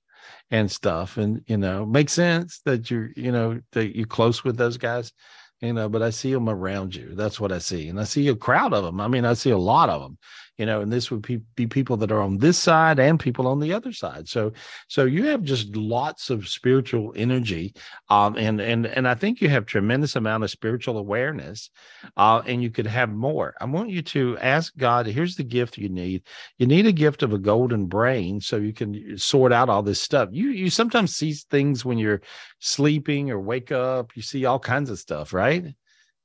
and 0.49 0.69
stuff, 0.71 1.17
and 1.17 1.43
you 1.45 1.57
know, 1.57 1.85
makes 1.85 2.11
sense 2.11 2.59
that 2.65 2.89
you're 2.89 3.11
you 3.15 3.31
know 3.31 3.59
that 3.73 3.95
you're 3.95 4.07
close 4.07 4.43
with 4.43 4.57
those 4.57 4.77
guys, 4.77 5.13
you 5.59 5.71
know. 5.71 5.87
But 5.87 6.01
I 6.01 6.09
see 6.09 6.33
them 6.33 6.49
around 6.49 6.95
you. 6.95 7.13
That's 7.13 7.39
what 7.39 7.51
I 7.51 7.59
see, 7.59 7.87
and 7.87 7.99
I 7.99 8.05
see 8.05 8.27
a 8.29 8.35
crowd 8.35 8.73
of 8.73 8.83
them. 8.83 8.99
I 8.99 9.07
mean, 9.07 9.25
I 9.25 9.33
see 9.35 9.51
a 9.51 9.59
lot 9.59 9.91
of 9.91 10.01
them, 10.01 10.17
you 10.57 10.65
know, 10.65 10.81
and 10.81 10.91
this 10.91 11.09
would 11.09 11.21
be, 11.23 11.37
be 11.55 11.65
people 11.65 11.97
that 11.97 12.11
are 12.11 12.21
on 12.21 12.37
this 12.37 12.57
side 12.57 12.99
and 12.99 13.19
people 13.19 13.47
on 13.47 13.59
the 13.59 13.73
other 13.73 13.91
side. 13.91 14.27
So, 14.27 14.51
so 14.87 15.05
you 15.05 15.25
have 15.25 15.43
just 15.43 15.75
lots 15.75 16.29
of 16.29 16.47
spiritual 16.47 17.13
energy, 17.15 17.73
um, 18.09 18.35
and 18.37 18.61
and 18.61 18.85
and 18.85 19.07
I 19.07 19.15
think 19.15 19.41
you 19.41 19.49
have 19.49 19.65
tremendous 19.65 20.15
amount 20.15 20.43
of 20.43 20.51
spiritual 20.51 20.97
awareness, 20.97 21.69
uh, 22.17 22.41
and 22.45 22.61
you 22.61 22.69
could 22.69 22.85
have 22.85 23.09
more. 23.09 23.55
I 23.59 23.65
want 23.65 23.89
you 23.89 24.01
to 24.03 24.37
ask 24.39 24.75
God. 24.77 25.07
Here's 25.07 25.35
the 25.35 25.43
gift 25.43 25.77
you 25.77 25.89
need. 25.89 26.23
You 26.57 26.67
need 26.67 26.85
a 26.85 26.91
gift 26.91 27.23
of 27.23 27.33
a 27.33 27.39
golden 27.39 27.87
brain 27.87 28.41
so 28.41 28.57
you 28.57 28.73
can 28.73 29.17
sort 29.17 29.51
out 29.51 29.69
all 29.69 29.81
this 29.81 30.01
stuff. 30.01 30.29
You 30.31 30.49
you 30.49 30.69
sometimes 30.69 31.15
see 31.15 31.33
things 31.33 31.83
when 31.85 31.97
you're 31.97 32.21
sleeping 32.59 33.31
or 33.31 33.39
wake 33.39 33.71
up. 33.71 34.15
You 34.15 34.21
see 34.21 34.45
all 34.45 34.59
kinds 34.59 34.89
of 34.89 34.99
stuff, 34.99 35.33
right? 35.33 35.73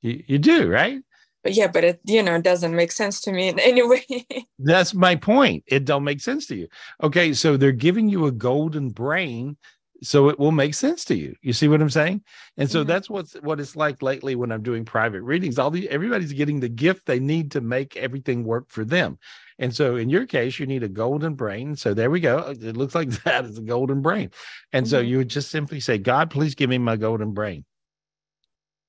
You, 0.03 0.23
you 0.27 0.39
do, 0.39 0.69
right? 0.69 1.01
But 1.47 1.55
yeah 1.55 1.69
but 1.69 1.85
it 1.85 2.01
you 2.03 2.25
know 2.25 2.41
doesn't 2.41 2.75
make 2.75 2.91
sense 2.91 3.21
to 3.21 3.31
me 3.31 3.47
in 3.47 3.61
any 3.61 3.87
way. 3.87 4.05
That's 4.59 4.95
my 4.95 5.15
point. 5.15 5.63
It 5.69 5.85
don't 5.85 6.03
make 6.03 6.21
sense 6.21 6.45
to 6.49 6.57
you. 6.57 6.67
Okay 7.05 7.33
so 7.35 7.57
they're 7.57 7.71
giving 7.71 8.09
you 8.09 8.27
a 8.27 8.33
golden 8.33 8.91
brain 8.91 9.57
so 10.03 10.29
it 10.29 10.41
will 10.41 10.51
make 10.51 10.75
sense 10.75 11.05
to 11.05 11.15
you. 11.15 11.37
You 11.43 11.53
see 11.53 11.69
what 11.69 11.81
i'm 11.81 11.89
saying? 11.89 12.23
And 12.57 12.69
so 12.69 12.79
yeah. 12.79 12.85
that's 12.87 13.09
what's 13.09 13.35
what 13.35 13.61
it's 13.61 13.77
like 13.77 14.03
lately 14.03 14.35
when 14.35 14.51
i'm 14.51 14.65
doing 14.65 14.85
private 14.85 15.23
readings. 15.23 15.57
All 15.57 15.71
the 15.71 15.89
everybody's 15.89 16.33
getting 16.33 16.59
the 16.59 16.69
gift 16.69 17.07
they 17.07 17.21
need 17.21 17.53
to 17.53 17.61
make 17.61 17.97
everything 17.97 18.43
work 18.43 18.69
for 18.69 18.85
them. 18.85 19.17
And 19.61 19.73
so 19.73 19.95
in 19.95 20.11
your 20.11 20.27
case 20.27 20.59
you 20.59 20.67
need 20.67 20.83
a 20.83 20.89
golden 20.89 21.35
brain. 21.35 21.77
So 21.77 21.95
there 21.95 22.11
we 22.11 22.19
go. 22.19 22.39
It 22.61 22.77
looks 22.77 22.97
like 22.97 23.11
that 23.23 23.45
is 23.45 23.59
a 23.59 23.63
golden 23.63 24.03
brain. 24.03 24.33
And 24.73 24.85
mm-hmm. 24.85 24.91
so 24.91 24.99
you 24.99 25.19
would 25.19 25.31
just 25.31 25.53
simply 25.53 25.79
say 25.79 25.97
god 25.97 26.29
please 26.29 26.57
give 26.57 26.71
me 26.71 26.79
my 26.79 26.97
golden 26.97 27.31
brain. 27.35 27.65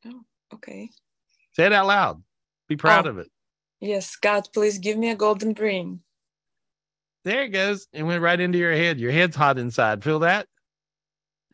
Oh 0.08 0.22
okay. 0.56 0.90
Say 1.54 1.68
it 1.68 1.74
out 1.74 1.86
loud 1.86 2.24
be 2.68 2.76
proud 2.76 3.08
oh, 3.08 3.12
of 3.12 3.18
it. 3.20 3.28
Yes, 3.80 4.16
God, 4.16 4.48
please 4.54 4.80
give 4.80 4.98
me 4.98 5.10
a 5.10 5.16
golden 5.16 5.54
brain. 5.54 6.02
There 7.24 7.44
it 7.44 7.50
goes. 7.50 7.88
It 7.94 8.04
went 8.04 8.22
right 8.22 8.40
into 8.40 8.58
your 8.58 8.74
head. 8.74 9.00
Your 9.00 9.12
head's 9.12 9.36
hot 9.36 9.58
inside. 9.60 10.04
Feel 10.04 10.20
that? 10.20 10.48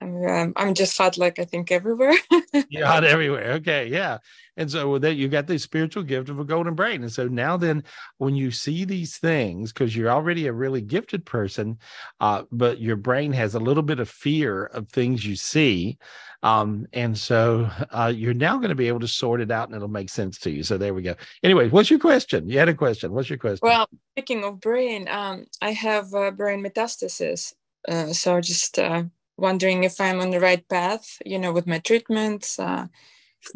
I'm, 0.02 0.26
um, 0.26 0.54
I'm 0.56 0.74
just 0.74 0.98
hot, 0.98 1.18
like 1.18 1.40
I 1.40 1.46
think 1.46 1.72
everywhere. 1.72 2.14
You're 2.70 2.86
hot 2.86 3.04
everywhere. 3.04 3.54
Okay, 3.54 3.88
yeah. 3.88 4.18
And 4.58 4.70
so 4.70 5.00
that, 5.00 5.16
you 5.16 5.28
got 5.28 5.48
the 5.48 5.58
spiritual 5.58 6.04
gift 6.04 6.30
of 6.30 6.40
a 6.40 6.44
golden 6.44 6.76
brain. 6.76 7.02
And 7.02 7.12
so 7.12 7.28
now, 7.28 7.58
then, 7.58 7.84
when 8.18 8.36
you 8.36 8.52
see 8.52 8.86
these 8.86 9.18
things, 9.18 9.74
because 9.74 9.96
you're 9.96 10.12
already 10.12 10.48
a 10.48 10.54
really 10.54 10.82
gifted 10.82 11.26
person, 11.26 11.80
uh, 12.20 12.44
but 12.52 12.80
your 12.80 12.96
brain 12.96 13.32
has 13.34 13.56
a 13.56 13.60
little 13.60 13.84
bit 13.84 14.00
of 14.00 14.10
fear 14.10 14.66
of 14.66 14.90
things 14.90 15.26
you 15.26 15.36
see, 15.36 15.98
um, 16.44 16.86
and 16.92 17.18
so 17.18 17.70
uh, 17.90 18.12
you're 18.14 18.34
now 18.34 18.58
going 18.58 18.70
to 18.70 18.76
be 18.76 18.90
able 18.90 19.00
to 19.00 19.08
sort 19.08 19.40
it 19.40 19.50
out, 19.50 19.70
and 19.70 19.76
it'll 19.76 19.88
make 19.88 20.10
sense 20.10 20.38
to 20.40 20.52
you. 20.52 20.62
So 20.62 20.78
there 20.78 20.94
we 20.94 21.02
go. 21.02 21.16
Anyway, 21.42 21.70
what's 21.70 21.90
your 21.90 22.00
question? 22.00 22.50
You 22.50 22.60
had 22.60 22.68
a 22.68 22.74
question. 22.74 23.14
What's 23.14 23.30
your 23.30 23.40
question? 23.40 23.62
Well, 23.64 23.88
speaking 24.12 24.44
of 24.44 24.60
brain, 24.60 25.08
um, 25.08 25.46
I 25.62 25.72
have 25.72 26.14
uh, 26.14 26.32
brain 26.32 26.62
metastasis. 26.62 27.54
Uh, 27.88 28.12
so 28.12 28.42
just 28.42 28.78
uh, 28.78 29.04
wondering 29.38 29.84
if 29.84 30.00
I'm 30.00 30.20
on 30.20 30.32
the 30.32 30.40
right 30.40 30.68
path, 30.68 31.18
you 31.26 31.40
know, 31.40 31.52
with 31.52 31.68
my 31.68 31.80
treatments. 31.80 32.60
Uh, 32.60 32.88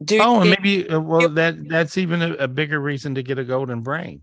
do 0.04 0.20
oh, 0.22 0.42
and 0.42 0.50
maybe 0.50 0.90
uh, 0.90 1.00
well 1.00 1.30
that 1.30 1.70
that's 1.70 1.98
even 1.98 2.22
a, 2.22 2.34
a, 2.34 2.48
bigger 2.48 2.80
reason 2.80 3.16
to 3.16 3.24
get 3.24 3.40
a 3.40 3.44
golden 3.44 3.82
brain. 3.82 4.22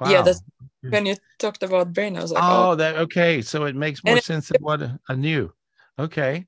Wow. 0.00 0.10
Yeah, 0.10 0.22
that's 0.22 0.42
when 0.82 1.06
you 1.06 1.16
talked 1.38 1.62
about 1.62 1.92
brain. 1.92 2.16
I 2.16 2.22
was 2.22 2.32
like, 2.32 2.42
oh, 2.42 2.70
oh. 2.70 2.74
that 2.74 2.96
okay. 2.96 3.40
So 3.40 3.64
it 3.64 3.76
makes 3.76 4.02
more 4.04 4.16
and 4.16 4.24
sense 4.24 4.48
than 4.48 4.60
what 4.60 4.82
I 5.08 5.14
knew. 5.14 5.52
Okay, 5.98 6.46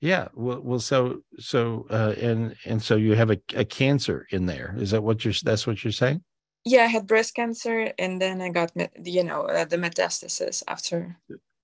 yeah. 0.00 0.28
Well, 0.34 0.60
well, 0.60 0.80
so 0.80 1.22
so 1.38 1.86
uh, 1.90 2.14
and 2.20 2.56
and 2.64 2.82
so 2.82 2.96
you 2.96 3.14
have 3.14 3.30
a, 3.30 3.38
a 3.54 3.64
cancer 3.64 4.26
in 4.30 4.46
there. 4.46 4.74
Is 4.78 4.90
that 4.90 5.02
what 5.02 5.24
you're? 5.24 5.34
That's 5.44 5.66
what 5.66 5.84
you're 5.84 5.92
saying? 5.92 6.22
Yeah, 6.64 6.82
I 6.82 6.86
had 6.86 7.06
breast 7.06 7.34
cancer, 7.36 7.92
and 7.98 8.20
then 8.20 8.40
I 8.40 8.50
got 8.50 8.72
you 9.04 9.22
know 9.22 9.42
uh, 9.42 9.64
the 9.64 9.76
metastasis 9.76 10.64
after. 10.66 11.16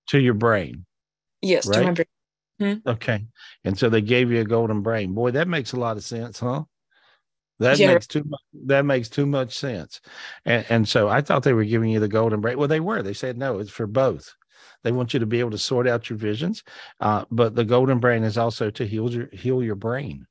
To 0.08 0.20
your 0.20 0.34
brain. 0.34 0.86
Yes, 1.44 1.66
right? 1.66 1.80
to 1.80 1.84
my 1.84 1.92
brain. 1.92 2.06
Hmm? 2.58 2.88
Okay. 2.88 3.26
And 3.64 3.78
so 3.78 3.88
they 3.88 4.00
gave 4.00 4.30
you 4.30 4.40
a 4.40 4.44
golden 4.44 4.82
brain. 4.82 5.12
Boy, 5.12 5.32
that 5.32 5.48
makes 5.48 5.72
a 5.72 5.80
lot 5.80 5.96
of 5.96 6.04
sense, 6.04 6.38
huh? 6.38 6.64
That 7.58 7.78
yeah. 7.78 7.94
makes 7.94 8.06
too 8.06 8.24
much 8.26 8.40
that 8.66 8.84
makes 8.84 9.08
too 9.08 9.26
much 9.26 9.56
sense. 9.56 10.00
And 10.44 10.64
and 10.68 10.88
so 10.88 11.08
I 11.08 11.20
thought 11.20 11.42
they 11.42 11.52
were 11.52 11.64
giving 11.64 11.90
you 11.90 12.00
the 12.00 12.08
golden 12.08 12.40
brain. 12.40 12.58
Well, 12.58 12.68
they 12.68 12.80
were. 12.80 13.02
They 13.02 13.12
said 13.12 13.38
no, 13.38 13.58
it's 13.58 13.70
for 13.70 13.86
both. 13.86 14.34
They 14.82 14.92
want 14.92 15.14
you 15.14 15.20
to 15.20 15.26
be 15.26 15.40
able 15.40 15.52
to 15.52 15.58
sort 15.58 15.86
out 15.86 16.10
your 16.10 16.18
visions. 16.18 16.62
Uh, 17.00 17.24
but 17.30 17.54
the 17.54 17.64
golden 17.64 18.00
brain 18.00 18.22
is 18.22 18.36
also 18.36 18.70
to 18.70 18.86
heal 18.86 19.10
your 19.10 19.28
heal 19.32 19.62
your 19.62 19.76
brain. 19.76 20.26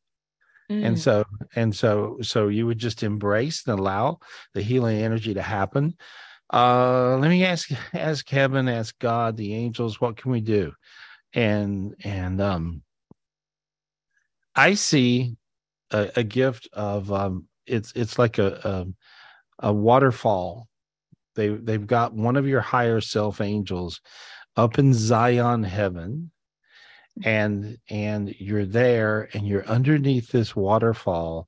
Mm. 0.69 0.85
And 0.85 0.99
so 0.99 1.23
and 1.55 1.73
so 1.75 2.17
so 2.21 2.49
you 2.49 2.65
would 2.65 2.77
just 2.77 3.03
embrace 3.03 3.65
and 3.67 3.79
allow 3.79 4.19
the 4.53 4.61
healing 4.61 4.97
energy 4.97 5.33
to 5.33 5.41
happen. 5.41 5.95
Uh, 6.51 7.17
let 7.17 7.29
me 7.29 7.45
ask 7.45 7.69
ask 7.93 8.25
Kevin, 8.25 8.67
ask 8.67 8.97
God, 8.99 9.37
the 9.37 9.53
angels, 9.53 10.01
what 10.01 10.17
can 10.17 10.31
we 10.31 10.41
do? 10.41 10.73
and 11.33 11.95
and 12.03 12.39
um 12.41 12.81
i 14.55 14.73
see 14.73 15.35
a, 15.91 16.11
a 16.17 16.23
gift 16.23 16.67
of 16.73 17.11
um 17.11 17.47
it's 17.65 17.91
it's 17.95 18.19
like 18.19 18.37
a, 18.37 18.85
a 19.61 19.67
a 19.69 19.73
waterfall 19.73 20.67
they 21.35 21.49
they've 21.49 21.87
got 21.87 22.13
one 22.13 22.35
of 22.35 22.47
your 22.47 22.61
higher 22.61 23.01
self 23.01 23.41
angels 23.41 24.01
up 24.55 24.77
in 24.77 24.93
zion 24.93 25.63
heaven 25.63 26.31
and 27.23 27.77
and 27.89 28.35
you're 28.39 28.65
there 28.65 29.29
and 29.33 29.47
you're 29.47 29.65
underneath 29.65 30.31
this 30.31 30.55
waterfall 30.55 31.47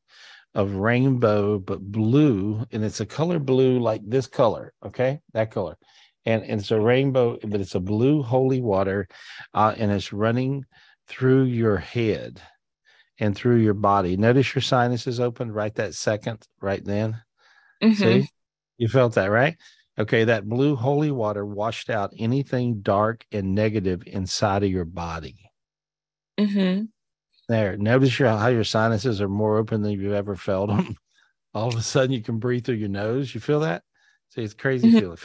of 0.56 0.76
rainbow, 0.76 1.60
but 1.60 1.82
blue, 1.82 2.66
and 2.72 2.84
it's 2.84 3.02
a 3.02 3.06
color 3.06 3.38
blue 3.38 3.80
like 3.80 4.02
this 4.04 4.26
color. 4.26 4.74
Okay, 4.84 5.20
that 5.34 5.52
color, 5.52 5.78
and, 6.26 6.42
and 6.44 6.62
it's 6.62 6.72
a 6.72 6.80
rainbow, 6.80 7.38
but 7.44 7.62
it's 7.62 7.76
a 7.76 7.80
blue 7.80 8.24
holy 8.24 8.62
water, 8.62 9.08
uh, 9.54 9.76
and 9.78 9.92
it's 9.92 10.14
running 10.14 10.66
through 11.08 11.44
your 11.44 11.78
head 11.78 12.42
and 13.20 13.36
through 13.36 13.58
your 13.58 13.74
body. 13.74 14.18
Notice 14.18 14.56
your 14.56 14.62
sinuses 14.62 15.20
opened 15.20 15.54
right 15.54 15.76
that 15.76 15.94
second, 15.94 16.48
right 16.62 16.84
then. 16.84 17.22
Mm-hmm. 17.84 17.94
See, 17.94 18.30
you 18.78 18.88
felt 18.88 19.14
that, 19.16 19.28
right? 19.28 19.56
Okay, 19.98 20.26
that 20.26 20.48
blue 20.48 20.76
holy 20.76 21.12
water 21.12 21.46
washed 21.46 21.90
out 21.90 22.14
anything 22.18 22.82
dark 22.82 23.26
and 23.32 23.56
negative 23.56 24.04
inside 24.06 24.64
of 24.64 24.70
your 24.70 24.86
body. 24.86 25.50
Mm-hmm. 26.38 26.86
There. 27.48 27.78
Notice 27.78 28.18
your, 28.18 28.30
how 28.30 28.48
your 28.48 28.64
sinuses 28.64 29.22
are 29.22 29.30
more 29.30 29.58
open 29.58 29.82
than 29.82 29.92
you've 29.92 30.14
ever 30.14 30.36
felt 30.36 30.70
them. 30.70 30.98
All 31.54 31.68
of 31.68 31.76
a 31.76 31.82
sudden, 31.82 32.12
you 32.12 32.22
can 32.22 32.40
breathe 32.40 32.66
through 32.66 32.76
your 32.76 32.90
nose. 32.90 33.34
You 33.34 33.40
feel 33.40 33.62
that? 33.62 33.84
See, 34.32 34.42
it's 34.42 34.54
crazy 34.54 34.90
mm-hmm. 34.90 35.00
feeling. 35.00 35.18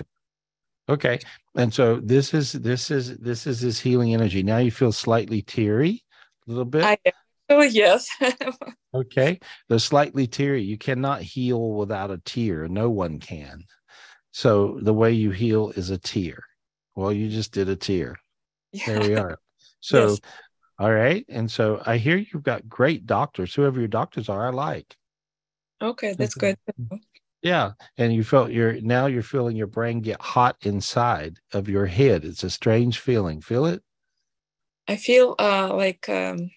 Okay, 0.89 1.21
and 1.57 1.73
so 1.73 2.01
this 2.01 2.35
is 2.35 2.53
this 2.53 2.91
is 2.91 3.17
this 3.19 3.47
is 3.47 3.61
this 3.61 3.79
healing 3.79 4.13
energy. 4.13 4.43
Now 4.43 4.59
you 4.59 4.71
feel 4.71 4.93
slightly 4.93 5.41
teary, 5.41 6.03
a 6.47 6.51
little 6.51 6.65
bit. 6.65 6.83
I 6.83 6.99
Oh 7.51 7.63
yes. 7.63 8.09
okay, 8.95 9.41
they're 9.69 9.81
slightly 9.81 10.29
teary. 10.29 10.63
You 10.63 10.79
cannot 10.79 11.21
heal 11.21 11.73
without 11.73 12.13
a 12.13 12.19
tear. 12.19 12.69
No 12.69 12.89
one 12.89 13.19
can. 13.19 13.65
So 14.31 14.79
the 14.81 14.95
way 14.95 15.13
you 15.13 15.33
heal 15.33 15.71
is 15.71 15.91
a 15.91 15.99
tear. 15.99 16.45
Well, 16.95 17.13
you 17.13 17.29
just 17.29 17.53
did 17.53 17.69
a 17.69 17.75
tear. 17.75 18.17
Yeah. 18.73 18.87
There 18.87 19.01
we 19.01 19.15
are. 19.17 19.39
So 19.83 20.09
yes. 20.11 20.21
All 20.81 20.91
right. 20.91 21.27
And 21.29 21.51
so 21.51 21.83
I 21.85 21.99
hear 21.99 22.17
you've 22.17 22.43
got 22.43 22.67
great 22.67 23.05
doctors. 23.05 23.55
Whoever 23.55 23.79
your 23.79 23.89
doctors 23.89 24.31
are, 24.31 24.47
I 24.47 24.51
like. 24.51 24.97
Okay, 25.83 26.15
that's 26.15 26.35
good. 26.35 26.57
Yeah. 27.43 27.73
And 27.99 28.15
you 28.15 28.25
felt 28.25 28.51
your 28.51 28.81
now 28.81 29.05
you're 29.05 29.23
feeling 29.23 29.57
your 29.57 29.67
brain 29.67 30.01
get 30.01 30.23
hot 30.23 30.57
inside 30.63 31.39
of 31.53 31.69
your 31.69 31.85
head. 31.85 32.25
It's 32.25 32.45
a 32.45 32.51
strange 32.51 32.99
feeling. 32.99 33.43
Feel 33.43 33.67
it? 33.67 33.83
I 34.89 34.97
feel 34.97 35.35
uh 35.39 35.75
like 35.75 36.09
um 36.09 36.51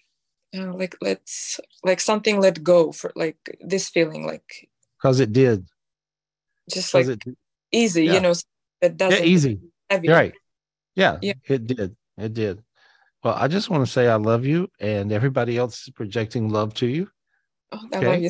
uh, 0.56 0.72
like 0.72 0.96
let's 1.02 1.60
like 1.82 2.00
something 2.00 2.40
let 2.40 2.64
go 2.64 2.92
for 2.92 3.12
like 3.14 3.58
this 3.60 3.90
feeling 3.90 4.26
like 4.26 4.70
because 4.96 5.20
it 5.20 5.32
did 5.32 5.66
just 6.70 6.94
like 6.94 7.06
it, 7.06 7.22
easy 7.70 8.06
yeah. 8.06 8.14
you 8.14 8.20
know 8.20 8.34
that 8.80 8.96
doesn't 8.96 9.20
yeah, 9.20 9.26
easy 9.28 9.60
heavy. 9.90 10.08
right 10.08 10.34
yeah, 10.96 11.18
yeah 11.22 11.34
it 11.48 11.66
did 11.66 11.96
it 12.16 12.34
did 12.34 12.63
well, 13.24 13.34
I 13.34 13.48
just 13.48 13.70
want 13.70 13.84
to 13.86 13.90
say 13.90 14.06
I 14.06 14.16
love 14.16 14.44
you, 14.44 14.68
and 14.78 15.10
everybody 15.10 15.56
else 15.56 15.86
is 15.86 15.90
projecting 15.94 16.50
love 16.50 16.74
to 16.74 16.86
you. 16.86 17.08
Oh, 17.72 17.80
okay? 17.94 18.06
I 18.06 18.10
love 18.10 18.22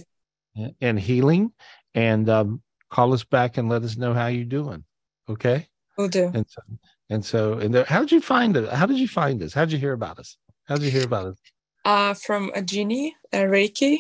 you. 0.57 0.71
And 0.81 0.99
healing, 0.99 1.53
and 1.95 2.29
um, 2.31 2.63
call 2.91 3.13
us 3.13 3.25
back 3.25 3.59
and 3.59 3.69
let 3.69 3.83
us 3.83 3.97
know 3.97 4.15
how 4.15 4.29
you're 4.29 4.45
doing. 4.45 4.85
Okay. 5.29 5.67
We'll 5.99 6.09
do. 6.09 6.31
And 6.33 6.47
so, 6.49 6.63
and 7.11 7.25
so, 7.25 7.55
and 7.55 7.75
there, 7.75 7.85
how 7.85 8.01
did 8.01 8.13
you 8.13 8.21
find 8.21 8.57
it? 8.57 8.69
How 8.69 8.87
did 8.87 8.99
you 8.99 9.09
find 9.09 9.43
us? 9.43 9.53
How 9.53 9.65
did 9.65 9.73
you 9.73 9.79
hear 9.79 9.95
about 9.95 10.21
us? 10.21 10.37
How 10.67 10.77
did 10.77 10.85
you 10.85 10.93
hear 10.93 11.05
about 11.05 11.27
us? 11.27 11.39
Uh, 11.85 12.15
from 12.15 12.53
a 12.55 12.63
genie, 12.63 13.17
a 13.33 13.39
Reiki. 13.39 13.99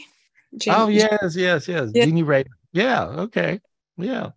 Jeannie. 0.56 0.76
Oh 0.76 0.86
yes, 0.86 1.34
yes, 1.34 1.66
yes. 1.66 1.90
Yeah. 1.92 2.04
Jeannie 2.04 2.22
Reiki. 2.22 2.46
Yeah. 2.72 3.06
Okay. 3.06 3.60
Yeah 3.96 4.30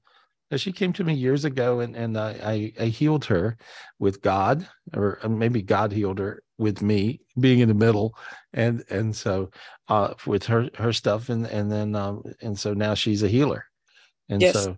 she 0.56 0.72
came 0.72 0.94
to 0.94 1.04
me 1.04 1.14
years 1.14 1.44
ago 1.44 1.82
and, 1.82 1.96
and 1.96 2.18
I, 2.18 2.72
I 2.80 2.86
healed 2.86 3.26
her 3.26 3.58
with 4.00 4.22
God, 4.22 4.66
or 4.96 5.20
uh, 5.22 5.28
maybe 5.28 5.62
God 5.62 5.92
healed 5.92 6.20
her 6.20 6.42
with 6.58 6.82
me 6.82 7.22
being 7.40 7.60
in 7.60 7.68
the 7.68 7.74
middle. 7.74 8.16
And 8.54 8.84
and 8.90 9.16
so 9.16 9.52
uh, 9.88 10.14
with 10.26 10.46
her 10.46 10.70
her 10.76 10.94
stuff 10.94 11.30
and 11.30 11.46
and 11.48 11.72
then 11.72 11.96
um, 11.96 12.24
and 12.42 12.58
so 12.58 12.74
now 12.74 12.94
she's 12.94 13.24
a 13.24 13.28
healer. 13.28 13.66
And 14.30 14.42
yes. 14.42 14.54
so 14.64 14.78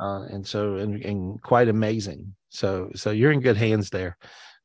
uh, 0.00 0.22
and 0.30 0.46
so 0.46 0.76
and, 0.76 1.02
and 1.04 1.42
quite 1.42 1.68
amazing. 1.68 2.34
So 2.48 2.90
so 2.94 3.10
you're 3.10 3.32
in 3.32 3.40
good 3.40 3.56
hands 3.56 3.90
there. 3.90 4.16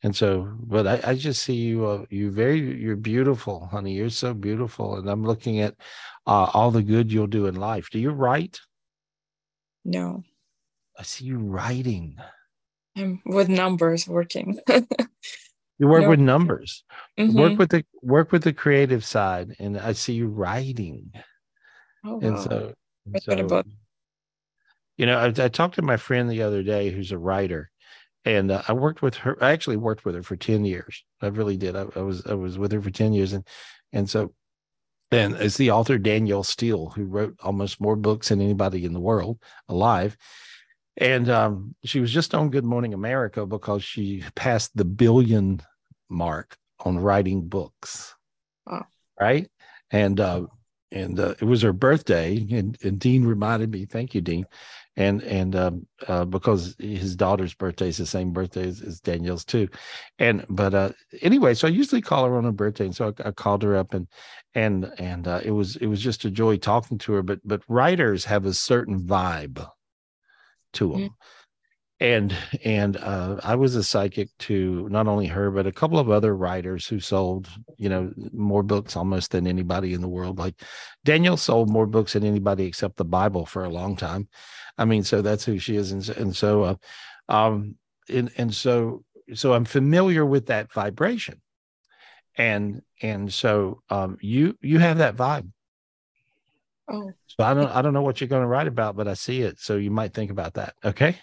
And 0.04 0.14
so, 0.14 0.54
but 0.60 0.86
I, 0.86 1.12
I 1.12 1.16
just 1.16 1.44
see 1.44 1.56
you, 1.56 1.86
uh, 1.86 2.06
you 2.10 2.30
very, 2.30 2.60
you're 2.60 2.98
beautiful, 2.98 3.68
honey. 3.68 3.94
You're 3.94 4.10
so 4.10 4.34
beautiful. 4.34 4.98
And 4.98 5.10
I'm 5.10 5.24
looking 5.24 5.62
at 5.62 5.76
uh, 6.28 6.50
all 6.54 6.72
the 6.72 6.84
good 6.84 7.10
you'll 7.10 7.28
do 7.28 7.46
in 7.46 7.56
life. 7.56 7.90
Do 7.90 8.00
you 8.00 8.12
write? 8.12 8.60
No. 9.86 10.24
I 11.00 11.04
see 11.04 11.26
you 11.26 11.38
writing. 11.38 12.18
I'm 12.98 13.22
with 13.26 13.48
numbers 13.48 14.06
working. 14.06 14.60
you 15.84 15.90
work 15.90 16.04
no. 16.04 16.10
with 16.12 16.20
numbers. 16.20 16.86
Mm-hmm. 17.20 17.38
Work 17.38 17.60
with 17.60 17.70
the 17.72 17.86
work 18.02 18.32
with 18.32 18.44
the 18.44 18.54
creative 18.54 19.04
side, 19.04 19.54
and 19.60 19.78
I 19.78 19.92
see 19.92 20.14
you 20.14 20.28
writing. 20.28 21.12
Oh, 22.06 22.22
and 22.22 22.36
wow. 22.36 22.42
so, 22.42 22.74
and 23.06 23.22
so 23.22 23.64
you 24.96 25.06
know, 25.06 25.18
I, 25.18 25.26
I, 25.26 25.50
talked 25.50 25.76
to 25.76 25.82
my 25.82 25.98
friend 25.98 26.30
the 26.30 26.44
other 26.44 26.64
day 26.64 26.90
who's 26.90 27.12
a 27.12 27.18
writer, 27.18 27.70
and 28.24 28.50
uh, 28.50 28.62
I 28.66 28.72
worked 28.72 29.02
with 29.02 29.16
her. 29.18 29.38
I 29.44 29.52
actually 29.52 29.76
worked 29.76 30.06
with 30.06 30.16
her 30.16 30.24
for 30.24 30.38
ten 30.38 30.64
years. 30.64 31.04
I 31.22 31.28
really 31.28 31.58
did. 31.58 31.76
I, 31.76 31.86
I 31.98 32.00
was 32.00 32.26
I 32.26 32.34
was 32.34 32.58
with 32.58 32.72
her 32.72 32.82
for 32.82 32.92
ten 32.92 33.12
years, 33.12 33.34
and 33.34 33.46
and 33.92 34.10
so 34.10 34.34
and 35.12 35.36
it's 35.36 35.58
the 35.58 35.72
author 35.72 35.98
Danielle 35.98 36.46
Steel, 36.46 36.92
who 36.92 37.04
wrote 37.04 37.36
almost 37.44 37.82
more 37.82 37.98
books 37.98 38.30
than 38.30 38.40
anybody 38.40 38.86
in 38.86 38.94
the 38.94 39.02
world 39.02 39.38
alive 39.68 40.16
and 40.98 41.30
um, 41.30 41.76
she 41.84 42.00
was 42.00 42.12
just 42.12 42.36
on 42.36 42.50
Good 42.50 42.66
Morning 42.66 42.94
America 42.94 43.46
because 43.46 43.84
she 43.84 44.24
passed 44.36 44.76
the 44.76 44.86
billion 44.86 45.62
mark 46.14 46.58
on 46.80 47.00
writing 47.00 47.48
books. 47.48 48.16
Oh. 48.68 48.84
Right. 49.20 49.50
And 49.92 50.20
uh, 50.20 50.46
and 50.94 51.20
uh, 51.20 51.34
it 51.42 51.46
was 51.46 51.64
her 51.64 51.74
birthday, 51.74 52.38
and, 52.52 52.78
and, 52.84 53.00
Dean 53.00 53.26
reminded 53.26 53.72
me. 53.72 53.86
Thank 53.86 54.14
you, 54.14 54.22
Dean. 54.22 54.46
And 54.96 55.24
and 55.24 55.56
um, 55.56 55.88
uh, 56.08 56.24
because 56.24 56.76
his 56.78 57.16
daughter's 57.16 57.56
birthday 57.56 57.88
is 57.88 57.98
the 57.98 58.06
same 58.06 58.32
birthday 58.32 58.68
as, 58.68 58.80
as 58.82 59.00
Danielle's 59.00 59.44
too, 59.44 59.70
and 60.20 60.46
but 60.50 60.76
uh, 60.76 60.92
anyway, 61.24 61.56
so 61.56 61.68
I 61.68 61.72
usually 61.72 62.02
call 62.02 62.26
her 62.26 62.38
on 62.38 62.44
her 62.44 62.52
birthday, 62.52 62.86
and 62.86 62.96
so 62.96 63.08
I, 63.08 63.30
I 63.30 63.32
called 63.32 63.64
her 63.64 63.76
up, 63.76 63.96
and 63.96 64.08
and 64.54 64.92
and 65.00 65.28
uh, 65.28 65.42
it 65.44 65.50
was 65.50 65.78
it 65.78 65.88
was 65.88 66.00
just 66.00 66.26
a 66.26 66.30
joy 66.30 66.58
talking 66.58 67.00
to 67.00 67.14
her. 67.14 67.24
But 67.24 67.40
but 67.44 67.64
writers 67.68 68.26
have 68.26 68.46
a 68.46 68.54
certain 68.54 69.00
vibe 69.02 69.68
to 70.74 70.90
them. 70.90 71.00
Mm-hmm. 71.00 71.08
And 72.04 72.36
and 72.66 72.98
uh, 72.98 73.38
I 73.44 73.56
was 73.56 73.78
a 73.78 73.84
psychic 73.84 74.28
to 74.40 74.90
not 74.90 75.08
only 75.08 75.26
her 75.28 75.50
but 75.50 75.66
a 75.66 75.72
couple 75.72 75.98
of 75.98 76.10
other 76.10 76.36
writers 76.36 76.86
who 76.86 77.00
sold 77.00 77.48
you 77.78 77.88
know 77.88 78.12
more 78.34 78.62
books 78.62 78.98
almost 78.98 79.32
than 79.32 79.48
anybody 79.48 79.94
in 79.94 80.02
the 80.02 80.10
world. 80.10 80.38
Like 80.38 80.56
Daniel 81.06 81.38
sold 81.38 81.70
more 81.70 81.88
books 81.88 82.12
than 82.12 82.26
anybody 82.26 82.66
except 82.66 82.98
the 82.98 83.06
Bible 83.06 83.46
for 83.46 83.64
a 83.64 83.70
long 83.70 83.96
time. 83.96 84.28
I 84.78 84.84
mean, 84.84 85.04
so 85.04 85.22
that's 85.22 85.46
who 85.46 85.58
she 85.60 85.78
is, 85.78 85.94
and, 85.94 86.10
and 86.10 86.36
so 86.36 86.64
uh, 86.64 86.76
um, 87.30 87.76
and 88.10 88.30
and 88.38 88.54
so 88.54 89.06
so 89.34 89.54
I'm 89.54 89.64
familiar 89.64 90.26
with 90.26 90.48
that 90.48 90.74
vibration, 90.74 91.42
and 92.36 92.82
and 93.02 93.34
so 93.34 93.82
um, 93.90 94.18
you 94.20 94.58
you 94.60 94.80
have 94.80 94.98
that 94.98 95.16
vibe 95.16 95.50
Oh. 96.90 97.12
So 97.28 97.44
I 97.46 97.54
don't 97.54 97.70
I 97.72 97.82
don't 97.82 97.94
know 97.94 98.02
what 98.02 98.20
you're 98.20 98.28
going 98.28 98.42
to 98.42 98.48
write 98.48 98.68
about, 98.68 98.96
but 98.96 99.08
I 99.08 99.14
see 99.14 99.42
it. 99.42 99.60
So 99.60 99.78
you 99.78 99.90
might 99.90 100.14
think 100.14 100.32
about 100.32 100.56
that. 100.56 100.76
Okay. 100.84 101.18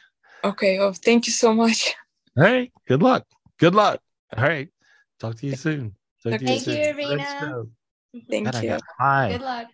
Okay. 0.45 0.78
Oh, 0.78 0.93
thank 0.93 1.26
you 1.26 1.32
so 1.32 1.53
much. 1.53 1.95
All 2.36 2.45
right. 2.45 2.72
Good 2.86 3.03
luck. 3.03 3.26
Good 3.59 3.74
luck. 3.74 4.01
All 4.36 4.45
right. 4.45 4.68
Talk 5.18 5.36
to 5.36 5.47
you 5.47 5.57
soon. 5.57 5.95
Talk 6.22 6.34
okay. 6.34 6.55
you 6.55 6.61
thank 6.61 6.66
you, 6.66 6.74
Irina. 6.74 7.64
Thank 8.30 8.53
God, 8.53 8.64
you. 8.64 8.78
high. 8.99 9.32
Good 9.32 9.43
luck. 9.43 9.66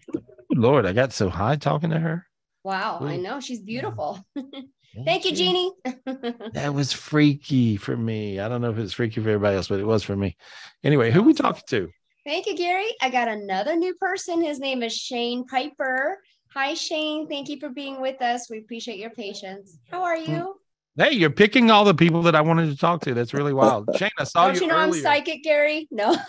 Lord, 0.50 0.86
I 0.86 0.92
got 0.92 1.12
so 1.12 1.28
high 1.28 1.56
talking 1.56 1.90
to 1.90 1.98
her. 1.98 2.26
Wow, 2.64 2.98
Ooh. 3.00 3.06
I 3.06 3.16
know 3.16 3.40
she's 3.40 3.60
beautiful. 3.60 4.24
Thank 5.04 5.24
you, 5.24 5.32
Jeannie. 5.32 5.72
that 6.52 6.72
was 6.74 6.92
freaky 6.92 7.76
for 7.76 7.96
me. 7.96 8.40
I 8.40 8.48
don't 8.48 8.60
know 8.60 8.70
if 8.70 8.78
it's 8.78 8.94
freaky 8.94 9.20
for 9.20 9.28
everybody 9.28 9.56
else, 9.56 9.68
but 9.68 9.78
it 9.78 9.86
was 9.86 10.02
for 10.02 10.16
me. 10.16 10.36
Anyway, 10.82 11.10
who 11.10 11.22
we 11.22 11.34
talking 11.34 11.62
to? 11.68 11.90
Thank 12.24 12.46
you, 12.46 12.56
Gary. 12.56 12.88
I 13.00 13.10
got 13.10 13.28
another 13.28 13.76
new 13.76 13.94
person. 13.94 14.42
His 14.42 14.58
name 14.58 14.82
is 14.82 14.92
Shane 14.92 15.46
Piper. 15.46 16.18
Hi, 16.56 16.72
Shane. 16.72 17.28
Thank 17.28 17.50
you 17.50 17.60
for 17.60 17.68
being 17.68 18.00
with 18.00 18.22
us. 18.22 18.48
We 18.48 18.56
appreciate 18.56 18.98
your 18.98 19.10
patience. 19.10 19.76
How 19.90 20.02
are 20.02 20.16
you? 20.16 20.54
Hey, 20.96 21.12
you're 21.12 21.28
picking 21.28 21.70
all 21.70 21.84
the 21.84 21.92
people 21.92 22.22
that 22.22 22.34
I 22.34 22.40
wanted 22.40 22.70
to 22.70 22.78
talk 22.78 23.02
to. 23.02 23.12
That's 23.12 23.34
really 23.34 23.52
wild. 23.52 23.90
Shane, 23.98 24.08
I 24.18 24.24
saw 24.24 24.46
Don't 24.46 24.54
you. 24.54 24.62
you 24.62 24.66
know 24.68 24.78
earlier. 24.78 24.94
I'm 24.94 25.02
psychic, 25.02 25.42
Gary? 25.42 25.86
No. 25.90 26.16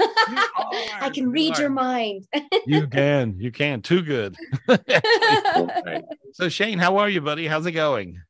I 0.99 1.09
can 1.13 1.31
read 1.31 1.57
your 1.57 1.69
mind. 1.69 2.27
you 2.65 2.87
can. 2.87 3.35
You 3.39 3.53
can. 3.53 3.81
Too 3.81 4.01
good. 4.01 4.35
so, 6.33 6.49
Shane, 6.49 6.77
how 6.77 6.97
are 6.97 7.07
you, 7.07 7.21
buddy? 7.21 7.47
How's 7.47 7.65
it 7.65 7.71
going? 7.71 8.21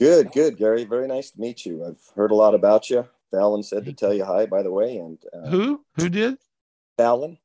Good, 0.00 0.32
good, 0.32 0.56
Gary. 0.56 0.84
Very 0.84 1.08
nice 1.08 1.32
to 1.32 1.38
meet 1.38 1.66
you. 1.66 1.84
I've 1.84 2.00
heard 2.16 2.30
a 2.30 2.36
lot 2.36 2.54
about 2.54 2.88
you. 2.88 3.06
Fallon 3.30 3.62
said 3.62 3.84
to 3.84 3.92
tell 3.92 4.14
you 4.14 4.24
hi, 4.24 4.46
by 4.46 4.62
the 4.62 4.72
way. 4.72 4.96
And 4.96 5.18
uh, 5.34 5.50
who? 5.50 5.84
Who 5.96 6.08
did? 6.08 6.38
Fallon. 6.96 7.36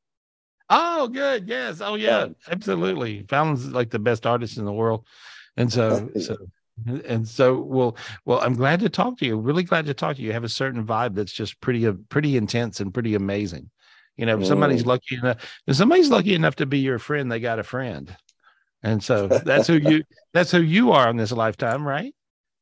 Oh, 0.75 1.07
good. 1.07 1.47
Yes. 1.47 1.81
Oh, 1.81 1.95
yeah. 1.95 2.27
Absolutely. 2.49 3.25
Fallon's 3.29 3.67
like 3.67 3.89
the 3.91 3.99
best 3.99 4.25
artist 4.25 4.57
in 4.57 4.65
the 4.65 4.73
world, 4.73 5.05
and 5.57 5.71
so 5.71 6.09
so 6.19 6.37
and 7.05 7.27
so 7.27 7.59
well 7.61 7.95
well 8.25 8.39
i'm 8.41 8.55
glad 8.55 8.79
to 8.79 8.89
talk 8.89 9.17
to 9.19 9.27
you 9.27 9.37
really 9.37 9.61
glad 9.61 9.85
to 9.85 9.93
talk 9.93 10.15
to 10.15 10.21
you 10.23 10.27
you 10.29 10.33
have 10.33 10.43
a 10.43 10.49
certain 10.49 10.83
vibe 10.83 11.13
that's 11.13 11.31
just 11.31 11.61
pretty 11.61 11.85
uh, 11.85 11.93
pretty 12.09 12.35
intense 12.35 12.79
and 12.79 12.93
pretty 12.93 13.13
amazing 13.13 13.69
you 14.17 14.25
know 14.25 14.39
if 14.39 14.47
somebody's 14.47 14.83
mm. 14.83 14.87
lucky 14.87 15.15
enough 15.15 15.37
if 15.67 15.75
somebody's 15.75 16.09
lucky 16.09 16.33
enough 16.33 16.55
to 16.55 16.65
be 16.65 16.79
your 16.79 16.97
friend 16.97 17.31
they 17.31 17.39
got 17.39 17.59
a 17.59 17.63
friend 17.63 18.17
And 18.83 19.03
so 19.03 19.27
that's 19.27 19.67
who 19.67 19.75
you 19.75 20.03
that's 20.33 20.51
who 20.51 20.61
you 20.61 20.91
are 20.91 21.09
in 21.09 21.17
this 21.17 21.31
lifetime, 21.31 21.87
right? 21.87 22.13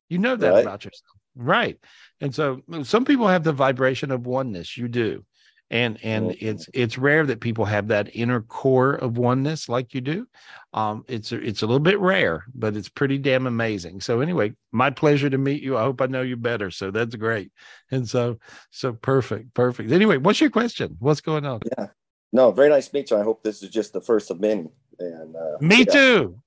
You 0.09 0.19
know 0.19 0.35
that 0.35 0.49
right. 0.49 0.61
about 0.61 0.85
yourself. 0.85 1.17
Right. 1.35 1.79
And 2.19 2.33
so 2.35 2.61
some 2.83 3.05
people 3.05 3.27
have 3.27 3.43
the 3.43 3.53
vibration 3.53 4.11
of 4.11 4.27
oneness. 4.27 4.77
You 4.77 4.87
do. 4.87 5.25
And 5.71 5.97
and 6.03 6.35
it's 6.39 6.69
it's 6.73 6.97
rare 6.97 7.25
that 7.25 7.39
people 7.39 7.63
have 7.63 7.87
that 7.87 8.13
inner 8.13 8.41
core 8.41 8.95
of 8.95 9.17
oneness 9.17 9.69
like 9.69 9.93
you 9.93 10.01
do. 10.01 10.27
Um, 10.73 11.05
it's 11.07 11.31
it's 11.31 11.61
a 11.61 11.65
little 11.65 11.79
bit 11.79 11.97
rare, 11.97 12.43
but 12.53 12.75
it's 12.75 12.89
pretty 12.89 13.17
damn 13.17 13.47
amazing. 13.47 14.01
So 14.01 14.19
anyway, 14.19 14.53
my 14.73 14.89
pleasure 14.89 15.29
to 15.29 15.37
meet 15.37 15.63
you. 15.63 15.77
I 15.77 15.83
hope 15.83 16.01
I 16.01 16.07
know 16.07 16.23
you 16.23 16.35
better. 16.35 16.71
So 16.71 16.91
that's 16.91 17.15
great. 17.15 17.53
And 17.89 18.07
so 18.07 18.37
so 18.69 18.91
perfect, 18.91 19.53
perfect. 19.53 19.93
Anyway, 19.93 20.17
what's 20.17 20.41
your 20.41 20.49
question? 20.49 20.97
What's 20.99 21.21
going 21.21 21.45
on? 21.45 21.61
Yeah. 21.77 21.87
No, 22.33 22.51
very 22.51 22.69
nice 22.69 22.89
to 22.89 22.95
meet 22.95 23.09
you. 23.09 23.17
I 23.17 23.23
hope 23.23 23.41
this 23.41 23.63
is 23.63 23.69
just 23.69 23.93
the 23.93 24.01
first 24.01 24.29
of 24.29 24.41
many. 24.41 24.67
And 24.99 25.35
uh, 25.37 25.57
me 25.61 25.79
yeah. 25.79 25.93
too. 25.93 26.41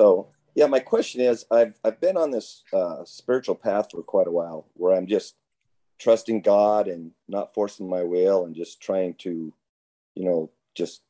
So 0.00 0.28
yeah, 0.54 0.66
my 0.66 0.80
question 0.80 1.20
is, 1.20 1.44
I've 1.50 1.78
I've 1.84 2.00
been 2.00 2.16
on 2.16 2.30
this 2.30 2.62
uh, 2.72 3.04
spiritual 3.04 3.56
path 3.56 3.88
for 3.90 4.02
quite 4.02 4.28
a 4.28 4.32
while, 4.32 4.68
where 4.74 4.96
I'm 4.96 5.06
just 5.08 5.34
trusting 5.98 6.42
God 6.42 6.88
and 6.88 7.12
not 7.28 7.54
forcing 7.54 7.88
my 7.88 8.02
will, 8.02 8.44
and 8.44 8.54
just 8.54 8.80
trying 8.80 9.14
to, 9.14 9.52
you 10.14 10.24
know, 10.24 10.50
just 10.74 11.02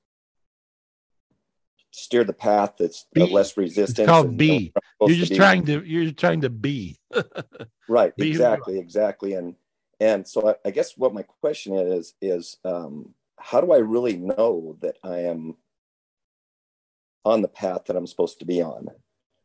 steer 1.91 2.24
the 2.24 2.32
path 2.32 2.74
that's 2.78 3.07
less 3.14 3.57
resistance. 3.57 3.99
It's 3.99 4.09
called 4.09 4.36
B. 4.36 4.72
You're 5.01 5.16
just 5.16 5.34
trying 5.34 5.64
to 5.66 5.84
you're 5.84 6.05
just 6.05 6.18
trying 6.18 6.43
to 6.43 6.51
be. 6.51 6.99
right. 7.89 8.16
Be 8.16 8.28
exactly. 8.28 8.78
Exactly. 8.78 9.34
And 9.34 9.57
and 10.01 10.26
so 10.26 10.51
I, 10.51 10.68
I, 10.68 10.70
guess 10.70 10.97
what 10.97 11.12
my 11.12 11.22
question 11.22 11.74
is 11.74 12.14
is 12.22 12.59
um, 12.64 13.14
how 13.36 13.61
do 13.61 13.72
I 13.72 13.78
really 13.78 14.16
know 14.16 14.76
that 14.80 14.97
I 15.03 15.20
am 15.20 15.57
on 17.24 17.43
the 17.43 17.49
path 17.49 17.86
that 17.86 17.97
I'm 17.97 18.07
supposed 18.07 18.39
to 18.39 18.45
be 18.45 18.62
on? 18.62 18.89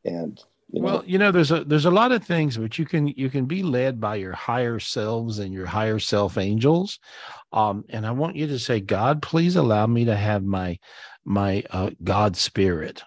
and 0.06 0.44
you 0.70 0.82
know, 0.82 0.86
well 0.86 1.04
you 1.06 1.18
know 1.18 1.32
there's 1.32 1.52
a 1.52 1.64
there's 1.64 1.86
a 1.86 1.92
lot 1.92 2.12
of 2.12 2.24
things 2.24 2.58
but 2.58 2.78
you 2.78 2.86
can 2.86 3.08
you 3.08 3.30
can 3.30 3.46
be 3.46 3.64
led 3.64 4.00
by 4.00 4.16
your 4.16 4.34
higher 4.34 4.80
selves 4.80 5.40
and 5.40 5.54
your 5.54 5.66
higher 5.66 6.00
self 6.00 6.38
angels. 6.38 7.00
Um 7.52 7.84
and 7.90 8.06
i 8.06 8.12
want 8.12 8.36
you 8.36 8.48
to 8.48 8.60
say 8.60 8.80
god 8.80 9.22
please 9.22 9.56
allow 9.56 9.86
me 9.88 10.06
to 10.06 10.16
have 10.16 10.44
my 10.44 10.78
my 11.26 11.64
uh, 11.70 11.92
god 12.04 12.36
spirit. 12.36 13.02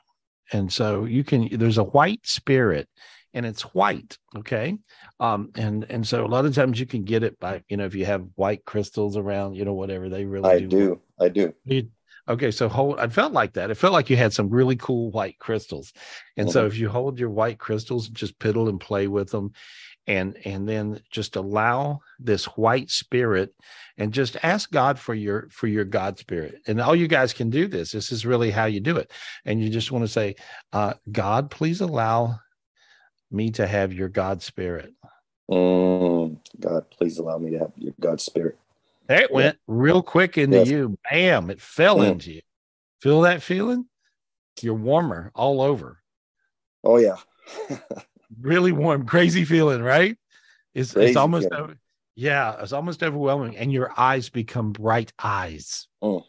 And 0.52 0.72
so 0.72 1.04
you 1.04 1.24
can 1.24 1.48
there's 1.58 1.78
a 1.78 1.84
white 1.84 2.26
spirit 2.26 2.88
and 3.34 3.44
it's 3.44 3.62
white 3.74 4.16
okay? 4.36 4.78
Um 5.20 5.50
and 5.56 5.84
and 5.90 6.06
so 6.06 6.24
a 6.24 6.28
lot 6.28 6.46
of 6.46 6.54
times 6.54 6.78
you 6.78 6.86
can 6.86 7.04
get 7.04 7.22
it 7.22 7.38
by 7.40 7.62
you 7.68 7.76
know 7.76 7.84
if 7.84 7.94
you 7.94 8.06
have 8.06 8.26
white 8.36 8.64
crystals 8.64 9.16
around 9.16 9.54
you 9.54 9.64
know 9.64 9.74
whatever 9.74 10.08
they 10.08 10.24
really 10.24 10.50
i 10.50 10.58
do, 10.60 10.66
do 10.68 11.00
i 11.20 11.28
do 11.28 11.52
Okay, 12.28 12.50
so 12.50 12.68
hold. 12.68 12.98
I 12.98 13.08
felt 13.08 13.32
like 13.32 13.52
that. 13.52 13.70
It 13.70 13.76
felt 13.76 13.92
like 13.92 14.10
you 14.10 14.16
had 14.16 14.32
some 14.32 14.50
really 14.50 14.76
cool 14.76 15.10
white 15.10 15.38
crystals, 15.38 15.92
and 16.36 16.48
mm-hmm. 16.48 16.52
so 16.52 16.66
if 16.66 16.76
you 16.76 16.88
hold 16.88 17.20
your 17.20 17.30
white 17.30 17.58
crystals, 17.58 18.08
just 18.08 18.38
piddle 18.38 18.68
and 18.68 18.80
play 18.80 19.06
with 19.06 19.30
them, 19.30 19.52
and 20.08 20.36
and 20.44 20.68
then 20.68 21.00
just 21.10 21.36
allow 21.36 22.00
this 22.18 22.46
white 22.46 22.90
spirit, 22.90 23.54
and 23.96 24.12
just 24.12 24.36
ask 24.42 24.70
God 24.72 24.98
for 24.98 25.14
your 25.14 25.48
for 25.50 25.68
your 25.68 25.84
God 25.84 26.18
spirit. 26.18 26.60
And 26.66 26.80
all 26.80 26.96
you 26.96 27.06
guys 27.06 27.32
can 27.32 27.48
do 27.48 27.68
this. 27.68 27.92
This 27.92 28.10
is 28.10 28.26
really 28.26 28.50
how 28.50 28.64
you 28.64 28.80
do 28.80 28.96
it. 28.96 29.12
And 29.44 29.62
you 29.62 29.70
just 29.70 29.92
want 29.92 30.04
to 30.04 30.08
say, 30.08 30.34
uh, 30.72 30.94
God, 31.12 31.50
please 31.50 31.80
allow 31.80 32.40
me 33.30 33.50
to 33.52 33.66
have 33.66 33.92
your 33.92 34.08
God 34.08 34.42
spirit. 34.42 34.92
Mm, 35.50 36.38
God, 36.58 36.90
please 36.90 37.18
allow 37.18 37.38
me 37.38 37.50
to 37.52 37.58
have 37.60 37.72
your 37.76 37.94
God 38.00 38.20
spirit. 38.20 38.58
There 39.08 39.22
it 39.22 39.32
went 39.32 39.58
real 39.66 40.02
quick 40.02 40.38
into 40.38 40.58
yes. 40.58 40.68
you. 40.68 40.98
Bam, 41.10 41.50
it 41.50 41.60
fell 41.60 41.98
mm. 41.98 42.10
into 42.12 42.32
you. 42.32 42.42
Feel 43.00 43.22
that 43.22 43.42
feeling? 43.42 43.86
You're 44.60 44.74
warmer 44.74 45.30
all 45.34 45.60
over. 45.60 46.02
Oh 46.82 46.96
yeah. 46.98 47.16
really 48.40 48.72
warm, 48.72 49.06
crazy 49.06 49.44
feeling, 49.44 49.82
right? 49.82 50.16
It's 50.74 50.92
crazy 50.92 51.08
it's 51.08 51.16
almost 51.16 51.48
feeling. 51.50 51.78
yeah, 52.14 52.56
it's 52.60 52.72
almost 52.72 53.02
overwhelming. 53.02 53.56
And 53.56 53.72
your 53.72 53.92
eyes 53.96 54.28
become 54.28 54.72
bright 54.72 55.12
eyes. 55.22 55.88
Mm. 56.02 56.24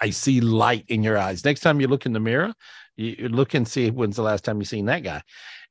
I 0.00 0.10
see 0.10 0.40
light 0.40 0.84
in 0.88 1.02
your 1.02 1.18
eyes. 1.18 1.44
Next 1.44 1.60
time 1.60 1.80
you 1.80 1.88
look 1.88 2.06
in 2.06 2.12
the 2.12 2.20
mirror, 2.20 2.52
you 2.96 3.28
look 3.28 3.54
and 3.54 3.66
see 3.66 3.90
when's 3.90 4.16
the 4.16 4.22
last 4.22 4.44
time 4.44 4.58
you 4.58 4.64
seen 4.64 4.86
that 4.86 5.02
guy. 5.02 5.22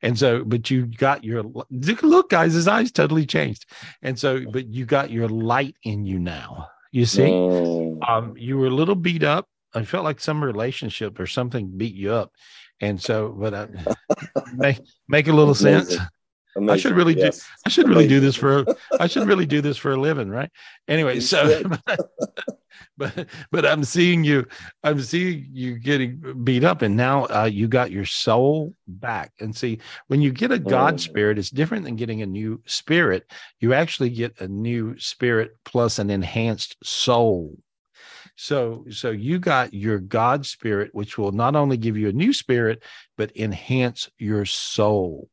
And 0.04 0.20
so, 0.20 0.44
but 0.44 0.70
you 0.70 0.86
got 0.86 1.24
your 1.24 1.44
look, 1.44 2.30
guys, 2.30 2.54
his 2.54 2.68
eyes 2.68 2.92
totally 2.92 3.26
changed. 3.26 3.66
And 4.02 4.20
so, 4.20 4.42
but 4.52 4.68
you 4.68 4.86
got 4.86 5.10
your 5.10 5.30
light 5.30 5.78
in 5.84 6.06
you 6.06 6.20
now. 6.20 6.68
You 6.92 7.06
see, 7.06 7.24
mm. 7.24 8.08
um, 8.08 8.36
you 8.38 8.58
were 8.58 8.68
a 8.68 8.70
little 8.70 8.96
beat 8.96 9.24
up. 9.24 9.48
I 9.74 9.84
felt 9.86 10.04
like 10.04 10.20
some 10.20 10.44
relationship 10.44 11.20
or 11.20 11.26
something 11.26 11.72
beat 11.78 11.96
you 11.96 12.12
up. 12.12 12.34
And 12.82 13.02
so, 13.02 13.30
but 13.30 13.54
I, 13.54 13.68
make 14.54 14.82
make 15.08 15.28
a 15.30 15.34
little 15.34 15.56
Amazing. 15.56 15.86
sense. 15.86 16.02
Amazing. 16.56 16.70
I 16.70 16.78
should 16.78 16.96
really 16.96 17.18
yes. 17.18 17.40
do. 17.40 17.46
I 17.66 17.70
should 17.70 17.88
really 17.88 18.08
do 18.08 18.20
this 18.20 18.36
for. 18.36 18.66
I 19.00 19.08
should 19.08 19.26
really 19.26 19.46
do 19.46 19.62
this 19.62 19.78
for 19.78 19.94
a 19.94 19.98
living, 19.98 20.30
right? 20.30 20.52
Anyway, 20.88 21.22
so, 21.22 21.64
but 22.98 23.28
but 23.52 23.66
I'm 23.66 23.84
seeing 23.84 24.24
you. 24.24 24.46
I'm 24.84 25.02
seeing 25.02 25.48
you 25.52 25.78
getting 25.80 26.44
beat 26.44 26.64
up, 26.64 26.82
and 26.82 26.96
now 26.96 27.26
uh, 27.26 27.50
you 27.52 27.68
got 27.68 27.92
your 27.92 28.06
soul 28.06 28.74
back. 28.88 29.32
And 29.40 29.56
see, 29.56 29.80
when 30.08 30.22
you 30.22 30.32
get 30.32 30.52
a 30.52 30.60
God 30.60 31.00
spirit, 31.00 31.38
it's 31.38 31.50
different 31.50 31.86
than 31.86 31.96
getting 31.96 32.22
a 32.22 32.28
new 32.28 32.62
spirit. 32.66 33.32
You 33.60 33.74
actually 33.74 34.10
get 34.10 34.40
a 34.40 34.48
new 34.48 34.98
spirit 35.00 35.58
plus 35.66 36.00
an 36.00 36.10
enhanced 36.10 36.78
soul. 36.84 37.58
So, 38.36 38.86
so 38.90 39.12
you 39.12 39.38
got 39.38 39.74
your 39.74 40.00
God 40.00 40.46
spirit, 40.46 40.90
which 40.94 41.18
will 41.18 41.32
not 41.32 41.56
only 41.56 41.78
give 41.78 41.98
you 41.98 42.10
a 42.10 42.14
new 42.14 42.34
spirit, 42.34 42.84
but 43.16 43.36
enhance 43.38 44.10
your 44.18 44.46
soul 44.46 45.30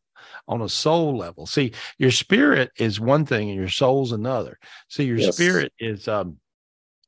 on 0.47 0.63
a 0.63 0.69
soul 0.69 1.17
level. 1.17 1.47
See, 1.47 1.73
your 1.99 2.11
spirit 2.11 2.71
is 2.77 3.01
one 3.01 3.25
thing 3.25 3.49
and 3.49 3.59
your 3.59 3.69
soul's 3.69 4.13
another. 4.13 4.59
See, 4.89 5.05
your 5.05 5.19
yes. 5.19 5.35
spirit 5.35 5.73
is 5.79 6.09
um 6.09 6.39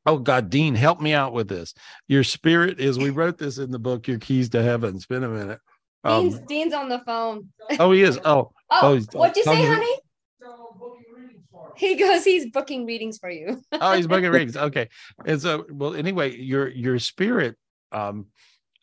oh 0.07 0.19
God, 0.19 0.51
Dean, 0.51 0.75
help 0.75 1.01
me 1.01 1.13
out 1.13 1.33
with 1.33 1.49
this. 1.49 1.75
Your 2.09 2.25
spirit 2.25 2.81
is 2.81 2.99
we 2.99 3.11
wrote 3.11 3.39
this 3.39 3.59
in 3.59 3.71
the 3.71 3.79
book, 3.79 4.09
Your 4.09 4.19
Keys 4.19 4.49
to 4.51 4.63
Heaven. 4.63 4.97
It's 4.97 5.07
been 5.07 5.25
a 5.25 5.29
minute. 5.29 5.61
Um, 6.05 6.31
Dean's, 6.31 6.41
Dean's 6.41 6.75
on 6.75 6.89
the 6.89 7.01
phone. 7.01 7.49
oh, 7.79 7.93
he 7.93 8.03
is. 8.03 8.19
Oh, 8.25 8.53
oh, 8.71 8.81
oh 8.83 9.01
what'd 9.13 9.37
you 9.37 9.45
say, 9.45 9.65
honey? 9.65 9.97
He 11.77 11.97
goes, 11.97 12.25
he's 12.25 12.51
booking 12.51 12.87
readings 12.87 13.19
for 13.19 13.31
you. 13.31 13.61
oh, 13.73 13.93
he's 13.95 14.07
booking 14.07 14.31
readings. 14.31 14.57
Okay. 14.57 14.89
And 15.25 15.41
so, 15.41 15.67
well, 15.71 15.95
anyway, 15.95 16.37
your 16.37 16.69
your 16.69 16.99
spirit 16.99 17.57
um 17.93 18.27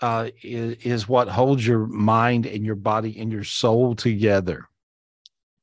uh, 0.01 0.29
is, 0.41 0.77
is 0.83 1.09
what 1.09 1.27
holds 1.27 1.65
your 1.65 1.85
mind 1.87 2.45
and 2.45 2.65
your 2.65 2.75
body 2.75 3.19
and 3.19 3.31
your 3.31 3.43
soul 3.43 3.95
together. 3.95 4.65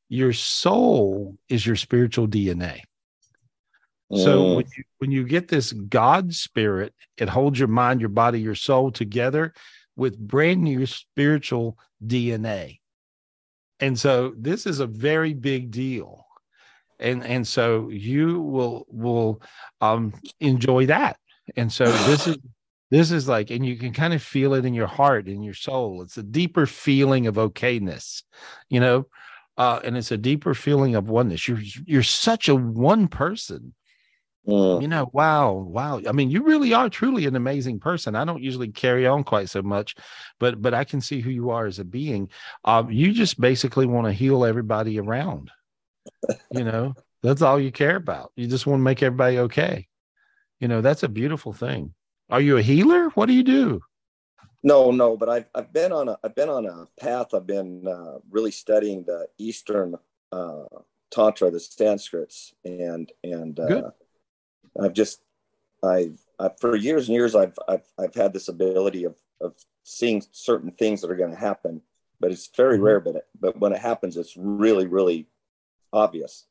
Your 0.08 0.32
soul 0.32 1.36
is 1.48 1.66
your 1.66 1.76
spiritual 1.76 2.28
DNA. 2.28 2.80
So 4.14 4.42
mm. 4.42 4.56
when 4.56 4.66
you 4.76 4.84
when 4.98 5.10
you 5.10 5.24
get 5.24 5.48
this 5.48 5.72
God 5.72 6.32
spirit, 6.32 6.94
it 7.16 7.28
holds 7.28 7.58
your 7.58 7.68
mind, 7.68 8.00
your 8.00 8.08
body, 8.08 8.40
your 8.40 8.54
soul 8.54 8.92
together 8.92 9.52
with 9.96 10.18
brand 10.18 10.62
new 10.62 10.86
spiritual 10.86 11.76
DNA. 12.06 12.78
And 13.80 13.98
so 13.98 14.32
this 14.38 14.66
is 14.66 14.80
a 14.80 14.86
very 14.86 15.34
big 15.34 15.70
deal. 15.70 16.24
And 17.00 17.24
and 17.24 17.46
so 17.46 17.88
you 17.90 18.40
will 18.40 18.86
will 18.88 19.42
um 19.80 20.14
enjoy 20.38 20.86
that. 20.86 21.16
And 21.56 21.72
so 21.72 21.84
this 22.06 22.28
is 22.28 22.38
this 22.90 23.10
is 23.10 23.28
like 23.28 23.50
and 23.50 23.66
you 23.66 23.76
can 23.76 23.92
kind 23.92 24.14
of 24.14 24.22
feel 24.22 24.54
it 24.54 24.64
in 24.64 24.74
your 24.74 24.86
heart 24.86 25.28
in 25.28 25.42
your 25.42 25.54
soul 25.54 26.02
it's 26.02 26.16
a 26.16 26.22
deeper 26.22 26.66
feeling 26.66 27.26
of 27.26 27.34
okayness 27.34 28.22
you 28.68 28.80
know 28.80 29.06
uh, 29.58 29.80
and 29.84 29.96
it's 29.96 30.12
a 30.12 30.18
deeper 30.18 30.54
feeling 30.54 30.94
of 30.94 31.08
oneness 31.08 31.48
you're 31.48 31.60
you're 31.84 32.02
such 32.02 32.48
a 32.48 32.54
one 32.54 33.08
person 33.08 33.74
mm. 34.46 34.82
you 34.82 34.88
know 34.88 35.08
wow 35.12 35.52
wow 35.52 36.00
i 36.08 36.12
mean 36.12 36.30
you 36.30 36.42
really 36.42 36.72
are 36.72 36.88
truly 36.88 37.26
an 37.26 37.36
amazing 37.36 37.78
person 37.78 38.14
i 38.14 38.24
don't 38.24 38.42
usually 38.42 38.68
carry 38.68 39.06
on 39.06 39.24
quite 39.24 39.48
so 39.48 39.62
much 39.62 39.94
but 40.38 40.60
but 40.60 40.74
i 40.74 40.84
can 40.84 41.00
see 41.00 41.20
who 41.20 41.30
you 41.30 41.50
are 41.50 41.66
as 41.66 41.78
a 41.78 41.84
being 41.84 42.28
um, 42.64 42.90
you 42.90 43.12
just 43.12 43.40
basically 43.40 43.86
want 43.86 44.06
to 44.06 44.12
heal 44.12 44.44
everybody 44.44 44.98
around 44.98 45.50
you 46.50 46.64
know 46.64 46.94
that's 47.22 47.42
all 47.42 47.60
you 47.60 47.72
care 47.72 47.96
about 47.96 48.32
you 48.36 48.46
just 48.46 48.66
want 48.66 48.78
to 48.80 48.84
make 48.84 49.02
everybody 49.02 49.38
okay 49.38 49.86
you 50.60 50.68
know 50.68 50.80
that's 50.80 51.02
a 51.02 51.08
beautiful 51.08 51.52
thing 51.52 51.92
are 52.28 52.40
you 52.40 52.56
a 52.56 52.62
healer? 52.62 53.08
What 53.10 53.26
do 53.26 53.32
you 53.32 53.44
do? 53.44 53.80
No, 54.62 54.90
no, 54.90 55.16
but 55.16 55.28
I've 55.28 55.48
I've 55.54 55.72
been 55.72 55.92
on 55.92 56.08
a 56.08 56.18
I've 56.24 56.34
been 56.34 56.48
on 56.48 56.66
a 56.66 56.88
path. 57.00 57.34
I've 57.34 57.46
been 57.46 57.86
uh, 57.86 58.18
really 58.30 58.50
studying 58.50 59.04
the 59.04 59.28
Eastern 59.38 59.94
uh, 60.32 60.64
Tantra, 61.10 61.50
the 61.50 61.58
Sanskrits, 61.58 62.52
and 62.64 63.12
and 63.22 63.60
uh, 63.60 63.90
I've 64.80 64.92
just 64.92 65.20
I've, 65.82 66.18
I've, 66.38 66.58
for 66.58 66.76
years 66.76 67.08
and 67.08 67.16
years 67.16 67.34
I've 67.34 67.58
I've 67.68 67.84
I've 67.98 68.14
had 68.14 68.32
this 68.32 68.48
ability 68.48 69.04
of 69.04 69.16
of 69.40 69.54
seeing 69.84 70.22
certain 70.32 70.70
things 70.70 71.00
that 71.00 71.10
are 71.10 71.16
going 71.16 71.32
to 71.32 71.36
happen, 71.36 71.82
but 72.20 72.30
it's 72.30 72.48
very 72.56 72.76
mm-hmm. 72.76 72.84
rare. 72.84 73.00
But 73.00 73.16
it, 73.16 73.26
but 73.38 73.58
when 73.58 73.72
it 73.72 73.80
happens, 73.80 74.16
it's 74.16 74.36
really 74.36 74.86
really 74.86 75.26
obvious. 75.92 76.46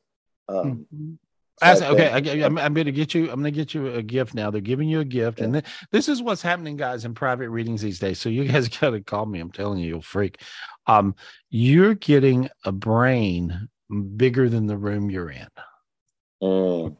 Um, 0.48 0.88
mm-hmm. 0.94 1.14
As, 1.62 1.82
okay, 1.82 2.10
I, 2.10 2.18
am 2.46 2.58
I'm 2.58 2.74
going 2.74 2.86
to 2.86 2.92
get 2.92 3.14
you. 3.14 3.32
I'm 3.32 3.40
going 3.40 3.46
to 3.46 3.52
get 3.52 3.74
you 3.74 3.88
a 3.88 4.04
gift 4.04 4.34
now. 4.34 4.52
They're 4.52 4.60
giving 4.60 4.90
you 4.90 5.00
a 5.00 5.06
gift, 5.06 5.40
yeah. 5.40 5.46
and 5.46 5.54
th- 5.54 5.66
this 5.90 6.10
is 6.10 6.22
what's 6.22 6.42
happening, 6.42 6.76
guys, 6.76 7.06
in 7.06 7.14
private 7.14 7.50
readings 7.50 7.82
these 7.82 7.98
days. 7.98 8.20
So 8.20 8.28
you 8.28 8.44
guys 8.44 8.68
got 8.80 8.90
to 8.90 9.00
call 9.00 9.26
me. 9.26 9.40
I'm 9.40 9.52
telling 9.52 9.80
you, 9.80 9.88
you'll 9.88 10.02
freak. 10.02 10.42
Um, 10.86 11.16
you're 11.50 11.96
getting 11.96 12.50
a 12.66 12.74
brain 12.74 13.70
bigger 14.18 14.50
than 14.50 14.68
the 14.68 14.76
room 14.78 15.10
you're 15.10 15.30
in. 15.30 15.48
Mm. 16.44 16.98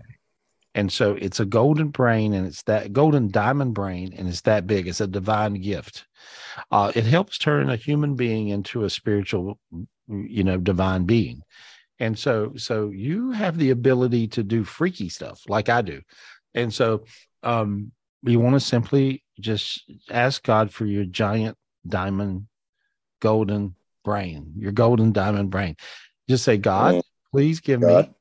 And 0.76 0.92
so 0.92 1.14
it's 1.14 1.40
a 1.40 1.46
golden 1.46 1.88
brain, 1.88 2.34
and 2.34 2.46
it's 2.46 2.62
that 2.64 2.94
golden 2.94 3.32
diamond 3.32 3.74
brain, 3.74 4.14
and 4.16 4.28
it's 4.28 4.42
that 4.42 4.68
big. 4.68 4.88
It's 4.88 5.02
a 5.02 5.08
divine 5.08 5.56
gift. 5.56 6.06
Uh, 6.70 6.92
it 6.94 7.06
helps 7.06 7.40
turn 7.40 7.70
a 7.70 7.76
human 7.76 8.16
being 8.16 8.50
into 8.50 8.84
a 8.84 8.90
spiritual, 8.90 9.58
you 10.08 10.44
know, 10.44 10.58
divine 10.58 11.06
being 11.06 11.42
and 12.00 12.18
so 12.18 12.54
so 12.56 12.90
you 12.90 13.32
have 13.32 13.58
the 13.58 13.70
ability 13.70 14.28
to 14.28 14.44
do 14.44 14.64
freaky 14.64 15.10
stuff 15.10 15.42
like 15.48 15.70
i 15.70 15.82
do 15.82 16.02
and 16.54 16.74
so 16.74 17.04
um 17.44 17.92
you 18.24 18.40
want 18.40 18.54
to 18.54 18.60
simply 18.60 19.24
just 19.40 19.84
ask 20.10 20.44
god 20.44 20.72
for 20.72 20.86
your 20.86 21.06
giant 21.06 21.58
diamond 21.88 22.48
golden 23.22 23.76
brain 24.04 24.54
your 24.58 24.72
golden 24.72 25.12
diamond 25.12 25.50
brain 25.50 25.76
just 26.30 26.44
say 26.44 26.58
god 26.58 27.02
please 27.32 27.60
give 27.60 27.82
god, 27.82 28.08
me 28.08 28.14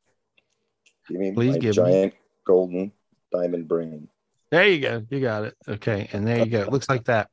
give 1.09 1.19
me 1.19 1.33
please 1.33 1.57
give 1.57 1.75
giant 1.75 2.13
me. 2.15 2.19
Golden 2.47 2.93
diamond 3.33 3.69
brain. 3.69 4.09
There 4.51 4.67
you 4.67 4.81
go. 4.81 5.05
You 5.11 5.21
got 5.21 5.45
it. 5.45 5.55
Okay. 5.67 6.09
And 6.13 6.27
there 6.27 6.39
you 6.39 6.47
go. 6.47 6.61
It 6.61 6.71
looks 6.71 6.89
like 6.89 7.05
that. 7.05 7.29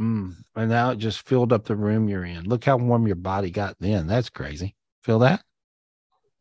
Mm. 0.00 0.34
and 0.54 0.68
now 0.68 0.90
it 0.90 0.98
just 0.98 1.26
filled 1.26 1.54
up 1.54 1.64
the 1.64 1.74
room 1.74 2.06
you're 2.06 2.24
in. 2.24 2.44
Look 2.44 2.64
how 2.64 2.76
warm 2.76 3.06
your 3.06 3.16
body 3.16 3.50
got 3.50 3.76
then. 3.80 4.06
That's 4.06 4.28
crazy. 4.28 4.76
Feel 5.02 5.20
that? 5.20 5.42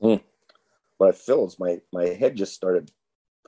Mm. 0.01 0.21
What 0.97 1.09
I 1.09 1.11
feel 1.13 1.45
is 1.45 1.57
my 1.57 1.80
my 1.93 2.07
head 2.07 2.36
just 2.36 2.53
started 2.53 2.91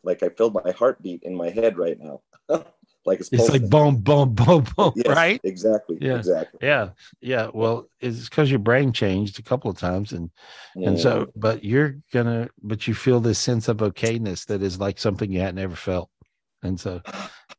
like 0.04 0.24
I 0.24 0.30
feel 0.30 0.50
my 0.50 0.72
heartbeat 0.72 1.24
in 1.24 1.36
my 1.36 1.50
head 1.50 1.78
right 1.78 1.98
now. 2.00 2.22
like 3.08 3.22
it's, 3.22 3.30
it's 3.32 3.50
like 3.50 3.70
boom, 3.70 3.96
boom, 3.96 4.34
boom, 4.34 4.66
boom, 4.76 4.92
yes, 4.96 5.08
right? 5.08 5.40
Exactly. 5.46 5.98
Yeah. 6.02 6.18
Exactly. 6.18 6.60
Yeah. 6.62 6.90
Yeah. 7.22 7.50
Well, 7.54 7.90
it's 8.02 8.28
because 8.28 8.52
your 8.52 8.60
brain 8.60 8.92
changed 8.92 9.40
a 9.40 9.42
couple 9.42 9.72
of 9.72 9.80
times. 9.80 10.12
And 10.12 10.30
mm. 10.76 10.88
and 10.88 11.00
so, 11.00 11.28
but 11.36 11.64
you're 11.64 11.96
gonna 12.12 12.50
but 12.62 12.86
you 12.86 12.94
feel 12.94 13.22
this 13.22 13.40
sense 13.40 13.70
of 13.70 13.78
okayness 13.78 14.46
that 14.48 14.62
is 14.62 14.80
like 14.80 15.00
something 15.00 15.32
you 15.32 15.40
had 15.40 15.56
never 15.56 15.76
felt. 15.76 16.10
And 16.64 16.78
so 16.78 17.02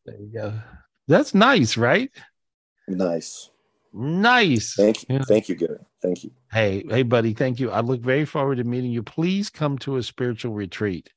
there 0.04 0.16
you 0.20 0.30
go. 0.32 0.60
That's 1.08 1.34
nice, 1.34 1.78
right? 1.78 2.10
Nice. 2.86 3.50
Nice. 3.94 4.74
Thank 4.74 5.02
you. 5.02 5.16
Yeah. 5.16 5.22
Thank 5.26 5.48
you, 5.48 5.54
Gary. 5.54 5.78
Thank 6.02 6.24
you. 6.24 6.30
Hey, 6.52 6.84
hey, 6.88 7.02
buddy. 7.02 7.32
Thank 7.32 7.58
you. 7.58 7.70
I 7.70 7.80
look 7.80 8.02
very 8.02 8.26
forward 8.26 8.56
to 8.56 8.64
meeting 8.64 8.90
you. 8.90 9.02
Please 9.02 9.48
come 9.48 9.78
to 9.78 9.96
a 9.96 10.02
spiritual 10.02 10.52
retreat. 10.52 11.08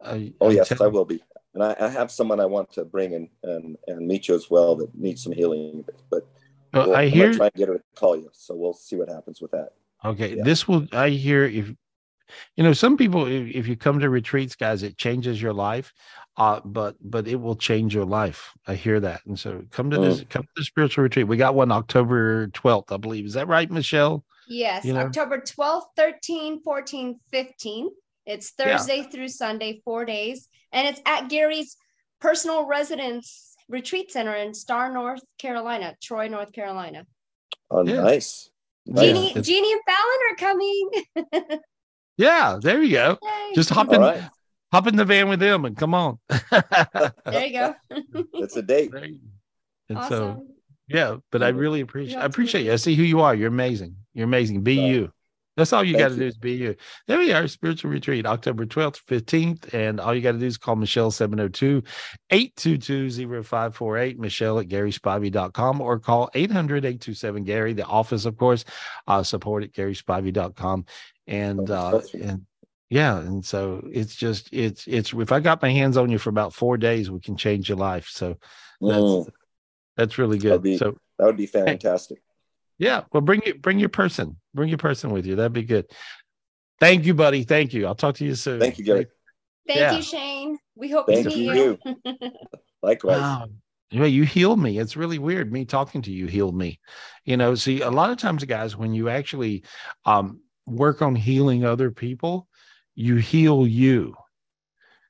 I, 0.00 0.32
oh, 0.40 0.50
I 0.50 0.52
yes, 0.52 0.68
tell- 0.68 0.84
I 0.84 0.86
will 0.86 1.04
be. 1.04 1.20
And 1.54 1.62
I, 1.62 1.76
I, 1.80 1.88
have 1.88 2.10
someone 2.10 2.40
I 2.40 2.46
want 2.46 2.70
to 2.72 2.84
bring 2.84 3.12
in 3.12 3.28
and, 3.42 3.76
and 3.86 4.06
meet 4.06 4.28
you 4.28 4.34
as 4.34 4.50
well 4.50 4.76
that 4.76 4.94
needs 4.94 5.22
some 5.22 5.32
healing. 5.32 5.84
But 6.10 6.26
well, 6.72 6.88
we'll, 6.88 6.96
I 6.96 7.08
hear 7.08 7.32
try 7.32 7.46
and 7.46 7.54
get 7.54 7.68
her 7.68 7.78
to 7.78 7.84
call 7.94 8.16
you. 8.16 8.28
So 8.32 8.54
we'll 8.54 8.74
see 8.74 8.96
what 8.96 9.08
happens 9.08 9.40
with 9.40 9.50
that. 9.52 9.70
Okay. 10.04 10.36
Yeah. 10.36 10.44
This 10.44 10.68
will, 10.68 10.86
I 10.92 11.08
hear 11.08 11.44
if, 11.44 11.72
you 12.56 12.62
know, 12.62 12.74
some 12.74 12.96
people, 12.96 13.26
if, 13.26 13.48
if 13.54 13.66
you 13.66 13.76
come 13.76 13.98
to 14.00 14.10
retreats, 14.10 14.54
guys, 14.54 14.82
it 14.82 14.98
changes 14.98 15.40
your 15.40 15.54
life 15.54 15.92
uh, 16.38 16.60
but 16.64 16.96
but 17.00 17.26
it 17.26 17.34
will 17.34 17.56
change 17.56 17.94
your 17.94 18.04
life. 18.04 18.52
I 18.66 18.74
hear 18.74 19.00
that, 19.00 19.20
and 19.26 19.38
so 19.38 19.64
come 19.72 19.90
to 19.90 19.98
this, 19.98 20.20
mm. 20.20 20.28
come 20.28 20.44
to 20.44 20.48
the 20.56 20.64
spiritual 20.64 21.02
retreat. 21.02 21.26
We 21.26 21.36
got 21.36 21.56
one 21.56 21.72
October 21.72 22.46
twelfth, 22.48 22.92
I 22.92 22.96
believe. 22.96 23.26
Is 23.26 23.34
that 23.34 23.48
right, 23.48 23.68
Michelle? 23.68 24.24
Yes, 24.48 24.84
you 24.84 24.94
know? 24.94 25.00
October 25.00 25.42
12th, 25.42 25.88
13, 25.94 26.62
14, 26.62 27.20
15. 27.30 27.90
It's 28.28 28.50
Thursday 28.50 28.98
yeah. 28.98 29.08
through 29.08 29.28
Sunday, 29.28 29.80
four 29.84 30.04
days, 30.04 30.48
and 30.70 30.86
it's 30.86 31.00
at 31.06 31.28
Gary's 31.28 31.76
personal 32.20 32.66
residence 32.66 33.56
retreat 33.68 34.12
center 34.12 34.34
in 34.34 34.54
Star, 34.54 34.92
North 34.92 35.22
Carolina, 35.38 35.96
Troy, 36.02 36.28
North 36.28 36.52
Carolina. 36.52 37.06
Oh, 37.70 37.84
yeah. 37.84 38.02
nice. 38.02 38.50
Jeannie, 38.86 39.34
nice. 39.34 39.44
Jeannie 39.44 39.72
and 39.72 39.82
Fallon 39.86 40.20
are 40.30 40.36
coming. 40.36 41.60
yeah, 42.16 42.58
there 42.60 42.82
you 42.82 42.92
go. 42.92 43.18
Yay. 43.22 43.54
Just 43.54 43.70
hop 43.70 43.92
in, 43.92 44.00
right 44.00 44.22
hop 44.72 44.86
in 44.86 44.96
the 44.96 45.04
van 45.04 45.28
with 45.28 45.40
them 45.40 45.64
and 45.64 45.76
come 45.76 45.94
on. 45.94 46.18
there 46.50 47.46
you 47.46 47.52
go. 47.52 47.74
it's 48.34 48.56
a 48.56 48.62
date. 48.62 48.92
And 48.94 49.98
awesome. 49.98 50.10
so, 50.10 50.46
yeah, 50.88 51.16
but 51.30 51.42
I 51.42 51.48
really 51.48 51.80
appreciate 51.80 52.18
I 52.18 52.24
appreciate 52.24 52.64
you. 52.64 52.72
I 52.72 52.76
see 52.76 52.94
who 52.94 53.02
you 53.02 53.20
are. 53.20 53.34
You're 53.34 53.48
amazing. 53.48 53.96
You're 54.14 54.24
amazing. 54.24 54.62
Be 54.62 54.74
you. 54.74 55.12
That's 55.58 55.72
all 55.72 55.82
you 55.82 55.98
got 55.98 56.10
to 56.10 56.16
do 56.16 56.24
is 56.24 56.36
be 56.36 56.52
you. 56.52 56.76
There 57.08 57.18
we 57.18 57.32
are, 57.32 57.48
spiritual 57.48 57.90
retreat, 57.90 58.26
October 58.26 58.64
12th, 58.64 59.02
15th. 59.06 59.74
And 59.74 59.98
all 59.98 60.14
you 60.14 60.20
got 60.20 60.32
to 60.32 60.38
do 60.38 60.46
is 60.46 60.56
call 60.56 60.76
Michelle 60.76 61.10
702 61.10 61.82
822 62.30 63.42
0548, 63.42 64.20
Michelle 64.20 64.60
at 64.60 64.68
GarySpivey.com, 64.68 65.80
or 65.80 65.98
call 65.98 66.30
800 66.32 66.84
827 66.84 67.42
Gary, 67.42 67.72
the 67.72 67.84
office, 67.84 68.24
of 68.24 68.36
course, 68.36 68.64
uh, 69.08 69.24
support 69.24 69.64
at 69.64 69.72
GarySpivey.com. 69.72 70.86
And, 71.26 71.68
uh, 71.68 72.02
and 72.14 72.46
yeah 72.90 73.18
and 73.18 73.44
so 73.44 73.86
it's 73.92 74.16
just 74.16 74.48
it's 74.50 74.86
it's 74.86 75.12
if 75.12 75.30
i 75.30 75.40
got 75.40 75.60
my 75.60 75.68
hands 75.68 75.98
on 75.98 76.08
you 76.08 76.16
for 76.16 76.30
about 76.30 76.54
four 76.54 76.78
days 76.78 77.10
we 77.10 77.20
can 77.20 77.36
change 77.36 77.68
your 77.68 77.76
life 77.76 78.08
so 78.08 78.28
that's 78.80 78.96
mm. 78.96 79.28
that's 79.94 80.16
really 80.16 80.38
good 80.38 80.62
be, 80.62 80.78
so 80.78 80.96
that 81.18 81.26
would 81.26 81.36
be 81.36 81.44
fantastic 81.44 82.22
yeah 82.78 83.02
well 83.12 83.20
bring 83.20 83.42
you 83.44 83.54
bring 83.54 83.78
your 83.78 83.88
person 83.88 84.36
bring 84.54 84.68
your 84.68 84.78
person 84.78 85.10
with 85.10 85.26
you 85.26 85.36
that'd 85.36 85.52
be 85.52 85.62
good 85.62 85.86
thank 86.80 87.04
you 87.04 87.14
buddy 87.14 87.44
thank 87.44 87.72
you 87.72 87.86
i'll 87.86 87.94
talk 87.94 88.14
to 88.14 88.24
you 88.24 88.34
soon 88.34 88.60
thank 88.60 88.78
you 88.78 88.84
gary 88.84 89.06
thank 89.66 89.80
yeah. 89.80 89.96
you 89.96 90.02
shane 90.02 90.58
we 90.76 90.90
hope 90.90 91.06
thank 91.06 91.28
to 91.28 91.36
meet 91.36 91.54
you, 91.54 91.78
you. 91.84 92.14
likewise 92.82 93.20
wow. 93.20 93.48
Yeah, 93.90 94.04
you 94.04 94.24
healed 94.24 94.60
me. 94.60 94.78
It's 94.78 94.96
really 94.96 95.18
weird. 95.18 95.50
Me 95.50 95.64
talking 95.64 96.02
to 96.02 96.12
you 96.12 96.26
healed 96.26 96.54
me. 96.54 96.78
You 97.24 97.38
know, 97.38 97.54
see, 97.54 97.80
a 97.80 97.90
lot 97.90 98.10
of 98.10 98.18
times, 98.18 98.44
guys, 98.44 98.76
when 98.76 98.92
you 98.92 99.08
actually 99.08 99.64
um, 100.04 100.40
work 100.66 101.00
on 101.00 101.14
healing 101.14 101.64
other 101.64 101.90
people, 101.90 102.48
you 102.94 103.16
heal 103.16 103.66
you. 103.66 104.14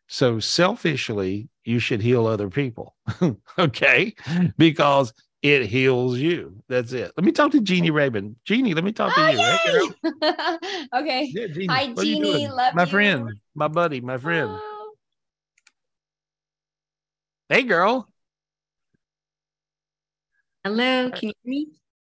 So 0.06 0.38
selfishly, 0.38 1.48
you 1.64 1.80
should 1.80 2.00
heal 2.00 2.26
other 2.26 2.48
people. 2.48 2.94
okay. 3.58 4.14
Because 4.56 5.12
it 5.42 5.66
heals 5.66 6.18
you. 6.18 6.62
That's 6.68 6.92
it. 6.92 7.12
Let 7.16 7.24
me 7.24 7.32
talk 7.32 7.52
to 7.52 7.60
Jeannie 7.60 7.90
oh. 7.90 7.94
Rabin. 7.94 8.36
Jeannie, 8.44 8.74
let 8.74 8.84
me 8.84 8.92
talk 8.92 9.14
to 9.14 9.20
oh, 9.20 9.28
you. 9.28 9.94
Hey, 10.20 10.88
okay. 10.94 11.32
Yeah, 11.32 11.46
Jeannie. 11.46 11.66
Hi, 11.66 11.92
Jeannie. 11.92 12.48
Love 12.48 12.74
my 12.74 12.82
you. 12.82 12.88
friend, 12.88 13.30
my 13.54 13.68
buddy, 13.68 14.00
my 14.00 14.18
friend. 14.18 14.50
Oh. 14.52 14.94
Hey, 17.48 17.62
girl. 17.62 18.08
Hello. 20.64 21.10
Can 21.10 21.28
you 21.28 21.32
hear 21.42 21.50
me? 21.50 21.66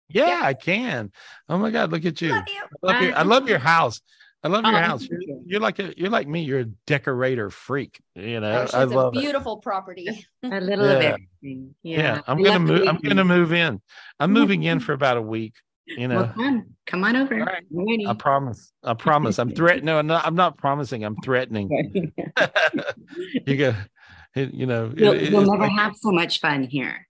Yeah, 0.08 0.28
yeah, 0.28 0.40
I 0.42 0.54
can. 0.54 1.12
Oh 1.50 1.58
my 1.58 1.70
God, 1.70 1.92
look 1.92 2.04
at 2.06 2.20
you. 2.22 2.32
Love 2.32 2.44
you. 2.48 2.62
I, 2.82 2.92
love 2.92 3.02
your, 3.02 3.16
I 3.16 3.22
love 3.22 3.48
your 3.48 3.58
house. 3.58 4.00
I 4.44 4.48
love 4.48 4.64
oh, 4.64 4.70
your 4.70 4.78
oh, 4.78 4.82
house. 4.82 5.08
You're, 5.10 5.40
you're, 5.44 5.60
like 5.60 5.78
a 5.80 5.92
you're 5.96 6.10
like 6.10 6.28
me. 6.28 6.42
You're 6.42 6.60
a 6.60 6.64
decorator 6.86 7.50
freak. 7.50 8.00
You 8.14 8.40
know, 8.40 8.66
oh, 8.72 8.78
I 8.78 8.84
love 8.84 9.16
a 9.16 9.20
beautiful 9.20 9.58
it. 9.58 9.62
property. 9.62 10.26
a 10.44 10.48
little 10.60 10.86
yeah. 10.86 10.92
of 10.92 11.02
everything. 11.02 11.74
Yeah, 11.82 11.98
yeah. 11.98 12.20
I'm 12.26 12.42
gonna 12.42 12.60
move. 12.60 12.86
I'm 12.86 12.98
gonna 12.98 13.24
move 13.24 13.52
in. 13.52 13.80
I'm 14.20 14.32
moving 14.32 14.62
in 14.62 14.78
for 14.78 14.92
about 14.92 15.16
a 15.16 15.22
week. 15.22 15.54
You 15.86 16.06
know, 16.06 16.16
well, 16.16 16.32
come, 16.34 16.66
come 16.86 17.04
on 17.04 17.16
over. 17.16 17.34
Right. 17.34 17.64
I 18.06 18.14
promise. 18.14 18.72
I 18.84 18.94
promise. 18.94 19.38
I'm 19.38 19.50
threatening. 19.54 19.86
No, 19.86 20.02
no, 20.02 20.20
I'm 20.22 20.34
not 20.34 20.58
promising. 20.58 21.02
I'm 21.02 21.16
threatening. 21.24 22.12
you 23.46 23.56
go. 23.56 23.74
You 24.36 24.66
know, 24.66 24.92
you'll, 24.94 25.14
it, 25.14 25.30
you'll 25.30 25.50
never 25.50 25.66
have 25.66 25.96
so 25.96 26.12
much 26.12 26.40
fun 26.40 26.62
here. 26.62 27.08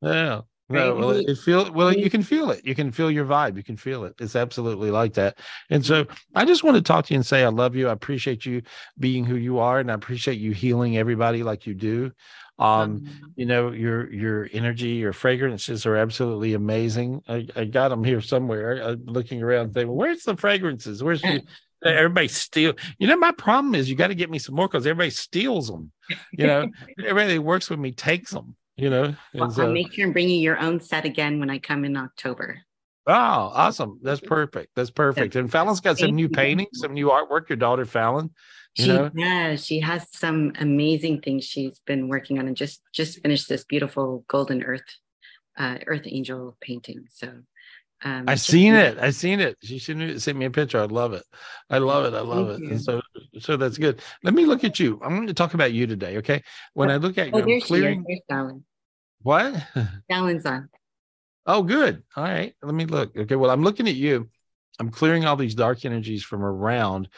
Yeah. 0.00 0.42
No, 0.72 0.94
well, 0.94 1.10
it 1.10 1.38
feel 1.38 1.70
well. 1.72 1.92
You 1.92 2.10
can 2.10 2.22
feel 2.22 2.50
it. 2.50 2.64
You 2.64 2.74
can 2.74 2.90
feel 2.90 3.10
your 3.10 3.24
vibe. 3.24 3.56
You 3.56 3.62
can 3.62 3.76
feel 3.76 4.04
it. 4.04 4.14
It's 4.20 4.36
absolutely 4.36 4.90
like 4.90 5.14
that. 5.14 5.38
And 5.70 5.84
so, 5.84 6.06
I 6.34 6.44
just 6.44 6.64
want 6.64 6.76
to 6.76 6.82
talk 6.82 7.06
to 7.06 7.14
you 7.14 7.18
and 7.18 7.26
say 7.26 7.44
I 7.44 7.48
love 7.48 7.76
you. 7.76 7.88
I 7.88 7.92
appreciate 7.92 8.46
you 8.46 8.62
being 8.98 9.24
who 9.24 9.36
you 9.36 9.58
are, 9.58 9.80
and 9.80 9.90
I 9.90 9.94
appreciate 9.94 10.38
you 10.38 10.52
healing 10.52 10.96
everybody 10.96 11.42
like 11.42 11.66
you 11.66 11.74
do. 11.74 12.12
Um, 12.58 13.00
mm-hmm. 13.00 13.24
you 13.36 13.46
know, 13.46 13.72
your 13.72 14.12
your 14.12 14.48
energy, 14.52 14.90
your 14.90 15.12
fragrances 15.12 15.86
are 15.86 15.96
absolutely 15.96 16.54
amazing. 16.54 17.22
I, 17.28 17.46
I 17.56 17.64
got 17.64 17.88
them 17.88 18.04
here 18.04 18.20
somewhere. 18.20 18.82
I'm 18.82 19.04
looking 19.06 19.42
around, 19.42 19.72
saying, 19.72 19.88
well, 19.88 19.96
"Where's 19.96 20.22
the 20.22 20.36
fragrances? 20.36 21.02
Where's 21.02 21.22
the?" 21.22 21.42
everybody 21.84 22.28
steal 22.28 22.74
you 22.98 23.08
know 23.08 23.16
my 23.16 23.32
problem 23.32 23.74
is 23.74 23.90
you 23.90 23.96
got 23.96 24.06
to 24.06 24.14
get 24.14 24.30
me 24.30 24.38
some 24.38 24.54
more 24.54 24.68
because 24.68 24.86
everybody 24.86 25.10
steals 25.10 25.66
them 25.66 25.90
you 26.32 26.46
know 26.46 26.68
everybody 27.00 27.34
that 27.34 27.42
works 27.42 27.68
with 27.68 27.78
me 27.78 27.90
takes 27.90 28.30
them 28.30 28.54
you 28.76 28.90
know. 28.90 29.14
Well, 29.34 29.52
I'll 29.60 29.72
make 29.72 29.92
sure 29.92 30.04
and 30.04 30.12
bring 30.12 30.28
you 30.28 30.38
your 30.38 30.58
own 30.58 30.80
set 30.80 31.04
again 31.04 31.40
when 31.40 31.50
I 31.50 31.58
come 31.58 31.84
in 31.84 31.96
October. 31.96 32.60
Oh, 33.06 33.12
awesome! 33.12 33.98
That's 34.02 34.20
perfect. 34.20 34.70
That's 34.76 34.90
perfect. 34.90 35.34
And 35.34 35.50
Fallon's 35.50 35.80
got 35.80 35.98
some 35.98 36.14
new 36.14 36.28
paintings, 36.28 36.78
some 36.80 36.94
new 36.94 37.08
artwork. 37.08 37.48
Your 37.48 37.56
daughter 37.56 37.84
Fallon. 37.84 38.30
she 38.74 38.88
know? 38.88 39.08
does. 39.08 39.64
She 39.66 39.80
has 39.80 40.06
some 40.12 40.52
amazing 40.58 41.20
things 41.20 41.44
she's 41.44 41.80
been 41.80 42.08
working 42.08 42.38
on, 42.38 42.46
and 42.46 42.56
just 42.56 42.80
just 42.92 43.20
finished 43.20 43.48
this 43.48 43.64
beautiful 43.64 44.24
golden 44.28 44.62
earth, 44.62 44.82
uh, 45.58 45.78
earth 45.86 46.02
angel 46.06 46.56
painting. 46.60 47.06
So 47.10 47.42
Um, 48.04 48.24
I 48.28 48.34
seen 48.34 48.74
it. 48.74 48.98
I 48.98 49.10
seen 49.10 49.40
it. 49.40 49.56
She 49.62 49.78
sent 49.78 50.20
sent 50.20 50.36
me 50.36 50.44
a 50.46 50.50
picture. 50.50 50.80
I 50.80 50.86
love 50.86 51.12
it. 51.12 51.22
I 51.70 51.78
love 51.78 52.04
it. 52.04 52.16
I 52.16 52.20
love 52.20 52.48
Thank 52.48 52.58
it. 52.60 52.64
you. 52.64 52.70
And 52.70 52.82
so, 52.82 53.00
so 53.38 53.56
that's 53.56 53.78
good. 53.78 54.00
Let 54.24 54.34
me 54.34 54.44
look 54.44 54.64
at 54.64 54.80
you. 54.80 55.00
I'm 55.04 55.14
going 55.14 55.28
to 55.28 55.34
talk 55.34 55.54
about 55.54 55.72
you 55.72 55.86
today. 55.86 56.16
Okay. 56.18 56.42
When 56.74 56.90
I 56.90 56.96
look 56.96 57.16
at 57.18 57.28
you, 57.28 57.32
Oh, 57.34 57.38
I'm 57.38 57.46
there 57.46 57.54
she 57.60 57.62
is. 57.62 57.66
clearing. 57.68 58.04
There's 58.06 58.20
Fallon. 58.28 58.64
What? 59.22 59.54
Fallon's 60.10 60.44
on. 60.46 60.68
Oh, 61.46 61.62
good. 61.62 62.02
All 62.16 62.24
right. 62.24 62.54
Let 62.62 62.74
me 62.74 62.86
look. 62.86 63.16
Okay. 63.16 63.36
Well, 63.36 63.50
I'm 63.50 63.62
looking 63.62 63.88
at 63.88 63.94
you. 63.94 64.28
I'm 64.80 64.90
clearing 64.90 65.24
all 65.24 65.36
these 65.36 65.54
dark 65.54 65.84
energies 65.84 66.24
from 66.24 66.42
around. 66.42 67.08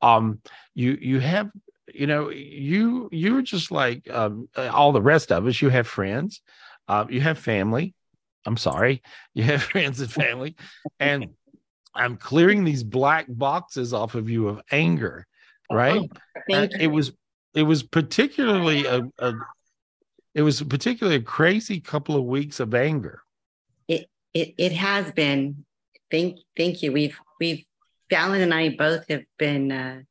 Um, 0.00 0.40
you 0.74 0.96
you 1.00 1.20
have, 1.20 1.50
you 1.92 2.06
know, 2.06 2.30
you 2.30 3.08
you're 3.12 3.42
just 3.42 3.70
like 3.70 4.08
um 4.10 4.48
all 4.56 4.92
the 4.92 5.02
rest 5.02 5.32
of 5.32 5.46
us. 5.46 5.60
You 5.60 5.68
have 5.68 5.86
friends, 5.86 6.40
uh, 6.88 7.04
you 7.10 7.20
have 7.20 7.38
family. 7.38 7.94
I'm 8.46 8.56
sorry, 8.56 9.02
you 9.34 9.42
have 9.44 9.62
friends 9.62 10.00
and 10.00 10.10
family, 10.10 10.56
and 10.98 11.28
I'm 11.94 12.16
clearing 12.16 12.64
these 12.64 12.82
black 12.82 13.26
boxes 13.28 13.92
off 13.92 14.14
of 14.14 14.30
you 14.30 14.48
of 14.48 14.60
anger, 14.70 15.26
right? 15.70 16.08
Thank 16.48 16.72
And 16.72 16.82
it 16.82 16.88
was 16.88 17.12
it 17.54 17.64
was 17.64 17.82
particularly 17.82 18.86
a, 18.86 19.02
a 19.18 19.34
it 20.34 20.42
was 20.42 20.62
particularly 20.62 21.16
a 21.16 21.22
crazy 21.22 21.80
couple 21.80 22.16
of 22.16 22.24
weeks 22.24 22.60
of 22.60 22.74
anger. 22.74 23.22
It 23.88 24.06
it 24.34 24.54
it 24.58 24.72
has 24.72 25.10
been. 25.12 25.64
Thank 26.10 26.38
thank 26.56 26.82
you. 26.82 26.92
We've 26.92 27.18
we've 27.38 27.64
Fallon 28.08 28.40
and 28.40 28.52
I 28.54 28.70
both 28.70 29.08
have 29.08 29.22
been 29.38 29.70
uh, 29.70 30.02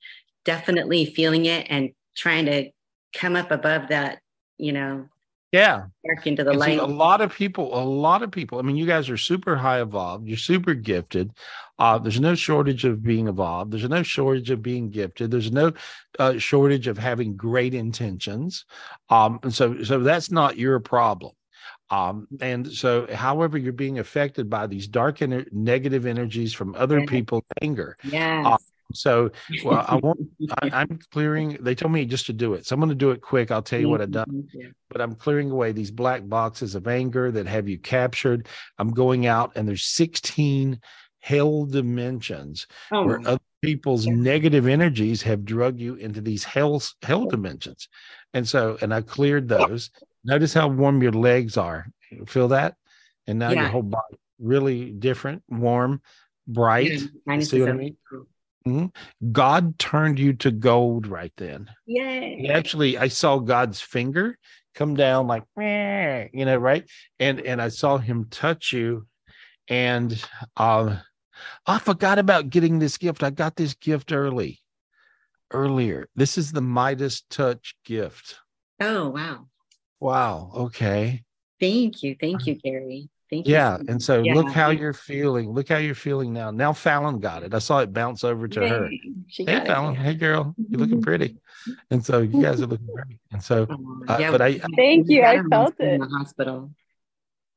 definitely 0.45 1.05
feeling 1.05 1.45
it 1.45 1.67
and 1.69 1.91
trying 2.15 2.45
to 2.45 2.71
come 3.13 3.35
up 3.35 3.51
above 3.51 3.89
that. 3.89 4.19
You 4.57 4.73
know, 4.73 5.09
Yeah. 5.51 5.85
dark 6.05 6.27
into 6.27 6.43
the 6.43 6.51
And 6.51 6.59
light. 6.59 6.79
a 6.79 6.85
lot 6.85 7.21
of 7.21 7.33
people, 7.33 7.73
a 7.73 7.81
lot 7.83 8.21
of 8.21 8.29
people. 8.31 8.59
I 8.59 8.61
mean, 8.61 8.75
you 8.75 8.85
guys 8.85 9.09
are 9.09 9.17
super 9.17 9.55
high 9.55 9.81
evolved. 9.81 10.27
You're 10.27 10.37
super 10.37 10.73
gifted. 10.75 11.31
Uh, 11.79 11.97
there's 11.97 12.19
no 12.19 12.35
shortage 12.35 12.85
of 12.85 13.01
being 13.01 13.27
evolved. 13.27 13.71
There's 13.71 13.87
no 13.89 14.03
shortage 14.03 14.51
of 14.51 14.61
being 14.61 14.89
gifted. 14.91 15.31
There's 15.31 15.51
no 15.51 15.71
uh, 16.19 16.37
shortage 16.37 16.87
of 16.87 16.97
having 16.97 17.35
great 17.35 17.73
intentions. 17.73 18.65
Um, 19.09 19.39
and 19.43 19.53
so, 19.53 19.81
so 19.83 19.99
that's 19.99 20.29
not 20.29 20.57
your 20.57 20.79
problem. 20.79 21.31
Um, 21.91 22.27
and 22.39 22.71
so, 22.71 23.07
however, 23.11 23.57
you're 23.57 23.73
being 23.73 23.97
affected 23.97 24.47
by 24.49 24.67
these 24.67 24.87
dark 24.87 25.17
ener- 25.19 25.51
negative 25.51 26.05
energies 26.05 26.53
from 26.53 26.75
other 26.75 26.99
Yes. 26.99 27.09
people's 27.09 27.43
anger. 27.63 27.97
Yes. 28.03 28.45
Uh, 28.45 28.57
so, 28.93 29.31
well, 29.63 29.85
I 29.87 29.95
want. 29.95 30.19
I, 30.61 30.69
I'm 30.73 30.99
clearing. 31.11 31.57
They 31.61 31.75
told 31.75 31.91
me 31.91 32.05
just 32.05 32.25
to 32.27 32.33
do 32.33 32.53
it, 32.53 32.65
so 32.65 32.73
I'm 32.73 32.79
going 32.79 32.89
to 32.89 32.95
do 32.95 33.11
it 33.11 33.21
quick. 33.21 33.51
I'll 33.51 33.61
tell 33.61 33.79
you 33.79 33.89
what 33.89 34.01
I've 34.01 34.11
done 34.11 34.47
but 34.89 35.01
I'm 35.01 35.15
clearing 35.15 35.51
away 35.51 35.71
these 35.71 35.91
black 35.91 36.27
boxes 36.27 36.75
of 36.75 36.87
anger 36.87 37.31
that 37.31 37.47
have 37.47 37.69
you 37.69 37.77
captured. 37.77 38.47
I'm 38.77 38.91
going 38.91 39.27
out 39.27 39.53
and 39.55 39.67
there's 39.67 39.85
16 39.85 40.79
hell 41.19 41.65
dimensions 41.65 42.65
Oh, 42.91 43.05
where 43.05 43.19
other 43.25 43.39
people's 43.61 44.07
negative 44.07 44.67
energies 44.67 45.21
have 45.21 45.45
drug 45.45 45.79
you 45.79 45.95
into 45.95 46.21
these 46.21 46.43
hell 46.43 46.81
hell 47.03 47.25
dimensions. 47.25 47.87
And 48.33 48.47
so, 48.47 48.77
and 48.81 48.93
I 48.93 49.01
cleared 49.01 49.47
those. 49.47 49.91
Notice 50.23 50.53
how 50.53 50.67
warm 50.67 51.01
your 51.01 51.11
legs 51.11 51.57
are. 51.57 51.87
Feel 52.25 52.49
that? 52.49 52.75
And 53.27 53.39
now 53.39 53.51
your 53.51 53.67
whole 53.67 53.83
body 53.83 54.17
really 54.39 54.91
different, 54.91 55.43
warm, 55.49 56.01
bright. 56.47 56.91
Yeah, 57.27 57.39
See 57.41 57.59
what 57.59 57.69
I 57.69 57.73
mean? 57.73 57.97
Mhm. 58.67 58.93
God 59.31 59.79
turned 59.79 60.19
you 60.19 60.33
to 60.33 60.51
gold 60.51 61.07
right 61.07 61.33
then. 61.37 61.69
Yay. 61.85 62.37
He 62.39 62.49
actually 62.49 62.97
i 62.97 63.07
saw 63.07 63.39
god's 63.39 63.81
finger 63.81 64.37
come 64.75 64.95
down 64.95 65.27
like 65.27 65.43
you 65.57 66.45
know 66.45 66.55
right 66.57 66.87
and 67.19 67.41
and 67.41 67.61
i 67.61 67.67
saw 67.67 67.97
him 67.97 68.27
touch 68.29 68.71
you 68.71 69.07
and 69.67 70.23
uh 70.55 70.97
i 71.65 71.79
forgot 71.79 72.19
about 72.19 72.49
getting 72.49 72.79
this 72.79 72.97
gift 72.97 73.23
i 73.23 73.29
got 73.29 73.55
this 73.55 73.73
gift 73.73 74.11
early 74.13 74.59
earlier 75.51 76.07
this 76.15 76.37
is 76.37 76.51
the 76.51 76.61
midas 76.61 77.23
touch 77.29 77.75
gift 77.83 78.35
Oh 78.79 79.09
wow. 79.09 79.47
wow 79.99 80.51
okay 80.53 81.23
Thank 81.59 82.03
you. 82.03 82.15
Thank 82.17 82.47
you, 82.47 82.55
Gary. 82.55 83.09
Thank 83.29 83.47
you. 83.47 83.53
yeah 83.53 83.77
so 83.77 83.83
and 83.87 84.01
so 84.01 84.23
much. 84.23 84.35
look 84.35 84.49
how 84.49 84.69
you're 84.71 84.93
feeling 84.93 85.51
look 85.51 85.69
how 85.69 85.77
you're 85.77 85.93
feeling 85.93 86.33
now 86.33 86.49
now 86.51 86.73
fallon 86.73 87.19
got 87.19 87.43
it 87.43 87.53
i 87.53 87.59
saw 87.59 87.79
it 87.79 87.93
bounce 87.93 88.23
over 88.23 88.47
to 88.47 88.67
her 88.67 88.89
She 89.27 89.43
hey 89.45 89.53
got 89.53 89.63
it. 89.63 89.67
fallon 89.67 89.95
hey 89.95 90.15
girl 90.15 90.55
you're 90.69 90.79
looking 90.79 91.01
pretty 91.01 91.37
and 91.91 92.03
so 92.03 92.21
you 92.21 92.41
guys 92.41 92.59
are 92.61 92.65
looking 92.67 92.87
great 92.87 93.19
and 93.31 93.43
so 93.43 93.67
uh, 94.07 94.17
Yeah, 94.19 94.31
but 94.31 94.41
i 94.41 94.53
Thank 94.75 95.07
my 95.07 95.13
you, 95.13 95.21
I 95.23 95.35
father-in-law's 95.35 95.49
felt 95.77 95.79
it. 95.79 95.93
In 95.93 95.99
the 96.01 96.07
hospital. 96.07 96.71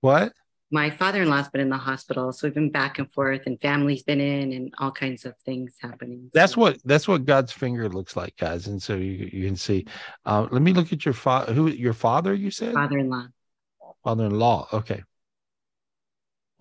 what 0.03 0.33
My 0.71 0.89
father-in-law's 0.91 1.49
been 1.51 1.61
in 1.61 1.69
the 1.71 1.77
hospital, 1.77 2.33
so 2.33 2.47
we've 2.47 2.55
been 2.55 2.71
back 2.71 2.99
and 2.99 3.11
forth, 3.13 3.43
and 3.47 3.61
family's 3.61 4.03
been 4.03 4.21
in, 4.23 4.53
and 4.57 4.73
all 4.79 4.91
kinds 4.91 5.27
of 5.27 5.35
things 5.45 5.75
happening. 5.81 6.31
That's 6.33 6.57
what 6.57 6.79
that's 6.85 7.07
what 7.07 7.27
God's 7.27 7.53
finger 7.53 7.89
looks 7.91 8.17
like, 8.17 8.37
guys. 8.39 8.69
And 8.69 8.81
so 8.83 8.97
you 8.97 9.29
you 9.33 9.47
can 9.47 9.57
see. 9.57 9.85
Uh, 10.25 10.47
let 10.51 10.63
me 10.63 10.73
look 10.73 10.91
at 10.93 11.05
your 11.05 11.13
father. 11.15 11.53
Who 11.53 11.69
your 11.69 11.93
father? 11.93 12.33
You 12.35 12.51
said 12.51 12.73
Father-in-law. 12.73 13.27
father-in-law. 14.05 14.69
Okay. 14.73 15.03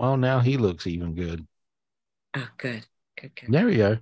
Well, 0.01 0.17
now 0.17 0.39
he 0.39 0.57
looks 0.57 0.87
even 0.87 1.13
good. 1.13 1.45
Oh, 2.35 2.47
good, 2.57 2.83
good, 3.15 3.35
good. 3.35 3.51
There 3.51 3.67
we 3.67 3.77
go. 3.77 3.99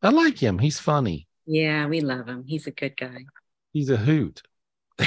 I 0.00 0.10
like 0.10 0.38
him. 0.38 0.60
He's 0.60 0.78
funny. 0.78 1.26
Yeah, 1.46 1.88
we 1.88 2.00
love 2.00 2.28
him. 2.28 2.44
He's 2.46 2.68
a 2.68 2.70
good 2.70 2.96
guy. 2.96 3.24
He's 3.72 3.90
a 3.90 3.96
hoot. 3.96 4.42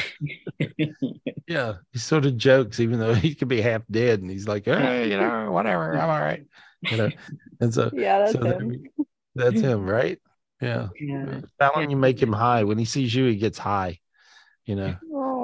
Yeah, 1.48 1.78
he 1.92 1.98
sort 2.00 2.28
of 2.28 2.38
jokes, 2.38 2.80
even 2.80 3.00
though 3.00 3.14
he 3.16 3.34
could 3.34 3.48
be 3.48 3.62
half 3.62 3.82
dead, 3.90 4.22
and 4.22 4.30
he's 4.30 4.48
like, 4.48 4.68
ah, 4.68 4.78
"Hey, 4.78 5.10
you 5.10 5.18
know, 5.18 5.52
whatever, 5.52 5.98
I'm 5.98 6.10
all 6.10 6.20
right." 6.20 6.46
You 6.82 6.98
know, 6.98 7.10
and 7.60 7.74
so 7.74 7.90
Yeah, 7.94 8.20
that's 8.20 8.34
so 8.34 8.44
him. 8.46 8.68
we- 8.68 9.06
that's 9.36 9.60
him, 9.62 9.90
right? 9.90 10.20
Yeah. 10.62 10.90
Yeah. 11.00 11.42
Fallon, 11.58 11.90
you 11.90 11.98
make 11.98 12.22
him 12.22 12.34
high. 12.34 12.66
When 12.66 12.78
he 12.78 12.86
sees 12.86 13.16
you, 13.16 13.26
he 13.26 13.38
gets 13.38 13.58
high. 13.58 14.00
You 14.66 14.76
know. 14.76 14.96
Oh, 15.12 15.39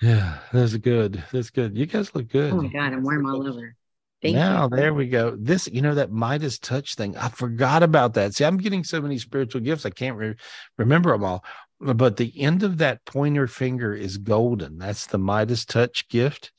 Yeah, 0.00 0.38
that's 0.52 0.76
good. 0.76 1.24
That's 1.32 1.50
good. 1.50 1.76
You 1.76 1.86
guys 1.86 2.14
look 2.14 2.28
good. 2.28 2.52
Oh 2.52 2.62
my 2.62 2.68
God, 2.68 2.92
I'm 2.92 3.02
warm 3.02 3.26
all 3.26 3.46
over. 3.46 3.74
Thank 4.22 4.34
now 4.34 4.64
you. 4.64 4.76
there 4.76 4.94
we 4.94 5.08
go. 5.08 5.36
This, 5.38 5.68
you 5.68 5.80
know, 5.80 5.94
that 5.94 6.10
Midas 6.10 6.58
touch 6.58 6.94
thing. 6.94 7.16
I 7.16 7.28
forgot 7.28 7.82
about 7.82 8.14
that. 8.14 8.34
See, 8.34 8.44
I'm 8.44 8.56
getting 8.56 8.82
so 8.82 9.00
many 9.00 9.18
spiritual 9.18 9.60
gifts. 9.60 9.86
I 9.86 9.90
can't 9.90 10.16
re- 10.16 10.34
remember 10.76 11.12
them 11.12 11.24
all. 11.24 11.44
But 11.80 12.16
the 12.16 12.32
end 12.40 12.64
of 12.64 12.78
that 12.78 13.04
pointer 13.04 13.46
finger 13.46 13.94
is 13.94 14.18
golden. 14.18 14.78
That's 14.78 15.06
the 15.06 15.18
Midas 15.18 15.64
touch 15.64 16.08
gift. 16.08 16.52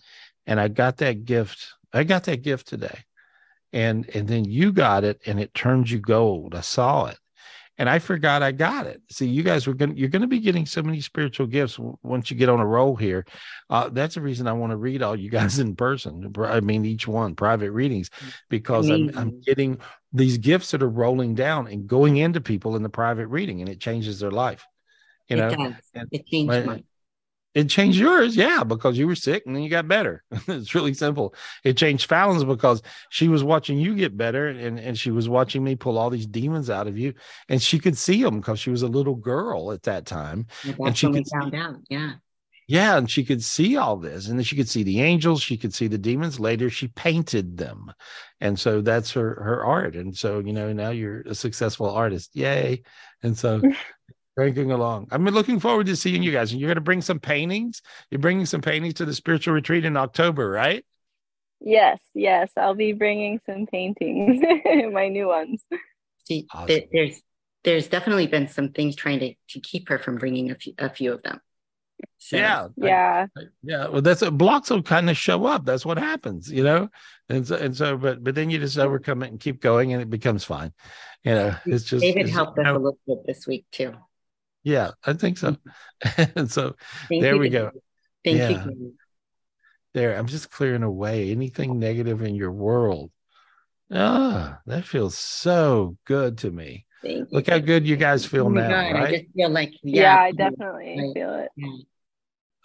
And 0.46 0.60
I 0.60 0.70
got 0.70 0.98
that 0.98 1.26
gift. 1.26 1.74
I 1.92 2.06
got 2.06 2.24
that 2.26 2.42
gift 2.42 2.68
today. 2.68 3.04
And 3.72 4.10
and 4.16 4.28
then 4.28 4.46
you 4.46 4.72
got 4.72 5.04
it 5.04 5.22
and 5.26 5.40
it 5.40 5.54
turns 5.54 5.92
you 5.92 6.00
gold. 6.00 6.56
I 6.56 6.62
saw 6.62 7.06
it. 7.08 7.20
And 7.80 7.90
I 7.90 7.98
forgot 8.00 8.44
I 8.44 8.52
got 8.52 8.88
it. 8.88 9.02
See, 9.10 9.26
you 9.26 9.42
guys 9.42 9.66
were 9.66 9.74
going 9.74 9.96
you're 9.96 10.10
going 10.10 10.22
to 10.22 10.28
be 10.28 10.42
getting 10.42 10.66
so 10.66 10.84
many 10.84 11.00
spiritual 11.00 11.48
gifts 11.48 11.78
w- 11.78 11.98
once 12.04 12.30
you 12.30 12.36
get 12.36 12.50
on 12.50 12.60
a 12.60 12.66
roll 12.66 12.98
here. 12.98 13.26
Uh, 13.70 13.88
that's 13.90 14.16
the 14.16 14.22
reason 14.22 14.48
I 14.48 14.54
want 14.54 14.72
to 14.72 14.78
read 14.78 15.02
all 15.02 15.16
you 15.16 15.30
guys 15.30 15.60
in 15.60 15.78
person. 15.78 16.32
I 16.38 16.60
mean, 16.60 16.84
each 16.84 17.08
one 17.08 17.36
private 17.36 17.72
readings, 17.72 18.10
because 18.50 18.90
I'm, 18.90 19.10
I'm 19.18 19.42
getting 19.42 19.80
these 20.12 20.38
gifts 20.38 20.72
that 20.72 20.84
are 20.84 20.90
rolling 20.90 21.36
down 21.36 21.68
and 21.68 21.88
going 21.88 22.18
into 22.18 22.42
people 22.42 22.76
in 22.76 22.84
the 22.84 22.90
private 22.90 23.28
reading, 23.28 23.62
and 23.62 23.70
it 23.70 23.80
changes 23.80 24.20
their 24.20 24.32
life. 24.32 24.68
You 25.30 25.38
it 25.38 25.40
know, 25.40 25.50
does. 25.50 25.74
and 25.96 26.10
It 26.12 26.28
changed 26.28 26.66
mine. 26.66 26.84
It 27.60 27.68
changed 27.68 28.00
yours, 28.00 28.38
yeah, 28.38 28.64
because 28.64 28.98
you 28.98 29.06
were 29.06 29.16
sick 29.16 29.44
and 29.46 29.54
then 29.54 29.64
you 29.64 29.70
got 29.70 29.88
better. 29.88 30.24
it's 30.48 30.74
really 30.74 30.94
simple. 30.94 31.36
It 31.66 31.76
changed 31.76 32.08
Fallon's 32.08 32.46
because 32.46 32.82
she 33.10 33.28
was 33.28 33.44
watching 33.44 33.78
you 33.78 33.96
get 33.96 34.16
better 34.16 34.48
and, 34.48 34.80
and 34.80 34.98
she 34.98 35.12
was 35.12 35.28
watching 35.28 35.62
me 35.62 35.76
pull 35.76 35.98
all 35.98 36.10
these 36.10 36.26
demons 36.26 36.70
out 36.70 36.88
of 36.88 36.98
you. 36.98 37.14
And 37.50 37.62
she 37.62 37.78
could 37.78 37.98
see 37.98 38.24
them 38.24 38.38
because 38.38 38.62
she 38.62 38.70
was 38.70 38.82
a 38.82 38.88
little 38.88 39.16
girl 39.16 39.74
at 39.74 39.84
that 39.84 40.06
time. 40.06 40.48
And 40.64 40.78
and 40.80 40.98
she 40.98 41.12
could 41.12 41.26
found 41.28 41.54
out. 41.54 41.76
Yeah. 41.90 42.14
yeah, 42.70 42.98
and 42.98 43.12
she 43.12 43.26
could 43.26 43.44
see 43.44 43.76
all 43.76 43.98
this, 43.98 44.30
and 44.30 44.40
then 44.40 44.46
she 44.46 44.56
could 44.56 44.70
see 44.70 44.84
the 44.84 45.02
angels, 45.02 45.42
she 45.42 45.58
could 45.58 45.74
see 45.74 45.88
the 45.88 45.98
demons. 45.98 46.40
Later, 46.40 46.70
she 46.70 46.88
painted 46.88 47.58
them, 47.58 47.92
and 48.40 48.58
so 48.58 48.80
that's 48.80 49.12
her 49.12 49.42
her 49.44 49.66
art. 49.66 49.96
And 49.96 50.16
so 50.16 50.40
you 50.40 50.54
know 50.54 50.72
now 50.72 50.92
you're 50.92 51.22
a 51.22 51.36
successful 51.36 51.90
artist, 51.90 52.30
yay! 52.34 52.84
And 53.22 53.38
so 53.38 53.62
cranking 54.40 54.72
along. 54.72 55.08
I'm 55.12 55.26
looking 55.26 55.60
forward 55.60 55.88
to 55.88 55.96
seeing 55.98 56.24
you 56.24 56.32
guys. 56.32 56.52
And 56.52 56.62
you're 56.62 56.70
going 56.70 56.76
to 56.76 56.82
bring 56.82 57.02
some 57.02 57.20
paintings. 57.20 57.82
You're 58.10 58.20
bringing 58.20 58.46
some 58.46 58.62
paintings 58.62 58.94
to 58.96 59.06
the 59.06 59.14
spiritual 59.14 59.54
retreat 59.54 59.84
in 59.86 59.98
October, 59.98 60.50
right? 60.50 60.86
yes, 61.62 62.00
yes. 62.14 62.50
I'll 62.56 62.74
be 62.74 62.94
bringing 62.94 63.42
some 63.46 63.66
paintings, 63.66 64.42
my 64.94 65.10
new 65.10 65.28
ones. 65.28 65.62
See, 66.26 66.48
there- 66.68 66.84
there's 66.94 67.22
there's 67.66 67.90
definitely 67.90 68.28
been 68.28 68.48
some 68.48 68.70
things 68.70 68.96
trying 68.96 69.20
to, 69.20 69.34
to 69.50 69.60
keep 69.60 69.90
her 69.90 70.00
from 70.00 70.16
bringing 70.16 70.50
a 70.52 70.56
few, 70.56 70.74
a 70.80 70.90
few 70.90 71.12
of 71.12 71.22
them. 71.24 71.42
So, 72.18 72.38
Yeah, 72.38 72.68
I- 72.82 72.88
Yeah. 72.88 73.26
yeah. 73.62 73.88
Well, 73.90 74.02
that's 74.02 74.22
a 74.22 74.32
blocks 74.32 74.70
will 74.70 74.82
kind 74.82 75.10
of 75.10 75.18
show 75.18 75.46
up. 75.46 75.66
That's 75.66 75.86
what 75.86 75.98
happens, 75.98 76.50
you 76.50 76.64
know. 76.64 76.88
And 77.28 77.46
so, 77.46 77.56
and 77.58 77.76
so, 77.76 77.98
but 77.98 78.24
but 78.24 78.36
then 78.36 78.50
you 78.50 78.58
just 78.60 78.78
overcome 78.78 79.22
it 79.24 79.32
and 79.32 79.40
keep 79.42 79.60
going, 79.60 79.92
and 79.92 80.02
it 80.02 80.10
becomes 80.10 80.46
fine. 80.46 80.72
You 81.26 81.34
know, 81.36 81.56
it's 81.66 81.84
just 81.84 82.02
David 82.02 82.22
it's- 82.22 82.34
helped 82.34 82.58
us 82.58 82.68
a 82.68 82.74
little 82.74 82.98
bit 83.06 83.18
this 83.28 83.46
week 83.46 83.66
too. 83.74 83.92
Yeah, 84.64 84.92
I 85.06 85.14
think 85.14 85.38
so. 85.38 85.58
and 86.36 86.52
so 86.52 86.76
Thank 87.10 87.22
there 87.22 87.36
you, 87.36 87.40
we 87.40 87.50
go. 87.50 87.72
Thank 88.24 88.38
Yeah. 88.38 88.50
you. 88.50 88.58
Gary. 88.58 88.92
There, 89.94 90.18
I'm 90.18 90.28
just 90.28 90.52
clearing 90.52 90.84
away 90.84 91.32
anything 91.32 91.80
negative 91.80 92.22
in 92.22 92.36
your 92.36 92.52
world 92.52 93.12
Ah, 93.92 94.60
that 94.68 94.86
feels 94.86 95.18
so 95.18 95.98
good 96.06 96.38
to 96.40 96.52
me. 96.52 96.86
Thank 97.02 97.32
Look 97.32 97.50
how 97.50 97.58
good 97.58 97.88
you 97.88 97.96
guys 97.96 98.24
feel 98.24 98.46
Oh 98.46 98.50
now, 98.50 98.70
God, 98.70 98.96
I 98.96 99.12
just 99.12 99.34
feel 99.34 99.50
like 99.50 99.74
Yeah, 99.82 100.02
yeah, 100.14 100.22
I 100.22 100.32
definitely 100.32 101.12
feel 101.16 101.34
it. 101.34 101.50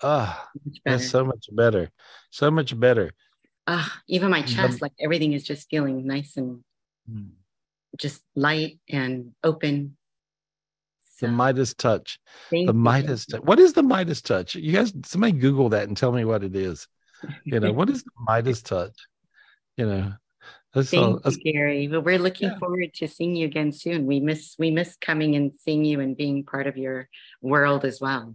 Ah, 0.03 0.51
better. 0.85 0.97
that's 0.99 1.09
so 1.09 1.25
much 1.25 1.47
better. 1.51 1.91
So 2.31 2.51
much 2.51 2.79
better. 2.79 3.13
Ah, 3.67 4.03
even 4.07 4.29
my 4.29 4.43
The- 4.43 4.49
chest, 4.49 4.83
like 4.83 4.93
everything 5.01 5.33
is 5.33 5.45
just 5.45 5.71
feeling 5.71 6.07
nice 6.07 6.37
and 6.37 6.63
Hmm. 7.09 7.41
just 7.97 8.23
light 8.35 8.81
and 8.89 9.33
open. 9.43 9.97
The 11.21 11.29
Midas 11.29 11.75
touch. 11.75 12.19
Thank 12.51 12.67
the. 12.67 12.73
Midas 12.73 13.27
touch. 13.27 13.43
What 13.43 13.59
is 13.59 13.73
the 13.73 13.83
Midas 13.83 14.21
touch? 14.23 14.55
You 14.55 14.73
guys, 14.73 14.93
somebody 15.05 15.33
Google 15.33 15.69
that 15.71 15.89
and 15.89 15.97
tell 15.97 16.13
me 16.13 16.25
what 16.25 16.43
it 16.43 16.57
is. 16.57 16.89
You 17.45 17.61
know, 17.61 17.73
what 17.79 17.91
is 17.91 18.03
the 18.03 18.11
Midas 18.27 18.63
touch? 18.63 18.97
You 19.77 19.87
know, 19.87 20.13
that's 20.75 20.93
all. 20.93 21.13
Thank 21.13 21.23
That's, 21.23 21.37
you, 21.43 21.53
Gary. 21.53 21.87
But 21.87 22.03
we're 22.03 22.19
looking 22.19 22.57
forward 22.59 22.95
to 22.95 23.09
seeing 23.09 23.37
you 23.37 23.47
again 23.47 23.73
soon. 23.73 24.07
We 24.07 24.21
miss 24.21 24.57
we 24.59 24.71
miss 24.71 24.97
coming 25.01 25.37
and 25.37 25.53
seeing 25.55 25.85
you 25.85 26.01
and 26.01 26.17
being 26.17 26.45
part 26.45 26.67
of 26.67 26.77
your 26.77 27.09
world 27.41 27.85
as 27.85 28.01
well. 28.01 28.35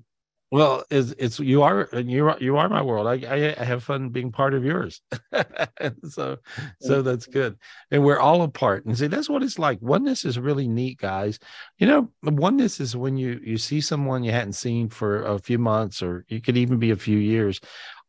Well, 0.52 0.84
it's, 0.90 1.14
it's 1.20 1.40
you 1.40 1.62
are 1.62 1.88
you 1.94 2.28
are 2.28 2.38
you 2.40 2.58
are 2.58 2.68
my 2.70 2.82
world. 2.82 3.06
I 3.06 3.56
I, 3.60 3.64
have 3.64 3.84
fun 3.84 4.10
being 4.10 4.32
part 4.32 4.56
of 4.56 4.66
yours. 4.66 5.02
so 6.10 6.38
so 6.82 7.02
that's 7.04 7.28
good. 7.28 7.58
And 7.92 8.04
we're 8.04 8.20
all 8.20 8.42
a 8.42 8.48
part. 8.48 8.86
And 8.86 8.98
see, 8.98 9.08
that's 9.08 9.30
what 9.30 9.44
it's 9.44 9.60
like. 9.60 9.80
Oneness 9.82 10.26
is 10.26 10.40
really 10.40 10.68
neat, 10.68 10.98
guys. 10.98 11.38
You 11.78 11.86
know, 11.86 12.12
oneness 12.24 12.80
is 12.80 12.96
when 12.96 13.16
you 13.16 13.40
you 13.44 13.58
see 13.58 13.80
someone 13.80 14.24
you 14.24 14.32
hadn't 14.32 14.54
seen 14.54 14.90
for 14.90 15.24
a 15.24 15.38
few 15.38 15.60
months, 15.60 16.02
or 16.02 16.26
it 16.30 16.44
could 16.44 16.58
even 16.58 16.80
be 16.80 16.92
a 16.92 16.96
few 16.96 17.18
years. 17.18 17.62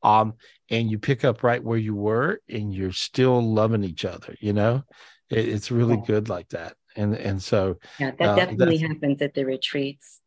Um, 0.02 0.34
and 0.70 0.90
you 0.90 0.98
pick 0.98 1.24
up 1.26 1.42
right 1.42 1.62
where 1.62 1.76
you 1.76 1.94
were, 1.94 2.40
and 2.48 2.74
you're 2.74 2.92
still 2.92 3.42
loving 3.42 3.84
each 3.84 4.06
other. 4.06 4.34
You 4.40 4.54
know, 4.54 4.82
it, 5.28 5.46
it's 5.46 5.70
really 5.70 5.98
good 6.06 6.30
like 6.30 6.48
that. 6.50 6.74
And 6.96 7.14
and 7.14 7.42
so 7.42 7.76
Yeah, 7.98 8.12
that 8.18 8.28
uh, 8.30 8.34
definitely 8.36 8.78
that's- 8.78 8.94
happens 8.94 9.20
at 9.20 9.34
the 9.34 9.44
retreats. 9.44 10.20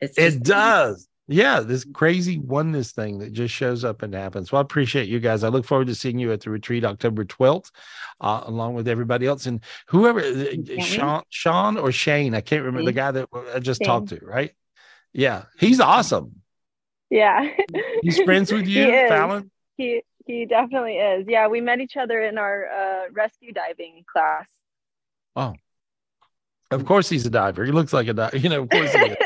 It's 0.00 0.16
it 0.16 0.42
does. 0.42 1.08
Yeah, 1.30 1.60
this 1.60 1.84
crazy 1.92 2.38
oneness 2.38 2.92
thing 2.92 3.18
that 3.18 3.34
just 3.34 3.54
shows 3.54 3.84
up 3.84 4.02
and 4.02 4.14
happens. 4.14 4.50
Well, 4.50 4.60
I 4.60 4.62
appreciate 4.62 5.08
you 5.08 5.20
guys. 5.20 5.44
I 5.44 5.48
look 5.48 5.66
forward 5.66 5.88
to 5.88 5.94
seeing 5.94 6.18
you 6.18 6.32
at 6.32 6.40
the 6.40 6.50
retreat 6.50 6.84
October 6.84 7.26
12th, 7.26 7.70
uh, 8.22 8.44
along 8.46 8.74
with 8.74 8.88
everybody 8.88 9.26
else. 9.26 9.44
And 9.44 9.62
whoever, 9.88 10.20
uh, 10.20 10.54
wait. 10.66 10.82
Sean, 10.82 11.22
Sean 11.28 11.76
or 11.76 11.92
Shane, 11.92 12.34
I 12.34 12.40
can't 12.40 12.64
remember 12.64 12.86
the 12.86 12.92
guy 12.92 13.10
that 13.10 13.28
I 13.54 13.58
just 13.58 13.82
Shane. 13.82 13.86
talked 13.86 14.08
to, 14.08 14.20
right? 14.24 14.52
Yeah, 15.12 15.44
he's 15.58 15.80
awesome. 15.80 16.40
Yeah. 17.10 17.48
He's 18.02 18.20
friends 18.20 18.52
with 18.52 18.66
you, 18.66 18.84
is. 18.84 19.08
Fallon? 19.08 19.50
He 19.76 20.02
he 20.26 20.44
definitely 20.44 20.96
is. 20.96 21.26
Yeah, 21.26 21.48
we 21.48 21.60
met 21.62 21.80
each 21.80 21.96
other 21.96 22.20
in 22.22 22.36
our 22.36 22.66
uh, 22.66 23.02
rescue 23.12 23.52
diving 23.52 24.04
class. 24.10 24.46
Oh, 25.34 25.54
of 26.70 26.84
course 26.84 27.08
he's 27.08 27.24
a 27.24 27.30
diver. 27.30 27.64
He 27.64 27.72
looks 27.72 27.92
like 27.92 28.08
a 28.08 28.12
diver. 28.12 28.36
You 28.38 28.50
know, 28.50 28.62
of 28.62 28.68
course 28.68 28.92
he 28.92 28.98
is. 28.98 29.16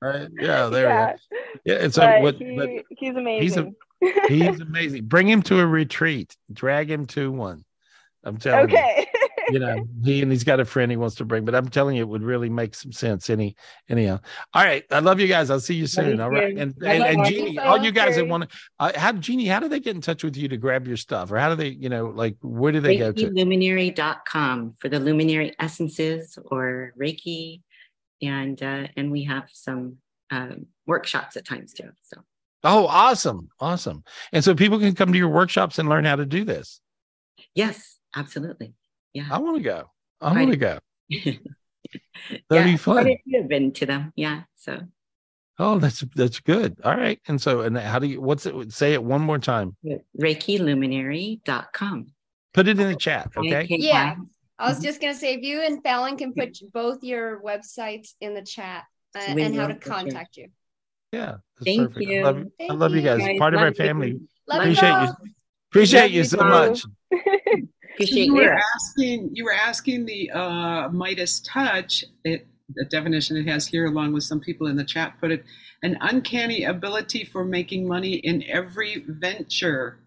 Right? 0.00 0.28
Yeah, 0.40 0.66
there 0.66 0.88
yeah. 0.88 1.12
we 1.30 1.36
go. 1.36 1.62
Yeah, 1.64 1.84
and 1.84 1.94
so 1.94 2.02
but 2.02 2.22
what? 2.22 2.34
he, 2.36 2.56
but 2.56 2.68
he's 2.68 2.82
he's 2.98 3.16
amazing. 3.16 3.74
a, 4.02 4.28
he's 4.28 4.60
amazing. 4.60 5.04
Bring 5.06 5.28
him 5.28 5.42
to 5.42 5.60
a 5.60 5.66
retreat. 5.66 6.36
Drag 6.52 6.90
him 6.90 7.06
to 7.06 7.30
one. 7.30 7.64
I'm 8.24 8.36
telling 8.38 8.70
you. 8.70 8.76
okay. 8.76 9.06
you 9.50 9.58
know 9.58 9.84
he 10.04 10.22
and 10.22 10.30
he's 10.30 10.44
got 10.44 10.60
a 10.60 10.64
friend 10.64 10.90
he 10.90 10.96
wants 10.96 11.16
to 11.16 11.24
bring 11.24 11.44
but 11.44 11.54
i'm 11.54 11.68
telling 11.68 11.96
you 11.96 12.02
it 12.02 12.08
would 12.08 12.22
really 12.22 12.48
make 12.48 12.74
some 12.74 12.92
sense 12.92 13.30
any 13.30 13.56
anyhow 13.88 14.18
all 14.54 14.64
right 14.64 14.84
i 14.90 14.98
love 14.98 15.18
you 15.18 15.26
guys 15.26 15.50
i'll 15.50 15.60
see 15.60 15.74
you 15.74 15.86
soon 15.86 16.18
Thank 16.18 16.20
all 16.20 16.30
right 16.30 16.54
you. 16.54 16.60
and 16.60 16.74
I 16.84 16.94
and, 16.94 17.04
and 17.04 17.24
jeannie 17.26 17.56
so 17.56 17.62
all 17.62 17.78
you 17.78 17.90
guys 17.90 18.16
that 18.16 18.28
want 18.28 18.48
to 18.48 18.56
uh, 18.78 18.92
how 18.94 19.12
jeannie 19.12 19.46
how 19.46 19.60
do 19.60 19.68
they 19.68 19.80
get 19.80 19.94
in 19.94 20.02
touch 20.02 20.22
with 20.22 20.36
you 20.36 20.48
to 20.48 20.56
grab 20.56 20.86
your 20.86 20.96
stuff 20.96 21.32
or 21.32 21.38
how 21.38 21.48
do 21.48 21.56
they 21.56 21.68
you 21.68 21.88
know 21.88 22.06
like 22.06 22.36
where 22.42 22.72
do 22.72 22.80
they 22.80 22.96
go 22.96 23.12
to 23.12 23.30
ReikiLuminary.com 23.30 24.74
for 24.78 24.88
the 24.88 25.00
luminary 25.00 25.54
essences 25.58 26.38
or 26.50 26.92
Reiki. 27.00 27.62
And 28.22 28.62
uh, 28.62 28.86
and 28.96 29.10
we 29.10 29.24
have 29.24 29.48
some 29.52 29.96
um, 30.30 30.66
workshops 30.86 31.36
at 31.36 31.44
times 31.44 31.72
too. 31.72 31.90
So 32.02 32.18
oh 32.62 32.86
awesome 32.88 33.48
awesome 33.58 34.04
and 34.32 34.44
so 34.44 34.54
people 34.54 34.78
can 34.78 34.94
come 34.94 35.12
to 35.12 35.18
your 35.18 35.30
workshops 35.30 35.78
and 35.78 35.88
learn 35.88 36.04
how 36.04 36.14
to 36.16 36.26
do 36.26 36.44
this 36.44 36.82
yes, 37.54 37.96
absolutely. 38.14 38.74
Yeah. 39.14 39.28
i 39.30 39.38
want 39.38 39.56
to 39.56 39.62
go 39.62 39.90
i 40.20 40.34
Right. 40.34 40.40
want 40.40 40.50
to 40.52 40.56
go 40.58 40.78
yeah, 41.08 41.32
that'd 42.50 42.66
be 42.66 42.72
quite 42.76 42.80
fun 42.80 43.08
a 43.08 43.16
few 43.24 43.40
have 43.40 43.48
been 43.48 43.72
to 43.72 43.86
them. 43.86 44.12
Yeah. 44.14 44.42
So 44.56 44.78
oh 45.58 45.78
that's 45.78 46.04
that's 46.14 46.40
good 46.40 46.76
all 46.84 46.94
right 46.94 47.18
and 47.28 47.40
so 47.40 47.62
and 47.62 47.78
how 47.78 47.98
do 47.98 48.06
you 48.06 48.20
what's 48.20 48.44
it 48.44 48.72
say 48.72 48.92
it 48.92 49.02
one 49.02 49.22
more 49.22 49.38
time 49.38 49.74
ReikiLuminary.com. 50.20 52.06
put 52.52 52.68
it 52.68 52.78
in 52.78 52.88
the 52.88 52.96
chat 52.96 53.30
okay 53.38 53.66
Yeah. 53.70 54.16
I 54.60 54.64
Mm-hmm. 54.64 54.74
was 54.74 54.84
just 54.84 55.00
going 55.00 55.14
to 55.14 55.18
say 55.18 55.34
if 55.34 55.42
you 55.42 55.62
and 55.62 55.82
Fallon 55.82 56.18
can 56.18 56.34
put 56.34 56.58
both 56.74 57.02
your 57.02 57.40
websites 57.40 58.10
in 58.20 58.34
the 58.34 58.42
chat 58.42 58.84
uh, 59.16 59.20
and 59.38 59.54
how 59.54 59.66
to 59.68 59.74
contact 59.74 60.36
you. 60.36 60.48
Yeah, 61.12 61.36
Thank 61.64 61.94
perfect. 61.94 62.06
you. 62.06 62.20
I 62.20 62.22
love 62.24 62.38
you. 62.38 62.52
I 62.68 62.72
love 62.74 62.90
you 62.92 62.98
you. 62.98 63.02
guys. 63.02 63.20
Guys, 63.20 63.38
Part 63.38 63.54
of 63.54 63.60
our 63.60 63.72
family. 63.72 64.20
Love 64.46 64.66
you 64.66 64.72
Appreciate 64.72 65.00
you. 65.00 65.14
Appreciate 65.70 66.02
Love 66.02 66.10
you 66.10 66.18
you 66.18 66.24
so 66.24 66.36
too. 66.36 66.44
much. 66.44 66.84
Appreciate 67.94 68.26
you 68.26 68.34
you. 68.36 68.42
were 68.42 68.60
asking 68.76 69.30
you 69.32 69.44
were 69.44 69.54
asking 69.54 70.04
the 70.04 70.30
uh, 70.30 70.88
Midas 70.90 71.40
touch. 71.40 72.04
It 72.24 72.46
the 72.76 72.84
definition 72.84 73.36
it 73.38 73.48
has 73.48 73.66
here, 73.66 73.86
along 73.86 74.12
with 74.12 74.24
some 74.24 74.40
people 74.40 74.66
in 74.66 74.76
the 74.76 74.84
chat, 74.84 75.14
put 75.20 75.30
it 75.32 75.44
an 75.82 75.96
uncanny 76.02 76.64
ability 76.64 77.24
for 77.24 77.44
making 77.44 77.88
money 77.88 78.14
in 78.16 78.44
every 78.44 79.04
venture. 79.08 79.98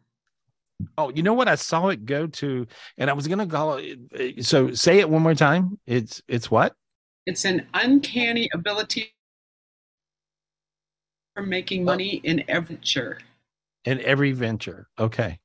Oh, 0.97 1.09
you 1.09 1.23
know 1.23 1.34
what? 1.34 1.47
I 1.47 1.55
saw 1.55 1.89
it 1.89 2.05
go 2.05 2.27
to, 2.27 2.67
and 2.97 3.09
I 3.09 3.13
was 3.13 3.27
gonna 3.27 3.47
call 3.47 3.75
it. 3.75 3.99
Eh, 4.15 4.41
so 4.41 4.71
say 4.71 4.99
it 4.99 5.09
one 5.09 5.21
more 5.21 5.36
time. 5.36 5.79
It's 5.86 6.21
it's 6.27 6.49
what? 6.49 6.75
It's 7.25 7.45
an 7.45 7.67
uncanny 7.73 8.49
ability 8.53 9.13
for 11.36 11.43
making 11.43 11.81
oh. 11.81 11.86
money 11.86 12.21
in 12.23 12.43
every 12.47 12.75
venture. 12.75 13.19
In 13.86 13.99
every 14.01 14.31
venture. 14.31 14.88
Okay. 14.99 15.39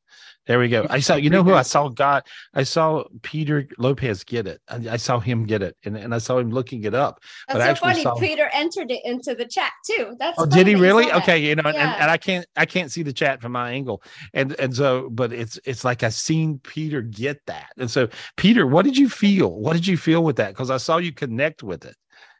There 0.47 0.59
we 0.59 0.69
go. 0.69 0.87
I 0.89 1.01
saw, 1.01 1.17
you 1.17 1.29
know 1.29 1.43
who 1.43 1.53
I 1.53 1.63
saw 1.63 1.89
got, 1.89 2.27
I 2.55 2.63
saw 2.63 3.05
Peter 3.23 3.69
Lopez 3.77 4.25
get 4.25 4.47
it. 4.47 4.61
I, 4.69 4.77
I 4.93 4.97
saw 4.97 5.21
him 5.21 5.45
get 5.45 5.63
it 5.63 5.77
and, 5.85 5.97
and 5.97 6.15
I 6.15 6.19
saw 6.19 6.39
him 6.39 6.51
looking 6.51 6.85
it 6.85 6.95
up. 6.95 7.21
but 7.47 7.61
I 7.61 7.67
That's 7.67 7.81
so 7.81 7.87
actually 7.87 8.05
funny. 8.05 8.21
saw, 8.21 8.29
Peter 8.29 8.51
entered 8.55 8.91
it 8.91 9.05
into 9.05 9.35
the 9.35 9.45
chat 9.45 9.73
too. 9.85 10.17
That's 10.19 10.39
Oh, 10.39 10.47
did 10.47 10.67
he 10.67 10.75
really? 10.75 11.05
saw. 11.05 11.19
Okay, 11.19 11.39
you 11.39 11.55
know, 11.55 11.63
and, 11.67 11.77
and, 11.77 11.93
and 12.01 12.11
I 12.11 12.17
can't 12.17 12.47
I 12.57 12.65
can't 12.65 12.91
see 12.91 13.03
the 13.03 13.13
chat 13.13 13.43
from 13.43 13.53
my 13.53 13.73
angle. 13.73 14.03
And 14.35 14.59
and 14.59 14.75
so, 14.75 15.11
but 15.11 15.33
it's 15.33 15.59
it's 15.65 15.85
like 15.85 16.03
I 16.03 16.09
seen 16.09 16.61
Peter 16.61 17.03
get 17.03 17.41
that. 17.47 17.71
And 17.77 17.91
so, 17.91 18.09
Peter, 18.37 18.67
what 18.67 18.85
did 18.85 18.97
you 18.97 19.09
feel? 19.09 19.51
What 19.53 19.75
did 19.75 19.87
you 19.87 19.97
feel 19.97 20.25
with 20.25 20.37
that? 20.37 20.49
Because 20.51 20.71
I 20.71 20.77
saw 20.79 20.99
you 20.99 21.13
connect 21.13 21.63
with 21.63 21.85
it. 21.85 21.97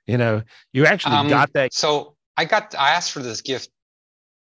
You 0.07 0.17
know, 0.17 0.43
you 0.73 0.87
actually 0.87 1.17
Um, 1.17 1.29
got 1.29 1.53
that. 1.53 1.75
So 1.75 2.17
I 2.37 2.45
got 2.45 2.75
I 2.79 2.91
asked 2.95 3.13
for 3.13 3.21
this 3.21 3.41
gift 3.43 3.69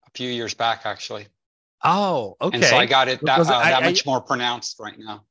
a 0.06 0.10
few 0.14 0.30
years 0.30 0.54
back 0.54 0.82
actually, 0.84 1.26
Oh, 1.84 2.36
okay. 2.40 2.56
and 2.56 2.64
so 2.64 2.76
I 2.76 2.86
got 2.86 3.08
it 3.08 3.20
that, 3.24 3.38
uh, 3.40 3.54
I- 3.56 3.70
that 3.70 3.82
I- 3.82 3.86
much 3.86 4.04
more 4.06 4.20
pronounced 4.20 4.78
right 4.80 4.98
now. 4.98 5.24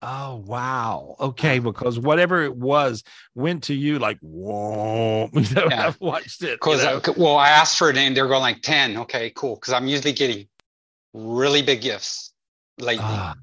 Oh 0.00 0.36
wow. 0.46 1.16
Okay, 1.18 1.58
because 1.58 1.98
whatever 1.98 2.44
it 2.44 2.54
was 2.54 3.02
went 3.34 3.64
to 3.64 3.74
you 3.74 3.98
like 3.98 4.18
whoa. 4.20 5.28
You 5.34 5.54
know, 5.54 5.66
Yeah. 5.70 5.86
I've 5.88 6.00
watched 6.00 6.42
it. 6.42 6.46
you 6.50 6.52
Because 6.54 6.84
know? 6.84 7.00
well, 7.16 7.36
I 7.36 7.48
asked 7.48 7.76
for 7.78 7.90
it 7.90 7.96
and 7.96 8.16
they're 8.16 8.28
going 8.28 8.40
like 8.40 8.62
ten. 8.62 8.96
Okay, 8.96 9.32
cool. 9.34 9.56
Because 9.56 9.72
I'm 9.72 9.88
usually 9.88 10.12
getting 10.12 10.46
really 11.14 11.62
big 11.62 11.80
gifts 11.80 12.32
lately. 12.78 13.04
Ah. 13.06 13.34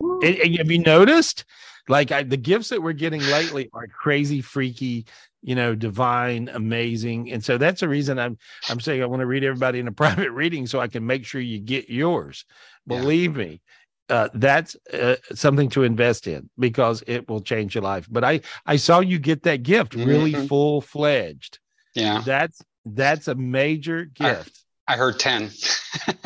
And, 0.00 0.24
and 0.24 0.56
have 0.56 0.70
you 0.70 0.78
noticed? 0.78 1.44
Like 1.88 2.12
I, 2.12 2.22
the 2.22 2.36
gifts 2.38 2.68
that 2.70 2.82
we're 2.82 2.92
getting 2.94 3.20
lately 3.20 3.68
are 3.74 3.86
crazy, 3.88 4.40
freaky, 4.40 5.04
you 5.42 5.54
know, 5.54 5.74
divine, 5.74 6.48
amazing. 6.52 7.30
And 7.32 7.44
so 7.44 7.58
that's 7.58 7.80
the 7.80 7.88
reason 7.88 8.18
I'm 8.18 8.36
I'm 8.68 8.80
saying 8.80 9.02
I 9.02 9.06
want 9.06 9.20
to 9.20 9.26
read 9.26 9.44
everybody 9.44 9.78
in 9.78 9.88
a 9.88 9.92
private 10.04 10.30
reading 10.32 10.66
so 10.66 10.80
I 10.80 10.88
can 10.88 11.06
make 11.06 11.24
sure 11.24 11.40
you 11.40 11.58
get 11.60 11.88
yours. 11.88 12.44
Believe 12.86 13.36
me, 13.36 13.60
uh, 14.08 14.28
that's 14.34 14.76
uh, 14.92 15.16
something 15.34 15.68
to 15.70 15.82
invest 15.84 16.26
in 16.26 16.50
because 16.58 17.02
it 17.06 17.28
will 17.28 17.40
change 17.40 17.74
your 17.74 17.84
life. 17.84 18.06
But 18.10 18.24
I 18.24 18.40
I 18.66 18.76
saw 18.76 19.00
you 19.00 19.18
get 19.18 19.42
that 19.44 19.62
gift 19.62 19.94
really 19.94 20.32
Mhm. 20.32 20.48
full 20.48 20.80
fledged. 20.80 21.58
Yeah. 21.94 22.22
That's 22.24 22.60
that's 22.84 23.28
a 23.28 23.34
major 23.34 24.04
gift. 24.06 24.59
I 24.90 24.96
heard 24.96 25.20
ten. 25.20 25.50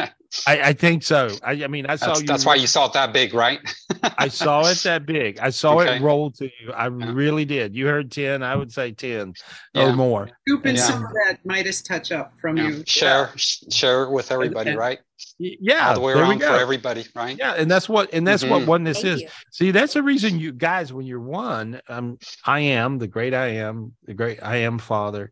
I, 0.48 0.60
I 0.60 0.72
think 0.72 1.04
so. 1.04 1.28
I, 1.44 1.52
I 1.62 1.66
mean, 1.68 1.86
I 1.86 1.94
saw 1.94 2.06
That's, 2.08 2.20
you. 2.22 2.26
that's 2.26 2.44
why 2.44 2.56
you 2.56 2.66
saw 2.66 2.86
it 2.86 2.92
that 2.94 3.12
big, 3.12 3.34
right? 3.34 3.60
I 4.18 4.26
saw 4.26 4.66
it 4.66 4.78
that 4.78 5.06
big. 5.06 5.38
I 5.38 5.50
saw 5.50 5.80
Okay. 5.80 5.96
it 5.98 6.02
roll 6.02 6.32
to 6.32 6.44
you. 6.46 6.72
I 6.72 6.86
really 6.86 7.44
did. 7.44 7.76
You 7.76 7.86
heard 7.86 8.10
10, 8.10 8.42
I 8.42 8.56
would 8.56 8.72
say 8.72 8.90
10 8.90 9.34
Yeah. 9.74 9.90
or 9.90 9.92
more. 9.92 10.28
Scoop 10.48 10.66
in 10.66 10.74
Yeah. 10.74 10.82
some 10.82 11.04
of 11.04 11.10
that 11.12 11.38
Midas 11.44 11.82
touch 11.82 12.10
up 12.10 12.32
from 12.40 12.56
Yeah. 12.56 12.68
you. 12.68 12.82
Share 12.84 13.30
sh- 13.36 13.58
share 13.70 14.02
it 14.04 14.10
with 14.10 14.32
everybody, 14.32 14.70
and- 14.70 14.78
right? 14.78 14.98
Yeah. 15.38 15.88
All 15.90 15.94
the 15.94 16.00
way 16.00 16.12
around 16.14 16.40
for 16.40 16.46
everybody, 16.46 17.04
right? 17.14 17.36
Yeah, 17.38 17.52
and 17.52 17.70
that's 17.70 17.88
what 17.88 18.12
and 18.12 18.26
that's 18.26 18.44
what 18.44 18.62
Mhm. 18.62 18.66
oneness 18.66 19.02
Thank 19.02 19.14
is. 19.14 19.22
you. 19.22 19.28
See, 19.52 19.70
that's 19.70 19.94
the 19.94 20.02
reason 20.02 20.40
you 20.40 20.52
guys, 20.52 20.92
when 20.92 21.06
you're 21.06 21.20
one, 21.20 21.80
um, 21.88 22.18
I 22.44 22.58
am 22.60 22.98
the 22.98 23.06
great 23.06 23.32
I 23.34 23.46
am, 23.50 23.92
the 24.04 24.14
great 24.14 24.40
I 24.42 24.56
am 24.56 24.78
Father, 24.78 25.30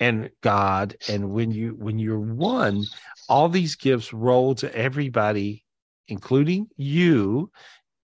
and 0.00 0.30
God. 0.42 0.96
And 1.08 1.30
when 1.30 1.50
you 1.50 1.74
when 1.78 1.98
you're 1.98 2.18
one, 2.18 2.84
all 3.28 3.48
these 3.48 3.76
gifts 3.76 4.12
roll 4.12 4.54
to 4.56 4.74
everybody, 4.74 5.64
including 6.08 6.68
you, 6.76 7.50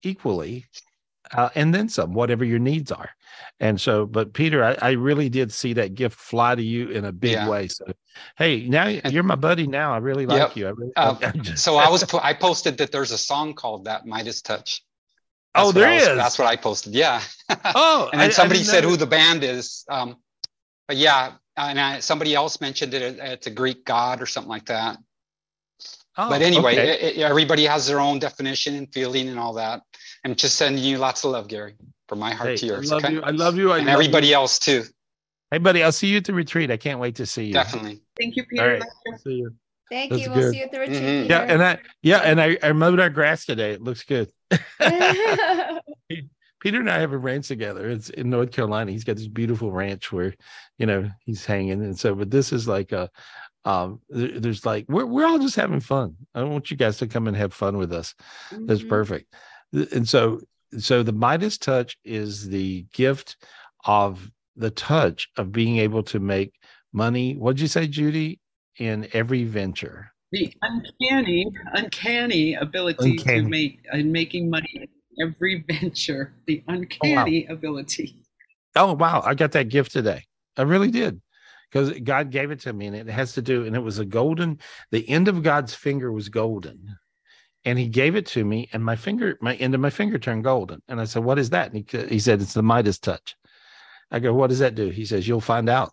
equally. 0.03 0.67
uh, 1.35 1.51
and 1.55 1.75
then 1.75 1.91
some, 1.91 2.15
whatever 2.15 2.43
your 2.43 2.59
needs 2.59 2.91
are. 2.91 3.11
And 3.61 3.79
so, 3.79 4.07
but 4.07 4.33
Peter, 4.33 4.65
I, 4.65 4.77
I 4.81 4.91
really 4.93 5.29
did 5.29 5.53
see 5.53 5.75
that 5.75 5.95
gift 5.95 6.17
fly 6.19 6.55
to 6.55 6.63
you 6.63 6.89
in 6.89 7.05
a 7.05 7.13
big 7.13 7.33
Yeah. 7.33 7.47
way. 7.51 7.69
So, 7.69 7.85
hey, 8.39 8.67
now 8.67 8.87
you're 8.87 9.23
my 9.23 9.35
buddy. 9.35 9.67
Now 9.67 9.93
I 9.93 9.99
really 9.99 10.25
like 10.25 10.39
Yep. 10.41 10.57
you. 10.57 10.67
I 10.69 10.71
really, 10.71 10.93
Uh, 10.97 11.33
so 11.55 11.77
I 11.77 11.91
was 11.91 12.03
I 12.15 12.33
posted 12.33 12.79
that 12.79 12.93
there's 12.93 13.11
a 13.11 13.19
song 13.19 13.53
called 13.53 13.85
that 13.85 14.07
Midas 14.07 14.41
Touch. 14.41 14.83
Oh, 15.55 15.67
what 15.67 15.75
there 15.75 15.93
was- 15.93 16.03
is. 16.09 16.17
That's 16.17 16.39
what 16.39 16.49
I 16.49 16.57
posted. 16.57 16.95
Yeah. 16.95 17.21
Oh, 17.75 18.09
and 18.13 18.21
then 18.23 18.33
somebody 18.33 18.63
said 18.65 18.83
who 18.85 18.97
the 18.97 19.07
band 19.07 19.45
is. 19.45 19.85
Um, 19.91 20.17
but 20.87 20.97
yeah, 20.97 21.33
and 21.67 21.81
I, 21.81 22.01
somebody 22.01 22.35
else 22.35 22.61
mentioned 22.61 22.95
it. 22.95 23.19
It's 23.21 23.47
a 23.47 23.51
Greek 23.51 23.85
god 23.85 24.23
or 24.23 24.27
something 24.27 24.49
like 24.51 24.67
that. 24.67 24.99
Oh, 26.17 26.29
but 26.29 26.43
anyway, 26.43 26.73
okay. 26.73 26.89
it- 26.91 27.17
it- 27.19 27.23
everybody 27.23 27.65
has 27.65 27.87
their 27.87 28.01
own 28.01 28.19
definition 28.19 28.75
and 28.75 28.93
feeling 28.93 29.29
and 29.29 29.39
all 29.39 29.53
that. 29.55 29.83
I'm 30.25 30.35
just 30.35 30.57
sending 30.57 30.83
you 30.83 30.99
lots 30.99 31.25
of 31.25 31.31
love, 31.33 31.49
Gary, 31.49 31.75
from 32.09 32.19
my 32.19 32.33
heart 32.33 32.51
Hey, 32.51 32.57
to 32.57 32.67
I 32.67 32.69
yours. 32.71 32.91
love 32.91 33.05
okay? 33.05 33.15
you. 33.15 33.23
I 33.23 33.31
love 33.31 33.57
you. 33.57 33.73
I 33.73 33.79
and 33.79 33.87
love 33.87 33.93
everybody 33.95 34.29
you. 34.29 34.35
else 34.35 34.59
too. 34.59 34.85
Hey, 35.51 35.59
buddy, 35.59 35.83
I'll 35.83 35.93
see 35.93 36.09
you 36.09 36.19
at 36.19 36.25
the 36.25 36.35
retreat. 36.35 36.71
I 36.71 36.77
can't 36.77 36.99
wait 37.01 37.15
to 37.17 37.27
see 37.27 37.45
you. 37.45 37.53
Definitely. 37.53 38.03
Thank 38.19 38.37
you, 38.37 38.45
Peter. 38.45 38.81
right. 38.81 39.19
See 39.23 39.35
you. 39.35 39.55
Thank 39.91 40.11
That's 40.11 40.23
you. 40.23 40.31
We'll 40.31 40.53
see 40.53 40.59
you 40.59 40.65
at 40.65 40.73
the 40.73 40.81
retreat. 40.81 41.01
Mhm. 41.01 41.29
Yeah, 41.31 41.41
and 41.43 41.63
I 41.63 41.79
yeah, 42.03 42.19
and 42.19 42.41
I, 42.41 42.59
I 42.63 42.73
mowed 42.73 43.01
our 43.01 43.09
grass 43.11 43.47
today. 43.47 43.73
It 43.73 43.83
looks 43.83 44.03
good. 44.05 44.31
Peter 46.61 46.81
and 46.81 46.91
I 46.91 46.99
have 46.99 47.13
a 47.13 47.19
ranch 47.19 47.49
together. 47.49 47.89
It's 47.89 48.11
in 48.11 48.31
North 48.31 48.51
Carolina. 48.51 48.91
He's 48.91 49.05
got 49.05 49.17
this 49.17 49.29
beautiful 49.29 49.71
ranch 49.73 50.11
where, 50.13 50.35
you 50.79 50.87
know, 50.87 51.09
he's 51.25 51.45
hanging. 51.45 51.83
And 51.85 51.99
so, 51.99 52.15
but 52.15 52.31
this 52.31 52.53
is 52.53 52.67
like 52.67 52.93
a, 52.93 53.09
um, 53.65 54.01
there- 54.09 54.41
there's 54.41 54.65
like 54.67 54.87
we're 54.89 55.07
we're 55.07 55.27
all 55.27 55.39
just 55.39 55.57
having 55.57 55.81
fun. 55.81 56.17
I 56.35 56.43
want 56.45 56.71
you 56.71 56.77
guys 56.77 56.99
to 56.99 57.07
come 57.07 57.27
and 57.29 57.37
have 57.37 57.53
fun 57.55 57.77
with 57.77 57.93
us. 57.93 58.15
That's 58.53 58.83
Mhm. 58.83 58.89
perfect. 58.89 59.35
And 59.73 60.09
so, 60.09 60.41
so 60.79 61.03
the 61.03 61.13
Midas 61.13 61.59
touch 61.59 61.97
is 62.05 62.49
the 62.49 62.87
gift 62.93 63.37
of 63.85 64.31
the 64.57 64.71
touch 64.71 65.29
of 65.37 65.53
being 65.53 65.79
able 65.79 66.03
to 66.05 66.19
make 66.19 66.55
money. 66.93 67.35
What'd 67.35 67.61
you 67.61 67.69
say, 67.69 67.87
Judy? 67.87 68.41
In 68.79 69.09
every 69.13 69.43
venture. 69.45 70.13
The 70.31 70.53
uncanny, 70.63 71.47
uncanny 71.73 72.55
ability 72.55 73.11
Uncanny. 73.13 73.43
to 73.43 73.49
make 73.49 73.81
and 73.93 74.13
making 74.13 74.49
money 74.51 74.89
every 75.21 75.65
venture. 75.69 76.35
The 76.47 76.63
oh, 76.69 76.73
uncanny 76.75 77.47
ability. 77.47 78.17
Oh 78.77 78.95
wow, 78.95 79.23
I 79.25 79.35
got 79.35 79.53
that 79.53 79.69
gift 79.69 79.93
today. 79.93 80.25
I 80.57 80.63
really 80.63 80.91
did. 80.91 81.21
Because 81.71 81.99
God 82.01 82.31
gave 82.31 82.51
it 82.51 82.61
to 82.61 82.73
me 82.73 82.87
and 82.87 82.97
it 82.97 83.09
has 83.09 83.35
to 83.35 83.43
do, 83.43 83.67
and 83.67 83.77
it 83.77 83.83
was 83.83 83.99
a 83.99 84.05
golden, 84.05 84.59
the 84.91 85.07
end 85.09 85.29
of 85.29 85.43
God's 85.43 85.75
finger 85.75 86.11
was 86.11 86.31
golden. 86.31 86.97
And 87.65 87.79
he 87.79 87.89
gave 87.89 88.17
it 88.17 88.25
to 88.29 88.45
me, 88.45 88.71
and 88.73 88.83
my 88.83 88.97
finger, 88.97 89.37
my 89.43 89.55
end 89.57 89.75
of 89.75 89.81
my 89.81 89.91
finger 89.91 90.19
turned 90.19 90.45
golden. 90.45 90.81
And 90.89 91.01
I 91.01 91.05
said, 91.05 91.25
What 91.25 91.39
is 91.39 91.51
that? 91.51 91.73
And 91.73 91.85
he, 91.91 91.99
he 92.09 92.19
said, 92.19 92.41
It's 92.41 92.55
the 92.55 92.63
Midas 92.63 92.99
touch. 92.99 93.37
I 94.11 94.21
go, 94.21 94.33
What 94.33 94.49
does 94.49 94.61
that 94.61 94.75
do? 94.75 94.89
He 94.89 95.05
says, 95.05 95.29
You'll 95.29 95.41
find 95.41 95.69
out. 95.69 95.93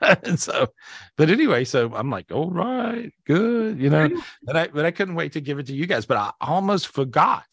and 0.00 0.38
so, 0.38 0.68
but 1.16 1.30
anyway, 1.30 1.64
so 1.64 1.92
I'm 1.94 2.10
like, 2.10 2.30
all 2.32 2.50
right, 2.50 3.12
good, 3.26 3.80
you 3.80 3.90
know. 3.90 4.08
But 4.42 4.56
I 4.56 4.68
but 4.68 4.84
I 4.84 4.90
couldn't 4.90 5.14
wait 5.14 5.32
to 5.32 5.40
give 5.40 5.58
it 5.58 5.66
to 5.66 5.74
you 5.74 5.86
guys, 5.86 6.06
but 6.06 6.16
I 6.16 6.32
almost 6.40 6.88
forgot. 6.88 7.44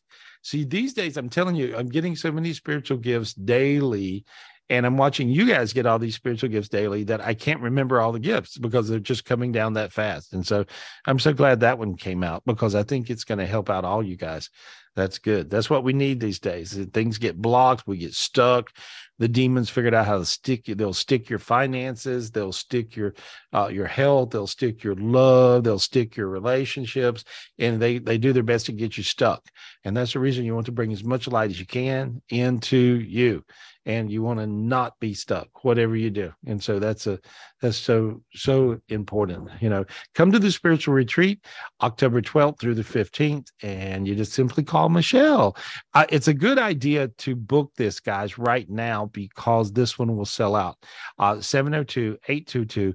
See, 0.45 0.63
these 0.63 0.93
days, 0.93 1.17
I'm 1.17 1.27
telling 1.27 1.55
you, 1.55 1.76
I'm 1.76 1.88
getting 1.88 2.15
so 2.15 2.31
many 2.31 2.53
spiritual 2.53 2.99
gifts 2.99 3.34
daily, 3.34 4.26
and 4.69 4.85
I'm 4.85 4.95
watching 4.95 5.27
you 5.27 5.47
guys 5.47 5.73
get 5.73 5.88
all 5.88 5.97
these 5.97 6.13
spiritual 6.13 6.49
gifts 6.49 6.69
daily 6.69 7.03
that 7.05 7.19
I 7.19 7.34
can't 7.34 7.61
remember 7.61 7.99
all 7.99 8.11
the 8.11 8.19
gifts 8.19 8.55
because 8.55 8.88
they're 8.88 8.99
just 8.99 9.26
coming 9.26 9.51
down 9.51 9.73
that 9.73 9.91
fast. 9.91 10.34
And 10.34 10.45
so 10.45 10.63
I'm 11.07 11.17
so 11.17 11.34
glad 11.34 11.61
that 11.61 11.80
one 11.80 11.97
came 11.97 12.23
out 12.23 12.43
because 12.45 12.76
I 12.76 12.84
think 12.84 13.09
it's 13.09 13.23
going 13.23 13.39
to 13.39 13.47
help 13.47 13.72
out 13.72 13.85
all 13.85 14.03
you 14.03 14.17
guys. 14.17 14.51
That's 14.95 15.17
good. 15.17 15.49
That's 15.49 15.72
what 15.72 15.84
we 15.84 15.93
need 15.93 16.19
these 16.19 16.39
days. 16.39 16.77
Things 16.93 17.17
get 17.17 17.41
blocked, 17.41 17.88
we 17.88 17.97
get 17.97 18.13
stuck. 18.13 18.69
The 19.18 19.28
demons 19.28 19.70
figured 19.70 19.94
out 19.94 20.06
how 20.06 20.18
to 20.18 20.26
stick 20.26 20.68
you. 20.68 20.76
They'll 20.76 20.94
stick 20.94 21.30
your 21.30 21.40
finances. 21.40 22.32
They'll 22.32 22.52
stick 22.52 22.96
your 22.96 23.14
uh, 23.54 23.70
your 23.72 23.88
health. 23.88 24.32
They'll 24.32 24.48
stick 24.48 24.84
your 24.84 24.96
love. 24.96 25.64
They'll 25.64 25.80
stick 25.80 26.18
your 26.18 26.28
relationships, 26.28 27.24
and 27.58 27.82
they 27.82 28.00
they 28.00 28.18
do 28.18 28.34
their 28.34 28.44
best 28.44 28.66
to 28.66 28.74
get 28.74 28.98
you 28.98 29.04
stuck. 29.04 29.44
And 29.86 29.96
that's 29.96 30.14
the 30.14 30.20
reason 30.20 30.46
you 30.46 30.54
want 30.54 30.66
to 30.66 30.74
bring 30.74 30.92
as 30.92 31.04
much 31.04 31.28
light 31.28 31.52
as 31.52 31.60
you 31.60 31.66
can 31.66 32.22
into 32.30 32.78
you, 32.78 33.44
and 33.86 34.12
you 34.12 34.24
want 34.24 34.40
to 34.40 34.48
not 34.48 34.99
be 34.99 35.14
stuck, 35.14 35.64
whatever 35.64 35.95
you 35.95 36.10
do. 36.10 36.34
And 36.45 36.62
so 36.62 36.80
that's 36.80 37.07
a 37.07 37.20
that's 37.62 37.78
so 37.78 38.22
so 38.34 38.80
important. 38.90 39.49
You 39.62 39.70
know, 39.70 39.86
come 40.14 40.32
to 40.32 40.40
the 40.40 40.52
spiritual 40.52 40.94
retreat, 40.94 41.44
October 41.82 42.22
twelfth 42.22 42.60
through 42.60 42.76
the 42.76 42.84
fifteenth, 42.84 43.52
and 43.62 44.07
you 44.07 44.16
just 44.16 44.34
simply 44.34 44.64
call 44.64 44.90
Michelle. 44.90 45.56
Uh, 45.94 46.06
it's 46.10 46.28
a 46.28 46.34
good 46.34 46.57
idea 46.57 47.07
to 47.10 47.36
book 47.36 47.72
this, 47.76 47.99
guys, 47.99 48.38
right 48.38 48.70
now 48.70 49.10
because 49.14 49.72
this 49.72 49.98
one 49.98 50.16
will 50.16 50.26
sell 50.26 50.56
out. 50.56 50.78
Uh, 51.20 51.40
702 51.40 52.18
822 52.28 52.94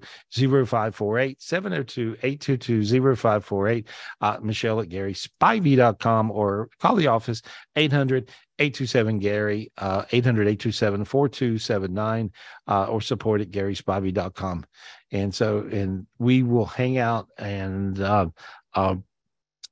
0548, 0.67 1.41
702 1.41 2.17
822 2.23 3.17
0548, 3.17 3.89
uh, 4.21 4.39
Michelle 4.43 4.81
at 4.81 4.89
GarySpivey.com 4.89 6.31
or 6.31 6.69
call 6.79 6.97
the 6.97 7.07
office 7.07 7.43
800 7.77 8.31
827 8.61 9.19
Gary, 9.19 9.73
uh, 9.78 10.05
800 10.12 10.43
827 10.49 11.05
4279, 11.05 12.31
uh, 12.69 12.85
or 12.87 13.01
support 13.01 13.41
at 13.41 13.51
GarySpivey.com. 13.51 14.65
And 15.12 15.35
so, 15.35 15.66
and 15.73 16.07
we 16.19 16.43
will 16.43 16.66
hang 16.66 16.99
out 16.99 17.28
and, 17.39 17.99
uh, 18.01 18.28
uh, 18.74 18.97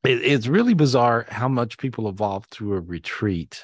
it, 0.04 0.22
it's 0.24 0.46
really 0.46 0.74
bizarre 0.74 1.26
how 1.28 1.48
much 1.48 1.76
people 1.78 2.08
evolve 2.08 2.46
through 2.46 2.74
a 2.74 2.80
retreat. 2.80 3.62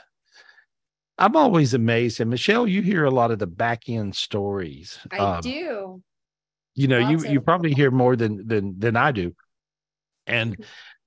I'm 1.16 1.36
always 1.36 1.74
amazed, 1.74 2.20
and 2.20 2.28
Michelle, 2.28 2.66
you 2.66 2.82
hear 2.82 3.05
a 3.05 3.10
lot 3.10 3.30
of 3.30 3.38
the 3.38 3.46
back 3.46 3.88
end 3.88 4.16
stories. 4.16 4.98
I 5.12 5.18
Um, 5.18 5.40
do. 5.42 6.02
you 6.74 6.88
know 6.88 6.98
you 6.98 7.18
Lots 7.18 7.28
you 7.28 7.40
probably 7.40 7.72
hear 7.72 7.90
more 7.92 8.16
than 8.16 8.46
than 8.48 8.78
than 8.80 8.96
i 8.96 9.12
do 9.12 9.32
and 10.26 10.56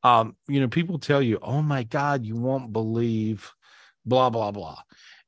um 0.03 0.35
you 0.48 0.61
know 0.61 0.69
people 0.69 0.98
tell 0.98 1.22
you 1.22 1.38
oh 1.41 1.61
my 1.61 1.84
god 1.84 2.26
you 2.26 2.38
won't 2.38 2.72
believe 2.72 3.52
blah 4.07 4.29
blah 4.29 4.51
blah 4.51 4.79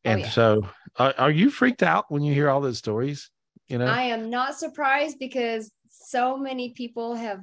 and 0.06 0.22
Oh, 0.22 0.24
yeah. 0.24 0.30
so 0.30 0.68
are, 0.98 1.14
are 1.18 1.32
you 1.32 1.50
freaked 1.50 1.84
out 1.84 2.06
when 2.10 2.24
you 2.24 2.34
hear 2.34 2.50
all 2.50 2.62
those 2.62 2.78
stories 2.78 3.30
you 3.68 3.78
know 3.78 3.86
I 3.88 4.04
am 4.04 4.30
not 4.30 4.58
surprised 4.58 5.18
because 5.20 5.72
so 5.90 6.38
many 6.38 6.74
people 6.74 7.16
have 7.16 7.42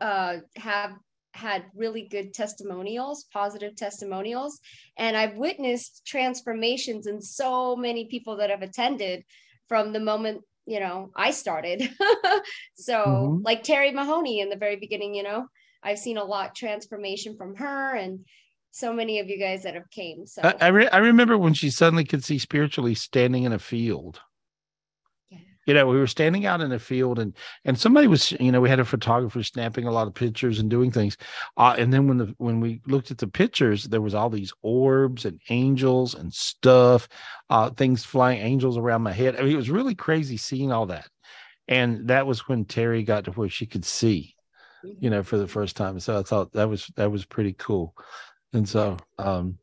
uh 0.00 0.38
have 0.56 0.92
had 1.32 1.64
really 1.74 2.08
good 2.08 2.32
testimonials, 2.32 3.26
positive 3.30 3.76
testimonials, 3.76 4.58
and 4.96 5.16
I've 5.16 5.36
witnessed 5.36 6.02
transformations 6.06 7.06
in 7.06 7.20
so 7.20 7.76
many 7.76 8.06
people 8.06 8.36
that 8.38 8.48
have 8.48 8.62
attended 8.62 9.22
from 9.68 9.92
the 9.92 10.00
moment 10.00 10.42
you 10.66 10.80
know 10.80 11.10
I 11.16 11.30
started. 11.30 11.88
so 12.76 13.00
Mhm. 13.06 13.44
like 13.44 13.62
Terry 13.62 13.92
Mahoney 13.92 14.40
in 14.40 14.48
the 14.50 14.56
very 14.56 14.76
beginning, 14.76 15.14
you 15.14 15.22
know, 15.22 15.46
I've 15.82 15.98
seen 15.98 16.16
a 16.16 16.24
lot 16.24 16.54
transformation 16.54 17.36
from 17.36 17.54
her 17.56 17.94
and 17.94 18.24
so 18.76 18.92
many 18.92 19.20
of 19.20 19.28
you 19.28 19.38
guys 19.38 19.62
that 19.62 19.74
have 19.74 19.90
came. 19.90 20.26
So 20.26 20.42
I, 20.44 20.54
I, 20.60 20.68
re- 20.68 20.88
I 20.88 20.98
remember 20.98 21.38
when 21.38 21.54
she 21.54 21.70
suddenly 21.70 22.04
could 22.04 22.22
see 22.22 22.38
spiritually 22.38 22.94
standing 22.94 23.44
in 23.44 23.52
a 23.52 23.58
field. 23.58 24.20
You 25.66 25.74
know, 25.74 25.86
we 25.86 25.98
were 25.98 26.06
standing 26.06 26.46
out 26.46 26.60
in 26.60 26.70
a 26.70 26.78
field 26.78 27.18
and 27.18 27.34
and 27.64 27.76
somebody 27.76 28.06
was, 28.06 28.30
you 28.38 28.52
know, 28.52 28.60
we 28.60 28.68
had 28.68 28.78
a 28.78 28.84
photographer 28.84 29.42
snapping 29.42 29.88
a 29.88 29.90
lot 29.90 30.06
of 30.06 30.14
pictures 30.14 30.60
and 30.60 30.70
doing 30.70 30.92
things. 30.92 31.16
Uh, 31.56 31.74
and 31.76 31.92
then 31.92 32.06
when 32.06 32.18
the 32.18 32.34
when 32.38 32.60
we 32.60 32.80
looked 32.86 33.10
at 33.10 33.18
the 33.18 33.26
pictures, 33.26 33.82
there 33.82 34.00
was 34.00 34.14
all 34.14 34.30
these 34.30 34.52
orbs 34.62 35.24
and 35.24 35.40
angels 35.50 36.14
and 36.14 36.32
stuff, 36.32 37.08
uh, 37.50 37.70
things 37.70 38.04
flying, 38.04 38.40
angels 38.40 38.78
around 38.78 39.02
my 39.02 39.10
head. 39.10 39.34
I 39.34 39.42
mean, 39.42 39.54
it 39.54 39.56
was 39.56 39.68
really 39.68 39.96
crazy 39.96 40.36
seeing 40.36 40.70
all 40.70 40.86
that. 40.86 41.08
And 41.66 42.06
that 42.06 42.28
was 42.28 42.46
when 42.46 42.64
Terry 42.64 43.02
got 43.02 43.24
to 43.24 43.32
where 43.32 43.48
she 43.48 43.66
could 43.66 43.84
see, 43.84 44.36
you 44.84 45.10
know, 45.10 45.24
for 45.24 45.36
the 45.36 45.48
first 45.48 45.74
time. 45.74 45.98
So 45.98 46.16
I 46.16 46.22
thought 46.22 46.52
that 46.52 46.68
was 46.68 46.88
that 46.94 47.10
was 47.10 47.24
pretty 47.24 47.54
cool. 47.54 47.92
And 48.52 48.68
so 48.68 48.96
um 49.18 49.58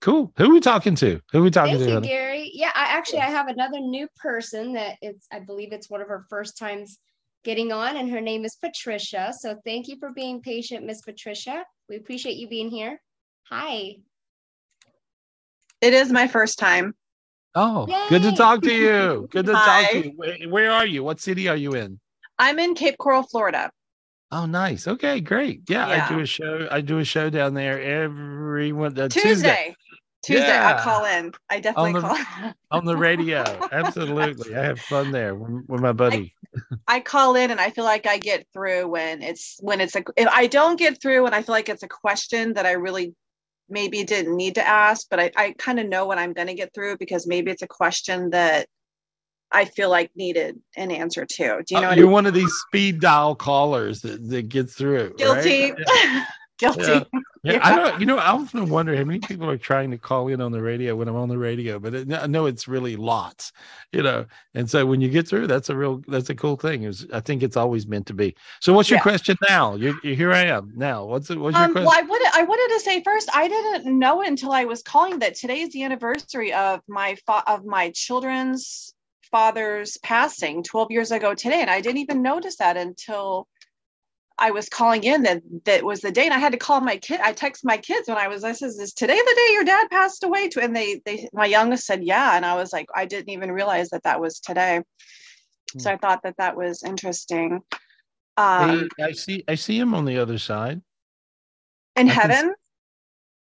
cool. 0.00 0.32
Who 0.36 0.50
are 0.50 0.52
we 0.52 0.60
talking 0.60 0.94
to? 0.96 1.20
Who 1.32 1.38
are 1.38 1.42
we 1.42 1.50
talking 1.50 1.78
Thank 1.78 1.88
to? 1.88 1.94
you. 1.94 2.00
Gary. 2.00 2.50
Yeah, 2.54 2.70
I 2.74 2.84
actually 2.84 3.20
I 3.20 3.30
have 3.30 3.48
another 3.48 3.80
new 3.80 4.08
person 4.16 4.72
that 4.74 4.96
it's 5.02 5.26
I 5.32 5.40
believe 5.40 5.72
it's 5.72 5.90
one 5.90 6.00
of 6.00 6.08
her 6.08 6.24
first 6.28 6.56
times 6.56 6.98
getting 7.44 7.72
on, 7.72 7.96
and 7.96 8.10
her 8.10 8.20
name 8.20 8.44
is 8.44 8.56
Patricia. 8.56 9.32
So 9.38 9.56
thank 9.64 9.88
you 9.88 9.96
for 9.98 10.10
being 10.10 10.40
patient, 10.40 10.84
Miss 10.84 11.00
Patricia. 11.00 11.64
We 11.88 11.96
appreciate 11.96 12.36
you 12.36 12.48
being 12.48 12.70
here. 12.70 13.00
Hi. 13.48 13.96
It 15.80 15.94
is 15.94 16.10
my 16.10 16.26
first 16.26 16.58
time. 16.58 16.94
Oh, 17.54 17.86
good 18.08 18.22
to 18.22 18.32
talk 18.32 18.62
to 18.62 18.72
you. 18.72 19.26
Good 19.32 19.46
to 19.46 19.56
Hi. 19.56 19.82
talk 19.82 19.92
to 19.92 20.04
you. 20.04 20.12
Where, 20.14 20.36
where 20.48 20.70
are 20.70 20.86
you? 20.86 21.02
What 21.02 21.20
city 21.20 21.48
are 21.48 21.56
you 21.56 21.72
in? 21.72 21.98
I'm 22.38 22.58
in 22.58 22.74
Cape 22.74 22.98
Coral, 22.98 23.22
Florida. 23.22 23.70
Oh, 24.30 24.44
nice. 24.46 24.86
Okay, 24.86 25.20
great. 25.20 25.62
Yeah, 25.68 25.86
I 25.86 26.08
do 26.08 26.20
a 26.20 26.26
show. 26.26 26.68
I 26.70 26.82
do 26.82 26.98
a 26.98 27.04
show 27.04 27.30
down 27.30 27.54
there 27.54 27.80
every 27.80 28.72
one 28.72 28.98
uh, 28.98 29.08
Tuesday. 29.08 29.28
Tuesday. 29.30 29.76
Tuesday, 30.22 30.48
Yeah. 30.48 30.68
I'll 30.68 30.82
call 30.82 31.04
in. 31.06 31.32
I 31.48 31.60
definitely 31.60 31.94
on 31.94 31.94
the, 31.94 32.00
call. 32.00 32.52
on 32.70 32.84
the 32.84 32.96
radio. 32.96 33.42
Absolutely. 33.72 34.54
I 34.54 34.64
have 34.64 34.80
fun 34.80 35.12
there 35.12 35.34
with, 35.34 35.80
my 35.80 35.92
buddy. 35.92 36.34
I 36.86 37.00
call 37.00 37.36
in 37.36 37.50
and 37.50 37.60
I 37.60 37.70
feel 37.70 37.84
like 37.84 38.06
I 38.06 38.18
get 38.18 38.46
through 38.52 38.88
when 38.88 39.22
it's 39.22 39.58
when 39.60 39.80
it's 39.80 39.94
a 39.94 40.02
if 40.16 40.28
I 40.28 40.46
don't 40.46 40.78
get 40.78 41.00
through 41.00 41.26
and 41.26 41.34
I 41.34 41.42
feel 41.42 41.54
like 41.54 41.68
it's 41.68 41.82
a 41.82 41.88
question 41.88 42.54
that 42.54 42.66
I 42.66 42.72
really 42.72 43.14
maybe 43.68 44.02
didn't 44.02 44.36
need 44.36 44.56
to 44.56 44.66
ask, 44.66 45.06
but 45.10 45.20
I, 45.20 45.30
I 45.36 45.54
kind 45.58 45.78
of 45.78 45.86
know 45.86 46.06
what 46.06 46.18
I'm 46.18 46.32
going 46.32 46.48
to 46.48 46.54
get 46.54 46.74
through 46.74 46.96
because 46.98 47.26
maybe 47.26 47.50
it's 47.50 47.62
a 47.62 47.68
question 47.68 48.30
that 48.30 48.66
I 49.52 49.64
feel 49.64 49.90
like 49.90 50.10
needed 50.14 50.60
an 50.76 50.90
answer 50.90 51.24
to. 51.24 51.62
Do 51.66 51.74
you 51.74 51.80
know? 51.80 51.90
Uh, 51.90 51.94
you're 51.94 52.08
one 52.08 52.26
of 52.26 52.34
these 52.34 52.52
speed 52.66 53.00
dial 53.00 53.34
callers 53.34 54.02
that, 54.02 54.28
that 54.28 54.48
gets 54.48 54.74
through. 54.74 55.14
Guilty. 55.16 55.72
Right? 55.72 55.84
Yeah. 56.04 56.24
Guilty. 56.58 56.82
Yeah. 56.82 57.04
Yeah, 57.44 57.60
I 57.62 57.76
don't. 57.76 58.00
You 58.00 58.06
know, 58.06 58.18
I 58.18 58.30
often 58.30 58.68
wonder 58.68 58.96
how 58.96 59.04
many 59.04 59.20
people 59.20 59.48
are 59.48 59.56
trying 59.56 59.92
to 59.92 59.96
call 59.96 60.26
in 60.26 60.40
on 60.40 60.50
the 60.50 60.60
radio 60.60 60.96
when 60.96 61.06
I'm 61.06 61.14
on 61.14 61.28
the 61.28 61.38
radio, 61.38 61.78
but 61.78 61.94
it, 61.94 62.12
I 62.12 62.26
know 62.26 62.46
it's 62.46 62.66
really 62.66 62.96
lots. 62.96 63.52
You 63.92 64.02
know, 64.02 64.26
and 64.54 64.68
so 64.68 64.84
when 64.84 65.00
you 65.00 65.08
get 65.08 65.28
through, 65.28 65.46
that's 65.46 65.70
a 65.70 65.76
real, 65.76 66.02
that's 66.08 66.30
a 66.30 66.34
cool 66.34 66.56
thing. 66.56 66.82
Is 66.82 67.06
I 67.12 67.20
think 67.20 67.44
it's 67.44 67.56
always 67.56 67.86
meant 67.86 68.06
to 68.08 68.12
be. 68.12 68.34
So, 68.60 68.72
what's 68.72 68.90
your 68.90 68.98
Yeah. 68.98 69.02
question 69.02 69.36
now? 69.48 69.76
You're, 69.76 69.94
you're 70.02 70.16
here. 70.16 70.32
I 70.32 70.46
am 70.46 70.72
now. 70.74 71.04
What's 71.04 71.30
it? 71.30 71.38
What's 71.38 71.56
your 71.56 71.64
Um, 71.64 71.72
question? 71.72 71.86
well, 71.86 71.96
I 71.96 72.02
wanted 72.02 72.30
I 72.34 72.42
wanted 72.42 72.74
to 72.74 72.80
say 72.80 73.02
first, 73.04 73.30
I 73.32 73.46
didn't 73.46 73.96
know 73.96 74.22
until 74.22 74.50
I 74.50 74.64
was 74.64 74.82
calling 74.82 75.20
that 75.20 75.36
today 75.36 75.60
is 75.60 75.70
the 75.70 75.84
anniversary 75.84 76.52
of 76.52 76.80
my 76.88 77.16
fa- 77.24 77.44
of 77.46 77.64
my 77.64 77.92
children's 77.94 78.92
father's 79.30 79.96
passing 79.98 80.62
12 80.62 80.90
years 80.90 81.10
ago 81.10 81.34
today, 81.34 81.60
and 81.60 81.70
I 81.70 81.80
didn't 81.80 81.98
even 81.98 82.22
notice 82.22 82.56
that 82.56 82.76
until 82.76 83.48
I 84.38 84.52
was 84.52 84.68
calling 84.68 85.02
in 85.02 85.22
that 85.24 85.42
that 85.64 85.84
was 85.84 86.00
the 86.00 86.12
day, 86.12 86.24
and 86.24 86.34
I 86.34 86.38
had 86.38 86.52
to 86.52 86.58
call 86.58 86.80
my 86.80 86.96
kid. 86.96 87.20
I 87.20 87.32
text 87.32 87.64
my 87.64 87.76
kids 87.76 88.08
when 88.08 88.18
I 88.18 88.28
was. 88.28 88.44
I 88.44 88.52
says, 88.52 88.78
"Is 88.78 88.94
today 88.94 89.16
the 89.16 89.34
day 89.36 89.52
your 89.52 89.64
dad 89.64 89.88
passed 89.90 90.22
away?" 90.22 90.48
To 90.50 90.62
and 90.62 90.74
they 90.74 91.00
they 91.04 91.28
my 91.32 91.46
youngest 91.46 91.86
said, 91.86 92.04
"Yeah," 92.04 92.36
and 92.36 92.46
I 92.46 92.54
was 92.54 92.72
like, 92.72 92.86
I 92.94 93.04
didn't 93.04 93.30
even 93.30 93.50
realize 93.50 93.90
that 93.90 94.04
that 94.04 94.20
was 94.20 94.40
today. 94.40 94.82
So 95.76 95.90
I 95.90 95.96
thought 95.98 96.22
that 96.22 96.36
that 96.38 96.56
was 96.56 96.82
interesting. 96.82 97.60
Um, 98.36 98.88
Hey, 98.98 99.04
I 99.04 99.12
see. 99.12 99.44
I 99.46 99.54
see 99.54 99.78
him 99.78 99.94
on 99.94 100.06
the 100.06 100.18
other 100.18 100.38
side. 100.38 100.80
in 101.94 102.08
I 102.08 102.12
heaven, 102.12 102.54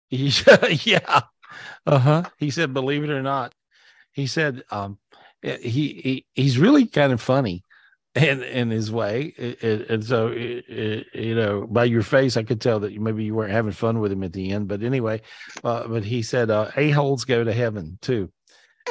He's, 0.08 0.46
yeah. 0.86 1.22
Uh 1.86 1.98
huh. 1.98 2.22
He 2.38 2.50
said, 2.50 2.72
believe 2.72 3.04
it 3.04 3.10
or 3.10 3.22
not, 3.22 3.54
he 4.12 4.26
said, 4.26 4.64
um, 4.70 4.98
he, 5.44 6.00
he 6.02 6.26
he's 6.34 6.58
really 6.58 6.86
kind 6.86 7.12
of 7.12 7.20
funny 7.20 7.62
in 8.14 8.42
in 8.42 8.70
his 8.70 8.92
way, 8.92 9.34
eh, 9.38 9.84
and 9.88 10.04
so 10.04 10.28
eh, 10.28 10.60
eh, 10.68 11.02
you 11.14 11.34
know, 11.34 11.66
by 11.66 11.84
your 11.84 12.02
face, 12.02 12.36
I 12.36 12.44
could 12.44 12.60
tell 12.60 12.80
that 12.80 12.98
maybe 12.98 13.24
you 13.24 13.34
weren't 13.34 13.50
having 13.52 13.72
fun 13.72 14.00
with 14.00 14.12
him 14.12 14.22
at 14.22 14.32
the 14.32 14.52
end. 14.52 14.68
But 14.68 14.82
anyway, 14.82 15.20
uh, 15.64 15.88
but 15.88 16.04
he 16.04 16.22
said, 16.22 16.50
uh, 16.50 16.70
a 16.76 16.90
holes 16.90 17.24
go 17.24 17.42
to 17.42 17.52
heaven 17.52 17.98
too, 18.00 18.30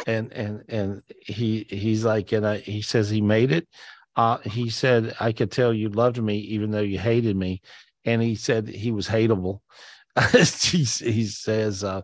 and 0.06 0.32
and 0.34 0.64
and 0.68 1.04
he 1.22 1.66
he's 1.70 2.04
like, 2.04 2.32
and 2.34 2.46
I, 2.46 2.58
he 2.58 2.82
says 2.82 3.10
he 3.10 3.22
made 3.22 3.52
it. 3.52 3.68
Uh, 4.16 4.38
he 4.40 4.70
said, 4.70 5.16
I 5.20 5.32
could 5.32 5.52
tell 5.52 5.74
you 5.74 5.90
loved 5.90 6.22
me 6.22 6.38
even 6.38 6.72
though 6.72 6.82
you 6.82 7.00
hated 7.00 7.36
me, 7.36 7.62
and 8.06 8.22
he 8.22 8.36
said 8.36 8.68
he 8.68 8.92
was 8.92 9.08
hateable. 9.08 9.62
he, 10.32 10.84
he 10.84 11.26
says 11.26 11.84
uh, 11.84 12.02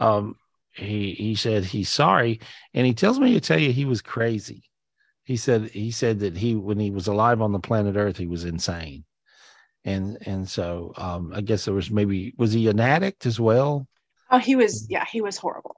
um, 0.00 0.34
he 0.78 1.12
he 1.14 1.34
said 1.34 1.64
he's 1.64 1.88
sorry, 1.88 2.40
and 2.74 2.86
he 2.86 2.94
tells 2.94 3.18
me 3.18 3.34
to 3.34 3.40
tell 3.40 3.58
you 3.58 3.72
he 3.72 3.84
was 3.84 4.02
crazy. 4.02 4.62
He 5.24 5.36
said 5.36 5.70
he 5.70 5.90
said 5.90 6.20
that 6.20 6.36
he 6.36 6.54
when 6.54 6.78
he 6.78 6.90
was 6.90 7.06
alive 7.06 7.42
on 7.42 7.52
the 7.52 7.58
planet 7.60 7.96
Earth 7.96 8.16
he 8.16 8.26
was 8.26 8.44
insane, 8.44 9.04
and 9.84 10.18
and 10.26 10.48
so 10.48 10.92
um, 10.96 11.32
I 11.34 11.40
guess 11.42 11.64
there 11.64 11.74
was 11.74 11.90
maybe 11.90 12.34
was 12.38 12.52
he 12.52 12.68
an 12.68 12.80
addict 12.80 13.26
as 13.26 13.38
well? 13.38 13.86
oh, 14.30 14.38
he 14.38 14.56
was 14.56 14.86
yeah, 14.88 15.04
he 15.10 15.20
was 15.20 15.36
horrible, 15.36 15.76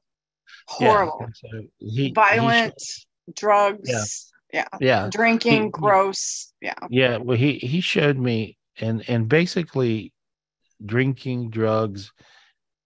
horrible, 0.67 1.21
and 1.21 1.37
so 1.37 1.49
he 1.79 1.89
he 1.89 2.13
violent, 2.13 2.75
drugs, 3.35 4.33
Yeah. 4.53 4.65
yeah, 4.73 4.79
Yeah. 4.81 5.09
drinking, 5.11 5.65
He- 5.65 5.71
gross, 5.71 6.53
yeah. 6.61 6.75
Yeah, 6.91 7.17
well, 7.19 7.37
he 7.37 7.55
he 7.55 7.81
showed 7.81 8.19
me, 8.19 8.57
and 8.81 9.03
and 9.09 9.29
basically, 9.29 10.13
drinking, 10.85 11.51
drugs, 11.51 12.13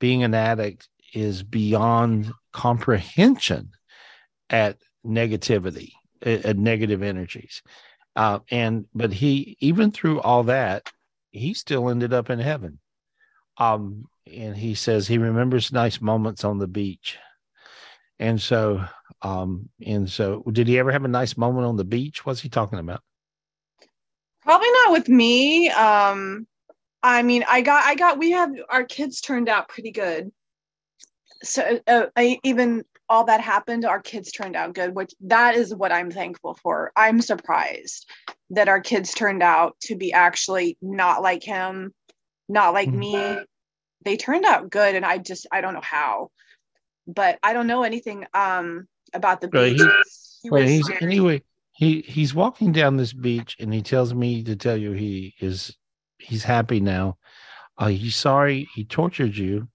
being 0.01 0.23
an 0.23 0.35
addict 0.35 0.89
is 1.15 1.43
beyond 1.43 2.32
comprehension 2.53 3.70
at 4.51 4.77
negativity, 5.07 5.93
at, 6.23 6.45
at 6.45 6.59
negative 6.59 7.03
energies, 7.03 7.62
uh, 8.16 8.41
and 8.51 8.86
but 8.95 9.12
he 9.12 9.57
even 9.61 9.91
through 9.91 10.20
all 10.20 10.45
that, 10.45 10.91
he 11.31 11.55
still 11.55 11.89
ended 11.89 12.12
up 12.12 12.31
in 12.31 12.39
heaven. 12.39 12.78
Um, 13.57 14.07
and 14.27 14.57
he 14.57 14.74
says 14.74 15.07
he 15.07 15.19
remembers 15.19 15.73
nice 15.73 16.01
moments 16.01 16.45
on 16.45 16.59
the 16.59 16.66
beach, 16.66 17.19
and 18.19 18.41
so, 18.41 18.85
um, 19.23 19.69
and 19.85 20.09
so, 20.09 20.43
did 20.53 20.69
he 20.69 20.78
ever 20.78 20.93
have 20.93 21.05
a 21.05 21.09
nice 21.09 21.36
moment 21.36 21.66
on 21.66 21.77
the 21.77 21.85
beach? 21.85 22.24
What's 22.24 22.41
he 22.41 22.49
talking 22.49 22.78
about? 22.78 23.01
Probably 24.43 24.70
not 24.70 24.93
with 24.93 25.09
me. 25.09 25.70
Um, 25.70 26.47
I 27.03 27.23
mean, 27.23 27.45
I 27.49 27.61
got, 27.62 27.85
I 27.85 27.95
got, 27.95 28.19
we 28.19 28.31
have 28.32 28.51
our 28.69 28.85
kids 28.85 29.20
turned 29.20 29.49
out 29.49 29.69
pretty 29.69 29.91
good. 29.91 30.31
So 31.44 31.78
uh, 31.86 32.06
I, 32.16 32.38
even 32.42 32.84
all 33.08 33.24
that 33.24 33.40
happened, 33.40 33.84
our 33.84 34.00
kids 34.00 34.32
turned 34.32 34.56
out 34.56 34.74
good, 34.74 34.94
which 34.94 35.14
that 35.20 35.54
is 35.54 35.74
what 35.74 35.92
I'm 35.92 36.10
thankful 36.10 36.54
for. 36.62 36.90
I'm 36.96 37.20
surprised 37.20 38.08
that 38.50 38.68
our 38.68 38.80
kids 38.80 39.12
turned 39.12 39.42
out 39.42 39.76
to 39.82 39.94
be 39.94 40.12
actually 40.12 40.78
not 40.80 41.22
like 41.22 41.42
him, 41.42 41.92
not 42.48 42.72
like 42.72 42.92
me. 42.92 43.40
They 44.04 44.16
turned 44.16 44.44
out 44.44 44.70
good, 44.70 44.94
and 44.94 45.04
I 45.04 45.18
just, 45.18 45.46
I 45.52 45.60
don't 45.60 45.74
know 45.74 45.80
how, 45.82 46.30
but 47.06 47.38
I 47.42 47.52
don't 47.52 47.66
know 47.66 47.82
anything 47.82 48.26
um 48.34 48.86
about 49.12 49.40
the 49.40 49.48
beach. 49.48 49.80
he- 49.80 49.88
He 50.42 50.50
well, 50.50 50.62
was- 50.62 50.70
he's 50.70 50.90
anyway. 51.00 51.42
He 51.76 52.02
he's 52.02 52.34
walking 52.34 52.70
down 52.70 52.96
this 52.96 53.12
beach, 53.12 53.56
and 53.58 53.74
he 53.74 53.82
tells 53.82 54.14
me 54.14 54.44
to 54.44 54.54
tell 54.54 54.76
you 54.76 54.92
he 54.92 55.34
is 55.40 55.76
he's 56.18 56.44
happy 56.44 56.80
now. 56.80 57.18
Uh, 57.76 57.88
he's 57.88 58.14
sorry 58.14 58.68
he 58.74 58.84
tortured 58.84 59.36
you, 59.36 59.66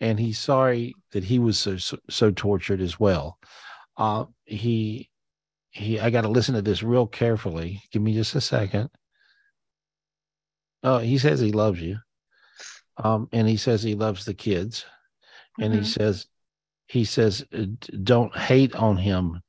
and 0.00 0.18
he's 0.18 0.38
sorry 0.38 0.94
that 1.12 1.24
he 1.24 1.38
was 1.38 1.58
so 1.58 1.76
so, 1.76 1.98
so 2.08 2.30
tortured 2.30 2.80
as 2.80 2.98
well. 2.98 3.38
Uh, 3.96 4.24
he 4.44 5.10
he. 5.70 6.00
I 6.00 6.10
got 6.10 6.22
to 6.22 6.28
listen 6.28 6.54
to 6.54 6.62
this 6.62 6.82
real 6.82 7.06
carefully. 7.06 7.82
Give 7.92 8.02
me 8.02 8.14
just 8.14 8.34
a 8.34 8.40
second. 8.40 8.90
Oh, 10.82 10.98
he 10.98 11.18
says 11.18 11.40
he 11.40 11.52
loves 11.52 11.80
you, 11.80 11.98
um, 12.96 13.28
and 13.32 13.46
he 13.46 13.56
says 13.56 13.82
he 13.82 13.94
loves 13.94 14.24
the 14.24 14.34
kids, 14.34 14.84
and 15.60 15.74
he 15.74 15.80
Mhm. 15.80 15.86
says 15.86 16.26
he 16.88 17.04
says 17.04 17.44
uh, 17.52 17.66
don't 18.02 18.36
hate 18.36 18.74
on 18.74 18.96
him 18.96 19.40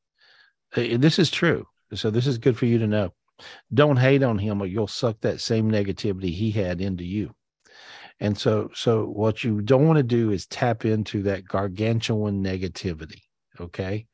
uh, 0.76 0.98
this 0.98 1.20
is 1.20 1.30
true. 1.32 1.66
So 1.94 2.10
this 2.10 2.28
is 2.28 2.38
good 2.38 2.58
for 2.58 2.66
you 2.66 2.78
to 2.80 2.88
know. 2.88 3.14
Don't 3.74 3.98
hate 3.98 4.24
on 4.24 4.38
him 4.38 4.62
or 4.62 4.66
you'll 4.66 4.88
suck 4.88 5.20
that 5.22 5.42
same 5.42 5.70
negativity 5.70 6.32
he 6.32 6.52
had 6.52 6.80
into 6.80 7.04
you. 7.04 7.34
And 8.22 8.38
so 8.38 8.70
so 8.74 9.06
what 9.06 9.44
you 9.44 9.62
don't 9.62 9.88
want 9.88 9.98
to 9.98 10.04
do 10.04 10.32
is 10.32 10.46
tap 10.46 10.86
into 10.86 11.24
that 11.24 11.44
gargantuan 11.44 12.44
negativity, 12.44 13.24
okay? 13.60 14.06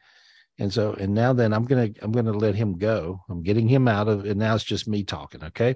And 0.57 0.73
so 0.73 0.93
and 0.93 1.13
now 1.13 1.33
then 1.33 1.53
I'm 1.53 1.65
going 1.65 1.93
to 1.93 2.03
I'm 2.03 2.13
going 2.13 2.25
to 2.25 2.31
let 2.31 2.55
him 2.55 2.77
go. 2.77 3.19
I'm 3.29 3.43
getting 3.43 3.67
him 3.67 3.87
out 3.87 4.07
of 4.07 4.25
and 4.25 4.39
now 4.39 4.55
it's 4.55 4.63
just 4.63 4.87
me 4.87 5.03
talking, 5.03 5.43
okay? 5.43 5.75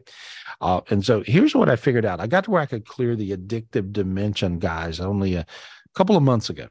Uh, 0.62 0.80
and 0.90 1.06
so 1.06 1.22
here's 1.26 1.54
what 1.54 1.70
I 1.70 1.76
figured 1.76 2.06
out. 2.06 2.22
I 2.22 2.28
got 2.28 2.46
to 2.46 2.52
where 2.52 2.62
I 2.62 2.66
could 2.66 2.86
clear 2.86 3.18
the 3.18 3.36
addictive 3.36 3.92
dimension 3.92 4.60
guys 4.60 5.02
only 5.02 5.36
a 5.36 5.46
couple 5.94 6.16
of 6.16 6.24
months 6.24 6.50
ago. 6.50 6.68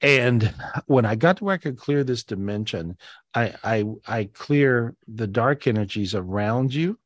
And 0.00 0.52
when 0.86 1.06
I 1.06 1.14
got 1.14 1.36
to 1.36 1.44
where 1.44 1.54
I 1.54 1.58
could 1.58 1.78
clear 1.78 2.02
this 2.02 2.24
dimension, 2.24 2.98
I 3.34 3.54
I 3.62 3.84
I 4.04 4.24
clear 4.24 4.96
the 5.06 5.28
dark 5.28 5.68
energies 5.68 6.16
around 6.16 6.74
you. 6.74 6.98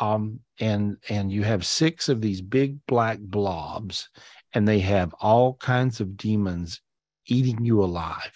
Um, 0.00 0.40
and 0.60 0.96
and 1.08 1.32
you 1.32 1.42
have 1.44 1.66
six 1.66 2.08
of 2.08 2.20
these 2.20 2.40
big 2.40 2.78
black 2.86 3.18
blobs, 3.18 4.08
and 4.52 4.66
they 4.66 4.80
have 4.80 5.14
all 5.20 5.54
kinds 5.54 6.00
of 6.00 6.16
demons 6.16 6.80
eating 7.26 7.64
you 7.64 7.82
alive. 7.82 8.32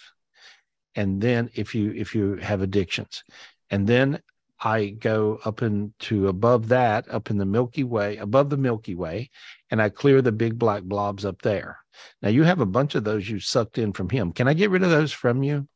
And 0.95 1.21
then 1.21 1.49
if 1.55 1.73
you 1.73 1.91
if 1.93 2.13
you 2.13 2.35
have 2.35 2.61
addictions, 2.61 3.23
and 3.69 3.87
then 3.87 4.21
I 4.59 4.89
go 4.89 5.39
up 5.43 5.61
into 5.61 6.27
above 6.29 6.69
that, 6.69 7.09
up 7.09 7.29
in 7.29 7.37
the 7.37 7.45
Milky 7.45 7.83
Way, 7.83 8.17
above 8.17 8.49
the 8.49 8.57
Milky 8.57 8.95
Way, 8.95 9.29
and 9.69 9.81
I 9.81 9.89
clear 9.89 10.21
the 10.21 10.31
big 10.31 10.57
black 10.57 10.83
blobs 10.83 11.25
up 11.25 11.41
there. 11.41 11.79
Now 12.21 12.29
you 12.29 12.43
have 12.43 12.61
a 12.61 12.65
bunch 12.65 12.95
of 12.95 13.03
those 13.03 13.29
you 13.29 13.39
sucked 13.39 13.77
in 13.77 13.91
from 13.91 14.09
him. 14.09 14.31
Can 14.31 14.47
I 14.47 14.53
get 14.53 14.69
rid 14.69 14.83
of 14.83 14.89
those 14.89 15.11
from 15.11 15.43
you? 15.43 15.67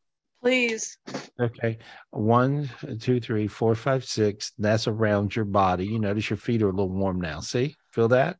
Please. 0.48 0.98
Okay. 1.40 1.78
One, 2.12 2.70
two, 3.02 3.20
three, 3.20 3.48
four, 3.48 3.76
five, 3.76 4.06
six. 4.06 4.54
That's 4.58 4.88
around 4.88 5.36
your 5.36 5.44
body. 5.44 5.86
You 5.86 6.00
notice 6.00 6.30
your 6.30 6.38
feet 6.38 6.62
are 6.62 6.70
a 6.70 6.72
little 6.72 6.90
warm 6.90 7.20
now. 7.20 7.42
See? 7.42 7.76
Feel 7.92 8.08
that? 8.10 8.38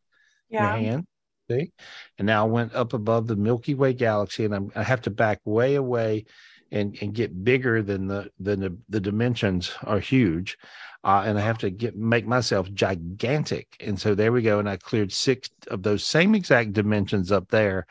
Yeah. 0.50 0.78
Your 0.78 0.86
hand. 0.86 1.08
See? 1.52 1.72
And 2.18 2.26
now 2.26 2.46
I 2.46 2.50
went 2.50 2.74
up 2.74 2.94
above 2.94 3.28
the 3.28 3.36
Milky 3.36 3.74
Way 3.74 3.92
galaxy 3.92 4.46
and 4.46 4.56
I'm, 4.56 4.72
I 4.74 4.84
have 4.84 5.02
to 5.02 5.10
back 5.10 5.42
way 5.44 5.76
away 5.76 6.26
and, 6.72 6.98
and 7.02 7.14
get 7.14 7.44
bigger 7.44 7.82
than 7.82 8.08
the 8.08 8.30
than 8.40 8.62
the, 8.62 8.78
the 8.88 9.02
dimensions 9.02 9.74
are 9.84 10.00
huge. 10.00 10.58
Uh, 11.04 11.24
and 11.26 11.38
I 11.38 11.42
have 11.42 11.58
to 11.60 11.70
get 11.70 11.98
make 11.98 12.26
myself 12.26 12.72
gigantic. 12.74 13.68
And 13.82 14.00
so 14.00 14.16
there 14.16 14.32
we 14.32 14.42
go. 14.42 14.60
And 14.60 14.70
I 14.70 14.78
cleared 14.78 15.12
six 15.12 15.50
of 15.68 15.84
those 15.84 16.06
same 16.06 16.36
exact 16.36 16.72
dimensions 16.72 17.34
up 17.34 17.50
there, 17.50 17.86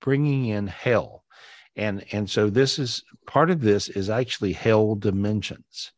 bringing 0.00 0.46
in 0.46 0.68
hell 0.68 1.24
and 1.76 2.04
and 2.12 2.28
so 2.28 2.48
this 2.50 2.78
is 2.78 3.02
part 3.26 3.50
of 3.50 3.60
this 3.60 3.88
is 3.88 4.08
actually 4.10 4.52
hell 4.52 4.94
dimensions 4.94 5.92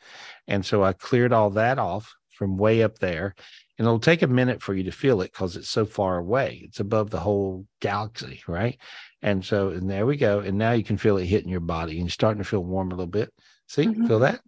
and 0.49 0.65
so 0.65 0.83
i 0.83 0.93
cleared 0.93 1.33
all 1.33 1.51
that 1.51 1.79
off 1.79 2.15
from 2.31 2.57
way 2.57 2.83
up 2.83 2.99
there 2.99 3.35
and 3.79 3.87
it'll 3.87 4.01
take 4.01 4.23
a 4.23 4.27
minute 4.27 4.61
for 4.61 4.75
you 4.75 4.83
to 4.85 4.91
feel 4.91 5.21
it 5.21 5.33
because 5.33 5.57
it's 5.57 5.69
so 5.69 5.85
far 5.85 6.19
away. 6.19 6.63
It's 6.65 6.81
above 6.81 7.11
the 7.11 7.21
whole 7.21 7.65
galaxy, 7.81 8.43
right? 8.49 8.77
And 9.23 9.45
so, 9.45 9.71
and 9.71 9.89
there 9.89 10.05
we 10.05 10.17
go. 10.17 10.41
And 10.41 10.59
now 10.59 10.73
you 10.73 10.83
can 10.83 10.97
feel 10.97 11.17
it 11.17 11.27
hitting 11.27 11.49
your 11.49 11.61
body 11.61 11.93
and 11.93 12.03
you're 12.03 12.11
starting 12.11 12.43
to 12.43 12.49
feel 12.49 12.65
warm 12.65 12.89
a 12.89 12.95
little 12.97 13.07
bit. 13.07 13.33
See, 13.69 13.87
Mhm. 13.87 14.07
feel 14.07 14.19
that? 14.19 14.41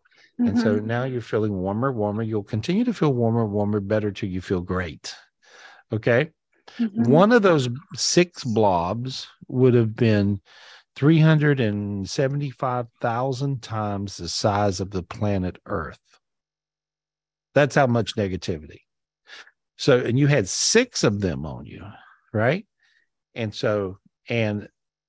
And 0.45 0.59
so 0.59 0.79
Mhm. 0.79 0.85
now 0.85 1.05
you're 1.05 1.21
feeling 1.21 1.53
warmer, 1.53 1.93
warmer. 1.93 2.23
You'll 2.25 2.43
continue 2.43 2.83
to 2.85 2.93
feel 2.95 3.13
warmer, 3.15 3.47
warmer, 3.47 3.79
better 3.79 4.11
till 4.11 4.29
you 4.29 4.41
feel 4.41 4.63
great. 4.63 5.15
Okay. 5.93 6.31
Mhm. 6.79 7.07
One 7.07 7.31
of 7.33 7.43
those 7.43 7.69
six 7.95 8.43
blobs 8.45 9.29
would 9.49 9.75
have 9.75 9.95
been 9.95 10.41
375,000 10.97 13.63
times 13.63 14.17
the 14.17 14.29
size 14.29 14.81
of 14.81 14.91
the 14.91 15.03
planet 15.03 15.59
Earth. 15.67 16.01
That's 17.55 17.75
how 17.75 17.87
much 17.87 18.17
negativity. 18.17 18.81
So, 19.77 19.99
and 19.99 20.19
you 20.19 20.27
had 20.27 20.49
six 20.49 21.05
of 21.05 21.21
them 21.21 21.47
on 21.47 21.65
you, 21.65 21.85
right? 22.33 22.67
And 23.35 23.55
so, 23.55 23.99
and 24.29 24.69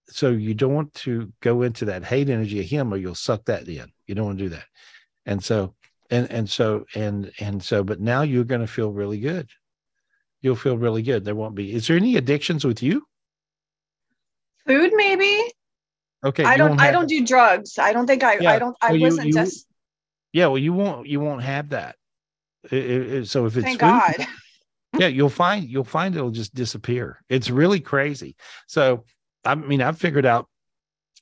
so 0.10 0.30
you 0.30 0.54
don't 0.54 0.74
want 0.74 0.94
to 0.94 1.32
go 1.42 1.64
into 1.64 1.86
that 1.86 2.06
hate 2.06 2.30
energy 2.30 2.60
of 2.60 2.66
him 2.66 2.94
or 2.94 2.98
you'll 2.98 3.16
suck 3.16 3.46
that 3.46 3.68
in. 3.68 3.92
You 4.08 4.16
don't 4.16 4.26
want 4.26 4.38
to 4.38 4.46
do 4.46 4.50
that. 4.50 4.66
And 5.26 5.44
so, 5.44 5.76
and, 6.10 6.30
and 6.32 6.50
so, 6.50 6.86
and, 6.96 7.32
and 7.40 7.64
so, 7.64 7.84
but 7.84 8.00
now 8.00 8.22
you're 8.22 8.44
going 8.44 8.62
to 8.62 8.68
feel 8.68 8.92
really 8.92 9.20
good. 9.20 9.50
You'll 10.42 10.56
feel 10.56 10.78
really 10.78 11.02
good. 11.02 11.24
There 11.24 11.36
won't 11.36 11.56
be, 11.56 11.74
is 11.74 11.88
there 11.88 11.98
any 11.98 12.16
addictions 12.16 12.66
with 12.66 12.82
you? 12.82 13.06
Food, 14.66 14.92
maybe. 14.96 15.52
Okay. 16.24 16.44
I 16.44 16.58
don't. 16.58 16.80
I 16.80 16.92
don't 16.92 17.08
do 17.08 17.26
drugs. 17.26 17.80
I 17.80 17.94
don't 17.94 18.08
think 18.08 18.24
I. 18.24 18.38
Yeah, 18.38 18.52
I 18.52 18.60
don't. 18.60 18.78
I 18.82 18.92
well, 18.92 19.02
wasn't 19.02 19.28
you- 19.28 19.34
just. 19.34 19.68
Yeah. 20.34 20.48
Well, 20.48 20.60
you 20.60 20.74
won't, 20.74 21.08
you 21.08 21.20
won't 21.20 21.42
have 21.44 21.70
that. 21.70 21.96
It- 22.70 22.74
it- 22.74 23.28
so 23.28 23.46
if 23.46 23.58
it's 23.58 23.66
Thank 23.66 23.80
food, 23.80 23.88
God. 23.88 24.28
yeah 24.98 25.08
you'll 25.08 25.30
find 25.30 25.70
you'll 25.70 25.84
find 25.84 26.16
it'll 26.16 26.32
just 26.32 26.54
disappear 26.54 27.24
it's 27.30 27.50
really 27.50 27.80
crazy 27.80 28.36
so 28.68 29.04
i 29.46 29.56
mean 29.56 29.82
i've 29.82 29.98
figured 29.98 30.26
out 30.26 30.48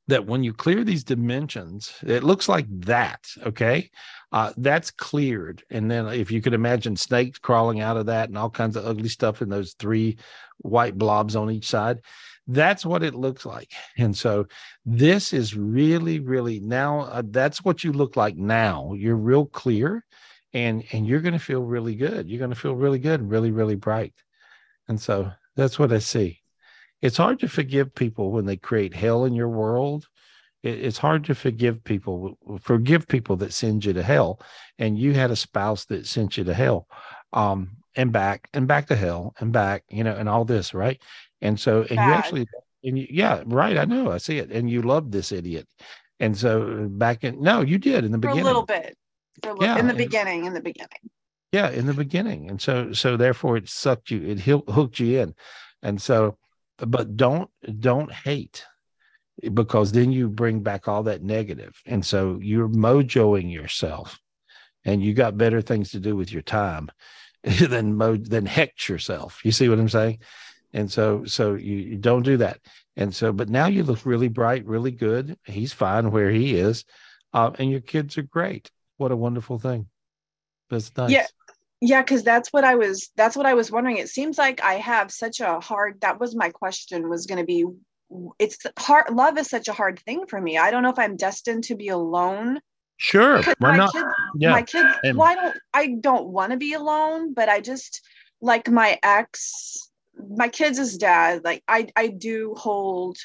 that 0.08 0.26
when 0.26 0.44
you 0.44 0.54
clear 0.54 0.84
these 0.84 1.04
dimensions 1.04 1.94
it 2.06 2.24
looks 2.24 2.50
like 2.50 2.66
that 2.70 3.28
okay 3.44 3.90
uh, 4.32 4.54
that's 4.58 4.92
cleared 4.92 5.64
and 5.72 5.90
then 5.90 6.08
if 6.08 6.32
you 6.32 6.42
could 6.42 6.54
imagine 6.54 6.96
snakes 6.96 7.40
crawling 7.40 7.80
out 7.80 7.98
of 7.98 8.08
that 8.08 8.30
and 8.30 8.38
all 8.38 8.50
kinds 8.50 8.76
of 8.76 8.86
ugly 8.86 9.10
stuff 9.10 9.42
in 9.42 9.50
those 9.50 9.74
three 9.74 10.18
white 10.60 10.98
blobs 10.98 11.36
on 11.36 11.50
each 11.52 11.68
side 11.68 12.00
that's 12.50 12.86
what 12.86 13.04
it 13.04 13.16
looks 13.16 13.46
like. 13.46 13.72
And 13.98 14.16
so 14.18 14.48
this 14.86 15.34
is 15.34 15.56
really 15.56 16.20
really 16.20 16.60
now 16.60 17.02
uh, 17.02 17.24
that's 17.30 17.64
what 17.64 17.84
you 17.84 17.94
look 17.94 18.16
like 18.16 18.36
now. 18.38 18.94
You're 18.94 19.16
real 19.16 19.46
clear 19.46 20.04
and 20.54 20.84
and 20.92 21.08
you're 21.08 21.22
going 21.22 21.34
to 21.34 21.40
feel 21.40 21.62
really 21.64 21.96
good. 21.96 22.28
You're 22.30 22.40
going 22.40 22.52
to 22.52 22.56
feel 22.60 22.76
really 22.76 23.00
good 23.00 23.30
really 23.30 23.52
really 23.52 23.76
bright. 23.76 24.14
And 24.88 25.00
so 25.00 25.32
that's 25.56 25.78
what 25.78 25.94
i 25.94 26.00
see. 26.00 26.42
It's 27.02 27.18
hard 27.18 27.40
to 27.42 27.48
forgive 27.48 27.94
people 27.96 28.32
when 28.32 28.46
they 28.46 28.58
create 28.58 28.94
hell 28.94 29.26
in 29.26 29.34
your 29.34 29.50
world. 29.50 30.08
It- 30.64 30.80
it's 30.86 30.98
hard 30.98 31.26
to 31.26 31.36
forgive 31.36 31.84
people 31.84 32.38
forgive 32.62 33.08
people 33.08 33.38
that 33.38 33.54
send 33.54 33.86
you 33.86 33.94
to 33.94 34.04
hell. 34.04 34.42
And 34.80 34.98
you 34.98 35.14
had 35.14 35.32
a 35.32 35.36
spouse 35.36 35.86
that 35.86 36.08
sent 36.08 36.38
you 36.38 36.44
to 36.46 36.54
hell 36.54 36.88
um 37.34 37.78
and 37.96 38.12
back 38.12 38.50
and 38.54 38.68
back 38.68 38.88
to 38.88 38.96
hell 38.96 39.34
and 39.40 39.52
back 39.52 39.84
you 39.90 40.04
know 40.04 40.16
and 40.16 40.30
all 40.30 40.46
this 40.46 40.74
right 40.74 41.00
and 41.42 41.60
so 41.60 41.82
and 41.82 41.92
you 41.92 41.98
actually 42.00 42.48
and 42.84 42.98
you, 43.00 43.08
yeah 43.10 43.44
right 43.46 43.78
i 43.78 43.86
know 43.86 44.12
i 44.12 44.18
see 44.18 44.38
it 44.38 44.52
and 44.52 44.70
you 44.70 44.82
loved 44.82 45.12
this 45.12 45.32
idiot 45.32 45.68
and 46.20 46.38
so 46.38 46.62
uh, 46.84 46.88
back 46.88 47.24
in 47.24 47.42
no 47.42 47.62
you 47.62 47.78
did 47.78 48.04
in 48.06 48.12
the 48.12 48.18
For 48.20 48.28
a 48.28 48.32
beginning 48.32 48.44
little 48.46 48.66
bit. 48.66 48.98
A 49.44 49.48
little, 49.50 49.64
Yeah, 49.64 49.80
in 49.80 49.86
the 49.86 49.90
and- 49.92 49.98
beginning. 49.98 50.46
In 50.46 50.54
the 50.54 50.62
beginning. 50.62 51.04
yeah 51.52 51.70
in 51.70 51.86
the 51.86 51.94
beginning 51.94 52.50
and 52.50 52.62
so 52.62 52.92
so 52.94 53.16
therefore 53.18 53.58
it 53.58 53.70
sucked 53.70 54.12
you 54.12 54.22
it 54.24 54.40
hooked 54.40 55.00
you 55.00 55.20
in 55.22 55.34
and 55.82 56.02
so 56.02 56.38
but 56.78 57.16
don't 57.16 57.50
don't 57.80 58.12
hate 58.12 58.66
because 59.54 59.94
then 59.94 60.12
you 60.12 60.28
bring 60.30 60.60
back 60.62 60.88
all 60.90 61.04
that 61.04 61.22
negative. 61.24 61.58
negative 61.58 61.82
and 61.86 62.06
so 62.06 62.38
you're 62.42 62.68
mojoing 62.68 63.52
yourself 63.52 64.20
and 64.86 65.02
you 65.02 65.14
got 65.14 65.38
better 65.38 65.62
things 65.62 65.92
to 65.92 66.00
do 66.00 66.16
with 66.16 66.32
your 66.32 66.42
time 66.42 66.90
than 67.44 67.96
mo 67.96 68.18
than 68.18 68.46
hex 68.46 68.90
yourself 68.90 69.40
you 69.46 69.52
see 69.54 69.70
what 69.70 69.80
i'm 69.80 69.88
saying 69.90 70.20
and 70.74 70.92
so 70.92 71.26
so 71.26 71.56
you, 71.56 71.76
you 71.76 71.98
don't 71.98 72.24
do 72.24 72.38
that 72.38 72.60
and 72.96 73.14
so 73.14 73.32
but 73.32 73.50
now 73.50 73.68
you 73.68 73.84
look 73.84 74.06
really 74.06 74.28
bright 74.28 74.66
really 74.66 74.92
good 74.92 75.38
he's 75.46 75.74
fine 75.74 76.12
where 76.12 76.30
he 76.30 76.56
is 76.56 76.86
uh, 77.34 77.52
and 77.60 77.72
your 77.72 77.82
kids 77.82 78.18
are 78.18 78.24
great 78.24 78.70
what 78.98 79.12
a 79.12 79.16
wonderful 79.16 79.60
thing 79.60 79.88
that's 80.70 80.96
nice 80.98 81.12
Yeah. 81.12 81.26
Yeah, 81.82 82.02
because 82.02 82.24
that's 82.24 82.52
what 82.52 82.66
I 82.66 82.76
was. 82.76 83.10
That's 83.16 83.38
what 83.38 83.46
I 83.46 83.54
was 83.54 83.72
wondering. 83.72 84.00
It 84.00 84.10
seems 84.10 84.38
like 84.38 84.62
I 84.62 84.74
have 84.74 85.14
such 85.14 85.40
a 85.40 85.62
hard. 85.62 86.02
That 86.02 86.20
was 86.20 86.36
my 86.36 86.50
question. 86.50 87.08
Was 87.08 87.26
going 87.26 87.38
to 87.38 87.46
be. 87.46 87.64
It's 88.38 88.58
hard. 88.78 89.14
Love 89.14 89.38
is 89.38 89.48
such 89.48 89.70
a 89.70 89.72
hard 89.72 89.98
thing 90.00 90.26
for 90.28 90.42
me. 90.42 90.58
I 90.58 90.72
don't 90.72 90.84
know 90.84 90.90
if 90.90 91.00
I'm 91.00 91.16
destined 91.16 91.64
to 91.66 91.76
be 91.76 91.88
alone. 91.88 92.60
Sure. 92.98 93.42
Why 93.42 93.54
my 93.62 93.78
not? 93.78 93.94
kids, 93.94 94.06
Yeah. 94.36 94.52
my 94.52 94.62
kids. 94.62 94.90
And- 95.06 95.18
well, 95.18 95.30
I 95.30 95.36
don't. 95.36 95.58
I 95.74 95.88
don't 96.02 96.28
want 96.28 96.52
to 96.52 96.58
be 96.58 96.74
alone, 96.74 97.34
but 97.34 97.48
I 97.48 97.62
just 97.62 98.02
like 98.42 98.70
my 98.70 99.00
ex, 99.02 99.89
my 100.28 100.48
kids' 100.48 100.98
dad. 100.98 101.44
Like 101.44 101.64
I, 101.68 101.88
I 101.96 102.08
do 102.08 102.56
hold. 102.58 103.18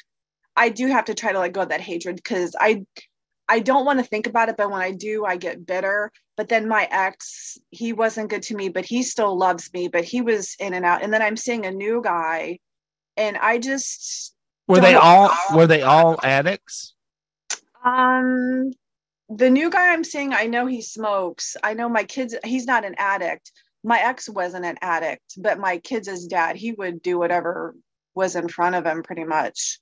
I 0.55 0.69
do 0.69 0.87
have 0.87 1.05
to 1.05 1.13
try 1.13 1.33
to 1.33 1.39
let 1.39 1.53
go 1.53 1.61
of 1.61 1.69
that 1.69 1.81
hatred 1.81 2.15
because 2.15 2.55
I, 2.59 2.85
I 3.49 3.59
don't 3.59 3.85
want 3.85 3.99
to 3.99 4.05
think 4.05 4.25
about 4.25 4.47
it, 4.49 4.55
but 4.57 4.71
when 4.71 4.81
I 4.81 4.91
do, 4.91 5.25
I 5.25 5.35
get 5.37 5.65
bitter. 5.65 6.11
But 6.37 6.47
then 6.49 6.67
my 6.67 6.87
ex, 6.91 7.57
he 7.71 7.91
wasn't 7.93 8.29
good 8.29 8.41
to 8.43 8.55
me, 8.55 8.69
but 8.69 8.85
he 8.85 9.03
still 9.03 9.37
loves 9.37 9.71
me. 9.73 9.87
But 9.89 10.05
he 10.05 10.21
was 10.21 10.55
in 10.59 10.73
and 10.73 10.85
out, 10.85 11.03
and 11.03 11.13
then 11.13 11.21
I'm 11.21 11.37
seeing 11.37 11.65
a 11.65 11.71
new 11.71 12.01
guy, 12.03 12.59
and 13.17 13.37
I 13.37 13.57
just 13.57 14.33
Were 14.67 14.79
they 14.79 14.93
know- 14.93 14.99
all 15.01 15.31
were 15.53 15.67
they 15.67 15.81
all 15.81 16.19
addicts? 16.23 16.93
um, 17.83 18.71
the 19.29 19.49
new 19.49 19.69
guy 19.69 19.89
I'm 19.93 20.03
seeing, 20.03 20.33
I 20.33 20.45
know 20.45 20.65
he 20.65 20.81
smokes. 20.81 21.55
I 21.63 21.73
know 21.73 21.87
my 21.89 22.03
kids, 22.03 22.35
he's 22.43 22.65
not 22.65 22.85
an 22.85 22.95
addict. 22.97 23.51
My 23.85 23.99
ex 23.99 24.27
wasn't 24.27 24.65
an 24.65 24.77
addict, 24.81 25.35
but 25.37 25.59
my 25.59 25.77
kids' 25.77 26.25
dad, 26.25 26.55
he 26.55 26.71
would 26.71 27.01
do 27.01 27.19
whatever 27.19 27.75
was 28.15 28.35
in 28.35 28.47
front 28.47 28.75
of 28.75 28.85
him 28.85 29.03
pretty 29.03 29.23
much. 29.23 29.79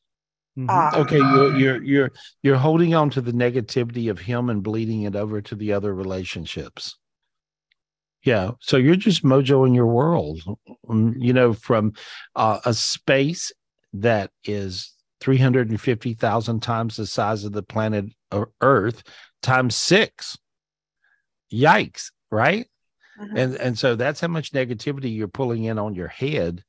Mhm. 0.57 0.69
Um, 0.69 1.01
okay, 1.01 1.17
you're 1.17 1.57
you're 1.57 1.83
you're 1.83 2.11
you're 2.43 2.57
holding 2.57 2.93
on 2.93 3.09
to 3.11 3.21
the 3.21 3.31
negativity 3.31 4.11
of 4.11 4.19
him 4.19 4.49
and 4.49 4.61
bleeding 4.61 5.03
it 5.03 5.15
over 5.15 5.41
to 5.41 5.55
the 5.55 5.73
other 5.73 5.95
relationships. 5.95 6.97
Yeah, 8.23 8.51
so 8.59 8.77
you're 8.77 8.95
just 8.95 9.23
mojoing 9.23 9.75
your 9.75 9.87
world, 9.87 10.41
um, 10.89 11.15
you 11.17 11.33
know, 11.33 11.53
from 11.53 11.93
uh, 12.35 12.59
a 12.65 12.73
space 12.73 13.51
that 13.93 14.31
is 14.45 14.93
350,000 15.21 16.61
times 16.61 16.97
the 16.97 17.05
size 17.05 17.43
of 17.43 17.51
the 17.51 17.63
planet 17.63 18.05
Earth 18.61 19.03
times 19.41 19.75
six. 19.75 20.37
Yikes, 21.51 22.11
right? 22.31 22.67
Mhm. 23.19 23.37
And 23.37 23.55
and 23.55 23.79
so 23.79 23.95
that's 23.95 24.19
how 24.19 24.27
much 24.27 24.51
negativity 24.51 25.15
you're 25.15 25.27
pulling 25.27 25.65
in 25.65 25.77
on 25.77 25.95
your 25.95 26.07
head. 26.07 26.63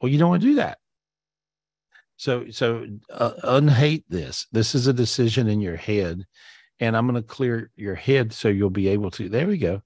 Well, 0.00 0.10
you 0.10 0.18
don't 0.18 0.30
want 0.30 0.42
to 0.42 0.48
do 0.48 0.54
that. 0.56 0.78
So 2.16 2.50
so 2.50 2.86
uh, 3.10 3.32
unhate 3.44 4.04
this. 4.08 4.46
This 4.52 4.74
is 4.74 4.86
a 4.86 4.92
decision 4.92 5.48
in 5.48 5.60
your 5.60 5.76
head, 5.76 6.24
and 6.78 6.96
I'm 6.96 7.06
going 7.06 7.20
to 7.20 7.26
clear 7.26 7.70
your 7.76 7.94
head 7.94 8.32
so 8.32 8.48
you'll 8.48 8.70
be 8.70 8.88
able 8.88 9.10
to. 9.12 9.28
There 9.28 9.46
we 9.46 9.58
go. 9.58 9.82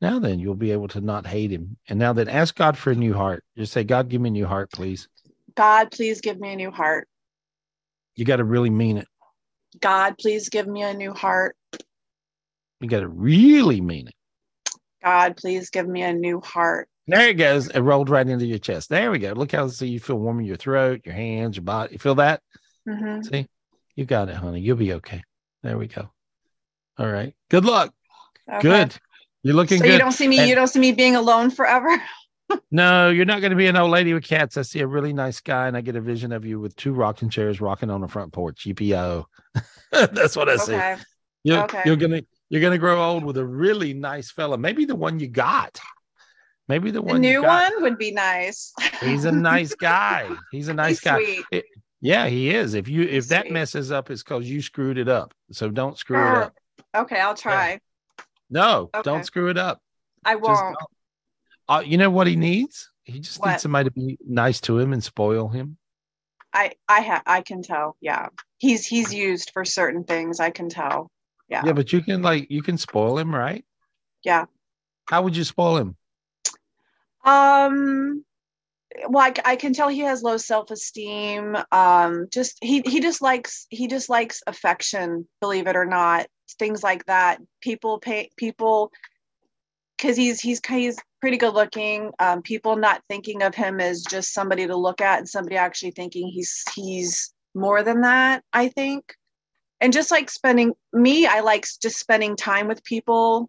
Now 0.00 0.18
then, 0.18 0.38
you'll 0.38 0.54
be 0.54 0.72
able 0.72 0.88
to 0.88 1.00
not 1.00 1.26
hate 1.26 1.50
him. 1.50 1.76
And 1.88 1.98
now 1.98 2.12
then, 2.12 2.28
ask 2.28 2.54
God 2.54 2.78
for 2.78 2.90
a 2.90 2.94
new 2.94 3.12
heart. 3.12 3.44
Just 3.56 3.72
say, 3.72 3.84
God, 3.84 4.08
give 4.08 4.20
me 4.20 4.28
a 4.28 4.32
new 4.32 4.46
heart, 4.46 4.72
please. 4.72 5.08
God, 5.54 5.90
please 5.90 6.20
give 6.22 6.40
me 6.40 6.52
a 6.52 6.56
new 6.56 6.70
heart. 6.70 7.06
You 8.16 8.24
got 8.24 8.36
to 8.36 8.44
really 8.44 8.70
mean 8.70 8.96
it. 8.96 9.08
God, 9.80 10.16
please 10.18 10.48
give 10.48 10.66
me 10.66 10.82
a 10.82 10.94
new 10.94 11.12
heart. 11.12 11.54
You 12.80 12.88
got 12.88 13.00
to 13.00 13.08
really 13.08 13.80
mean 13.80 14.08
it. 14.08 14.14
God, 15.02 15.36
please 15.36 15.70
give 15.70 15.86
me 15.88 16.02
a 16.02 16.12
new 16.12 16.40
heart. 16.40 16.88
There 17.06 17.28
it 17.28 17.34
goes. 17.34 17.68
It 17.68 17.80
rolled 17.80 18.08
right 18.10 18.26
into 18.28 18.46
your 18.46 18.58
chest. 18.58 18.88
There 18.88 19.10
we 19.10 19.18
go. 19.18 19.32
Look 19.32 19.52
how 19.52 19.66
so 19.68 19.84
you 19.84 19.98
feel 19.98 20.16
warm 20.16 20.38
in 20.40 20.46
your 20.46 20.56
throat, 20.56 21.00
your 21.04 21.14
hands, 21.14 21.56
your 21.56 21.64
body. 21.64 21.92
You 21.94 21.98
feel 21.98 22.14
that? 22.16 22.40
Mhm. 22.88 23.24
See, 23.28 23.46
you 23.96 24.04
got 24.04 24.28
it, 24.28 24.36
honey. 24.36 24.60
You'll 24.60 24.76
be 24.76 24.92
okay. 24.94 25.22
There 25.62 25.76
we 25.78 25.88
go. 25.88 26.10
All 26.98 27.08
right. 27.08 27.34
Good 27.50 27.64
luck. 27.64 27.92
Okay. 28.48 28.60
Good. 28.60 28.96
You're 29.42 29.54
looking 29.54 29.78
so 29.78 29.84
good. 29.84 29.92
you 29.94 29.98
don't 29.98 30.12
see 30.12 30.28
me. 30.28 30.38
And- 30.38 30.48
you 30.48 30.54
don't 30.54 30.68
see 30.68 30.78
me 30.78 30.92
being 30.92 31.16
alone 31.16 31.50
forever. 31.50 31.88
No, 32.72 33.10
you're 33.10 33.26
not 33.26 33.40
going 33.40 33.50
to 33.52 33.56
be 33.56 33.68
an 33.68 33.76
old 33.76 33.92
lady 33.92 34.12
with 34.12 34.24
cats. 34.24 34.56
I 34.56 34.62
see 34.62 34.80
a 34.80 34.86
really 34.86 35.12
nice 35.12 35.38
guy, 35.40 35.68
and 35.68 35.76
I 35.76 35.82
get 35.82 35.94
a 35.94 36.00
vision 36.00 36.32
of 36.32 36.44
you 36.44 36.58
with 36.58 36.74
two 36.74 36.92
rocking 36.92 37.28
chairs 37.28 37.60
rocking 37.60 37.90
on 37.90 38.00
the 38.00 38.08
front 38.08 38.32
porch. 38.32 38.64
EPO. 38.66 39.24
That's 39.92 40.34
what 40.34 40.48
I 40.48 40.56
see. 40.56 40.74
Okay. 40.74 40.96
You're, 41.44 41.62
Okay. 41.62 41.82
you're 41.86 41.94
gonna 41.94 42.22
you're 42.50 42.60
gonna 42.60 42.78
grow 42.78 43.02
old 43.02 43.24
with 43.24 43.38
a 43.38 43.44
really 43.46 43.94
nice 43.94 44.30
fella. 44.30 44.58
Maybe 44.58 44.84
the 44.84 44.94
one 44.96 45.18
you 45.18 45.28
got. 45.28 45.80
Maybe 46.68 46.90
the 46.90 47.00
The 47.00 47.02
one 47.02 47.22
you 47.24 47.30
new 47.40 47.42
one 47.42 47.82
would 47.82 47.98
be 47.98 48.12
nice. 48.12 48.72
He's 49.00 49.24
a 49.24 49.32
nice 49.32 49.74
guy. 49.80 50.28
He's 50.52 50.68
a 50.68 50.74
nice 50.74 50.98
He's 50.98 51.00
guy. 51.00 51.38
It- 51.50 51.64
yeah, 52.02 52.26
he 52.28 52.54
is. 52.54 52.74
If 52.74 52.88
you 52.88 53.02
if 53.02 53.28
that 53.28 53.50
messes 53.50 53.92
up, 53.92 54.10
it's 54.10 54.22
because 54.22 54.48
you 54.48 54.62
screwed 54.62 54.96
it 54.98 55.08
up. 55.08 55.34
So 55.52 55.68
don't 55.68 55.98
screw 55.98 56.16
it 56.18 56.34
up. 56.44 56.54
Okay, 56.96 57.20
I'll 57.20 57.34
try. 57.34 57.78
No, 58.48 58.88
Okay. 58.94 59.02
don't 59.02 59.24
screw 59.24 59.48
it 59.50 59.58
up. 59.58 59.80
I 60.24 60.36
won't. 60.36 60.76
Uh, 61.68 61.82
you 61.84 61.98
know 61.98 62.08
what 62.10 62.26
he 62.26 62.36
needs? 62.36 62.90
He 63.04 63.20
just 63.20 63.38
What? 63.40 63.50
needs 63.50 63.62
somebody 63.62 63.90
to 63.90 63.94
be 63.94 64.18
nice 64.26 64.60
to 64.62 64.78
him 64.78 64.92
and 64.94 65.04
spoil 65.04 65.48
him. 65.48 65.76
I 66.54 66.72
I 66.88 67.00
ha- 67.02 67.22
I 67.26 67.42
can 67.42 67.62
tell. 67.62 67.96
Yeah, 68.00 68.28
he's 68.58 68.86
he's 68.86 69.12
used 69.12 69.50
for 69.52 69.64
certain 69.64 70.04
things. 70.04 70.40
I 70.40 70.50
can 70.50 70.68
tell. 70.68 71.10
Yeah. 71.50 71.62
Yeah, 71.66 71.72
but 71.72 71.92
you 71.92 72.00
can 72.00 72.22
like 72.22 72.50
you 72.50 72.62
can 72.62 72.78
spoil 72.78 73.18
him, 73.18 73.34
right? 73.34 73.64
Yeah. 74.24 74.46
How 75.08 75.22
would 75.22 75.36
you 75.36 75.44
spoil 75.44 75.76
him? 75.76 75.96
Um. 77.24 78.24
Well, 79.08 79.24
I, 79.24 79.32
I 79.52 79.56
can 79.56 79.72
tell 79.72 79.88
he 79.88 80.00
has 80.00 80.22
low 80.22 80.36
self 80.36 80.70
esteem. 80.70 81.56
Um. 81.72 82.28
Just 82.32 82.58
he 82.62 82.82
he 82.86 83.00
just 83.00 83.20
likes 83.20 83.66
he 83.70 83.88
just 83.88 84.08
likes 84.08 84.42
affection. 84.46 85.26
Believe 85.40 85.66
it 85.66 85.76
or 85.76 85.86
not, 85.86 86.26
things 86.58 86.82
like 86.82 87.04
that. 87.06 87.40
People 87.60 87.98
pay 87.98 88.30
people 88.36 88.92
because 89.96 90.16
he's 90.16 90.40
he's 90.40 90.60
he's 90.66 90.96
pretty 91.20 91.36
good 91.36 91.54
looking. 91.54 92.12
Um, 92.18 92.42
people 92.42 92.76
not 92.76 93.02
thinking 93.08 93.42
of 93.42 93.54
him 93.54 93.80
as 93.80 94.02
just 94.02 94.32
somebody 94.32 94.66
to 94.66 94.76
look 94.76 95.00
at, 95.00 95.18
and 95.18 95.28
somebody 95.28 95.56
actually 95.56 95.90
thinking 95.92 96.28
he's 96.28 96.62
he's 96.74 97.34
more 97.54 97.82
than 97.82 98.02
that. 98.02 98.42
I 98.52 98.68
think, 98.68 99.14
and 99.80 99.92
just 99.92 100.10
like 100.10 100.30
spending 100.30 100.74
me, 100.92 101.26
I 101.26 101.40
like 101.40 101.66
just 101.80 101.98
spending 101.98 102.36
time 102.36 102.68
with 102.68 102.84
people, 102.84 103.48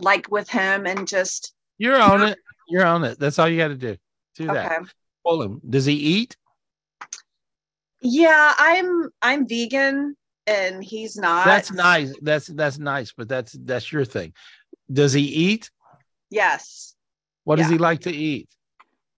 like 0.00 0.30
with 0.30 0.48
him, 0.48 0.86
and 0.86 1.06
just 1.08 1.54
You're 1.78 2.00
on 2.00 2.22
it. 2.22 2.38
You're 2.68 2.86
on 2.86 3.04
it. 3.04 3.18
That's 3.18 3.38
all 3.38 3.48
you 3.48 3.58
got 3.58 3.68
to 3.68 3.76
do. 3.76 3.96
Do 4.36 4.46
that. 4.46 4.72
Okay. 4.72 4.84
Spoil 5.20 5.42
him. 5.42 5.60
Does 5.68 5.84
he 5.84 5.94
eat? 5.94 6.36
yeah. 8.00 8.54
I'm 8.58 9.08
I'm 9.20 9.46
vegan, 9.46 10.16
and 10.46 10.82
he's 10.82 11.16
not. 11.16 11.46
That's 11.46 11.72
nice. 11.72 12.14
That's 12.22 12.46
that's 12.46 12.78
nice, 12.78 13.12
but 13.12 13.28
that's 13.28 13.52
that's 13.52 13.90
your 13.92 14.04
thing. 14.04 14.32
Does 14.92 15.12
he 15.12 15.22
eat? 15.22 15.70
yes. 16.30 16.94
What 17.44 17.56
does 17.56 17.68
he 17.68 17.78
like 17.78 18.00
to 18.02 18.12
eat? 18.12 18.48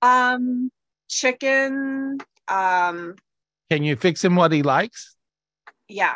Um, 0.00 0.70
chicken. 1.08 2.18
Um, 2.48 3.16
Can 3.70 3.82
you 3.82 3.96
fix 3.96 4.24
him 4.24 4.36
what 4.36 4.52
he 4.52 4.62
likes? 4.62 5.11
Yeah. 5.88 6.14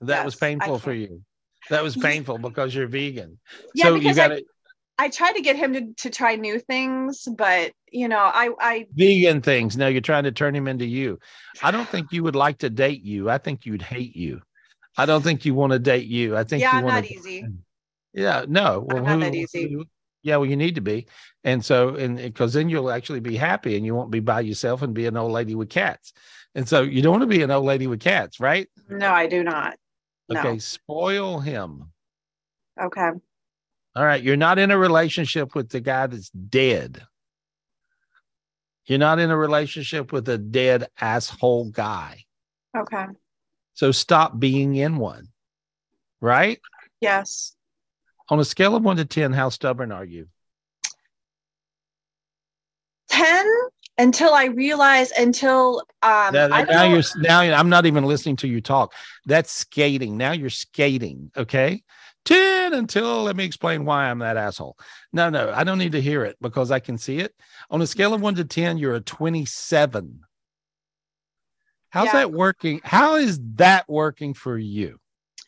That 0.00 0.24
was 0.24 0.34
Yes, 0.34 0.42
I 0.42 0.46
painful 0.48 0.78
for 0.78 0.92
you. 0.92 1.22
That 1.68 1.82
was 1.82 1.94
painful 1.96 2.38
because 2.38 2.74
you're 2.74 2.86
vegan. 2.86 3.38
Yeah, 3.74 3.84
so 3.86 3.94
you 3.94 4.00
because 4.00 4.16
got 4.16 4.32
I- 4.32 4.42
I 4.98 5.08
try 5.08 5.32
to 5.32 5.40
get 5.40 5.56
him 5.56 5.72
to, 5.72 5.94
to 6.02 6.10
try 6.10 6.36
new 6.36 6.58
things, 6.58 7.26
but 7.36 7.72
you 7.90 8.06
know, 8.08 8.18
I 8.18 8.50
I 8.60 8.86
vegan 8.94 9.40
things. 9.40 9.76
Now 9.76 9.86
you're 9.86 10.00
trying 10.02 10.24
to 10.24 10.32
turn 10.32 10.54
him 10.54 10.68
into 10.68 10.84
you. 10.84 11.18
I 11.62 11.70
don't 11.70 11.88
think 11.88 12.12
you 12.12 12.22
would 12.22 12.36
like 12.36 12.58
to 12.58 12.68
date 12.70 13.02
you. 13.02 13.30
I 13.30 13.38
think 13.38 13.64
you'd 13.64 13.80
hate 13.82 14.14
you. 14.14 14.42
I 14.98 15.06
don't 15.06 15.22
think 15.22 15.44
you 15.46 15.54
want 15.54 15.72
to 15.72 15.78
date 15.78 16.06
you. 16.06 16.36
I 16.36 16.44
think 16.44 16.62
yeah, 16.62 16.78
you 16.78 16.84
want 16.84 16.96
not 16.96 17.04
to 17.04 17.14
easy. 17.14 17.46
Yeah, 18.12 18.44
no. 18.46 18.80
Well, 18.86 19.02
not 19.02 19.14
who- 19.14 19.20
that 19.20 19.34
easy. 19.34 19.72
who- 19.72 19.86
Yeah, 20.22 20.36
well, 20.36 20.50
you 20.50 20.56
need 20.56 20.74
to 20.74 20.82
be, 20.82 21.06
and 21.44 21.64
so, 21.64 21.94
and 21.94 22.18
because 22.18 22.52
then 22.52 22.68
you'll 22.68 22.90
actually 22.90 23.20
be 23.20 23.36
happy, 23.36 23.76
and 23.76 23.86
you 23.86 23.94
won't 23.94 24.10
be 24.10 24.20
by 24.20 24.40
yourself 24.40 24.82
and 24.82 24.92
be 24.92 25.06
an 25.06 25.16
old 25.16 25.32
lady 25.32 25.54
with 25.54 25.70
cats. 25.70 26.12
And 26.54 26.68
so, 26.68 26.82
you 26.82 27.00
don't 27.02 27.12
want 27.12 27.22
to 27.22 27.26
be 27.26 27.42
an 27.42 27.50
old 27.50 27.64
lady 27.64 27.86
with 27.86 28.00
cats, 28.00 28.40
right? 28.40 28.68
No, 28.88 29.12
I 29.12 29.26
do 29.26 29.42
not. 29.42 29.76
No. 30.28 30.40
Okay, 30.40 30.58
spoil 30.58 31.38
him. 31.38 31.92
Okay. 32.80 33.10
All 33.96 34.04
right, 34.04 34.22
you're 34.22 34.36
not 34.36 34.58
in 34.58 34.70
a 34.70 34.78
relationship 34.78 35.54
with 35.54 35.68
the 35.68 35.80
guy 35.80 36.06
that's 36.06 36.30
dead. 36.30 37.02
You're 38.86 38.98
not 38.98 39.18
in 39.18 39.30
a 39.30 39.36
relationship 39.36 40.12
with 40.12 40.28
a 40.28 40.38
dead 40.38 40.88
asshole 41.00 41.70
guy. 41.70 42.24
Okay. 42.76 43.06
So 43.74 43.92
stop 43.92 44.38
being 44.38 44.74
in 44.76 44.96
one. 44.96 45.28
Right? 46.20 46.60
Yes. 47.00 47.54
On 48.28 48.38
a 48.38 48.44
scale 48.44 48.76
of 48.76 48.82
one 48.82 48.96
to 48.96 49.04
10, 49.04 49.32
how 49.32 49.48
stubborn 49.48 49.90
are 49.90 50.04
you? 50.04 50.28
10 53.08 53.46
until 54.00 54.32
I 54.34 54.46
realize 54.46 55.10
until 55.12 55.82
um 56.02 56.32
now, 56.34 56.46
now 56.48 56.82
you're 56.84 57.02
now 57.16 57.40
I'm 57.40 57.68
not 57.68 57.86
even 57.86 58.04
listening 58.04 58.36
to 58.36 58.48
you 58.48 58.60
talk. 58.60 58.94
That's 59.26 59.52
skating. 59.52 60.16
Now 60.16 60.32
you're 60.32 60.50
skating. 60.50 61.30
Okay. 61.36 61.82
10 62.26 62.74
until 62.74 63.22
let 63.22 63.34
me 63.34 63.44
explain 63.44 63.84
why 63.86 64.04
I'm 64.10 64.18
that 64.18 64.36
asshole. 64.36 64.76
No, 65.12 65.30
no, 65.30 65.52
I 65.54 65.64
don't 65.64 65.78
need 65.78 65.92
to 65.92 66.02
hear 66.02 66.24
it 66.24 66.36
because 66.40 66.70
I 66.70 66.78
can 66.78 66.98
see 66.98 67.18
it. 67.18 67.34
On 67.70 67.80
a 67.80 67.86
scale 67.86 68.12
of 68.12 68.20
one 68.20 68.34
to 68.34 68.44
10, 68.44 68.76
you're 68.76 68.94
a 68.94 69.00
27. 69.00 70.20
How's 71.88 72.06
Yeah. 72.06 72.12
that 72.12 72.32
working? 72.32 72.80
How 72.84 73.16
is 73.16 73.40
that 73.54 73.88
working 73.88 74.34
for 74.34 74.58
you? 74.58 74.98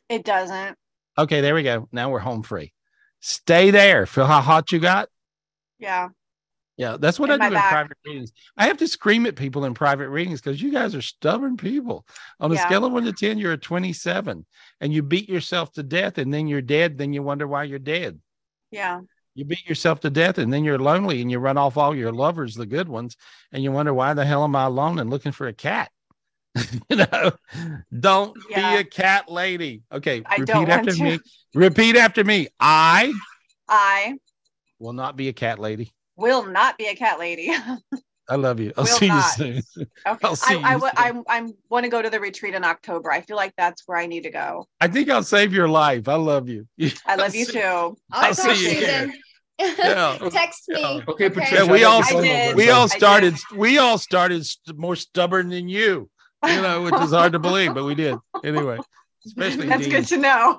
it 0.08 0.24
doesn't. 0.24 0.76
Okay, 1.16 1.40
there 1.40 1.54
we 1.54 1.62
go. 1.62 1.88
Now 1.90 2.10
we're 2.10 2.18
home 2.18 2.42
free. 2.42 2.72
Stay 3.20 3.70
there. 3.70 4.04
Feel 4.04 4.26
how 4.26 4.40
hot 4.42 4.72
you 4.72 4.78
got? 4.78 5.08
Yeah. 5.78 6.08
Yeah, 6.82 6.96
that's 6.98 7.20
what 7.20 7.30
In 7.30 7.40
I 7.40 7.48
do 7.48 7.54
back. 7.54 7.64
in 7.64 7.70
private 7.76 7.96
readings. 8.04 8.32
I 8.56 8.66
have 8.66 8.76
to 8.78 8.88
scream 8.88 9.24
at 9.26 9.36
people 9.36 9.64
in 9.66 9.72
private 9.72 10.08
readings 10.08 10.40
because 10.40 10.60
you 10.60 10.72
guys 10.72 10.96
are 10.96 11.00
stubborn 11.00 11.56
people. 11.56 12.04
On 12.40 12.50
a 12.50 12.56
Yeah. 12.56 12.66
scale 12.66 12.84
of 12.84 12.92
one 12.92 13.04
to 13.04 13.12
10, 13.12 13.38
you're 13.38 13.52
a 13.52 13.56
27 13.56 14.44
and 14.80 14.92
you 14.92 15.00
beat 15.00 15.28
yourself 15.28 15.70
to 15.74 15.84
death 15.84 16.18
and 16.18 16.34
then 16.34 16.48
you're 16.48 16.60
dead. 16.60 16.98
Then 16.98 17.12
you 17.12 17.22
wonder 17.22 17.46
why 17.46 17.62
you're 17.64 17.78
dead. 17.78 18.20
Yeah. 18.72 19.02
You 19.36 19.44
beat 19.44 19.64
yourself 19.68 20.00
to 20.00 20.10
death 20.10 20.38
and 20.38 20.52
then 20.52 20.64
you're 20.64 20.76
lonely 20.76 21.22
and 21.22 21.30
you 21.30 21.38
run 21.38 21.56
off 21.56 21.76
all 21.76 21.94
your 21.94 22.10
lovers, 22.10 22.56
the 22.56 22.66
good 22.66 22.88
ones, 22.88 23.16
and 23.52 23.62
you 23.62 23.70
wonder 23.70 23.94
why 23.94 24.12
the 24.14 24.24
hell 24.24 24.42
am 24.42 24.56
I 24.56 24.64
alone 24.64 24.98
and 24.98 25.08
looking 25.08 25.30
for 25.30 25.46
a 25.46 25.52
cat? 25.52 25.88
you 26.90 26.96
know, 26.96 27.30
don't 27.96 28.36
Yeah. 28.50 28.72
be 28.74 28.80
a 28.80 28.84
cat 28.84 29.30
lady. 29.30 29.82
Okay, 29.92 30.24
I 30.26 30.36
repeat 30.38 30.68
after 30.68 30.94
me. 30.96 31.20
Repeat 31.54 31.94
after 31.94 32.24
me. 32.24 32.48
I 32.58 33.14
I 33.68 34.18
will 34.80 34.92
not 34.94 35.16
be 35.16 35.28
a 35.28 35.32
cat 35.32 35.60
lady. 35.60 35.92
Will 36.16 36.46
not 36.46 36.78
be 36.78 36.86
a 36.86 36.94
cat 36.94 37.18
lady. 37.18 37.52
I 38.28 38.36
love 38.36 38.60
you. 38.60 38.72
I'll 38.76 38.84
Will 38.84 38.88
see 38.88 39.08
not. 39.08 39.38
you 39.38 39.60
soon. 39.62 39.86
Okay. 40.06 40.18
I'll 40.26 40.36
see 40.36 40.54
I, 40.54 40.58
I, 40.58 40.72
you 40.74 40.80
w- 40.80 40.92
I, 40.96 41.22
I 41.28 41.52
want 41.68 41.84
to 41.84 41.90
go 41.90 42.00
to 42.00 42.08
the 42.08 42.20
retreat 42.20 42.54
in 42.54 42.64
October. 42.64 43.10
I 43.10 43.20
feel 43.20 43.36
like 43.36 43.52
that's 43.56 43.82
where 43.86 43.98
I 43.98 44.06
need 44.06 44.22
to 44.22 44.30
go. 44.30 44.66
I 44.80 44.88
think 44.88 45.10
I'll 45.10 45.22
save 45.24 45.52
your 45.52 45.68
life. 45.68 46.08
I 46.08 46.14
love 46.14 46.48
you. 46.48 46.66
I 47.06 47.16
love 47.16 47.34
you 47.34 47.46
too. 47.46 47.96
I'll 48.12 48.34
see 48.34 48.48
oh, 48.48 48.52
you 48.52 48.70
here. 48.70 49.12
Yeah. 49.58 50.18
Text 50.30 50.68
me. 50.68 51.02
Okay, 51.08 51.30
Yeah, 51.52 51.64
we 51.64 51.84
all 51.84 52.02
we 52.54 52.70
all 52.70 52.88
started 52.88 53.36
we 53.54 53.78
all 53.78 53.98
started 53.98 54.46
st- 54.46 54.76
more 54.78 54.96
stubborn 54.96 55.50
than 55.50 55.68
you. 55.68 56.08
You 56.44 56.62
know, 56.62 56.82
which 56.82 56.94
is 56.94 57.10
hard 57.12 57.32
to 57.32 57.38
believe, 57.38 57.74
but 57.74 57.84
we 57.84 57.94
did 57.94 58.16
anyway. 58.42 58.78
Especially 59.24 59.68
That's 59.68 59.82
Dean. 59.82 59.90
good 59.90 60.06
to 60.06 60.16
know. 60.18 60.58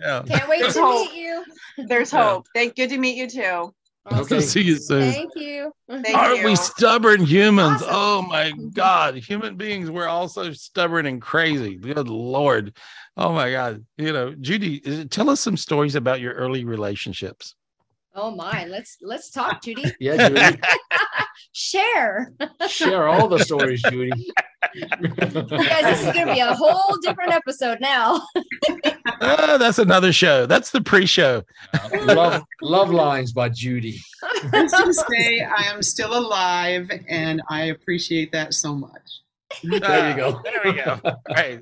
Yeah. 0.00 0.22
Can't 0.26 0.48
wait 0.48 0.60
There's 0.60 0.74
to 0.74 0.82
hope. 0.82 1.10
meet 1.12 1.22
you. 1.22 1.44
There's 1.78 2.12
Yeah. 2.12 2.24
hope. 2.28 2.46
Thank 2.54 2.76
good 2.76 2.90
to 2.90 2.98
meet 2.98 3.16
you 3.16 3.28
too. 3.28 3.74
Okay. 4.10 4.40
See 4.40 4.62
you 4.62 4.76
soon. 4.76 5.12
Thank 5.12 5.30
you. 5.36 5.72
Thank 5.88 6.16
Aren't 6.16 6.40
you. 6.40 6.46
we 6.46 6.56
stubborn 6.56 7.24
humans? 7.24 7.82
Oh 7.84 8.22
my 8.22 8.50
mm-hmm. 8.50 8.70
God. 8.70 9.14
Human 9.16 9.56
beings, 9.56 9.90
we're 9.90 10.08
also 10.08 10.52
stubborn 10.52 11.06
and 11.06 11.22
crazy. 11.22 11.76
Good 11.76 12.08
Lord. 12.08 12.76
Oh 13.16 13.32
my 13.32 13.50
God. 13.50 13.84
You 13.98 14.12
know, 14.12 14.34
Judy, 14.34 15.04
tell 15.06 15.30
us 15.30 15.40
some 15.40 15.56
stories 15.56 15.94
about 15.94 16.20
your 16.20 16.32
early 16.32 16.64
relationships. 16.64 17.54
Oh 18.14 18.30
my, 18.30 18.66
let's 18.66 18.98
let's 19.00 19.30
talk, 19.30 19.62
Judy. 19.62 19.90
Yeah, 20.00 20.28
Judy. 20.28 20.60
Share. 21.52 22.32
Share 22.68 23.08
all 23.08 23.28
the 23.28 23.38
stories, 23.38 23.82
Judy. 23.90 24.10
Guys, 24.74 25.82
this 25.84 26.06
is 26.06 26.12
gonna 26.14 26.32
be 26.32 26.40
a 26.40 26.54
whole 26.54 26.96
different 27.02 27.32
episode 27.32 27.78
now. 27.80 28.22
Ah, 29.20 29.56
that's 29.58 29.78
another 29.78 30.12
show. 30.12 30.46
That's 30.46 30.70
the 30.70 30.80
pre-show. 30.80 31.42
love 32.04 32.42
love 32.62 32.90
lines 32.90 33.32
by 33.32 33.48
Judy. 33.50 33.98
Let's 34.52 34.72
just 34.72 35.04
say 35.08 35.40
I 35.40 35.64
am 35.64 35.82
still 35.82 36.16
alive, 36.16 36.90
and 37.08 37.42
I 37.50 37.64
appreciate 37.66 38.32
that 38.32 38.54
so 38.54 38.74
much. 38.74 39.20
There 39.62 40.10
you 40.10 40.16
go. 40.16 40.40
There 40.42 40.60
we 40.64 40.72
go. 40.72 41.00
Right. 41.28 41.60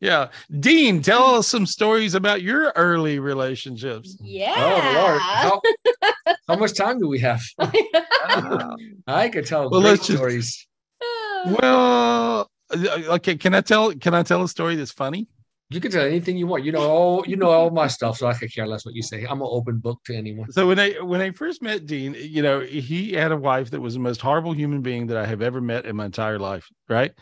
Yeah. 0.00 0.28
Dean, 0.60 1.00
tell 1.02 1.34
us 1.36 1.48
some 1.48 1.66
stories 1.66 2.14
about 2.14 2.42
your 2.42 2.72
early 2.76 3.18
relationships. 3.18 4.16
Yeah. 4.20 4.54
Oh 4.56 4.94
Lord, 5.00 5.20
how, 5.20 6.34
how 6.48 6.56
much 6.56 6.74
time 6.76 6.98
do 6.98 7.08
we 7.08 7.18
have? 7.20 7.40
I 7.58 9.28
could 9.32 9.46
tell 9.46 9.70
Well, 9.70 9.80
great 9.80 9.90
let's 9.90 10.06
just- 10.06 10.18
stories. 10.18 10.66
Well, 11.46 12.50
uh, 12.74 13.02
okay. 13.16 13.36
Can 13.36 13.54
I 13.54 13.60
tell? 13.60 13.92
Can 13.94 14.14
I 14.14 14.24
tell 14.24 14.42
a 14.42 14.48
story 14.48 14.74
that's 14.74 14.90
funny? 14.90 15.28
You 15.70 15.80
can 15.80 15.92
tell 15.92 16.04
anything 16.04 16.36
you 16.36 16.46
want. 16.48 16.64
You 16.64 16.72
know 16.72 16.80
all 16.90 17.24
you 17.26 17.36
know 17.36 17.50
all 17.50 17.70
my 17.70 17.86
stuff, 17.86 18.16
so 18.18 18.26
I 18.26 18.34
could 18.34 18.52
care 18.52 18.66
less 18.66 18.84
what 18.84 18.94
you 18.96 19.02
say. 19.02 19.24
I'm 19.24 19.40
an 19.42 19.48
open 19.48 19.78
book 19.78 20.00
to 20.06 20.14
anyone. 20.16 20.50
So 20.50 20.66
when 20.66 20.80
I 20.80 20.92
when 21.02 21.20
I 21.20 21.30
first 21.30 21.62
met 21.62 21.86
Dean, 21.86 22.16
you 22.18 22.42
know, 22.42 22.60
he 22.60 23.12
had 23.12 23.30
a 23.30 23.36
wife 23.36 23.70
that 23.70 23.80
was 23.80 23.94
the 23.94 24.00
most 24.00 24.20
horrible 24.20 24.52
human 24.54 24.80
being 24.82 25.06
that 25.08 25.16
I 25.18 25.26
have 25.26 25.40
ever 25.42 25.60
met 25.60 25.84
in 25.84 25.94
my 25.94 26.06
entire 26.06 26.38
life. 26.40 26.66
Right? 26.88 27.12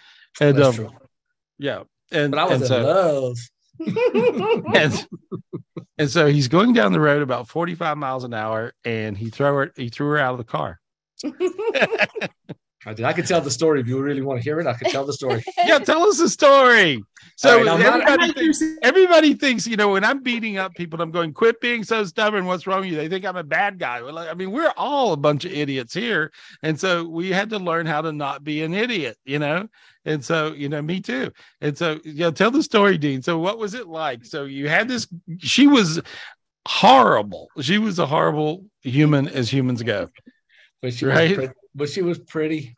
And 0.41 0.57
That's 0.57 0.69
um, 0.79 0.87
true. 0.87 0.91
yeah, 1.59 1.83
and 2.11 2.31
But 2.33 2.41
I 2.41 2.45
was 2.45 2.63
in 2.63 2.69
so, 2.69 2.83
love. 2.83 3.39
and, 4.75 5.07
and 5.99 6.11
so 6.11 6.27
he's 6.27 6.49
going 6.49 6.73
down 6.73 6.93
the 6.93 7.01
road 7.01 7.23
about 7.23 7.49
45 7.49 7.97
miles 7.99 8.25
an 8.25 8.35
hour 8.35 8.73
and 8.85 9.17
he 9.19 9.31
threw 9.31 9.47
her 9.47 9.73
he 9.77 9.89
threw 9.89 10.09
her 10.11 10.19
out 10.19 10.33
of 10.33 10.39
the 10.39 10.45
car 10.45 10.81
I 12.87 12.93
did. 12.95 13.05
I 13.05 13.13
could 13.13 13.27
tell 13.27 13.41
the 13.41 13.51
story 13.51 13.81
if 13.81 13.89
you 13.89 14.01
really 14.01 14.21
want 14.21 14.41
to 14.41 14.45
hear 14.45 14.61
it. 14.61 14.67
I 14.67 14.75
could 14.75 14.89
tell 14.89 15.07
the 15.07 15.13
story. 15.13 15.43
yeah, 15.67 15.79
tell 15.79 16.03
us 16.03 16.19
the 16.19 16.29
story. 16.29 17.03
So 17.37 17.57
right, 17.57 17.65
not- 17.65 17.81
everybody, 17.81 18.33
thinks, 18.33 18.63
everybody 18.83 19.35
thinks, 19.35 19.67
you 19.67 19.77
know, 19.77 19.93
when 19.93 20.05
I'm 20.05 20.23
beating 20.23 20.59
up 20.59 20.75
people, 20.75 21.01
I'm 21.01 21.11
going, 21.11 21.33
quit 21.33 21.61
being 21.61 21.83
so 21.83 22.05
stubborn. 22.05 22.45
What's 22.45 22.67
wrong 22.67 22.81
with 22.81 22.91
you? 22.91 22.97
They 22.97 23.09
think 23.09 23.25
I'm 23.25 23.37
a 23.37 23.45
bad 23.45 23.79
guy. 23.79 24.03
Well, 24.03 24.19
I 24.19 24.35
mean, 24.35 24.51
we're 24.51 24.73
all 24.77 25.13
a 25.13 25.17
bunch 25.17 25.45
of 25.45 25.53
idiots 25.53 25.95
here. 25.95 26.31
And 26.63 26.79
so 26.79 27.05
we 27.05 27.31
had 27.31 27.51
to 27.51 27.59
learn 27.59 27.87
how 27.87 28.03
to 28.03 28.13
not 28.13 28.45
be 28.45 28.63
an 28.63 28.75
idiot, 28.75 29.17
you 29.25 29.39
know? 29.39 29.69
And 30.05 30.23
so, 30.23 30.53
you 30.53 30.69
know, 30.69 30.83
me 30.83 31.01
too. 31.01 31.33
And 31.63 31.77
so, 31.77 31.99
you 32.05 32.21
know, 32.21 32.31
tell 32.31 32.51
the 32.51 32.63
story, 32.63 32.99
Dean. 32.99 33.23
So 33.23 33.39
what 33.39 33.59
was 33.59 33.75
it 33.75 33.89
like? 33.89 34.25
So 34.25 34.45
you 34.45 34.69
had 34.69 34.89
this, 34.89 35.09
she 35.39 35.67
was 35.67 36.01
horrible. 36.69 37.49
She 37.61 37.79
was 37.79 37.99
a 37.99 38.07
horrible 38.07 38.67
human 38.83 39.29
as 39.29 39.51
humans 39.51 39.83
go. 39.83 40.11
But 40.83 40.93
she 40.93 41.07
Right? 41.07 41.51
Was 41.75 41.75
pretty, 41.75 41.75
but 41.75 41.89
she 41.89 42.03
was 42.03 42.19
pretty. 42.19 42.75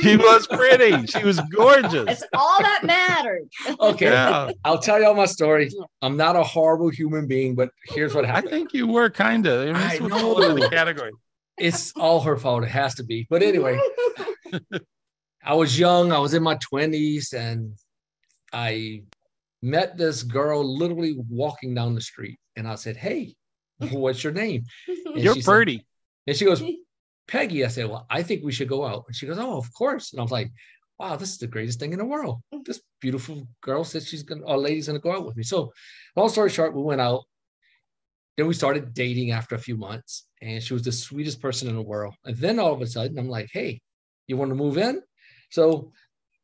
She 0.00 0.16
was 0.16 0.46
pretty. 0.46 1.06
She 1.06 1.24
was 1.24 1.40
gorgeous. 1.50 2.04
That's 2.06 2.24
all 2.34 2.62
that 2.62 2.84
mattered. 2.84 3.48
Okay. 3.80 4.06
Yeah. 4.10 4.50
I'll 4.64 4.78
tell 4.78 5.00
y'all 5.00 5.14
my 5.14 5.26
story. 5.26 5.70
I'm 6.02 6.16
not 6.16 6.36
a 6.36 6.42
horrible 6.42 6.90
human 6.90 7.26
being, 7.26 7.54
but 7.54 7.70
here's 7.86 8.14
what 8.14 8.24
happened. 8.24 8.48
I 8.48 8.50
think 8.50 8.72
you 8.74 8.86
were 8.86 9.10
kind 9.10 9.46
of. 9.46 9.62
I, 9.62 9.64
mean, 9.66 9.76
I 9.76 9.88
this 9.92 10.00
would 10.00 10.12
fall 10.12 10.42
into 10.42 10.62
the 10.62 10.68
category. 10.70 11.12
It's 11.58 11.92
all 11.96 12.20
her 12.20 12.36
fault. 12.36 12.64
It 12.64 12.68
has 12.70 12.94
to 12.96 13.04
be. 13.04 13.26
But 13.28 13.42
anyway, 13.42 13.78
I 15.44 15.54
was 15.54 15.78
young. 15.78 16.12
I 16.12 16.18
was 16.18 16.34
in 16.34 16.42
my 16.42 16.56
20s 16.56 17.34
and 17.34 17.74
I 18.52 19.02
met 19.62 19.96
this 19.96 20.22
girl 20.22 20.64
literally 20.64 21.16
walking 21.28 21.74
down 21.74 21.94
the 21.94 22.00
street. 22.00 22.38
And 22.56 22.66
I 22.68 22.74
said, 22.76 22.96
Hey, 22.96 23.34
what's 23.90 24.22
your 24.24 24.32
name? 24.32 24.64
And 24.88 25.22
You're 25.22 25.34
she 25.34 25.42
said- 25.42 25.50
pretty. 25.52 25.86
and 26.26 26.36
she 26.36 26.44
goes, 26.44 26.62
Peggy. 27.28 27.64
I 27.64 27.68
said, 27.68 27.88
Well, 27.88 28.06
I 28.10 28.22
think 28.22 28.42
we 28.44 28.52
should 28.52 28.68
go 28.68 28.84
out. 28.84 29.04
And 29.06 29.16
she 29.16 29.26
goes, 29.26 29.38
Oh, 29.38 29.56
of 29.56 29.72
course. 29.74 30.12
And 30.12 30.20
I 30.20 30.22
was 30.22 30.32
like, 30.32 30.50
Wow, 30.98 31.16
this 31.16 31.30
is 31.30 31.38
the 31.38 31.46
greatest 31.46 31.80
thing 31.80 31.92
in 31.92 31.98
the 31.98 32.04
world. 32.04 32.40
Mm-hmm. 32.52 32.62
This 32.64 32.80
beautiful 33.00 33.48
girl 33.60 33.84
says 33.84 34.08
she's 34.08 34.22
gonna, 34.22 34.42
or 34.42 34.58
lady's 34.58 34.86
gonna 34.86 34.98
go 34.98 35.12
out 35.12 35.26
with 35.26 35.36
me. 35.36 35.42
So, 35.42 35.72
long 36.16 36.28
story 36.28 36.50
short, 36.50 36.74
we 36.74 36.82
went 36.82 37.00
out. 37.00 37.24
Then 38.36 38.46
we 38.46 38.54
started 38.54 38.94
dating 38.94 39.30
after 39.30 39.54
a 39.54 39.58
few 39.58 39.76
months, 39.76 40.26
and 40.40 40.62
she 40.62 40.72
was 40.72 40.82
the 40.82 40.92
sweetest 40.92 41.40
person 41.40 41.68
in 41.68 41.76
the 41.76 41.82
world. 41.82 42.14
And 42.24 42.36
then 42.36 42.58
all 42.58 42.72
of 42.72 42.80
a 42.80 42.86
sudden, 42.86 43.18
I'm 43.18 43.28
like, 43.28 43.48
Hey, 43.52 43.80
you 44.26 44.36
want 44.36 44.50
to 44.50 44.54
move 44.54 44.78
in? 44.78 45.02
So, 45.50 45.92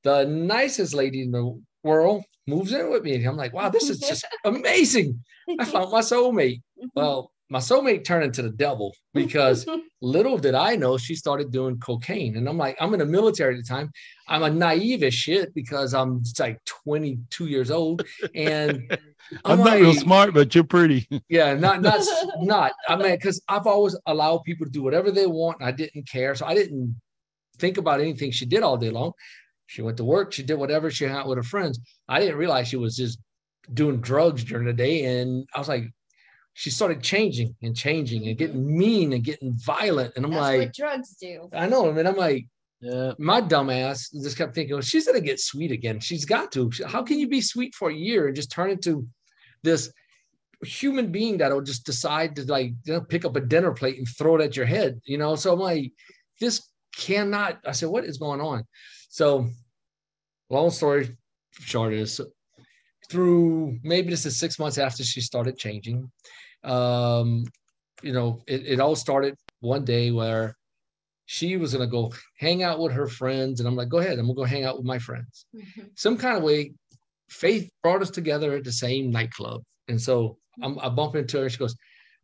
the 0.04 0.24
nicest 0.24 0.94
lady 0.94 1.22
in 1.22 1.32
the 1.32 1.60
world 1.82 2.24
moves 2.46 2.72
in 2.72 2.90
with 2.90 3.02
me. 3.02 3.14
And 3.14 3.26
I'm 3.26 3.36
like, 3.36 3.52
Wow, 3.52 3.68
this 3.68 3.90
is 3.90 3.98
just 4.08 4.26
amazing. 4.44 5.22
I 5.58 5.64
found 5.64 5.92
my 5.92 6.00
soulmate. 6.00 6.62
Mm-hmm. 6.78 6.86
Well, 6.94 7.30
my 7.50 7.58
soulmate 7.58 8.04
turned 8.04 8.24
into 8.24 8.42
the 8.42 8.50
devil 8.50 8.94
because 9.14 9.66
little 10.02 10.36
did 10.36 10.54
I 10.54 10.76
know 10.76 10.98
she 10.98 11.14
started 11.14 11.50
doing 11.50 11.78
cocaine. 11.78 12.36
And 12.36 12.46
I'm 12.48 12.58
like, 12.58 12.76
I'm 12.78 12.92
in 12.92 13.00
the 13.00 13.06
military 13.06 13.54
at 13.54 13.58
the 13.58 13.66
time. 13.66 13.90
I'm 14.28 14.42
a 14.42 14.50
naive 14.50 15.02
as 15.02 15.14
shit 15.14 15.54
because 15.54 15.94
I'm 15.94 16.22
just 16.22 16.38
like 16.38 16.62
22 16.64 17.46
years 17.46 17.70
old. 17.70 18.04
And 18.34 18.98
I'm, 19.44 19.60
not 19.60 19.78
real 19.78 19.90
like- 19.90 19.98
smart, 19.98 20.34
but 20.34 20.54
you're 20.54 20.64
pretty. 20.64 21.08
yeah, 21.28 21.54
not 21.54 21.80
not 21.80 22.02
not. 22.40 22.72
I 22.88 22.96
mean, 22.96 23.12
because 23.12 23.40
I've 23.48 23.66
always 23.66 23.96
allowed 24.06 24.44
people 24.44 24.66
to 24.66 24.72
do 24.72 24.82
whatever 24.82 25.10
they 25.10 25.26
want. 25.26 25.60
And 25.60 25.68
I 25.68 25.72
didn't 25.72 26.08
care, 26.08 26.34
so 26.34 26.46
I 26.46 26.54
didn't 26.54 27.00
think 27.58 27.78
about 27.78 28.00
anything 28.00 28.30
she 28.30 28.46
did 28.46 28.62
all 28.62 28.76
day 28.76 28.90
long. 28.90 29.12
She 29.66 29.82
went 29.82 29.96
to 29.98 30.04
work. 30.04 30.32
She 30.32 30.42
did 30.42 30.54
whatever. 30.54 30.90
She 30.90 31.06
hung 31.06 31.16
out 31.16 31.28
with 31.28 31.38
her 31.38 31.42
friends. 31.42 31.78
I 32.08 32.20
didn't 32.20 32.36
realize 32.36 32.68
she 32.68 32.76
was 32.76 32.96
just 32.96 33.18
doing 33.72 34.00
drugs 34.00 34.44
during 34.44 34.66
the 34.66 34.72
day, 34.72 35.04
and 35.20 35.46
I 35.54 35.58
was 35.58 35.68
like, 35.68 35.84
she 36.58 36.70
started 36.70 37.00
changing 37.00 37.54
and 37.62 37.76
changing 37.76 38.26
and 38.26 38.36
getting 38.36 38.56
mm-hmm. 38.56 38.78
mean 38.78 39.12
and 39.12 39.22
getting 39.22 39.52
violent, 39.64 40.12
and 40.16 40.24
I'm 40.24 40.32
That's 40.32 40.40
like, 40.40 40.60
what 40.60 40.74
drugs 40.74 41.14
do. 41.14 41.48
I 41.52 41.68
know. 41.68 41.88
I 41.88 41.92
mean, 41.92 42.04
I'm 42.04 42.16
like, 42.16 42.48
yeah. 42.80 43.12
my 43.16 43.40
dumbass 43.40 44.12
just 44.12 44.36
kept 44.36 44.56
thinking, 44.56 44.74
well, 44.74 44.82
she's 44.82 45.06
gonna 45.06 45.20
get 45.20 45.38
sweet 45.38 45.70
again. 45.70 46.00
She's 46.00 46.24
got 46.24 46.50
to. 46.52 46.68
How 46.84 47.04
can 47.04 47.20
you 47.20 47.28
be 47.28 47.40
sweet 47.40 47.76
for 47.76 47.90
a 47.90 47.94
year 47.94 48.26
and 48.26 48.34
just 48.34 48.50
turn 48.50 48.70
into 48.70 49.06
this 49.62 49.92
human 50.64 51.12
being 51.12 51.38
that'll 51.38 51.62
just 51.62 51.86
decide 51.86 52.34
to 52.34 52.44
like 52.46 52.72
you 52.86 52.94
know, 52.94 53.02
pick 53.02 53.24
up 53.24 53.36
a 53.36 53.40
dinner 53.40 53.70
plate 53.70 53.98
and 53.98 54.08
throw 54.08 54.34
it 54.34 54.42
at 54.42 54.56
your 54.56 54.66
head? 54.66 55.00
You 55.04 55.16
know, 55.16 55.36
so 55.36 55.52
I'm 55.52 55.60
like, 55.60 55.92
this 56.40 56.68
cannot. 56.96 57.60
I 57.64 57.70
said, 57.70 57.88
what 57.88 58.04
is 58.04 58.18
going 58.18 58.40
on? 58.40 58.64
So, 59.10 59.46
long 60.50 60.70
story 60.70 61.16
short 61.60 61.92
is 61.92 62.20
through 63.08 63.78
maybe 63.84 64.10
this 64.10 64.26
is 64.26 64.36
six 64.36 64.58
months 64.58 64.76
after 64.76 65.04
she 65.04 65.20
started 65.20 65.56
changing. 65.56 66.10
Um, 66.64 67.44
you 68.02 68.12
know, 68.12 68.42
it, 68.46 68.66
it 68.66 68.80
all 68.80 68.96
started 68.96 69.34
one 69.60 69.84
day 69.84 70.10
where 70.10 70.54
she 71.26 71.56
was 71.56 71.72
gonna 71.72 71.86
go 71.86 72.12
hang 72.38 72.62
out 72.62 72.78
with 72.78 72.92
her 72.92 73.06
friends, 73.06 73.60
and 73.60 73.68
I'm 73.68 73.76
like, 73.76 73.88
go 73.88 73.98
ahead, 73.98 74.18
I'm 74.18 74.26
gonna 74.26 74.34
go 74.34 74.44
hang 74.44 74.64
out 74.64 74.76
with 74.76 74.86
my 74.86 74.98
friends. 74.98 75.46
Some 75.94 76.16
kind 76.16 76.36
of 76.36 76.42
way, 76.42 76.72
Faith 77.28 77.70
brought 77.82 78.00
us 78.00 78.10
together 78.10 78.54
at 78.54 78.64
the 78.64 78.72
same 78.72 79.10
nightclub, 79.10 79.62
and 79.88 80.00
so 80.00 80.38
I'm, 80.62 80.78
I 80.78 80.88
bump 80.88 81.14
into 81.16 81.38
her. 81.40 81.50
She 81.50 81.58
goes, 81.58 81.74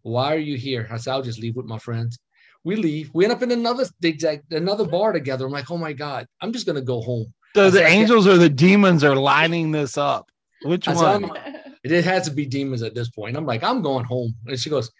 "Why 0.02 0.34
are 0.34 0.38
you 0.38 0.56
here?" 0.56 0.88
I 0.90 0.96
said, 0.96 1.12
"I'll 1.12 1.22
just 1.22 1.38
leave 1.40 1.56
with 1.56 1.66
my 1.66 1.78
friends." 1.78 2.18
We 2.64 2.76
leave. 2.76 3.10
We 3.12 3.24
end 3.24 3.32
up 3.34 3.42
in 3.42 3.50
another 3.52 3.84
exact 4.02 4.50
another 4.52 4.86
bar 4.86 5.12
together. 5.12 5.44
I'm 5.44 5.52
like, 5.52 5.70
"Oh 5.70 5.76
my 5.76 5.92
god, 5.92 6.26
I'm 6.40 6.52
just 6.52 6.66
gonna 6.66 6.80
go 6.80 7.02
home." 7.02 7.26
So 7.54 7.68
the 7.70 7.80
said, 7.80 7.90
angels 7.90 8.26
or 8.26 8.38
the 8.38 8.48
demons 8.48 9.04
are 9.04 9.14
lining 9.14 9.70
this 9.72 9.98
up. 9.98 10.30
Which 10.62 10.88
I 10.88 10.94
one? 10.94 11.24
I'm- 11.24 11.53
it 11.92 12.04
has 12.04 12.24
to 12.28 12.34
be 12.34 12.46
demons 12.46 12.82
at 12.82 12.94
this 12.94 13.10
point. 13.10 13.36
I'm 13.36 13.46
like, 13.46 13.62
I'm 13.62 13.82
going 13.82 14.04
home. 14.04 14.34
And 14.46 14.58
she 14.58 14.70
goes, 14.70 14.90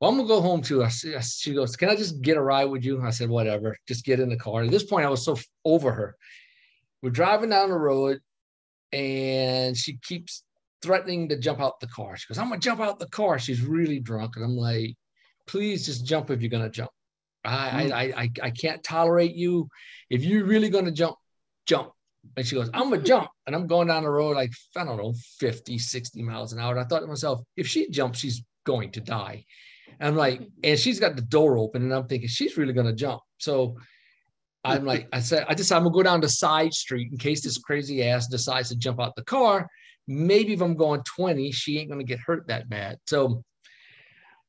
Well, 0.00 0.10
I'm 0.10 0.16
gonna 0.16 0.28
go 0.28 0.40
home 0.40 0.62
too. 0.62 0.84
I, 0.84 0.88
she 0.88 1.54
goes, 1.54 1.76
Can 1.76 1.88
I 1.88 1.96
just 1.96 2.22
get 2.22 2.36
a 2.36 2.42
ride 2.42 2.66
with 2.66 2.84
you? 2.84 3.02
I 3.02 3.10
said, 3.10 3.28
Whatever, 3.28 3.76
just 3.88 4.04
get 4.04 4.20
in 4.20 4.28
the 4.28 4.36
car. 4.36 4.62
At 4.62 4.70
this 4.70 4.84
point, 4.84 5.06
I 5.06 5.10
was 5.10 5.24
so 5.24 5.36
over 5.64 5.92
her. 5.92 6.16
We're 7.02 7.10
driving 7.10 7.50
down 7.50 7.70
the 7.70 7.78
road 7.78 8.20
and 8.92 9.76
she 9.76 9.98
keeps 9.98 10.44
threatening 10.82 11.28
to 11.28 11.38
jump 11.38 11.60
out 11.60 11.80
the 11.80 11.86
car. 11.88 12.16
She 12.16 12.26
goes, 12.28 12.38
I'm 12.38 12.48
gonna 12.48 12.60
jump 12.60 12.80
out 12.80 12.98
the 12.98 13.08
car. 13.08 13.38
She's 13.38 13.62
really 13.62 14.00
drunk. 14.00 14.36
And 14.36 14.44
I'm 14.44 14.56
like, 14.56 14.94
please 15.46 15.84
just 15.84 16.06
jump 16.06 16.30
if 16.30 16.40
you're 16.40 16.50
gonna 16.50 16.70
jump. 16.70 16.90
I 17.44 17.50
I, 17.50 17.84
mm. 17.84 17.92
I 17.92 18.22
I 18.22 18.30
I 18.42 18.50
can't 18.50 18.82
tolerate 18.82 19.34
you. 19.34 19.68
If 20.08 20.24
you're 20.24 20.44
really 20.44 20.70
gonna 20.70 20.92
jump, 20.92 21.16
jump. 21.66 21.92
And 22.36 22.46
she 22.46 22.54
goes, 22.54 22.70
I'm 22.72 22.90
gonna 22.90 23.02
jump. 23.02 23.28
And 23.46 23.54
I'm 23.54 23.66
going 23.66 23.88
down 23.88 24.04
the 24.04 24.10
road 24.10 24.36
like, 24.36 24.52
I 24.76 24.84
don't 24.84 24.96
know, 24.96 25.14
50, 25.38 25.78
60 25.78 26.22
miles 26.22 26.52
an 26.52 26.60
hour. 26.60 26.72
And 26.72 26.80
I 26.80 26.84
thought 26.84 27.00
to 27.00 27.06
myself, 27.06 27.40
if 27.56 27.66
she 27.66 27.90
jumps, 27.90 28.18
she's 28.18 28.42
going 28.64 28.92
to 28.92 29.00
die. 29.00 29.44
And 29.98 30.08
I'm 30.08 30.16
like, 30.16 30.40
and 30.64 30.78
she's 30.78 31.00
got 31.00 31.16
the 31.16 31.22
door 31.22 31.58
open, 31.58 31.82
and 31.82 31.92
I'm 31.92 32.06
thinking 32.06 32.28
she's 32.28 32.56
really 32.56 32.72
gonna 32.72 32.92
jump. 32.92 33.20
So 33.38 33.76
I'm 34.62 34.84
like, 34.84 35.08
I 35.12 35.20
said, 35.20 35.46
I 35.48 35.54
decided 35.54 35.78
I'm 35.78 35.84
gonna 35.84 35.94
go 35.94 36.02
down 36.02 36.20
the 36.20 36.28
side 36.28 36.74
street 36.74 37.10
in 37.10 37.18
case 37.18 37.42
this 37.42 37.58
crazy 37.58 38.04
ass 38.04 38.28
decides 38.28 38.68
to 38.68 38.76
jump 38.76 39.00
out 39.00 39.16
the 39.16 39.24
car. 39.24 39.68
Maybe 40.06 40.52
if 40.52 40.60
I'm 40.60 40.76
going 40.76 41.02
20, 41.02 41.50
she 41.52 41.78
ain't 41.78 41.90
gonna 41.90 42.04
get 42.04 42.20
hurt 42.20 42.46
that 42.48 42.68
bad. 42.68 42.98
So 43.06 43.42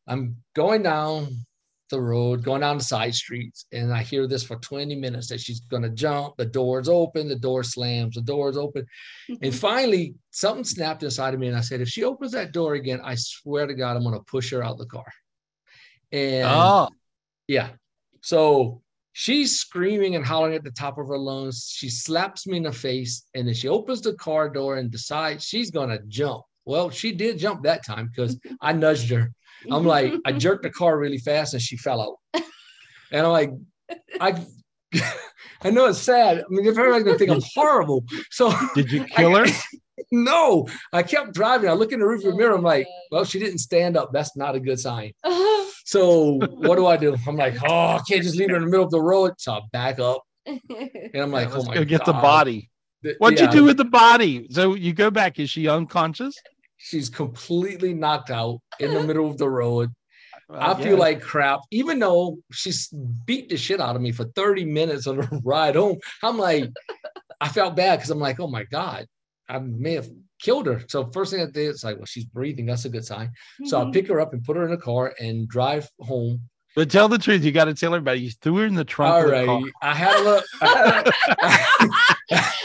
I'm 0.07 0.37
going 0.55 0.83
down 0.83 1.45
the 1.91 2.01
road, 2.01 2.43
going 2.43 2.61
down 2.61 2.79
the 2.79 2.83
side 2.83 3.13
streets, 3.13 3.65
and 3.71 3.93
I 3.93 4.01
hear 4.01 4.25
this 4.25 4.43
for 4.43 4.55
20 4.55 4.95
minutes 4.95 5.27
that 5.29 5.39
she's 5.39 5.59
gonna 5.59 5.89
jump. 5.89 6.35
The 6.37 6.45
door's 6.45 6.89
open, 6.89 7.27
the 7.27 7.35
door 7.35 7.63
slams, 7.63 8.15
the 8.15 8.21
door's 8.21 8.57
open. 8.57 8.85
And 9.29 9.39
mm-hmm. 9.39 9.51
finally, 9.51 10.15
something 10.31 10.63
snapped 10.63 11.03
inside 11.03 11.35
of 11.35 11.39
me, 11.39 11.47
and 11.47 11.55
I 11.55 11.61
said, 11.61 11.81
if 11.81 11.87
she 11.87 12.03
opens 12.03 12.31
that 12.31 12.51
door 12.51 12.73
again, 12.73 12.99
I 13.03 13.15
swear 13.15 13.67
to 13.67 13.75
God, 13.75 13.95
I'm 13.95 14.03
gonna 14.03 14.21
push 14.21 14.51
her 14.51 14.63
out 14.63 14.79
the 14.79 14.87
car. 14.87 15.05
And 16.11 16.47
Oh. 16.47 16.89
yeah. 17.47 17.69
So 18.21 18.81
she's 19.13 19.59
screaming 19.59 20.15
and 20.15 20.25
hollering 20.25 20.55
at 20.55 20.63
the 20.63 20.71
top 20.71 20.97
of 20.97 21.07
her 21.07 21.17
lungs. 21.17 21.71
She 21.71 21.89
slaps 21.89 22.47
me 22.47 22.57
in 22.57 22.63
the 22.63 22.71
face, 22.71 23.27
and 23.35 23.47
then 23.47 23.53
she 23.53 23.67
opens 23.67 24.01
the 24.01 24.13
car 24.15 24.49
door 24.49 24.77
and 24.77 24.89
decides 24.89 25.45
she's 25.45 25.69
gonna 25.69 25.99
jump. 26.07 26.43
Well, 26.65 26.89
she 26.89 27.11
did 27.11 27.39
jump 27.39 27.63
that 27.63 27.85
time 27.85 28.07
because 28.07 28.39
I 28.61 28.73
nudged 28.73 29.09
her. 29.09 29.31
I'm 29.69 29.85
like, 29.85 30.13
I 30.25 30.31
jerked 30.31 30.63
the 30.63 30.69
car 30.69 30.97
really 30.97 31.17
fast 31.17 31.53
and 31.53 31.61
she 31.61 31.77
fell 31.77 32.01
out. 32.01 32.43
And 33.11 33.25
I'm 33.25 33.31
like, 33.31 33.51
I 34.19 34.45
I 35.63 35.69
know 35.69 35.85
it's 35.85 35.99
sad. 35.99 36.39
I 36.39 36.43
mean, 36.49 36.65
if 36.65 36.77
everybody's 36.77 37.03
gonna 37.03 37.17
think 37.17 37.31
I'm 37.31 37.41
horrible. 37.53 38.03
So 38.31 38.53
Did 38.75 38.91
you 38.91 39.05
kill 39.05 39.35
her? 39.35 39.45
no, 40.11 40.67
I 40.91 41.03
kept 41.03 41.33
driving. 41.33 41.69
I 41.69 41.73
look 41.73 41.91
in 41.91 41.99
the 41.99 42.05
rearview 42.05 42.33
oh, 42.33 42.37
mirror. 42.37 42.55
I'm 42.55 42.63
like, 42.63 42.87
well, 43.11 43.23
she 43.25 43.39
didn't 43.39 43.59
stand 43.59 43.95
up. 43.95 44.11
That's 44.11 44.35
not 44.35 44.55
a 44.55 44.59
good 44.59 44.79
sign. 44.79 45.11
Oh. 45.23 45.71
So 45.83 46.37
what 46.37 46.75
do 46.75 46.85
I 46.85 46.95
do? 46.95 47.17
I'm 47.27 47.35
like, 47.35 47.55
oh, 47.67 47.87
I 47.97 48.01
can't 48.07 48.21
just 48.21 48.35
leave 48.37 48.49
her 48.49 48.55
in 48.55 48.61
the 48.61 48.69
middle 48.69 48.85
of 48.85 48.91
the 48.91 49.01
road. 49.01 49.33
So 49.39 49.53
I 49.53 49.61
back 49.73 49.99
up. 49.99 50.21
And 50.45 50.59
I'm 51.15 51.31
like, 51.31 51.49
oh 51.49 51.55
Let's 51.55 51.67
my 51.67 51.73
go 51.73 51.83
get 51.83 52.05
the 52.05 52.13
body. 52.13 52.69
What'd 53.17 53.39
yeah. 53.39 53.45
you 53.45 53.51
do 53.51 53.63
with 53.65 53.77
the 53.77 53.85
body? 53.85 54.47
So 54.51 54.75
you 54.75 54.93
go 54.93 55.09
back. 55.09 55.39
Is 55.39 55.49
she 55.49 55.67
unconscious? 55.67 56.35
She's 56.83 57.09
completely 57.09 57.93
knocked 57.93 58.31
out 58.31 58.59
in 58.79 58.93
the 58.93 59.03
middle 59.03 59.29
of 59.29 59.37
the 59.37 59.49
road. 59.49 59.91
I 60.49 60.71
yeah. 60.71 60.83
feel 60.83 60.97
like 60.97 61.21
crap, 61.21 61.61
even 61.71 61.99
though 61.99 62.39
she's 62.51 62.93
beat 63.25 63.49
the 63.49 63.57
shit 63.57 63.79
out 63.79 63.95
of 63.95 64.01
me 64.01 64.11
for 64.11 64.25
30 64.35 64.65
minutes 64.65 65.07
on 65.07 65.17
the 65.17 65.41
ride 65.43 65.75
home. 65.75 65.99
I'm 66.23 66.37
like, 66.37 66.69
I 67.39 67.47
felt 67.47 67.75
bad 67.75 67.97
because 67.97 68.09
I'm 68.09 68.19
like, 68.19 68.39
oh 68.39 68.47
my 68.47 68.63
God, 68.63 69.07
I 69.47 69.59
may 69.59 69.93
have 69.93 70.09
killed 70.41 70.67
her. 70.67 70.83
So 70.87 71.09
first 71.11 71.31
thing 71.31 71.41
I 71.41 71.45
did, 71.45 71.69
it's 71.69 71.83
like, 71.83 71.97
well, 71.97 72.05
she's 72.05 72.25
breathing. 72.25 72.65
That's 72.65 72.85
a 72.85 72.89
good 72.89 73.05
sign. 73.05 73.31
So 73.65 73.79
I 73.79 73.83
mm-hmm. 73.83 73.91
pick 73.91 74.07
her 74.07 74.19
up 74.19 74.33
and 74.33 74.43
put 74.43 74.57
her 74.57 74.65
in 74.65 74.73
a 74.73 74.77
car 74.77 75.13
and 75.19 75.47
drive 75.47 75.87
home. 75.99 76.41
But 76.75 76.89
tell 76.89 77.09
the 77.09 77.17
truth. 77.17 77.43
You 77.43 77.51
got 77.51 77.65
to 77.65 77.73
tell 77.73 77.93
everybody. 77.93 78.21
You 78.21 78.31
threw 78.31 78.57
her 78.57 78.65
in 78.65 78.75
the 78.75 78.85
trunk. 78.85 79.13
All 79.13 79.23
of 79.23 79.31
the 79.31 79.45
car. 79.45 79.61
I 79.81 79.95
had 79.95 80.19
a 80.19 80.23
look. 80.23 80.45
I 80.61 81.03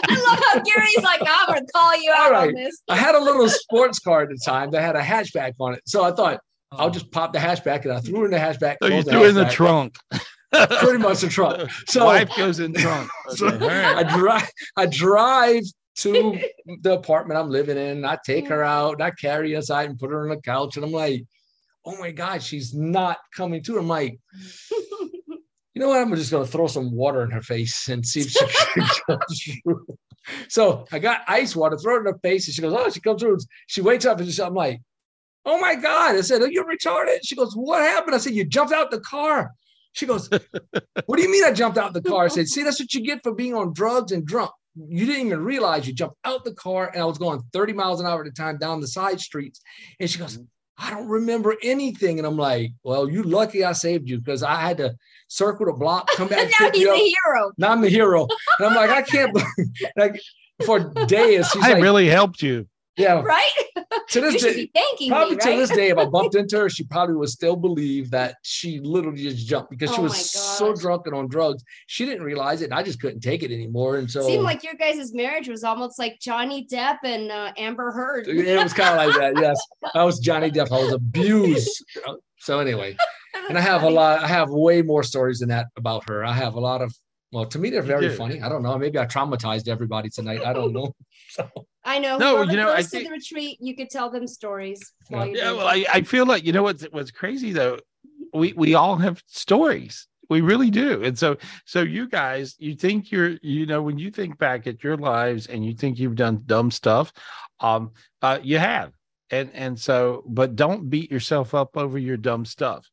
love 0.08 0.40
how 0.52 0.60
Gary's 0.60 1.02
like, 1.02 1.20
I'm 1.22 1.48
gonna 1.48 1.66
call 1.74 2.00
you 2.00 2.12
out 2.12 2.26
All 2.26 2.32
right. 2.32 2.48
on 2.48 2.54
this. 2.54 2.82
I 2.88 2.96
had 2.96 3.14
a 3.14 3.20
little 3.20 3.48
sports 3.48 3.98
car 3.98 4.22
at 4.22 4.28
the 4.28 4.38
time 4.44 4.70
that 4.70 4.82
had 4.82 4.96
a 4.96 5.02
hatchback 5.02 5.54
on 5.58 5.74
it. 5.74 5.82
So 5.86 6.04
I 6.04 6.12
thought 6.12 6.40
I'll 6.72 6.86
oh. 6.86 6.90
just 6.90 7.10
pop 7.10 7.32
the 7.32 7.38
hatchback 7.38 7.84
and 7.84 7.92
I 7.92 8.00
threw 8.00 8.20
her 8.20 8.24
in 8.26 8.30
the 8.30 8.38
hatchback. 8.38 8.76
So 8.82 8.88
you 8.88 9.02
threw 9.02 9.22
her 9.22 9.28
in 9.28 9.34
the 9.34 9.46
trunk. 9.46 9.96
Pretty 10.52 10.98
much 10.98 11.20
the 11.20 11.28
trunk. 11.28 11.70
So 11.88 12.04
Wife 12.04 12.30
goes 12.36 12.60
in 12.60 12.74
trunk. 12.74 13.10
So 13.30 13.46
Okay, 13.48 13.64
all 13.64 13.68
right. 13.68 14.06
I 14.06 14.16
drive 14.16 14.50
I 14.76 14.86
drive 14.86 15.62
to 15.98 16.38
the 16.82 16.92
apartment 16.92 17.40
I'm 17.40 17.50
living 17.50 17.78
in. 17.78 18.04
I 18.04 18.18
take 18.24 18.48
her 18.48 18.62
out, 18.62 18.94
and 18.94 19.02
I 19.02 19.10
carry 19.10 19.52
her 19.52 19.58
aside 19.58 19.88
and 19.88 19.98
put 19.98 20.10
her 20.10 20.22
on 20.22 20.28
the 20.28 20.40
couch. 20.40 20.76
And 20.76 20.84
I'm 20.84 20.92
like, 20.92 21.24
oh 21.86 21.96
my 21.98 22.10
God, 22.10 22.42
she's 22.42 22.74
not 22.74 23.18
coming 23.34 23.62
to. 23.62 23.78
I'm 23.78 23.88
like, 23.88 24.18
you 25.00 25.40
know 25.76 25.88
what? 25.88 26.00
I'm 26.00 26.14
just 26.16 26.32
gonna 26.32 26.46
throw 26.46 26.66
some 26.66 26.92
water 26.92 27.22
in 27.22 27.30
her 27.30 27.42
face 27.42 27.88
and 27.88 28.04
see 28.04 28.22
if 28.22 28.30
she 28.30 29.02
comes 29.06 29.42
through. 29.62 29.86
So 30.48 30.86
I 30.90 30.98
got 30.98 31.22
ice 31.28 31.54
water, 31.54 31.78
throw 31.78 31.96
it 31.96 32.00
in 32.00 32.06
her 32.06 32.18
face, 32.22 32.48
and 32.48 32.54
she 32.54 32.62
goes, 32.62 32.74
Oh, 32.76 32.90
she 32.90 33.00
comes 33.00 33.22
through. 33.22 33.38
She 33.68 33.80
wakes 33.80 34.04
up 34.04 34.18
and 34.18 34.28
she, 34.28 34.42
I'm 34.42 34.54
like, 34.54 34.80
Oh 35.44 35.60
my 35.60 35.76
God. 35.76 36.16
I 36.16 36.20
said, 36.22 36.42
Are 36.42 36.50
you 36.50 36.64
retarded? 36.64 37.18
She 37.22 37.36
goes, 37.36 37.54
What 37.54 37.80
happened? 37.80 38.16
I 38.16 38.18
said, 38.18 38.34
You 38.34 38.44
jumped 38.44 38.72
out 38.72 38.90
the 38.90 39.00
car. 39.00 39.52
She 39.92 40.04
goes, 40.04 40.28
What 41.06 41.16
do 41.16 41.22
you 41.22 41.30
mean 41.30 41.44
I 41.44 41.52
jumped 41.52 41.78
out 41.78 41.92
the 41.94 42.02
car? 42.02 42.24
I 42.24 42.28
said, 42.28 42.48
See, 42.48 42.64
that's 42.64 42.80
what 42.80 42.92
you 42.92 43.02
get 43.02 43.22
for 43.22 43.32
being 43.32 43.54
on 43.54 43.72
drugs 43.72 44.10
and 44.10 44.26
drunk. 44.26 44.50
You 44.74 45.06
didn't 45.06 45.28
even 45.28 45.42
realize 45.42 45.86
you 45.86 45.94
jumped 45.94 46.18
out 46.24 46.44
the 46.44 46.52
car 46.54 46.90
and 46.92 47.00
I 47.00 47.06
was 47.06 47.16
going 47.16 47.40
30 47.52 47.72
miles 47.72 48.00
an 48.00 48.06
hour 48.06 48.20
at 48.20 48.26
a 48.26 48.32
time 48.32 48.58
down 48.58 48.80
the 48.80 48.88
side 48.88 49.20
streets. 49.20 49.60
And 50.00 50.10
she 50.10 50.18
goes, 50.18 50.38
I 50.78 50.90
don't 50.90 51.08
remember 51.08 51.56
anything. 51.62 52.18
And 52.18 52.26
I'm 52.26 52.36
like, 52.36 52.72
Well, 52.82 53.08
you 53.08 53.22
lucky 53.22 53.64
I 53.64 53.72
saved 53.72 54.08
you 54.08 54.18
because 54.18 54.42
I 54.42 54.56
had 54.56 54.76
to 54.78 54.94
circle 55.28 55.66
the 55.66 55.72
block, 55.72 56.08
come 56.16 56.28
back. 56.28 56.50
now 56.60 56.70
he's 56.72 56.86
a 56.86 56.90
up. 56.90 56.96
hero. 56.96 57.52
Now 57.58 57.72
I'm 57.72 57.80
the 57.80 57.88
hero. 57.88 58.26
And 58.58 58.68
I'm 58.68 58.74
like, 58.74 58.90
I 58.90 59.02
can't 59.02 59.32
believe 59.32 59.48
like 59.96 60.20
for 60.64 60.80
days. 61.06 61.48
She's 61.48 61.64
I 61.64 61.72
like, 61.74 61.82
really 61.82 62.08
helped 62.08 62.42
you. 62.42 62.66
Yeah. 62.96 63.20
Right? 63.22 63.50
To 64.10 64.20
this 64.20 64.42
you 64.42 64.50
day, 64.50 64.70
be 64.98 65.08
probably 65.08 65.36
me, 65.36 65.40
to 65.42 65.56
this 65.56 65.70
day, 65.70 65.88
if 65.88 65.98
I 65.98 66.04
bumped 66.06 66.34
into 66.36 66.58
her, 66.58 66.70
she 66.70 66.84
probably 66.84 67.16
would 67.16 67.28
still 67.28 67.56
believe 67.56 68.10
that 68.10 68.36
she 68.42 68.80
literally 68.80 69.22
just 69.22 69.46
jumped 69.46 69.70
because 69.70 69.90
she 69.90 70.00
Oh 70.00 70.04
was 70.04 70.30
so 70.30 70.74
drunk 70.74 71.02
and 71.06 71.14
on 71.14 71.28
drugs. 71.28 71.62
She 71.86 72.04
didn't 72.04 72.22
realize 72.22 72.62
it. 72.62 72.66
And 72.66 72.74
I 72.74 72.82
just 72.82 73.00
couldn't 73.00 73.20
take 73.20 73.42
it 73.42 73.50
anymore. 73.50 73.96
And 73.96 74.10
so 74.10 74.22
Seemed 74.22 74.44
like 74.44 74.62
your 74.62 74.74
guys' 74.74 75.12
marriage 75.12 75.48
was 75.48 75.64
almost 75.64 75.98
like 75.98 76.18
Johnny 76.20 76.66
Depp 76.70 76.98
and 77.02 77.30
uh, 77.30 77.52
Amber 77.56 77.90
Heard. 77.90 78.28
it 78.28 78.62
was 78.62 78.72
kind 78.72 78.98
of 78.98 79.06
like 79.06 79.16
that. 79.16 79.36
Yes, 79.46 79.60
I 79.94 80.02
was 80.04 80.18
Johnny 80.18 80.50
Depp. 80.50 80.72
I 80.72 80.82
was 80.82 80.92
abused. 80.92 81.84
So 82.38 82.58
anyway, 82.58 82.96
and 83.48 83.58
I 83.58 83.60
have 83.60 83.82
a 83.82 83.90
lot. 83.90 84.22
I 84.22 84.28
have 84.28 84.50
way 84.50 84.82
more 84.82 85.02
stories 85.02 85.40
than 85.40 85.48
that 85.50 85.66
about 85.76 86.08
her. 86.08 86.24
I 86.24 86.32
have 86.32 86.54
a 86.54 86.60
lot 86.60 86.80
of. 86.80 86.94
Well, 87.32 87.44
to 87.46 87.58
me, 87.58 87.70
they're 87.70 87.82
very 87.82 88.08
funny. 88.08 88.40
I 88.40 88.48
don't 88.48 88.62
know. 88.62 88.78
Maybe 88.78 88.98
I 88.98 89.04
traumatized 89.04 89.68
everybody 89.68 90.08
tonight. 90.08 90.42
I 90.44 90.52
don't 90.52 90.72
know. 90.72 90.94
So 91.28 91.50
I 91.86 91.98
know. 92.00 92.18
No, 92.18 92.36
whoever 92.36 92.50
you 92.50 92.56
know, 92.56 92.72
I 92.72 92.82
think- 92.82 93.04
the 93.04 93.12
retreat, 93.12 93.58
you 93.60 93.76
could 93.76 93.88
tell 93.88 94.10
them 94.10 94.26
stories. 94.26 94.92
You're 95.08 95.26
Yeah, 95.26 95.52
well, 95.52 95.68
I, 95.68 95.86
I 95.92 96.02
feel 96.02 96.26
like 96.26 96.44
you 96.44 96.52
know 96.52 96.64
what's 96.64 96.82
what's 96.90 97.12
crazy 97.12 97.52
though. 97.52 97.78
We 98.34 98.52
we 98.54 98.74
all 98.74 98.96
have 98.96 99.22
stories. 99.26 100.08
We 100.28 100.40
really 100.40 100.70
do. 100.70 101.04
And 101.04 101.16
so 101.16 101.36
so 101.64 101.82
you 101.82 102.08
guys, 102.08 102.56
you 102.58 102.74
think 102.74 103.12
you're 103.12 103.36
you 103.40 103.66
know 103.66 103.80
when 103.82 103.98
you 103.98 104.10
think 104.10 104.36
back 104.36 104.66
at 104.66 104.82
your 104.82 104.96
lives 104.96 105.46
and 105.46 105.64
you 105.64 105.74
think 105.74 105.98
you've 105.98 106.16
done 106.16 106.42
dumb 106.44 106.72
stuff, 106.72 107.12
um, 107.60 107.92
uh, 108.20 108.40
you 108.42 108.58
have. 108.58 108.92
And 109.30 109.50
and 109.54 109.78
so, 109.78 110.24
but 110.26 110.56
don't 110.56 110.90
beat 110.90 111.10
yourself 111.10 111.54
up 111.54 111.76
over 111.76 111.98
your 111.98 112.16
dumb 112.16 112.44
stuff. 112.44 112.88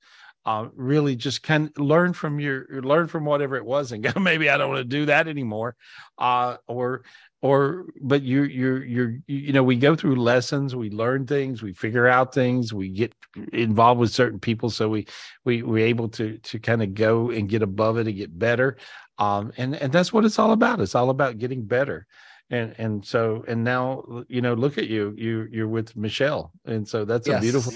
Uh, 0.45 0.67
really 0.75 1.15
just 1.15 1.41
kind 1.41 1.69
of 1.69 1.83
learn 1.83 2.11
from 2.13 2.39
your 2.39 2.67
learn 2.81 3.07
from 3.07 3.23
whatever 3.23 3.55
it 3.55 3.65
was 3.65 3.93
and 3.93 4.03
go 4.03 4.11
maybe 4.19 4.49
i 4.49 4.57
don't 4.57 4.67
want 4.67 4.79
to 4.79 4.83
do 4.83 5.05
that 5.05 5.29
anymore 5.29 5.73
uh 6.17 6.57
or 6.67 7.03
or 7.43 7.85
but 8.01 8.23
you 8.23 8.43
you're 8.43 8.83
you're 8.85 9.17
you 9.27 9.51
know 9.51 9.61
we 9.61 9.75
go 9.75 9.95
through 9.95 10.15
lessons 10.15 10.75
we 10.75 10.89
learn 10.89 11.27
things 11.27 11.61
we 11.61 11.73
figure 11.73 12.07
out 12.07 12.33
things 12.33 12.73
we 12.73 12.87
get 12.89 13.13
involved 13.51 13.99
with 13.99 14.11
certain 14.11 14.39
people 14.39 14.69
so 14.69 14.87
we 14.87 15.05
we 15.43 15.61
we're 15.61 15.85
able 15.85 16.07
to 16.07 16.37
to 16.39 16.57
kind 16.57 16.81
of 16.81 16.93
go 16.93 17.29
and 17.31 17.49
get 17.49 17.61
above 17.61 17.97
it 17.97 18.07
and 18.07 18.15
get 18.15 18.39
better 18.39 18.77
um 19.19 19.51
and 19.57 19.75
and 19.75 19.91
that's 19.91 20.13
what 20.13 20.23
it's 20.23 20.39
all 20.39 20.53
about 20.53 20.79
it's 20.79 20.95
all 20.95 21.09
about 21.09 21.37
getting 21.37 21.63
better 21.65 22.07
and 22.49 22.73
and 22.77 23.05
so 23.05 23.43
and 23.47 23.61
now 23.61 24.03
you 24.29 24.41
know 24.41 24.53
look 24.53 24.77
at 24.77 24.87
you 24.87 25.13
you 25.17 25.45
you're 25.51 25.67
with 25.67 25.95
michelle 25.97 26.51
and 26.65 26.87
so 26.87 27.03
that's 27.03 27.27
a 27.27 27.31
Yes. 27.31 27.41
beautiful 27.41 27.73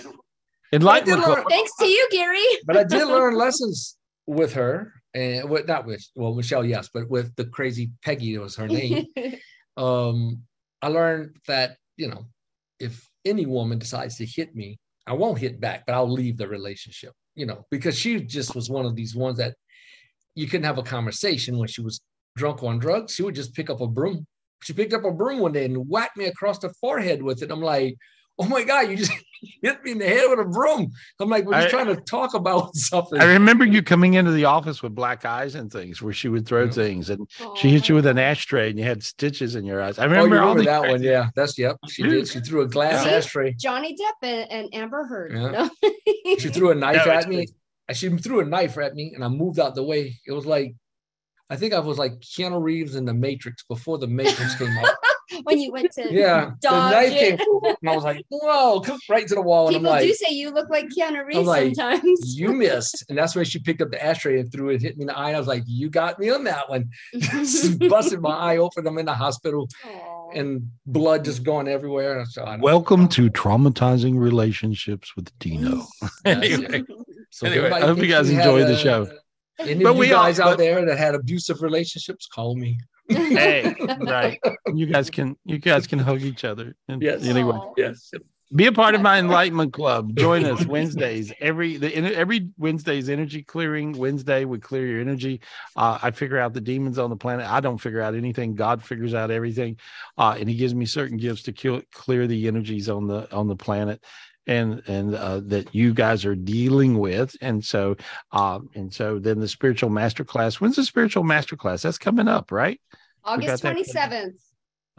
enlightenment 0.71 1.27
learn- 1.27 1.43
Thanks 1.49 1.71
to 1.79 1.85
you, 1.85 2.07
Gary. 2.11 2.43
but 2.65 2.77
I 2.77 2.83
did 2.85 3.05
learn 3.15 3.35
lessons 3.35 3.97
with 4.27 4.53
her, 4.53 4.91
and 5.13 5.49
with 5.49 5.65
not 5.67 5.85
with 5.85 6.05
well 6.15 6.33
Michelle, 6.35 6.65
yes, 6.65 6.89
but 6.93 7.09
with 7.09 7.33
the 7.37 7.45
crazy 7.45 7.89
Peggy 8.03 8.37
was 8.37 8.55
her 8.57 8.67
name. 8.67 9.05
um, 9.77 10.43
I 10.81 10.87
learned 10.87 11.37
that 11.47 11.77
you 11.95 12.09
know 12.09 12.25
if 12.79 13.07
any 13.25 13.45
woman 13.45 13.79
decides 13.79 14.17
to 14.17 14.25
hit 14.25 14.55
me, 14.55 14.77
I 15.05 15.13
won't 15.13 15.39
hit 15.39 15.59
back, 15.59 15.85
but 15.85 15.95
I'll 15.95 16.11
leave 16.11 16.37
the 16.37 16.47
relationship. 16.47 17.13
You 17.35 17.45
know, 17.45 17.65
because 17.69 17.97
she 17.97 18.19
just 18.19 18.55
was 18.55 18.69
one 18.69 18.85
of 18.85 18.95
these 18.95 19.15
ones 19.15 19.37
that 19.37 19.55
you 20.35 20.47
couldn't 20.47 20.65
have 20.65 20.79
a 20.79 20.83
conversation 20.83 21.57
when 21.57 21.67
she 21.67 21.81
was 21.81 22.01
drunk 22.35 22.63
on 22.63 22.79
drugs. 22.79 23.13
She 23.13 23.23
would 23.23 23.35
just 23.35 23.53
pick 23.53 23.69
up 23.69 23.81
a 23.81 23.87
broom. 23.87 24.25
She 24.63 24.73
picked 24.73 24.93
up 24.93 25.05
a 25.05 25.11
broom 25.11 25.39
one 25.39 25.51
day 25.51 25.65
and 25.65 25.87
whacked 25.87 26.17
me 26.17 26.25
across 26.25 26.59
the 26.59 26.73
forehead 26.81 27.21
with 27.21 27.43
it. 27.43 27.51
I'm 27.51 27.61
like, 27.61 27.95
oh 28.39 28.45
my 28.47 28.63
god, 28.63 28.89
you 28.89 28.97
just 28.97 29.11
hit 29.61 29.83
me 29.83 29.91
in 29.91 29.97
the 29.99 30.05
head 30.07 30.25
with 30.29 30.39
a 30.39 30.45
broom. 30.45 30.91
I'm 31.19 31.29
like, 31.29 31.45
we're 31.45 31.53
just 31.53 31.67
I- 31.67 31.69
trying 31.83 31.95
to 31.95 32.01
talk 32.01 32.33
about 32.33 32.75
something. 32.75 33.19
I 33.19 33.25
remember 33.25 33.65
you 33.65 33.81
coming 33.83 34.15
into 34.15 34.31
the 34.31 34.45
office 34.45 34.81
with 34.83 34.93
black 34.95 35.25
eyes 35.25 35.55
and 35.55 35.71
things 35.71 36.01
where 36.01 36.13
she 36.13 36.27
would 36.27 36.45
throw 36.47 36.69
things 36.69 37.09
and 37.09 37.27
she 37.55 37.69
hit 37.69 37.87
you 37.89 37.95
with 37.95 38.05
an 38.05 38.17
ashtray 38.17 38.69
and 38.69 38.77
you 38.79 38.85
had 38.85 39.03
stitches 39.03 39.55
in 39.55 39.65
your 39.65 39.81
eyes. 39.81 39.99
I 39.99 40.05
Oh, 40.05 40.07
remember, 40.07 40.35
you 40.35 40.41
remember 40.41 40.59
the 40.61 40.65
that 40.65 40.81
one? 40.89 41.01
Yeah, 41.03 41.29
that's 41.35 41.57
yep. 41.57 41.77
She 41.89 42.03
did. 42.03 42.27
She 42.27 42.39
threw 42.39 42.61
a 42.61 42.67
glass 42.67 43.03
See? 43.03 43.09
ashtray. 43.09 43.53
Johnny 43.53 43.95
Depp 43.95 44.27
and, 44.27 44.51
and 44.51 44.69
Amber 44.73 45.05
Heard. 45.05 45.33
Yeah. 45.33 45.49
No? 45.51 45.69
She 46.39 46.49
threw 46.49 46.71
a 46.71 46.75
knife 46.75 47.05
No, 47.05 47.11
at 47.13 47.27
me. 47.29 47.47
And 47.87 47.97
She 47.97 48.09
threw 48.09 48.41
a 48.41 48.45
knife 48.45 48.77
at 48.77 48.93
me, 48.95 49.13
and 49.15 49.23
I 49.23 49.29
moved 49.29 49.59
out 49.59 49.73
the 49.75 49.83
way. 49.83 50.19
It 50.27 50.33
was 50.33 50.45
like, 50.45 50.75
I 51.49 51.55
think 51.55 51.73
I 51.73 51.79
was 51.79 51.97
like 51.97 52.19
Keanu 52.19 52.61
Reeves 52.61 52.95
in 52.95 53.05
the 53.05 53.13
Matrix 53.13 53.63
before 53.63 53.97
the 53.97 54.07
Matrix 54.07 54.55
came 54.55 54.77
out. 54.77 54.93
when 55.43 55.59
you 55.59 55.71
went 55.71 55.91
to 55.93 56.07
Yeah, 56.13 56.51
the 56.61 56.67
dodge 56.69 56.91
knife 56.93 57.11
it. 57.13 57.39
came, 57.39 57.75
and 57.81 57.89
I 57.89 57.95
was 57.95 58.03
like, 58.03 58.23
whoa, 58.29 58.79
come 58.81 58.99
right 59.09 59.27
to 59.27 59.35
the 59.35 59.41
wall, 59.41 59.67
and 59.67 59.75
People 59.77 59.91
I'm 59.91 60.01
do 60.01 60.07
like, 60.07 60.15
say 60.15 60.33
you 60.33 60.51
look 60.51 60.69
like 60.69 60.85
Keanu 60.89 61.25
Reeves 61.25 61.39
I'm 61.39 61.45
like, 61.45 61.75
sometimes. 61.75 62.37
you 62.39 62.53
missed, 62.53 63.03
and 63.09 63.17
that's 63.17 63.35
when 63.35 63.45
she 63.45 63.59
picked 63.59 63.81
up 63.81 63.91
the 63.91 64.03
ashtray 64.03 64.39
and 64.39 64.51
threw 64.51 64.69
it, 64.69 64.81
hit 64.81 64.97
me 64.97 65.03
in 65.03 65.07
the 65.07 65.17
eye. 65.17 65.27
And 65.29 65.35
I 65.35 65.39
was 65.39 65.47
like, 65.47 65.63
you 65.65 65.89
got 65.89 66.17
me 66.19 66.29
on 66.29 66.43
that 66.45 66.69
one. 66.69 66.89
Busted 67.89 68.21
my 68.21 68.35
eye 68.35 68.57
open. 68.57 68.87
I'm 68.87 68.97
in 68.97 69.05
the 69.05 69.13
hospital, 69.13 69.67
and 70.33 70.69
blood 70.85 71.25
just 71.25 71.43
going 71.43 71.67
everywhere. 71.67 72.23
So 72.25 72.43
I 72.43 72.51
don't- 72.51 72.61
Welcome 72.61 73.07
to 73.09 73.29
traumatizing 73.29 74.17
relationships 74.17 75.15
with 75.15 75.37
Dino. 75.39 75.85
anyway, 76.25 76.83
So 77.31 77.47
anyway, 77.47 77.69
I 77.71 77.81
hope 77.81 77.97
you 77.99 78.07
guys 78.07 78.29
we 78.29 78.35
enjoy 78.37 78.63
the 78.65 78.77
show. 78.77 79.07
Any 79.59 79.83
But 79.83 79.89
of 79.91 79.95
you 79.95 79.99
we 80.01 80.13
all- 80.13 80.23
guys 80.23 80.39
out 80.39 80.51
but- 80.51 80.57
there 80.59 80.85
that 80.85 80.97
had 80.97 81.15
abusive 81.15 81.61
relationships, 81.61 82.27
call 82.33 82.55
me. 82.55 82.77
Hey, 83.09 83.75
right. 84.01 84.39
You 84.73 84.85
guys 84.85 85.09
can 85.09 85.37
you 85.45 85.57
guys 85.57 85.87
can 85.87 85.99
hug 85.99 86.21
each 86.21 86.43
other. 86.43 86.75
And 86.87 87.01
Yes. 87.01 87.23
Anyway, 87.25 87.57
Yes. 87.77 88.11
be 88.55 88.65
a 88.67 88.71
part 88.71 88.95
of 88.95 89.01
my 89.01 89.19
enlightenment 89.19 89.73
club. 89.73 90.15
Join 90.15 90.45
us 90.45 90.65
Wednesdays. 90.67 91.33
Every 91.39 91.77
the 91.77 91.93
every 91.95 92.49
Wednesday's 92.57 93.09
energy 93.09 93.43
clearing 93.43 93.93
Wednesday. 93.93 94.45
We 94.45 94.59
clear 94.59 94.85
your 94.87 95.01
energy. 95.01 95.41
Uh, 95.75 95.99
I 96.01 96.11
figure 96.11 96.37
out 96.39 96.53
the 96.53 96.61
demons 96.61 96.97
on 96.99 97.09
the 97.09 97.17
planet. 97.17 97.45
I 97.45 97.59
don't 97.59 97.77
figure 97.77 98.01
out 98.01 98.15
anything. 98.15 98.55
God 98.55 98.83
figures 98.83 99.13
out 99.13 99.31
everything, 99.31 99.77
uh, 100.17 100.35
and 100.39 100.49
He 100.49 100.55
gives 100.55 100.73
me 100.75 100.85
certain 100.85 101.17
gifts 101.17 101.43
to 101.43 101.51
kill, 101.51 101.81
clear 101.91 102.27
the 102.27 102.47
energies 102.47 102.89
on 102.89 103.07
the 103.07 103.33
on 103.35 103.47
the 103.47 103.55
planet. 103.55 104.03
And 104.47 104.81
and 104.87 105.13
uh, 105.13 105.41
that 105.47 105.75
you 105.75 105.93
guys 105.93 106.23
are 106.23 106.35
dealing 106.35 106.99
with, 106.99 107.35
and 107.41 107.63
so 107.63 107.97
um, 108.31 108.69
and 108.75 108.93
so 108.93 109.19
then 109.19 109.39
the 109.39 109.47
spiritual 109.47 109.89
master 109.89 110.23
class. 110.23 110.61
When's 110.61 110.77
the 110.77 110.85
spiritual 110.85 111.23
master 111.23 111.57
class? 111.57 111.81
That's 111.81 111.97
coming 111.97 112.29
up, 112.29 112.51
right? 112.51 112.79
August 113.25 113.63
27th. 113.63 114.35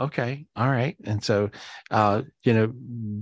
Okay. 0.00 0.46
All 0.54 0.68
right. 0.68 0.96
And 1.04 1.24
so, 1.24 1.50
uh, 1.90 2.22
you 2.44 2.54
know, 2.54 2.72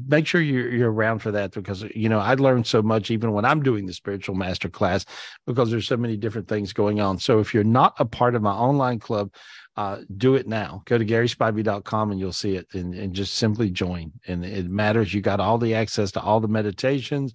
make 0.06 0.26
sure 0.26 0.42
you're, 0.42 0.70
you're 0.70 0.92
around 0.92 1.20
for 1.20 1.30
that 1.30 1.52
because, 1.52 1.82
you 1.94 2.10
know, 2.10 2.18
I 2.18 2.34
learned 2.34 2.66
so 2.66 2.82
much 2.82 3.10
even 3.10 3.32
when 3.32 3.46
I'm 3.46 3.62
doing 3.62 3.86
the 3.86 3.94
spiritual 3.94 4.34
master 4.34 4.68
class 4.68 5.06
because 5.46 5.70
there's 5.70 5.88
so 5.88 5.96
many 5.96 6.18
different 6.18 6.48
things 6.48 6.74
going 6.74 7.00
on. 7.00 7.18
So 7.18 7.38
if 7.38 7.54
you're 7.54 7.64
not 7.64 7.94
a 7.98 8.04
part 8.04 8.34
of 8.34 8.42
my 8.42 8.52
online 8.52 8.98
club, 8.98 9.32
uh, 9.76 9.98
do 10.16 10.34
it 10.36 10.46
now. 10.48 10.82
Go 10.86 10.96
to 10.98 11.04
GarySpivey.com 11.04 12.10
and 12.10 12.18
you'll 12.20 12.32
see 12.32 12.56
it 12.56 12.66
and, 12.72 12.94
and 12.94 13.12
just 13.14 13.34
simply 13.34 13.70
join. 13.70 14.12
And 14.26 14.44
it 14.44 14.68
matters. 14.70 15.12
You 15.12 15.20
got 15.20 15.40
all 15.40 15.58
the 15.58 15.74
access 15.74 16.10
to 16.12 16.20
all 16.20 16.40
the 16.40 16.48
meditations, 16.48 17.34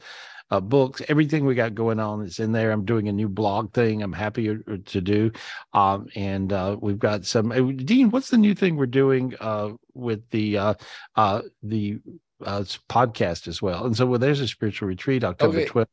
uh, 0.50 0.60
books, 0.60 1.02
everything 1.08 1.46
we 1.46 1.56
got 1.56 1.74
going 1.76 2.00
on 2.00 2.22
is 2.24 2.40
in 2.40 2.52
there. 2.52 2.72
I'm 2.72 2.84
doing 2.84 3.08
a 3.08 3.12
new 3.14 3.30
blog 3.30 3.74
thing. 3.74 4.02
I'm 4.04 4.12
happy 4.12 4.48
to 4.48 4.78
to 4.78 5.00
do. 5.02 5.32
Um, 5.74 6.08
and 6.16 6.52
uh, 6.52 6.76
we've 6.82 7.00
got 7.00 7.26
some. 7.26 7.52
uh, 7.54 7.72
Dean, 7.86 8.10
what's 8.12 8.30
the 8.32 8.38
new 8.38 8.54
thing 8.54 8.76
we're 8.76 8.86
doing 8.88 9.34
uh, 9.40 9.70
with 9.94 10.28
the 10.32 10.58
uh, 10.58 10.74
uh, 11.16 11.42
the 11.64 12.00
uh, 12.46 12.64
podcast 12.90 13.48
as 13.48 13.62
well? 13.62 13.86
And 13.86 13.96
so, 13.96 14.06
well, 14.06 14.20
there's 14.20 14.42
a 14.42 14.48
spiritual 14.48 14.90
retreat 14.90 15.24
October 15.24 15.60
Okay. 15.60 15.68
12th. 15.70 15.86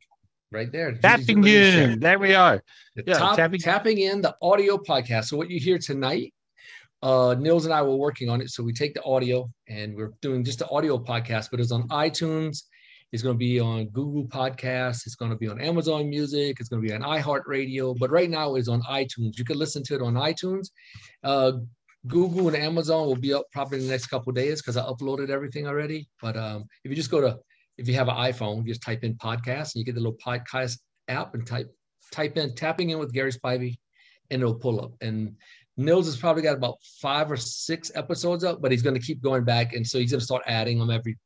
right 0.50 0.72
there. 0.72 0.92
Tapping 0.96 1.46
in. 1.46 2.00
There 2.00 2.18
we 2.18 2.34
are. 2.34 2.60
The 2.96 3.04
Yeah, 3.06 3.18
top- 3.18 3.36
tapping- 3.36 3.60
tapping 3.60 3.98
in 3.98 4.22
the 4.22 4.34
audio 4.42 4.76
podcast. 4.78 5.26
So 5.26 5.36
what 5.36 5.50
you 5.50 5.60
hear 5.60 5.78
tonight, 5.78 6.34
uh, 7.02 7.34
Nils 7.38 7.64
and 7.64 7.74
I 7.74 7.82
were 7.82 7.96
working 7.96 8.28
on 8.28 8.40
it. 8.40 8.50
So 8.50 8.62
we 8.62 8.72
take 8.72 8.94
the 8.94 9.02
audio 9.04 9.48
and 9.68 9.94
we're 9.94 10.12
doing 10.20 10.44
just 10.44 10.58
the 10.58 10.68
audio 10.70 10.98
podcast, 10.98 11.48
but 11.50 11.60
it's 11.60 11.72
on 11.72 11.86
iTunes. 11.88 12.64
It's 13.12 13.22
going 13.22 13.34
to 13.34 13.38
be 13.38 13.58
on 13.58 13.86
Google 13.86 14.26
Podcasts. 14.26 15.06
It's 15.06 15.14
going 15.14 15.30
to 15.30 15.36
be 15.36 15.48
on 15.48 15.60
Amazon 15.60 16.10
Music. 16.10 16.58
It's 16.60 16.68
going 16.68 16.82
to 16.82 16.88
be 16.88 16.94
on 16.94 17.00
iHeartRadio. 17.00 17.96
But 17.98 18.10
right 18.10 18.28
now 18.28 18.56
it's 18.56 18.68
on 18.68 18.82
iTunes. 18.82 19.38
You 19.38 19.44
can 19.44 19.58
listen 19.58 19.82
to 19.84 19.94
it 19.94 20.02
on 20.02 20.14
iTunes. 20.14 20.68
Uh, 21.24 21.52
Google 22.06 22.48
and 22.48 22.56
Amazon 22.56 23.06
will 23.06 23.16
be 23.16 23.32
up 23.32 23.46
probably 23.50 23.78
in 23.78 23.84
the 23.84 23.90
next 23.90 24.06
couple 24.06 24.32
days 24.32 24.60
because 24.60 24.76
I 24.76 24.82
uploaded 24.82 25.30
everything 25.30 25.66
already. 25.66 26.06
But 26.20 26.36
um, 26.36 26.64
if 26.84 26.90
you 26.90 26.96
just 26.96 27.10
go 27.10 27.20
to, 27.20 27.38
if 27.78 27.88
you 27.88 27.94
have 27.94 28.08
an 28.08 28.16
iPhone, 28.16 28.66
just 28.66 28.82
type 28.82 29.04
in 29.04 29.14
podcast 29.14 29.74
and 29.74 29.76
you 29.76 29.84
get 29.84 29.94
the 29.94 30.00
little 30.00 30.18
podcast 30.24 30.78
app 31.08 31.34
and 31.34 31.46
type 31.46 31.72
type 32.12 32.36
in 32.36 32.54
tapping 32.54 32.90
in 32.90 32.98
with 32.98 33.12
Gary 33.12 33.32
Spivey, 33.32 33.76
and 34.30 34.42
it'll 34.42 34.54
pull 34.54 34.80
up. 34.80 34.92
And 35.00 35.36
Nils 35.78 36.06
has 36.06 36.16
probably 36.16 36.42
got 36.42 36.56
about 36.56 36.76
five 37.00 37.30
or 37.30 37.36
six 37.36 37.90
episodes 37.94 38.44
up, 38.44 38.60
but 38.60 38.70
he's 38.72 38.82
going 38.82 38.94
to 38.94 39.00
keep 39.00 39.22
going 39.22 39.44
back, 39.44 39.72
and 39.74 39.86
so 39.86 39.98
he's 39.98 40.10
going 40.10 40.18
to 40.20 40.24
start 40.26 40.42
adding 40.46 40.78
them 40.78 40.90
every 40.90 41.16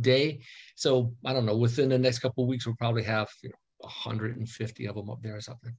day. 0.00 0.40
So 0.74 1.14
I 1.24 1.32
don't 1.32 1.44
know. 1.46 1.56
Within 1.56 1.88
the 1.90 1.98
next 1.98 2.18
couple 2.20 2.42
of 2.44 2.48
weeks, 2.48 2.66
we'll 2.66 2.74
probably 2.76 3.02
have 3.04 3.28
you 3.42 3.50
know 3.50 3.56
150 3.80 4.86
of 4.86 4.94
them 4.96 5.10
up 5.10 5.22
there 5.22 5.36
or 5.36 5.40
something. 5.40 5.76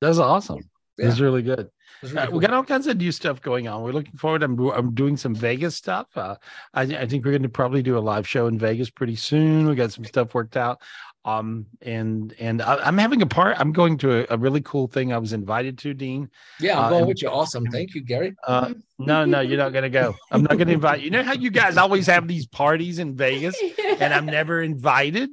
That's 0.00 0.18
awesome. 0.18 0.68
It's 0.98 1.18
Yeah. 1.18 1.24
really 1.24 1.42
good. 1.42 1.68
It's 2.02 2.12
really 2.12 2.26
Uh, 2.26 2.30
We 2.30 2.40
got 2.40 2.52
all 2.52 2.64
kinds 2.64 2.86
of 2.86 2.96
new 2.96 3.12
stuff 3.12 3.40
going 3.40 3.68
on. 3.68 3.82
We're 3.82 3.92
looking 3.92 4.16
forward. 4.16 4.42
I'm, 4.42 4.58
I'm 4.70 4.94
doing 4.94 5.16
some 5.16 5.34
Vegas 5.34 5.76
stuff. 5.76 6.08
Uh, 6.14 6.36
I, 6.74 6.82
I 6.82 7.06
think 7.06 7.24
we're 7.24 7.30
going 7.32 7.42
to 7.42 7.48
probably 7.48 7.82
do 7.82 7.96
a 7.96 8.00
live 8.00 8.26
show 8.28 8.46
in 8.48 8.58
Vegas 8.58 8.90
pretty 8.90 9.16
soon. 9.16 9.66
We 9.66 9.74
got 9.74 9.92
some 9.92 10.04
stuff 10.04 10.34
worked 10.34 10.56
out. 10.56 10.80
Um, 11.24 11.66
and 11.82 12.32
and 12.38 12.62
I, 12.62 12.76
I'm 12.76 12.96
having 12.96 13.20
a 13.20 13.26
part. 13.26 13.56
I'm 13.60 13.72
going 13.72 13.98
to 13.98 14.20
a, 14.22 14.34
a 14.34 14.38
really 14.38 14.62
cool 14.62 14.86
thing. 14.86 15.12
I 15.12 15.18
was 15.18 15.34
invited 15.34 15.76
to, 15.78 15.92
Dean. 15.92 16.30
Yeah, 16.58 16.78
I'm 16.78 16.84
Uh, 16.86 16.88
going 16.90 17.06
with 17.06 17.20
you. 17.22 17.28
Awesome. 17.28 17.66
Thank 17.66 17.94
you, 17.94 18.00
Gary. 18.02 18.34
Uh, 18.46 18.72
no, 18.98 19.26
no, 19.26 19.40
you're 19.40 19.58
not 19.58 19.72
going 19.72 19.82
to 19.82 19.90
go. 19.90 20.14
I'm 20.30 20.42
not 20.42 20.52
going 20.56 20.68
to 20.68 20.72
invite 20.74 21.00
you. 21.00 21.04
You 21.06 21.10
know 21.10 21.22
how 21.22 21.34
you 21.34 21.50
guys 21.50 21.76
always 21.76 22.06
have 22.06 22.26
these 22.26 22.46
parties 22.46 22.98
in 22.98 23.16
Vegas, 23.16 23.54
and 24.00 24.14
I'm 24.14 24.24
never 24.24 24.62
invited, 24.62 25.28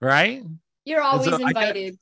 right? 0.00 0.42
You're 0.84 1.02
always 1.02 1.26
so 1.28 1.34
I 1.34 1.38
got- 1.38 1.48
invited. 1.76 1.98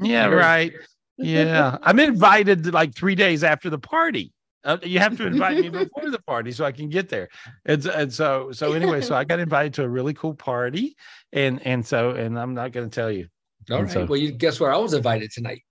Yeah, 0.00 0.26
right. 0.26 0.72
Yeah, 1.18 1.78
I'm 1.82 1.98
invited 1.98 2.72
like 2.72 2.94
three 2.94 3.14
days 3.16 3.42
after 3.42 3.68
the 3.68 3.78
party. 3.80 4.32
Uh, 4.66 4.76
you 4.82 4.98
have 4.98 5.16
to 5.16 5.26
invite 5.26 5.58
me 5.58 5.68
before 5.84 6.10
the 6.10 6.20
party 6.26 6.50
so 6.50 6.64
I 6.64 6.72
can 6.72 6.88
get 6.88 7.08
there. 7.08 7.28
And, 7.64 7.86
and 7.86 8.12
so 8.12 8.50
so 8.52 8.72
anyway, 8.72 9.00
so 9.00 9.14
I 9.14 9.22
got 9.24 9.38
invited 9.38 9.72
to 9.74 9.84
a 9.84 9.88
really 9.88 10.12
cool 10.12 10.34
party, 10.34 10.96
and 11.32 11.64
and 11.64 11.86
so 11.86 12.10
and 12.10 12.38
I'm 12.38 12.52
not 12.52 12.72
going 12.72 12.90
to 12.90 12.94
tell 12.94 13.10
you. 13.10 13.28
All 13.70 13.78
And 13.78 13.86
right. 13.86 13.92
so- 13.92 14.04
well, 14.04 14.18
you 14.18 14.32
guess 14.32 14.58
where 14.60 14.72
I 14.72 14.76
was 14.76 14.92
invited 14.92 15.30
tonight? 15.30 15.62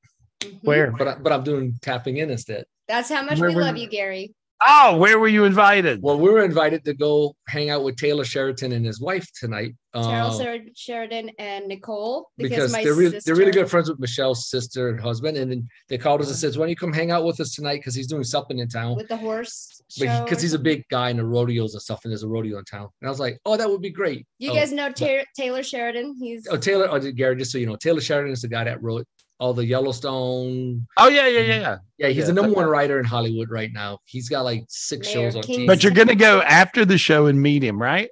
Where? 0.61 0.91
But 0.91 1.07
I, 1.07 1.15
but 1.15 1.33
I'm 1.33 1.43
doing 1.43 1.77
tapping 1.81 2.17
in 2.17 2.29
instead. 2.29 2.65
That's 2.87 3.09
how 3.09 3.23
much 3.23 3.39
Where 3.39 3.49
we 3.49 3.55
were 3.55 3.61
love 3.63 3.77
you? 3.77 3.83
you, 3.83 3.89
Gary. 3.89 4.33
Oh, 4.61 4.97
where 4.97 5.19
were 5.19 5.27
you 5.27 5.43
invited? 5.43 6.01
Well, 6.01 6.17
we 6.17 6.29
were 6.29 6.43
invited 6.43 6.85
to 6.85 6.93
go 6.93 7.35
hang 7.47 7.69
out 7.69 7.83
with 7.83 7.97
Taylor 7.97 8.23
Sheridan 8.23 8.71
and 8.71 8.85
his 8.85 9.01
wife 9.01 9.27
tonight. 9.37 9.75
Taylor 9.93 10.53
uh, 10.53 10.57
Sheridan 10.75 11.31
and 11.39 11.67
Nicole 11.67 12.29
because 12.37 12.71
my 12.71 12.83
they're 12.83 12.93
really, 12.93 13.11
sister, 13.11 13.29
they're 13.29 13.39
really 13.39 13.51
good 13.51 13.69
friends 13.69 13.89
with 13.89 13.99
Michelle's 13.99 14.49
sister 14.49 14.89
and 14.89 14.99
husband, 14.99 15.37
and 15.37 15.51
then 15.51 15.67
they 15.87 15.97
called 15.97 16.21
us 16.21 16.27
and 16.27 16.35
says, 16.35 16.57
"Why 16.57 16.63
don't 16.63 16.69
you 16.69 16.75
come 16.75 16.91
hang 16.91 17.11
out 17.11 17.23
with 17.23 17.39
us 17.39 17.55
tonight? 17.55 17.77
Because 17.77 17.95
he's 17.95 18.07
doing 18.07 18.23
something 18.23 18.59
in 18.59 18.67
town." 18.67 18.95
with 18.95 19.07
the 19.07 19.17
horse 19.17 19.81
show. 19.89 20.23
Because 20.23 20.41
he's 20.41 20.53
a 20.53 20.59
big 20.59 20.83
guy 20.89 21.09
in 21.09 21.17
the 21.17 21.25
rodeos 21.25 21.73
and 21.73 21.81
stuff, 21.81 22.01
and 22.03 22.11
there's 22.11 22.23
a 22.23 22.27
rodeo 22.27 22.57
in 22.57 22.65
town. 22.65 22.89
And 23.01 23.07
I 23.07 23.09
was 23.09 23.19
like, 23.19 23.39
"Oh, 23.45 23.55
that 23.55 23.69
would 23.69 23.81
be 23.81 23.91
great." 23.91 24.25
you 24.37 24.51
oh, 24.51 24.55
guys 24.55 24.71
know 24.73 24.91
Taylor, 24.91 25.23
Taylor 25.37 25.63
Sheridan? 25.63 26.15
He's 26.19 26.47
Oh, 26.49 26.57
Taylor, 26.57 26.89
oh, 26.89 26.99
Gary, 26.99 27.37
just 27.37 27.51
so 27.51 27.57
you 27.57 27.65
know, 27.65 27.77
Taylor 27.77 28.01
Sheridan 28.01 28.33
is 28.33 28.41
the 28.41 28.49
guy 28.49 28.65
that 28.65 28.81
wrote 28.83 29.07
all 29.39 29.53
the 29.53 29.65
Yellowstone. 29.65 30.87
Oh 30.97 31.07
yeah, 31.07 31.27
yeah, 31.27 31.39
yeah, 31.39 31.59
yeah. 31.59 31.77
Yeah, 31.97 32.07
he's 32.07 32.17
Yeah, 32.17 32.25
the 32.25 32.33
number 32.33 32.51
that 32.51 32.57
one 32.57 32.67
writer 32.67 32.99
in 32.99 33.05
Hollywood 33.05 33.49
right 33.49 33.71
now. 33.73 33.99
He's 34.05 34.29
got 34.29 34.41
like 34.41 34.65
six 34.67 35.07
Mayor 35.07 35.13
shows 35.13 35.35
on 35.35 35.43
King. 35.43 35.61
TV. 35.61 35.67
But 35.67 35.83
you're 35.83 35.93
going 35.93 36.07
to 36.07 36.15
go 36.15 36.41
after 36.41 36.85
the 36.85 36.97
show 36.97 37.25
and 37.27 37.41
meet 37.41 37.63
him, 37.63 37.81
right? 37.81 38.09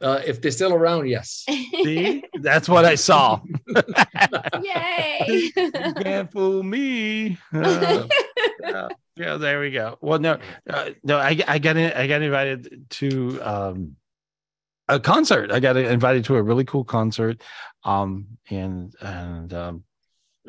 Uh, 0.00 0.20
if 0.24 0.40
they're 0.40 0.52
still 0.52 0.72
around, 0.72 1.08
yes. 1.08 1.44
See, 1.48 2.22
that's 2.40 2.68
what 2.68 2.84
I 2.84 2.94
saw. 2.94 3.40
Yay! 4.62 5.50
you 5.56 5.94
can't 5.94 6.30
fool 6.30 6.62
me. 6.62 7.38
Uh, 7.52 8.06
yeah, 8.60 8.88
yeah, 9.16 9.36
there 9.36 9.60
we 9.60 9.70
go. 9.70 9.96
Well, 10.00 10.18
no, 10.18 10.38
uh, 10.68 10.90
no, 11.02 11.16
I, 11.16 11.38
I 11.46 11.58
got 11.58 11.76
in, 11.76 11.92
I 11.92 12.06
got 12.06 12.22
invited 12.22 12.86
to 12.90 13.40
um, 13.40 13.96
a 14.88 15.00
concert. 15.00 15.50
I 15.50 15.60
got 15.60 15.76
invited 15.76 16.24
to 16.26 16.36
a 16.36 16.42
really 16.42 16.64
cool 16.64 16.84
concert, 16.84 17.42
um, 17.84 18.26
and 18.50 18.94
and 19.00 19.52
um, 19.54 19.84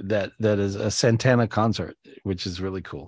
that 0.04 0.32
that 0.40 0.60
is 0.60 0.76
a 0.76 0.92
Santana 0.92 1.48
concert, 1.48 1.98
which 2.24 2.46
is 2.46 2.62
really 2.62 2.82
cool. 2.82 3.08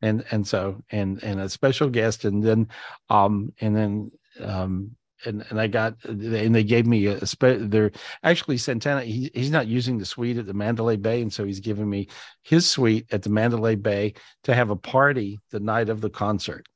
And 0.00 0.24
and 0.30 0.46
so 0.46 0.82
and 0.90 1.22
and 1.22 1.40
a 1.40 1.48
special 1.48 1.88
guest, 1.88 2.24
and 2.24 2.42
then 2.42 2.68
um 3.10 3.52
and 3.60 3.76
then 3.76 4.10
um 4.40 4.96
and 5.24 5.44
and 5.50 5.60
I 5.60 5.66
got 5.66 5.96
and 6.04 6.54
they 6.54 6.64
gave 6.64 6.86
me 6.86 7.06
a 7.06 7.26
spe- 7.26 7.58
they're 7.58 7.90
actually 8.22 8.58
Santana 8.58 9.02
he, 9.02 9.30
he's 9.34 9.50
not 9.50 9.66
using 9.66 9.98
the 9.98 10.04
suite 10.04 10.38
at 10.38 10.46
the 10.46 10.54
Mandalay 10.54 10.96
Bay 10.96 11.22
and 11.22 11.32
so 11.32 11.44
he's 11.44 11.60
giving 11.60 11.90
me 11.90 12.08
his 12.42 12.68
suite 12.68 13.06
at 13.10 13.22
the 13.22 13.30
Mandalay 13.30 13.74
Bay 13.74 14.14
to 14.44 14.54
have 14.54 14.70
a 14.70 14.76
party 14.76 15.40
the 15.50 15.60
night 15.60 15.88
of 15.88 16.00
the 16.00 16.10
concert. 16.10 16.66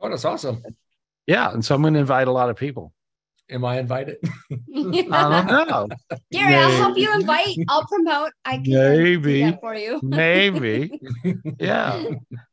Oh, 0.00 0.08
that's 0.08 0.24
awesome. 0.24 0.62
Yeah, 1.26 1.52
and 1.52 1.64
so 1.64 1.74
I'm 1.74 1.82
going 1.82 1.94
to 1.94 2.00
invite 2.00 2.28
a 2.28 2.32
lot 2.32 2.50
of 2.50 2.56
people. 2.56 2.92
Am 3.48 3.64
I 3.64 3.78
invited? 3.78 4.16
I 4.50 5.44
don't 5.46 5.68
know. 5.68 5.88
Gary, 6.32 6.54
I'll 6.56 6.70
help 6.70 6.98
you 6.98 7.12
invite. 7.14 7.56
I'll 7.68 7.86
promote. 7.86 8.32
I 8.44 8.58
can 8.58 8.64
Maybe. 8.72 9.40
do 9.40 9.50
that 9.52 9.60
for 9.60 9.74
you. 9.76 10.00
Maybe. 10.02 11.00
Yeah. 11.60 12.02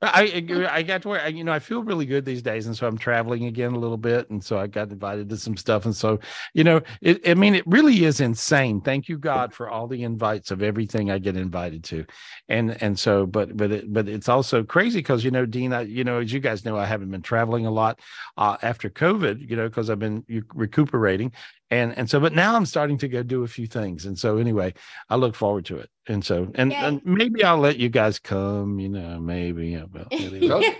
I 0.01 0.67
I 0.69 0.83
got 0.83 1.01
to 1.03 1.09
where 1.09 1.21
I, 1.21 1.27
you 1.27 1.43
know 1.43 1.51
I 1.51 1.59
feel 1.59 1.81
really 1.83 2.05
good 2.05 2.25
these 2.25 2.41
days, 2.43 2.67
and 2.67 2.77
so 2.77 2.85
I'm 2.85 2.97
traveling 2.97 3.45
again 3.45 3.73
a 3.73 3.79
little 3.79 3.97
bit, 3.97 4.29
and 4.29 4.43
so 4.43 4.59
I 4.59 4.67
got 4.67 4.91
invited 4.91 5.29
to 5.29 5.37
some 5.37 5.57
stuff, 5.57 5.85
and 5.85 5.95
so 5.95 6.19
you 6.53 6.63
know 6.63 6.81
it. 7.01 7.27
I 7.27 7.33
mean, 7.33 7.55
it 7.55 7.65
really 7.65 8.03
is 8.05 8.19
insane. 8.19 8.79
Thank 8.81 9.09
you 9.09 9.17
God 9.17 9.51
for 9.53 9.69
all 9.69 9.87
the 9.87 10.03
invites 10.03 10.51
of 10.51 10.61
everything 10.61 11.09
I 11.09 11.17
get 11.17 11.35
invited 11.35 11.83
to, 11.85 12.05
and 12.49 12.81
and 12.83 12.97
so 12.99 13.25
but 13.25 13.57
but 13.57 13.71
it, 13.71 13.91
but 13.93 14.07
it's 14.07 14.29
also 14.29 14.63
crazy 14.63 14.99
because 14.99 15.23
you 15.23 15.31
know 15.31 15.45
Dean, 15.45 15.73
I, 15.73 15.81
you 15.81 16.03
know 16.03 16.19
as 16.19 16.31
you 16.31 16.39
guys 16.39 16.65
know 16.65 16.77
I 16.77 16.85
haven't 16.85 17.09
been 17.09 17.21
traveling 17.23 17.65
a 17.65 17.71
lot 17.71 17.99
uh, 18.37 18.57
after 18.61 18.89
COVID, 18.91 19.49
you 19.49 19.55
know 19.55 19.67
because 19.69 19.89
I've 19.89 19.99
been 19.99 20.23
you- 20.27 20.43
recuperating, 20.83 21.31
and 21.71 21.97
and 21.97 22.09
so 22.09 22.19
but 22.19 22.33
now 22.33 22.55
I'm 22.55 22.65
starting 22.65 22.97
to 22.99 23.07
go 23.07 23.23
do 23.23 23.43
a 23.43 23.47
few 23.47 23.67
things, 23.67 24.05
and 24.05 24.17
so 24.17 24.37
anyway 24.37 24.73
I 25.09 25.15
look 25.15 25.35
forward 25.35 25.65
to 25.65 25.77
it, 25.77 25.89
and 26.07 26.23
so 26.23 26.51
and, 26.55 26.71
Yay. 26.71 26.77
and 26.77 27.01
maybe 27.05 27.43
I'll 27.43 27.57
let 27.57 27.77
you 27.77 27.89
guys 27.89 28.19
come, 28.19 28.79
you 28.79 28.89
know, 28.89 29.19
maybe. 29.19 29.69
Yeah, 29.69 29.85
well, 29.91 30.07
anyway, 30.11 30.71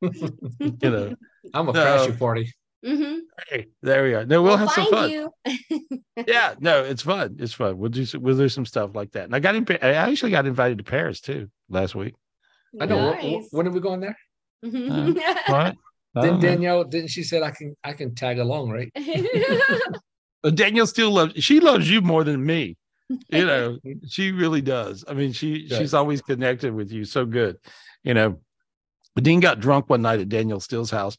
you 0.00 0.90
know, 0.90 1.14
I'm 1.54 1.68
a 1.68 1.72
No. 1.72 1.82
crash 1.82 2.06
your 2.06 2.16
party. 2.16 2.52
Mm-hmm. 2.86 3.18
hey, 3.50 3.66
there 3.82 4.04
we 4.04 4.14
are. 4.14 4.24
No, 4.24 4.40
we'll, 4.40 4.56
have 4.56 4.70
some 4.70 4.86
fun. 4.86 5.28
Yeah, 6.26 6.54
no, 6.60 6.82
it's 6.84 7.02
fun. 7.02 7.36
It's 7.40 7.52
fun. 7.52 7.76
We'll 7.78 7.90
do 7.90 8.04
some, 8.04 8.22
we'll 8.22 8.36
do 8.36 8.48
some 8.48 8.66
stuff 8.66 8.90
like 8.94 9.12
that. 9.12 9.24
And 9.24 9.34
I 9.34 9.40
got 9.40 9.54
in, 9.56 9.66
I 9.82 9.94
actually 9.94 10.30
got 10.32 10.46
invited 10.46 10.78
to 10.78 10.84
Paris 10.84 11.20
too 11.20 11.48
last 11.68 11.94
week. 11.96 12.14
I 12.80 12.86
know. 12.86 13.12
Wh- 13.12 13.18
wh- 13.18 13.22
Nice. 13.24 13.48
When 13.50 13.66
are 13.66 13.70
we 13.70 13.80
going 13.80 14.00
there? 14.00 14.16
What? 14.62 14.72
I 14.72 15.72
Then 15.72 15.76
don't 16.26 16.40
know. 16.40 16.48
Danielle, 16.48 16.84
didn't 16.84 17.10
she 17.10 17.22
said 17.22 17.42
I 17.42 17.50
can 17.50 17.76
I 17.84 17.92
can 17.92 18.14
tag 18.14 18.38
along, 18.38 18.70
right? 18.70 18.92
But 20.42 20.54
Danielle 20.54 20.86
still 20.86 21.10
loves. 21.10 21.42
She 21.42 21.60
loves 21.60 21.90
you 21.90 22.00
more 22.00 22.24
than 22.24 22.44
me. 22.44 22.76
You 23.08 23.18
know, 23.46 23.78
she 24.06 24.32
really 24.32 24.60
does. 24.60 25.04
I 25.08 25.14
mean, 25.14 25.32
she 25.32 25.66
Good. 25.66 25.78
she's 25.78 25.94
always 25.94 26.22
connected 26.22 26.72
with 26.72 26.92
you 26.92 27.04
so 27.04 27.24
good. 27.24 27.56
You 28.04 28.14
know, 28.14 28.40
Dean 29.16 29.40
got 29.40 29.60
drunk 29.60 29.90
one 29.90 30.02
night 30.02 30.20
at 30.20 30.28
Danielle 30.28 30.60
Steel's 30.60 30.90
house, 30.90 31.16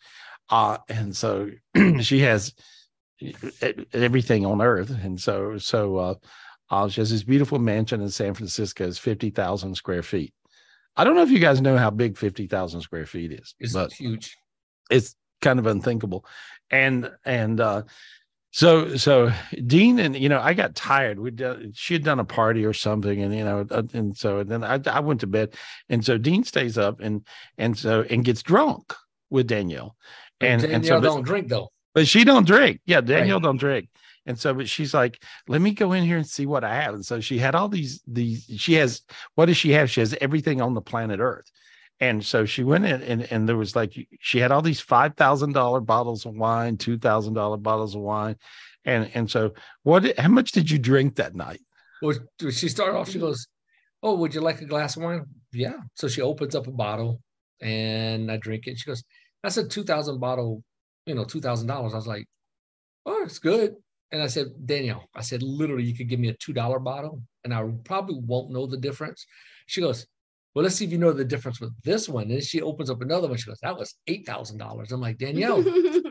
uh, 0.50 0.78
and 0.88 1.16
so 1.16 1.50
she 2.00 2.20
has 2.20 2.54
everything 3.92 4.46
on 4.46 4.62
earth, 4.62 4.90
and 4.90 5.20
so 5.20 5.58
so 5.58 5.98
uh, 5.98 6.16
uh, 6.70 6.88
she 6.88 7.02
has 7.02 7.12
this 7.12 7.24
beautiful 7.24 7.60
mansion 7.60 8.02
in 8.02 8.10
San 8.10 8.34
Francisco. 8.34 8.88
It's 8.88 8.98
fifty 8.98 9.32
thousand 9.32 9.76
square 9.76 10.04
feet. 10.04 10.34
I 10.96 11.04
don't 11.04 11.16
know 11.16 11.24
if 11.24 11.32
you 11.32 11.40
guys 11.40 11.62
know 11.62 11.78
how 11.78 11.90
big 11.90 12.18
fifty 12.18 12.48
thousand 12.48 12.82
square 12.82 13.06
feet 13.06 13.34
is, 13.34 13.54
It's 13.60 13.74
but 13.74 13.92
huge. 13.92 14.38
It's 14.90 15.16
kind 15.42 15.60
of 15.60 15.68
unthinkable. 15.68 16.26
And 16.70 17.12
and 17.26 17.60
uh 17.60 17.84
so 18.52 18.96
so 18.96 19.32
dean 19.68 20.00
and 20.00 20.16
you 20.16 20.28
know 20.28 20.40
i 20.40 20.54
got 20.54 20.76
tired. 20.76 21.20
We 21.20 21.32
she 21.74 21.94
had 21.94 22.04
done 22.04 22.20
a 22.20 22.26
party 22.26 22.66
or 22.66 22.74
something 22.74 23.22
and 23.22 23.34
you 23.34 23.44
know 23.44 23.66
uh, 23.70 23.84
and 23.94 24.18
so 24.18 24.40
and 24.40 24.50
then 24.50 24.64
i 24.64 24.80
i 24.88 25.00
went 25.00 25.22
to 25.22 25.28
bed. 25.28 25.56
And 25.88 26.04
so 26.04 26.18
dean 26.18 26.44
stays 26.44 26.78
up 26.78 27.00
and 27.00 27.26
and 27.58 27.78
so 27.78 28.06
and 28.10 28.26
gets 28.26 28.42
drunk 28.42 28.94
with 29.30 29.48
danielle. 29.48 29.96
And 30.42 30.62
Danielle 30.62 30.76
and 30.76 30.86
so 30.86 31.02
don't 31.02 31.24
drink 31.24 31.50
though. 31.50 31.70
but 31.94 32.08
she 32.08 32.24
don't 32.24 32.48
drink. 32.48 32.82
Yeah 32.86 33.02
danielle 33.02 33.40
don't 33.40 33.58
drink. 33.58 33.90
And 34.26 34.38
so 34.38 34.54
but 34.54 34.68
she's 34.68 34.94
like 34.94 35.24
let 35.48 35.62
me 35.62 35.72
go 35.72 35.94
in 35.94 36.04
here 36.04 36.18
and 36.18 36.28
see 36.28 36.48
what 36.48 36.64
i 36.64 36.74
have. 36.74 36.96
And 36.96 37.06
so 37.06 37.20
she 37.20 37.38
had 37.38 37.54
all 37.54 37.70
these 37.70 38.02
these 38.08 38.46
she 38.58 38.74
has 38.74 39.02
what 39.36 39.46
does 39.46 39.58
she 39.58 39.72
have? 39.74 39.92
She 39.92 40.00
has 40.00 40.16
everything 40.22 40.60
on 40.60 40.74
the 40.74 40.82
planet 40.82 41.20
earth 41.20 41.50
and 42.00 42.26
so 42.26 42.46
she 42.46 42.64
went 42.64 42.86
in 42.86 43.02
and, 43.02 43.24
and 43.32 43.48
there 43.48 43.58
was 43.58 43.76
like 43.76 43.94
she 44.20 44.40
had 44.40 44.52
all 44.52 44.62
these 44.62 44.80
five 44.80 45.16
thousand 45.16 45.54
dollar 45.54 45.82
bottles 45.82 46.26
of 46.26 46.36
wine, 46.36 46.78
two 46.78 46.98
thousand 46.98 47.34
dollar 47.34 47.58
bottles 47.58 47.96
of 47.96 48.02
wine. 48.02 48.38
And 48.86 49.12
and 49.14 49.30
so 49.30 49.54
what 49.84 50.18
how 50.18 50.30
much 50.30 50.52
did 50.52 50.72
you 50.72 50.80
drink 50.80 51.16
that 51.16 51.36
night? 51.36 51.62
well, 52.02 52.18
she 52.52 52.70
started 52.70 52.98
off. 52.98 53.10
She 53.10 53.20
goes, 53.20 53.48
"Oh, 54.02 54.16
would 54.16 54.34
you 54.34 54.42
like 54.42 54.62
a 54.62 54.66
glass 54.66 54.96
of 54.96 55.04
wine?" 55.04 55.26
Yeah. 55.52 55.78
So 55.96 56.08
she 56.08 56.22
opens 56.22 56.56
up 56.56 56.68
a 56.68 56.72
bottle, 56.72 57.22
and 57.62 58.32
I 58.32 58.38
drink 58.38 58.68
it. 58.68 58.78
She 58.78 58.86
goes, 58.90 59.04
"That's 59.44 59.58
a 59.58 59.68
two 59.68 59.84
thousand 59.84 60.20
bottle, 60.20 60.64
you 61.06 61.16
know, 61.16 61.26
two 61.26 61.42
thousand 61.42 61.68
dollars." 61.68 61.94
I 61.94 61.98
was 61.98 62.08
like, 62.08 62.26
"Oh, 63.06 63.24
it's 63.24 63.40
good." 63.40 63.76
And 64.12 64.24
I 64.24 64.28
said, 64.28 64.48
Danielle, 64.66 65.08
I 65.14 65.22
said, 65.22 65.44
literally, 65.44 65.84
you 65.84 65.96
could 65.96 66.10
give 66.10 66.20
me 66.20 66.30
a 66.30 66.34
two 66.34 66.54
dollar 66.54 66.80
bottle, 66.80 67.22
and 67.44 67.54
I 67.54 67.64
probably 67.84 68.20
won't 68.20 68.52
know 68.52 68.66
the 68.66 68.78
difference. 68.78 69.26
She 69.68 69.82
goes, 69.82 70.08
well, 70.54 70.64
let's 70.64 70.76
see 70.76 70.86
if 70.86 70.92
you 70.92 70.98
know 70.98 71.14
the 71.14 71.24
difference 71.24 71.62
with 71.62 71.72
this 71.84 72.10
one. 72.10 72.32
And 72.32 72.44
she 72.44 72.62
opens 72.62 72.90
up 72.90 73.02
another 73.02 73.28
one. 73.28 73.38
She 73.38 73.46
goes, 73.50 73.60
that 73.62 73.78
was 73.78 73.96
eight 74.08 74.26
thousand 74.26 74.58
dollars. 74.58 74.92
I'm 74.92 75.02
like, 75.02 75.18
Danielle. 75.18 75.64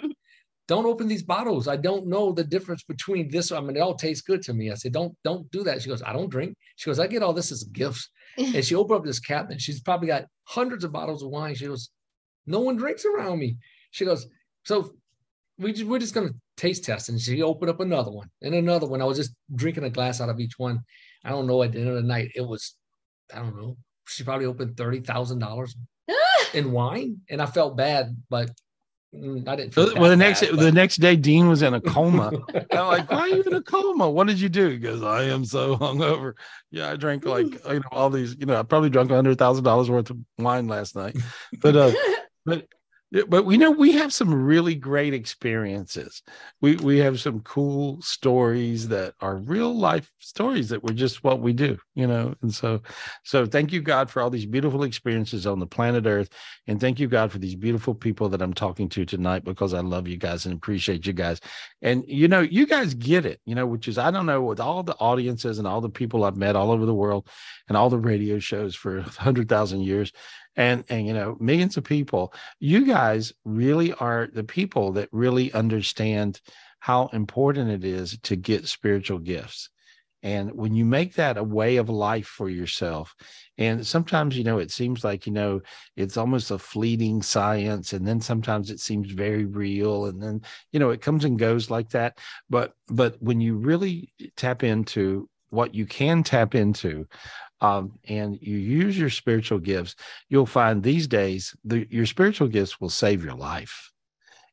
don't 0.69 0.85
open 0.85 1.09
these 1.09 1.23
bottles. 1.23 1.66
I 1.66 1.77
don't 1.77 2.06
know 2.06 2.31
the 2.31 2.44
difference 2.44 2.82
between 2.82 3.31
this. 3.31 3.51
I 3.51 3.60
mean, 3.60 3.77
it 3.77 3.81
all 3.81 3.94
tastes 3.94 4.23
good 4.23 4.43
to 4.43 4.52
me. 4.52 4.70
I 4.70 4.74
said, 4.74 4.93
don't, 4.93 5.16
don't 5.24 5.51
do 5.51 5.65
that. 5.65 5.81
She 5.81 5.89
goes, 5.89 6.02
I 6.02 6.12
don't 6.12 6.31
drink. 6.31 6.55
She 6.77 6.90
goes, 6.90 7.01
I 7.01 7.06
get 7.06 7.23
all 7.23 7.32
this 7.32 7.51
as 7.51 7.65
gifts. 7.65 8.10
and 8.36 8.62
she 8.62 8.74
opened 8.74 8.98
up 8.98 9.05
this 9.05 9.19
cabinet. 9.19 9.62
She's 9.62 9.81
probably 9.81 10.09
got 10.09 10.27
hundreds 10.44 10.85
of 10.85 10.93
bottles 10.93 11.23
of 11.23 11.31
wine. 11.31 11.55
She 11.55 11.66
goes, 11.66 11.89
no 12.47 12.60
one 12.60 12.77
drinks 12.77 13.06
around 13.06 13.39
me. 13.39 13.56
She 13.93 14.05
goes, 14.05 14.27
so 14.65 14.93
we 15.59 15.73
just, 15.73 15.86
we're 15.86 15.98
just 15.98 16.15
going 16.15 16.28
to 16.28 16.35
taste 16.59 16.85
test. 16.85 17.09
And 17.09 17.19
she 17.19 17.43
opened 17.43 17.70
up 17.70 17.81
another 17.81 18.10
one 18.10 18.28
and 18.43 18.55
another 18.55 18.86
one. 18.86 19.01
I 19.01 19.06
was 19.06 19.16
just 19.16 19.32
drinking 19.55 19.85
a 19.85 19.90
glass 19.90 20.20
out 20.20 20.28
of 20.28 20.39
each 20.39 20.59
one. 20.59 20.81
I 21.24 21.31
don't 21.31 21.47
know. 21.47 21.62
At 21.62 21.73
the 21.73 21.81
end 21.81 21.89
of 21.89 21.94
the 21.94 22.02
night, 22.02 22.32
it 22.35 22.47
was, 22.47 22.74
I 23.35 23.39
don't 23.39 23.56
know. 23.56 23.78
She 24.09 24.24
probably 24.24 24.47
opened 24.47 24.76
thirty 24.76 25.01
thousand 25.01 25.39
dollars 25.39 25.76
in 26.55 26.72
wine, 26.72 27.20
and 27.28 27.40
I 27.40 27.47
felt 27.47 27.76
bad, 27.76 28.16
but 28.28 28.51
mm, 29.14 29.47
I 29.47 29.56
didn't. 29.56 29.74
Feel 29.74 29.94
well, 29.94 30.10
the 30.10 30.16
next 30.16 30.40
bad, 30.40 30.59
the 30.59 30.72
next 30.72 30.97
day, 30.97 31.16
Dean 31.16 31.48
was 31.48 31.62
in 31.62 31.74
a 31.74 31.80
coma. 31.80 32.32
I'm 32.72 32.86
like, 32.86 33.10
why 33.10 33.20
are 33.20 33.28
you 33.28 33.43
in 33.43 33.55
a 33.55 33.62
coma? 33.62 34.10
What 34.10 34.26
did 34.26 34.40
you 34.40 34.48
do? 34.48 34.68
He 34.68 34.78
goes, 34.78 35.02
I 35.02 35.24
am 35.24 35.44
so 35.44 35.76
hungover. 35.76 36.35
Yeah, 36.70 36.90
I 36.90 36.97
drank 36.97 37.24
like 37.24 37.64
you 37.66 37.80
know 37.80 37.89
all 37.93 38.10
these. 38.10 38.36
You 38.39 38.47
know, 38.47 38.59
I 38.59 38.62
probably 38.62 38.90
drank 38.90 39.10
hundred 39.10 39.39
thousand 39.39 39.64
dollars 39.64 39.90
worth 39.90 40.10
of 40.10 40.18
wine 40.39 40.68
last 40.68 40.97
night. 40.97 41.16
But 41.60 41.76
uh, 41.76 41.93
but 42.44 42.66
but 43.28 43.47
we 43.47 43.56
know 43.56 43.70
we 43.70 43.93
have 43.93 44.12
some 44.12 44.35
really 44.35 44.74
great 44.74 45.14
experiences. 45.14 46.22
We 46.60 46.76
we 46.76 46.98
have 46.98 47.18
some 47.18 47.40
cool 47.40 48.02
stories 48.02 48.89
that 48.89 49.14
are 49.20 49.36
real 49.36 49.74
life 49.74 50.10
stories 50.18 50.68
that 50.68 50.82
were 50.82 50.93
just 50.93 51.24
what 51.24 51.40
we 51.40 51.55
do, 51.55 51.78
you 51.94 52.06
know. 52.06 52.35
And 52.43 52.52
so, 52.52 52.82
so 53.24 53.47
thank 53.47 53.72
you 53.72 53.80
God 53.80 54.10
for 54.10 54.20
all 54.20 54.28
these 54.28 54.44
beautiful 54.44 54.82
experiences 54.82 55.47
on 55.47 55.59
the 55.59 55.66
planet 55.66 56.05
Earth, 56.06 56.28
and 56.66 56.78
thank 56.78 57.01
you 57.01 57.09
God 57.09 57.32
for 57.32 57.39
these 57.39 57.55
beautiful 57.55 57.94
people 57.94 58.28
that 58.28 58.43
I'm 58.43 58.52
talking 58.52 58.90
to 58.90 59.06
tonight 59.06 59.43
because 59.43 59.72
I 59.72 59.80
love 59.80 60.06
you 60.06 60.18
guys 60.18 60.44
and 60.44 60.55
appreciate 60.55 61.06
you 61.06 61.14
guys. 61.14 61.40
And 61.80 62.05
you 62.06 62.28
know, 62.28 62.40
you 62.40 62.66
guys 62.66 62.93
get 62.93 63.24
it, 63.24 63.40
you 63.47 63.55
know, 63.55 63.66
which 63.66 63.89
is 63.89 63.97
I 63.97 64.10
don't 64.10 64.26
know 64.26 64.43
with 64.43 64.60
all 64.60 64.82
the 64.82 64.97
audiences 64.97 65.59
and 65.59 65.66
all 65.66 65.80
the 65.80 65.89
people 65.89 66.24
I've 66.24 66.36
met 66.36 66.56
all 66.56 66.70
over 66.70 66.85
the 66.85 66.94
world, 66.94 67.26
and 67.68 67.76
all 67.76 67.89
the 67.89 67.98
radio 67.98 68.39
shows 68.39 68.74
for 68.74 69.01
hundred 69.01 69.48
thousand 69.48 69.80
years 69.80 70.12
and 70.59 70.85
and 70.90 71.06
you 71.06 71.14
know 71.14 71.39
millions 71.40 71.78
of 71.78 71.85
people 71.85 72.35
you 72.60 72.85
guys 72.85 73.32
really 73.47 73.94
are 73.94 74.28
the 74.35 74.44
people 74.44 74.93
that 74.93 75.09
really 75.12 75.51
understand 75.55 76.40
how 76.80 77.09
important 77.09 77.70
it 77.70 77.85
is 77.85 78.18
to 78.22 78.36
get 78.36 78.68
spiritual 78.68 79.18
gifts. 79.18 79.70
And 80.22 80.52
when 80.52 80.74
you 80.74 80.85
make 80.85 81.14
that 81.14 81.36
a 81.36 81.44
way 81.44 81.76
of 81.76 81.89
life 81.89 82.26
for 82.26 82.48
yourself 82.48 83.14
and 83.56 83.86
sometimes 83.86 84.36
you 84.36 84.43
know 84.43 84.59
it 84.59 84.72
seems 84.72 85.05
like 85.05 85.26
you 85.28 85.32
know 85.32 85.60
it's 85.94 86.16
almost 86.16 86.51
a 86.51 86.59
fleeting 86.59 87.22
science 87.22 87.93
and 87.93 88.06
then 88.06 88.20
sometimes 88.20 88.70
it 88.70 88.80
seems 88.80 89.12
very 89.12 89.44
real 89.44 90.06
and 90.06 90.20
then 90.20 90.43
you 90.72 90.80
know 90.80 90.90
it 90.90 91.01
comes 91.01 91.24
and 91.24 91.39
goes 91.39 91.70
like 91.70 91.90
that. 91.90 92.18
But 92.51 92.74
but 92.89 93.16
when 93.22 93.40
you 93.40 93.56
really 93.59 94.12
tap 94.36 94.64
into 94.64 95.28
what 95.51 95.74
you 95.74 95.86
can 95.86 96.24
tap 96.24 96.55
into 96.55 97.06
um, 97.60 97.98
and 98.09 98.39
you 98.40 98.56
use 98.56 98.98
your 98.98 99.10
spiritual 99.10 99.59
gifts, 99.59 99.97
you'll 100.28 100.47
find 100.47 100.82
these 100.82 101.06
days 101.06 101.55
the, 101.64 101.86
your 101.90 102.06
spiritual 102.06 102.48
gifts 102.48 102.80
will 102.80 102.90
save 102.90 103.24
your 103.24 103.35
life. 103.35 103.93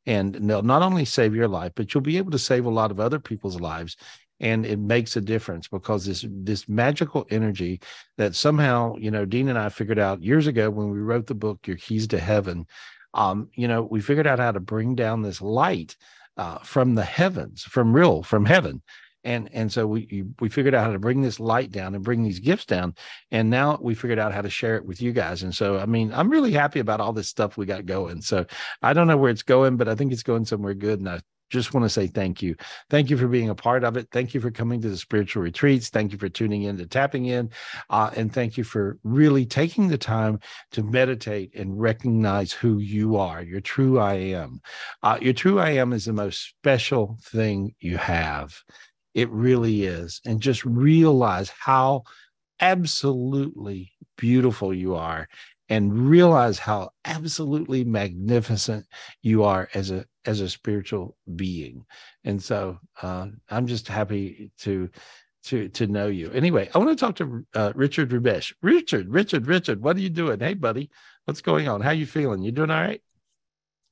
And 0.08 0.36
they'll 0.36 0.62
not 0.62 0.84
only 0.84 1.06
save 1.06 1.36
your 1.36 1.48
life, 1.48 1.72
but 1.76 1.94
you'll 1.94 2.02
be 2.02 2.18
able 2.18 2.32
to 2.32 2.40
save 2.40 2.66
a 2.66 2.70
lot 2.70 2.92
of 2.92 3.00
other 3.00 3.20
people's 3.20 3.60
lives. 3.60 3.98
And 4.40 4.66
it 4.66 4.78
makes 4.78 5.16
a 5.16 5.22
difference 5.22 5.68
because 5.68 6.06
this 6.06 6.26
this 6.30 6.68
magical 6.68 7.26
energy 7.30 7.80
that 8.18 8.36
somehow, 8.36 8.98
you 8.98 9.10
know, 9.10 9.26
Dean 9.26 9.48
and 9.48 9.58
I 9.58 9.70
figured 9.70 9.98
out 9.98 10.22
years 10.22 10.46
ago 10.46 10.70
when 10.70 10.92
we 10.92 11.00
wrote 11.00 11.26
the 11.26 11.34
book, 11.34 11.66
Your 11.66 11.78
Keys 11.78 12.06
to 12.08 12.20
Heaven, 12.20 12.68
um, 13.14 13.50
you 13.54 13.68
know, 13.68 13.84
we 13.84 14.02
figured 14.02 14.28
out 14.28 14.40
how 14.40 14.52
to 14.52 14.60
bring 14.60 14.94
down 14.94 15.22
this 15.22 15.42
light 15.42 15.96
uh, 16.38 16.58
from 16.60 16.96
the 16.96 17.04
heavens, 17.06 17.64
from 17.64 17.96
real, 17.96 18.24
from 18.24 18.46
heaven 18.46 18.82
and 19.26 19.50
and 19.52 19.72
so 19.72 19.86
we 19.86 20.24
we 20.40 20.48
figured 20.48 20.74
out 20.74 20.86
how 20.86 20.94
to 20.94 21.00
bring 21.00 21.22
this 21.22 21.40
light 21.40 21.72
down 21.72 21.96
and 21.96 22.04
bring 22.04 22.24
these 22.24 22.40
gifts 22.40 22.66
down 22.66 22.96
and 23.32 23.50
now 23.50 23.78
we 23.82 23.94
figured 23.94 24.20
out 24.20 24.34
how 24.34 24.42
to 24.42 24.50
share 24.50 24.78
it 24.78 24.86
with 24.86 25.02
you 25.02 25.12
guys 25.12 25.44
and 25.44 25.54
so 25.54 25.78
i 25.80 25.86
mean 25.86 26.14
i'm 26.14 26.30
really 26.30 26.52
happy 26.52 26.80
about 26.80 27.02
all 27.02 27.12
this 27.12 27.28
stuff 27.28 27.58
we 27.58 27.66
got 27.66 27.86
going 27.86 28.22
so 28.22 28.46
i 28.82 28.94
don't 28.94 29.08
know 29.08 29.18
where 29.18 29.32
it's 29.32 29.44
going 29.44 29.76
but 29.76 29.90
i 29.90 29.96
think 29.96 30.14
it's 30.14 30.24
going 30.24 30.46
somewhere 30.46 30.74
good 30.74 31.00
and 31.00 31.10
i 31.10 31.20
just 31.50 31.74
want 31.74 31.84
to 31.84 31.90
say 31.90 32.08
thank 32.08 32.42
you. 32.42 32.56
Thank 32.90 33.10
you 33.10 33.18
for 33.18 33.28
being 33.28 33.50
a 33.50 33.56
part 33.56 33.84
of 33.84 33.98
it. 33.98 34.08
Thank 34.12 34.34
you 34.34 34.42
for 34.42 34.52
coming 34.52 34.82
to 34.82 34.90
the 34.90 34.98
spiritual 34.98 35.44
retreats. 35.44 35.90
Thank 35.90 36.12
you 36.12 36.18
for 36.18 36.28
tuning 36.28 36.64
in 36.64 36.78
to 36.78 36.88
tapping 36.88 37.26
in. 37.26 37.52
Uh, 37.90 38.10
and 38.16 38.34
thank 38.34 38.58
you 38.58 38.64
for 38.64 38.98
really 39.04 39.46
taking 39.46 39.88
the 39.88 39.98
time 39.98 40.40
to 40.72 40.84
meditate 40.84 41.54
and 41.56 41.80
recognize 41.80 42.52
who 42.52 42.80
you 42.80 43.18
are, 43.18 43.44
your 43.44 43.62
true 43.62 44.00
I 44.00 44.16
am. 44.16 44.62
Uh, 45.04 45.18
your 45.22 45.34
true 45.34 45.60
I 45.60 45.72
am 45.72 45.94
is 45.94 46.06
the 46.06 46.14
most 46.14 46.50
special 46.50 47.18
thing 47.22 47.76
you 47.80 47.98
have. 47.98 48.64
It 49.16 49.30
really 49.32 49.86
is. 49.86 50.22
And 50.26 50.40
just 50.40 50.64
realize 50.66 51.50
how 51.50 52.04
absolutely 52.60 53.92
beautiful 54.18 54.74
you 54.74 54.96
are 54.96 55.28
and 55.70 56.08
realize 56.08 56.60
how 56.60 56.92
absolutely 57.06 57.84
magnificent 57.84 58.86
you 59.22 59.44
are 59.44 59.68
as 59.74 59.92
a 59.92 60.06
as 60.26 60.40
a 60.40 60.50
spiritual 60.50 61.18
being 61.36 61.86
and 62.24 62.42
so 62.42 62.78
uh, 63.02 63.28
i'm 63.50 63.68
just 63.68 63.88
happy 63.90 64.52
to 64.58 64.90
to 65.44 65.68
to 65.70 65.86
know 65.88 66.08
you 66.08 66.32
anyway 66.32 66.70
i 66.74 66.78
want 66.78 66.90
to 66.90 66.96
talk 66.96 67.16
to 67.16 67.46
uh, 67.56 67.74
richard 67.76 68.10
rubesh 68.10 68.54
richard 68.62 69.10
richard 69.10 69.48
richard 69.48 69.82
what 69.82 69.98
are 69.98 70.02
you 70.02 70.10
doing 70.10 70.40
hey 70.40 70.54
buddy 70.54 70.90
what's 71.26 71.42
going 71.42 71.68
on 71.68 71.82
how 71.82 71.92
you 71.92 72.06
feeling 72.06 72.42
you 72.42 72.54
doing 72.54 72.72
all 72.72 72.82
right 72.82 73.02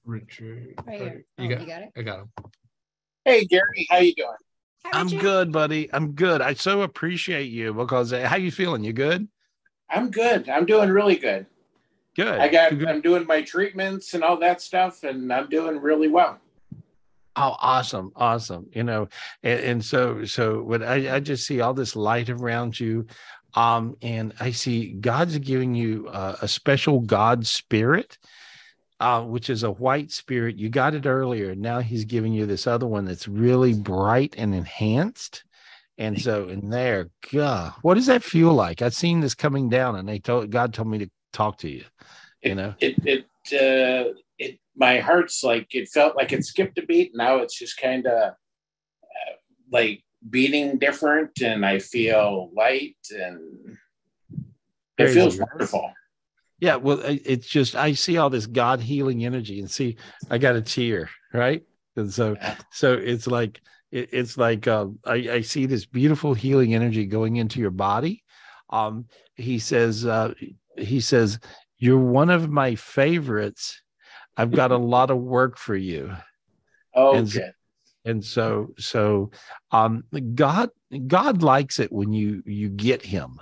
richard 0.06 0.74
right 0.88 1.02
here. 1.02 1.26
you, 1.38 1.45
Oh, 1.45 1.50
got, 1.50 1.62
you 1.62 1.68
got 1.68 1.82
it? 1.82 1.90
i 1.98 2.02
got 2.02 2.20
him 2.20 2.30
Hey 3.26 3.45
Gary, 3.45 3.88
how 3.90 4.00
you 4.00 4.14
doing? 4.16 4.36
I'm 4.91 5.07
good 5.07 5.51
buddy 5.51 5.91
i'm 5.93 6.11
good 6.11 6.41
i 6.41 6.53
so 6.53 6.81
appreciate 6.81 7.49
you 7.51 7.73
because 7.73 8.11
uh, 8.11 8.27
how 8.27 8.35
you 8.35 8.51
feeling 8.51 8.84
you 8.84 8.93
good 8.93 9.27
I'm 9.93 10.10
good. 10.10 10.49
I'm 10.49 10.65
doing 10.65 10.89
really 10.89 11.15
good. 11.15 11.45
good 12.15 12.39
I 12.39 12.47
got 12.47 12.72
I'm 12.88 13.01
doing 13.01 13.27
my 13.27 13.41
treatments 13.41 14.14
and 14.14 14.23
all 14.23 14.38
that 14.38 14.61
stuff 14.61 15.03
and 15.03 15.31
I'm 15.31 15.49
doing 15.49 15.80
really 15.80 16.07
well. 16.07 16.39
Oh, 17.35 17.55
awesome, 17.60 18.11
awesome. 18.15 18.68
You 18.73 18.84
know, 18.84 19.07
and, 19.43 19.60
and 19.60 19.85
so 19.85 20.26
so 20.26 20.61
when 20.61 20.84
I, 20.84 21.15
I 21.15 21.19
just 21.19 21.45
see 21.45 21.61
all 21.61 21.73
this 21.73 21.95
light 21.95 22.30
around 22.30 22.80
you, 22.80 23.07
um, 23.55 23.95
and 24.01 24.34
I 24.39 24.51
see 24.51 24.93
God's 24.93 25.38
giving 25.38 25.76
you 25.76 26.07
uh, 26.10 26.38
a 26.41 26.47
special 26.47 26.99
God 26.99 27.45
spirit, 27.45 28.18
uh, 29.04 29.22
which 29.22 29.50
is 29.50 29.64
a 29.64 29.72
white 29.72 30.12
spirit. 30.12 30.58
You 30.58 30.70
got 30.70 30.96
it 30.96 31.06
earlier. 31.06 31.54
Now 31.56 31.82
he's 31.82 32.06
giving 32.06 32.32
you 32.32 32.46
this 32.46 32.66
other 32.66 32.88
one 32.88 33.04
that's 33.04 33.28
really 33.28 33.74
bright 33.74 34.36
and 34.38 34.56
enhanced. 34.56 35.44
And 35.98 36.20
so 36.20 36.48
in 36.48 36.70
there, 36.70 37.10
God, 37.34 37.74
what 37.82 37.96
does 37.96 38.06
that 38.06 38.24
feel 38.24 38.54
like? 38.54 38.82
I've 38.82 38.96
seen 38.96 39.20
this 39.20 39.36
coming 39.36 39.68
down, 39.68 39.98
and 39.98 40.08
they 40.08 40.20
told 40.20 40.50
God 40.50 40.74
told 40.74 40.88
me 40.88 41.00
to 41.00 41.10
talk 41.34 41.58
to 41.60 41.70
you. 41.70 41.84
You 42.42 42.56
know, 42.56 42.76
It 42.80 42.96
it 43.06 43.26
uh 43.52 44.14
it 44.40 44.58
my 44.76 45.00
heart's 45.00 45.44
like 45.44 45.76
it 45.76 45.90
felt 45.90 46.16
like 46.16 46.32
it 46.32 46.46
skipped 46.46 46.78
a 46.78 46.86
beat. 46.86 47.12
Now 47.14 47.40
it's 47.40 47.60
just 47.60 47.78
kind 47.78 48.08
of 48.08 48.32
uh, 48.32 49.34
like 49.70 50.02
beating 50.30 50.80
different 50.80 51.42
and 51.42 51.66
I 51.66 51.80
feel 51.80 52.52
light 52.56 52.96
and 53.12 53.78
it 54.98 55.06
Crazy, 55.06 55.20
feels 55.20 55.38
wonderful. 55.38 55.92
Yeah, 56.64 56.77
well, 56.77 57.02
it's 57.03 57.45
just 57.45 57.76
I 57.76 57.91
see 57.91 58.18
all 58.18 58.30
this 58.30 58.45
God 58.48 58.80
healing 58.80 59.26
energy, 59.26 59.60
and 59.60 59.69
see, 59.69 59.98
I 60.30 60.38
got 60.38 60.56
a 60.56 60.61
tear, 60.61 61.10
right? 61.34 61.61
And 61.98 62.11
so, 62.11 62.38
so 62.72 62.94
it's 62.94 63.27
like 63.27 63.60
it, 63.91 64.07
it's 64.14 64.38
like 64.38 64.65
um, 64.65 64.98
I, 65.03 65.15
I 65.30 65.41
see 65.41 65.65
this 65.65 65.85
beautiful 65.85 66.34
healing 66.34 66.73
energy 66.73 67.06
going 67.06 67.35
into 67.35 67.60
your 67.60 67.69
body. 67.69 68.23
Um, 68.69 69.07
he 69.35 69.60
says, 69.60 70.06
uh, 70.06 70.34
he 70.77 71.02
says, 71.02 71.38
you're 71.80 71.99
one 71.99 72.30
of 72.30 72.49
my 72.49 72.76
favorites. 72.76 73.81
I've 74.38 74.52
got 74.52 74.72
a 74.72 74.77
lot 74.77 75.11
of 75.11 75.18
work 75.18 75.57
for 75.57 75.76
you. 75.76 76.15
And 77.18 77.30
so- 77.30 77.40
Okay. 77.40 77.52
and 78.06 78.23
so 78.23 78.68
so 78.77 79.31
um 79.72 80.03
god 80.35 80.69
god 81.07 81.41
likes 81.41 81.80
it 81.80 81.90
when 81.91 82.11
you 82.11 82.44
you 82.45 82.68
get 82.69 83.02
him 83.02 83.40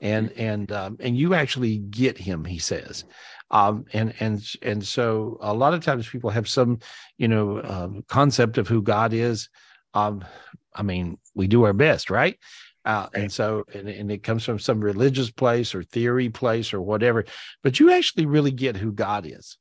and 0.00 0.32
and 0.32 0.72
um 0.72 0.96
and 1.00 1.16
you 1.16 1.34
actually 1.34 1.78
get 1.78 2.18
him 2.18 2.44
he 2.44 2.58
says 2.58 3.04
um 3.50 3.84
and 3.92 4.14
and 4.20 4.44
and 4.62 4.86
so 4.86 5.38
a 5.40 5.54
lot 5.54 5.74
of 5.74 5.84
times 5.84 6.08
people 6.08 6.30
have 6.30 6.48
some 6.48 6.78
you 7.18 7.28
know 7.28 7.62
um, 7.62 8.04
concept 8.08 8.58
of 8.58 8.68
who 8.68 8.82
god 8.82 9.12
is 9.12 9.48
um 9.94 10.24
i 10.74 10.82
mean 10.82 11.18
we 11.34 11.46
do 11.46 11.64
our 11.64 11.74
best 11.74 12.10
right 12.10 12.38
Uh, 12.84 13.08
and 13.12 13.30
so, 13.30 13.62
and, 13.74 13.88
and 13.88 14.10
it 14.10 14.22
comes 14.22 14.42
from 14.42 14.58
some 14.58 14.80
religious 14.80 15.30
place 15.30 15.74
or 15.74 15.84
theory 15.84 16.30
place 16.30 16.72
or 16.72 16.80
whatever, 16.80 17.24
but 17.62 17.78
you 17.78 17.92
actually 17.92 18.24
really 18.24 18.50
get 18.50 18.74
who 18.74 18.90
God 18.90 19.26
is. 19.26 19.58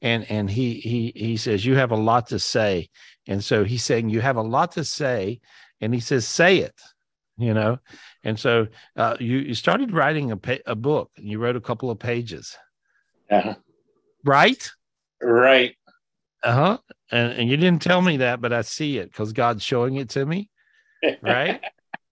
And, 0.00 0.24
and 0.30 0.48
he, 0.50 0.80
he, 0.80 1.12
he 1.14 1.36
says, 1.36 1.66
you 1.66 1.76
have 1.76 1.92
a 1.92 2.02
lot 2.10 2.28
to 2.28 2.38
say. 2.38 2.88
And 3.28 3.44
so 3.44 3.62
he's 3.64 3.84
saying, 3.84 4.08
you 4.08 4.22
have 4.22 4.38
a 4.38 4.48
lot 4.56 4.72
to 4.72 4.84
say. 4.84 5.40
And 5.82 5.92
he 5.92 6.00
says, 6.00 6.26
say 6.26 6.64
it, 6.64 6.80
you 7.42 7.54
know? 7.54 7.78
And 8.24 8.38
so 8.38 8.68
uh, 8.96 9.16
you, 9.20 9.38
you 9.38 9.54
started 9.54 9.92
writing 9.92 10.30
a, 10.30 10.36
pa- 10.36 10.64
a 10.66 10.74
book 10.74 11.10
and 11.16 11.26
you 11.28 11.38
wrote 11.38 11.56
a 11.56 11.60
couple 11.60 11.90
of 11.90 11.98
pages. 11.98 12.56
Uh-huh. 13.30 13.54
Right? 14.24 14.70
Right. 15.20 15.74
Uh 16.42 16.52
huh. 16.52 16.78
And, 17.10 17.32
and 17.32 17.48
you 17.50 17.56
didn't 17.56 17.82
tell 17.82 18.02
me 18.02 18.18
that, 18.18 18.40
but 18.40 18.52
I 18.52 18.62
see 18.62 18.98
it 18.98 19.10
because 19.12 19.32
God's 19.32 19.62
showing 19.62 19.96
it 19.96 20.10
to 20.10 20.24
me. 20.26 20.50
Right. 21.22 21.60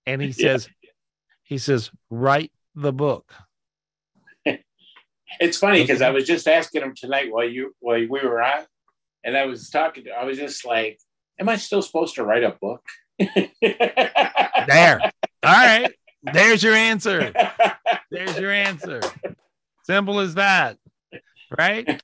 and 0.07 0.20
he 0.23 0.28
Yeah. 0.36 0.52
says, 0.52 0.69
he 1.43 1.59
says, 1.59 1.90
write 2.11 2.52
the 2.74 2.93
book. 2.93 3.32
It's 5.39 5.59
funny 5.59 5.81
because 5.82 6.02
I 6.02 6.11
was 6.11 6.27
just 6.27 6.48
asking 6.48 6.82
him 6.82 6.93
tonight 6.94 7.31
while 7.31 7.48
you 7.48 7.74
while 7.78 8.01
we 8.01 8.07
were 8.20 8.43
on, 8.43 8.65
and 9.23 9.36
I 9.36 9.47
was 9.47 9.70
talking. 9.70 10.05
To, 10.05 10.11
I 10.11 10.24
was 10.24 10.36
just 10.36 10.66
like, 10.66 10.98
"Am 11.39 11.48
I 11.48 11.57
still 11.57 11.82
supposed 11.82 12.16
to 12.16 12.24
write 12.24 12.43
a 12.43 12.57
book?" 12.61 12.82
There. 13.60 15.01
All 15.02 15.10
right. 15.52 15.92
There's 16.22 16.62
your 16.62 16.74
answer. 16.74 17.32
There's 18.10 18.38
your 18.38 18.51
answer. 18.52 19.01
Simple 19.84 20.20
as 20.20 20.34
that. 20.34 20.76
Right. 21.56 22.01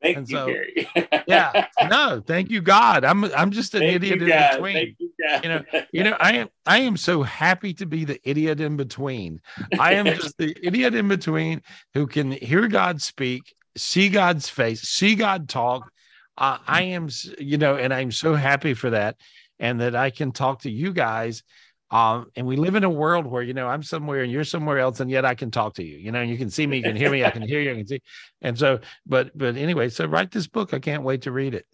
Thank 0.00 0.16
And 0.16 0.28
you, 0.30 0.36
so- 0.36 0.46
Gary. 0.46 0.88
Yeah. 1.26 1.66
No, 1.90 2.22
thank 2.24 2.50
you, 2.50 2.62
God. 2.62 3.04
I'm 3.04 3.24
I'm 3.24 3.50
just 3.50 3.74
an 3.74 3.80
Thank 3.80 3.96
idiot 3.96 4.22
in 4.22 4.28
God. 4.28 4.52
between. 4.52 4.96
You, 4.98 5.10
you 5.42 5.48
know, 5.48 5.62
you 5.92 6.04
know, 6.04 6.16
I 6.20 6.32
am 6.34 6.48
I 6.64 6.78
am 6.78 6.96
so 6.96 7.22
happy 7.22 7.74
to 7.74 7.86
be 7.86 8.04
the 8.04 8.20
idiot 8.22 8.60
in 8.60 8.76
between. 8.76 9.40
I 9.78 9.94
am 9.94 10.06
just 10.06 10.38
the 10.38 10.56
idiot 10.62 10.94
in 10.94 11.08
between 11.08 11.62
who 11.94 12.06
can 12.06 12.30
hear 12.30 12.68
God 12.68 13.02
speak, 13.02 13.54
see 13.76 14.08
God's 14.08 14.48
face, 14.48 14.82
see 14.82 15.16
God 15.16 15.48
talk. 15.48 15.90
Uh, 16.36 16.58
I 16.68 16.82
am, 16.82 17.08
you 17.40 17.58
know, 17.58 17.74
and 17.74 17.92
I'm 17.92 18.12
so 18.12 18.34
happy 18.36 18.74
for 18.74 18.90
that, 18.90 19.16
and 19.58 19.80
that 19.80 19.96
I 19.96 20.10
can 20.10 20.32
talk 20.32 20.62
to 20.62 20.70
you 20.70 20.92
guys. 20.92 21.42
Um, 21.90 22.30
and 22.36 22.46
we 22.46 22.56
live 22.56 22.74
in 22.74 22.84
a 22.84 22.90
world 22.90 23.26
where 23.26 23.42
you 23.42 23.54
know 23.54 23.66
I'm 23.66 23.82
somewhere 23.82 24.22
and 24.22 24.30
you're 24.30 24.44
somewhere 24.44 24.78
else, 24.78 25.00
and 25.00 25.10
yet 25.10 25.24
I 25.24 25.34
can 25.34 25.50
talk 25.50 25.74
to 25.74 25.82
you. 25.82 25.96
You 25.96 26.12
know, 26.12 26.20
you 26.20 26.36
can 26.36 26.50
see 26.50 26.66
me, 26.66 26.76
you 26.76 26.82
can 26.82 26.96
hear 26.96 27.10
me, 27.10 27.24
I 27.24 27.30
can 27.30 27.42
hear 27.42 27.60
you, 27.60 27.72
I 27.72 27.76
can 27.76 27.86
see. 27.86 28.02
And 28.42 28.58
so, 28.58 28.80
but 29.06 29.36
but 29.36 29.56
anyway, 29.56 29.88
so 29.88 30.04
write 30.06 30.30
this 30.30 30.46
book. 30.46 30.74
I 30.74 30.80
can't 30.80 31.02
wait 31.02 31.22
to 31.22 31.32
read 31.32 31.54
it. 31.54 31.66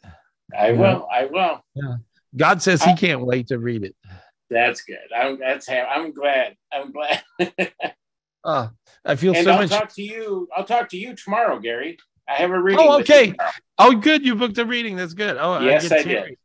I 0.56 0.72
will. 0.72 1.08
I 1.12 1.26
will. 1.26 1.64
Yeah. 1.74 1.96
God 2.36 2.62
says 2.62 2.82
He 2.82 2.94
can't 2.94 3.24
wait 3.24 3.48
to 3.48 3.58
read 3.58 3.84
it. 3.84 3.96
That's 4.50 4.82
good. 4.82 4.98
I'm. 5.14 5.38
That's. 5.38 5.68
ha- 5.68 5.88
I'm 5.90 6.12
glad. 6.12 6.54
I'm 6.72 6.92
glad. 6.92 7.22
Uh, 8.44 8.68
I 9.04 9.16
feel 9.16 9.34
and 9.34 9.44
so 9.44 9.52
I'll 9.52 9.58
much. 9.58 9.70
talk 9.70 9.92
to 9.94 10.02
you. 10.02 10.48
I'll 10.56 10.64
talk 10.64 10.88
to 10.90 10.96
you 10.96 11.16
tomorrow, 11.16 11.58
Gary. 11.58 11.98
I 12.28 12.34
have 12.34 12.50
a 12.50 12.60
reading. 12.60 12.86
Oh, 12.86 13.00
okay. 13.00 13.34
Oh, 13.78 13.94
good. 13.94 14.24
You 14.24 14.34
booked 14.34 14.58
a 14.58 14.64
reading. 14.64 14.96
That's 14.96 15.14
good. 15.14 15.36
Oh, 15.38 15.60
Yes, 15.60 15.90
I 15.90 15.96
I 15.96 16.02
did. 16.02 16.36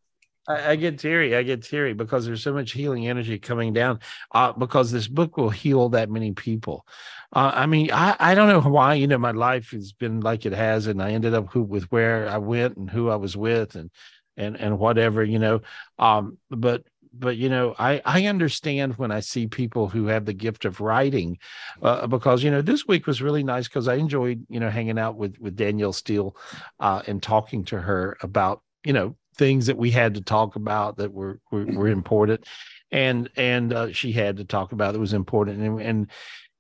I, 0.50 0.72
I 0.72 0.76
get 0.76 1.00
teary. 1.00 1.36
I 1.36 1.44
get 1.44 1.64
teary 1.64 1.94
because 1.94 2.26
there's 2.26 2.44
so 2.44 2.54
much 2.54 2.72
healing 2.72 3.08
energy 3.08 3.40
coming 3.40 3.72
down. 3.72 4.00
Uh, 4.32 4.52
because 4.52 4.92
this 4.92 5.08
book 5.08 5.38
will 5.38 5.50
heal 5.50 5.90
that 5.90 6.10
many 6.10 6.34
people. 6.34 6.86
Uh, 7.32 7.52
I 7.54 7.66
mean, 7.68 7.92
I, 7.94 8.16
I 8.20 8.36
don't 8.36 8.50
know 8.50 8.70
why. 8.70 8.96
You 8.96 9.08
know, 9.08 9.20
my 9.20 9.32
life 9.32 9.72
has 9.72 9.94
been 9.94 10.20
like 10.22 10.46
it 10.46 10.54
has, 10.54 10.88
and 10.88 11.02
I 11.02 11.12
ended 11.12 11.34
up 11.34 11.50
who 11.52 11.62
with 11.62 11.92
where 11.92 12.28
I 12.28 12.38
went 12.38 12.76
and 12.78 12.90
who 12.90 13.10
I 13.10 13.16
was 13.16 13.38
with, 13.38 13.76
and 13.76 13.92
and 14.36 14.58
and 14.58 14.80
whatever. 14.80 15.24
You 15.24 15.40
know, 15.40 15.62
um, 16.00 16.38
but 16.50 16.84
but 17.12 17.38
you 17.38 17.50
know 17.50 17.76
i 17.80 18.00
i 18.06 18.28
understand 18.28 18.96
when 18.98 19.12
i 19.12 19.20
see 19.20 19.48
people 19.48 19.90
who 19.90 20.06
have 20.06 20.26
the 20.26 20.34
gift 20.34 20.64
of 20.64 20.80
writing 20.80 21.40
uh, 21.82 22.06
because 22.06 22.44
you 22.44 22.52
know 22.52 22.62
this 22.62 22.88
week 22.88 23.08
was 23.08 23.20
really 23.20 23.44
nice 23.44 23.68
because 23.68 23.88
i 23.88 23.96
enjoyed 23.96 24.46
you 24.48 24.60
know 24.60 24.70
hanging 24.70 25.00
out 25.00 25.16
with 25.16 25.36
with 25.40 25.56
danielle 25.56 25.92
steel 25.92 26.36
uh, 26.80 27.02
and 27.08 27.24
talking 27.24 27.64
to 27.64 27.80
her 27.82 28.16
about 28.22 28.62
you 28.86 28.94
know 28.94 29.16
things 29.40 29.66
that 29.66 29.78
we 29.78 29.90
had 29.90 30.14
to 30.14 30.22
talk 30.22 30.56
about 30.56 30.98
that 30.98 31.12
were 31.12 31.40
were, 31.52 31.66
were 31.66 31.88
important 31.88 32.46
and 32.92 33.30
and 33.36 33.74
uh, 33.74 33.92
she 33.92 34.12
had 34.12 34.38
to 34.38 34.46
talk 34.46 34.72
about 34.72 34.94
that 34.94 35.00
was 35.00 35.14
important 35.14 35.62
and, 35.62 35.82
and 35.82 36.12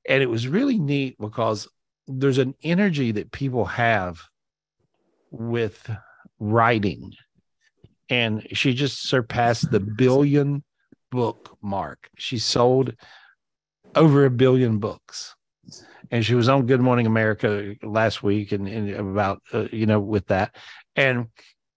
and 0.07 0.23
it 0.23 0.30
was 0.30 0.47
really 0.47 0.80
neat 0.80 1.15
because 1.19 1.68
there's 2.07 2.39
an 2.39 2.56
energy 2.64 3.11
that 3.11 3.31
people 3.31 3.65
have 3.65 4.23
with 5.30 5.91
writing 6.39 7.14
and 8.10 8.47
she 8.53 8.73
just 8.73 9.07
surpassed 9.07 9.69
the 9.69 9.80
billion 9.80 10.64
book 11.11 11.57
mark. 11.61 12.10
She 12.18 12.38
sold 12.38 12.93
over 13.95 14.26
a 14.26 14.31
billion 14.31 14.80
books. 14.80 15.35
And 16.11 16.26
she 16.26 16.34
was 16.34 16.49
on 16.49 16.65
Good 16.65 16.81
Morning 16.81 17.06
America 17.06 17.76
last 17.84 18.23
week 18.23 18.51
and, 18.51 18.68
and 18.68 18.89
about 18.89 19.43
uh, 19.53 19.68
you 19.72 19.85
know 19.85 19.99
with 19.99 20.26
that. 20.27 20.56
And 20.95 21.27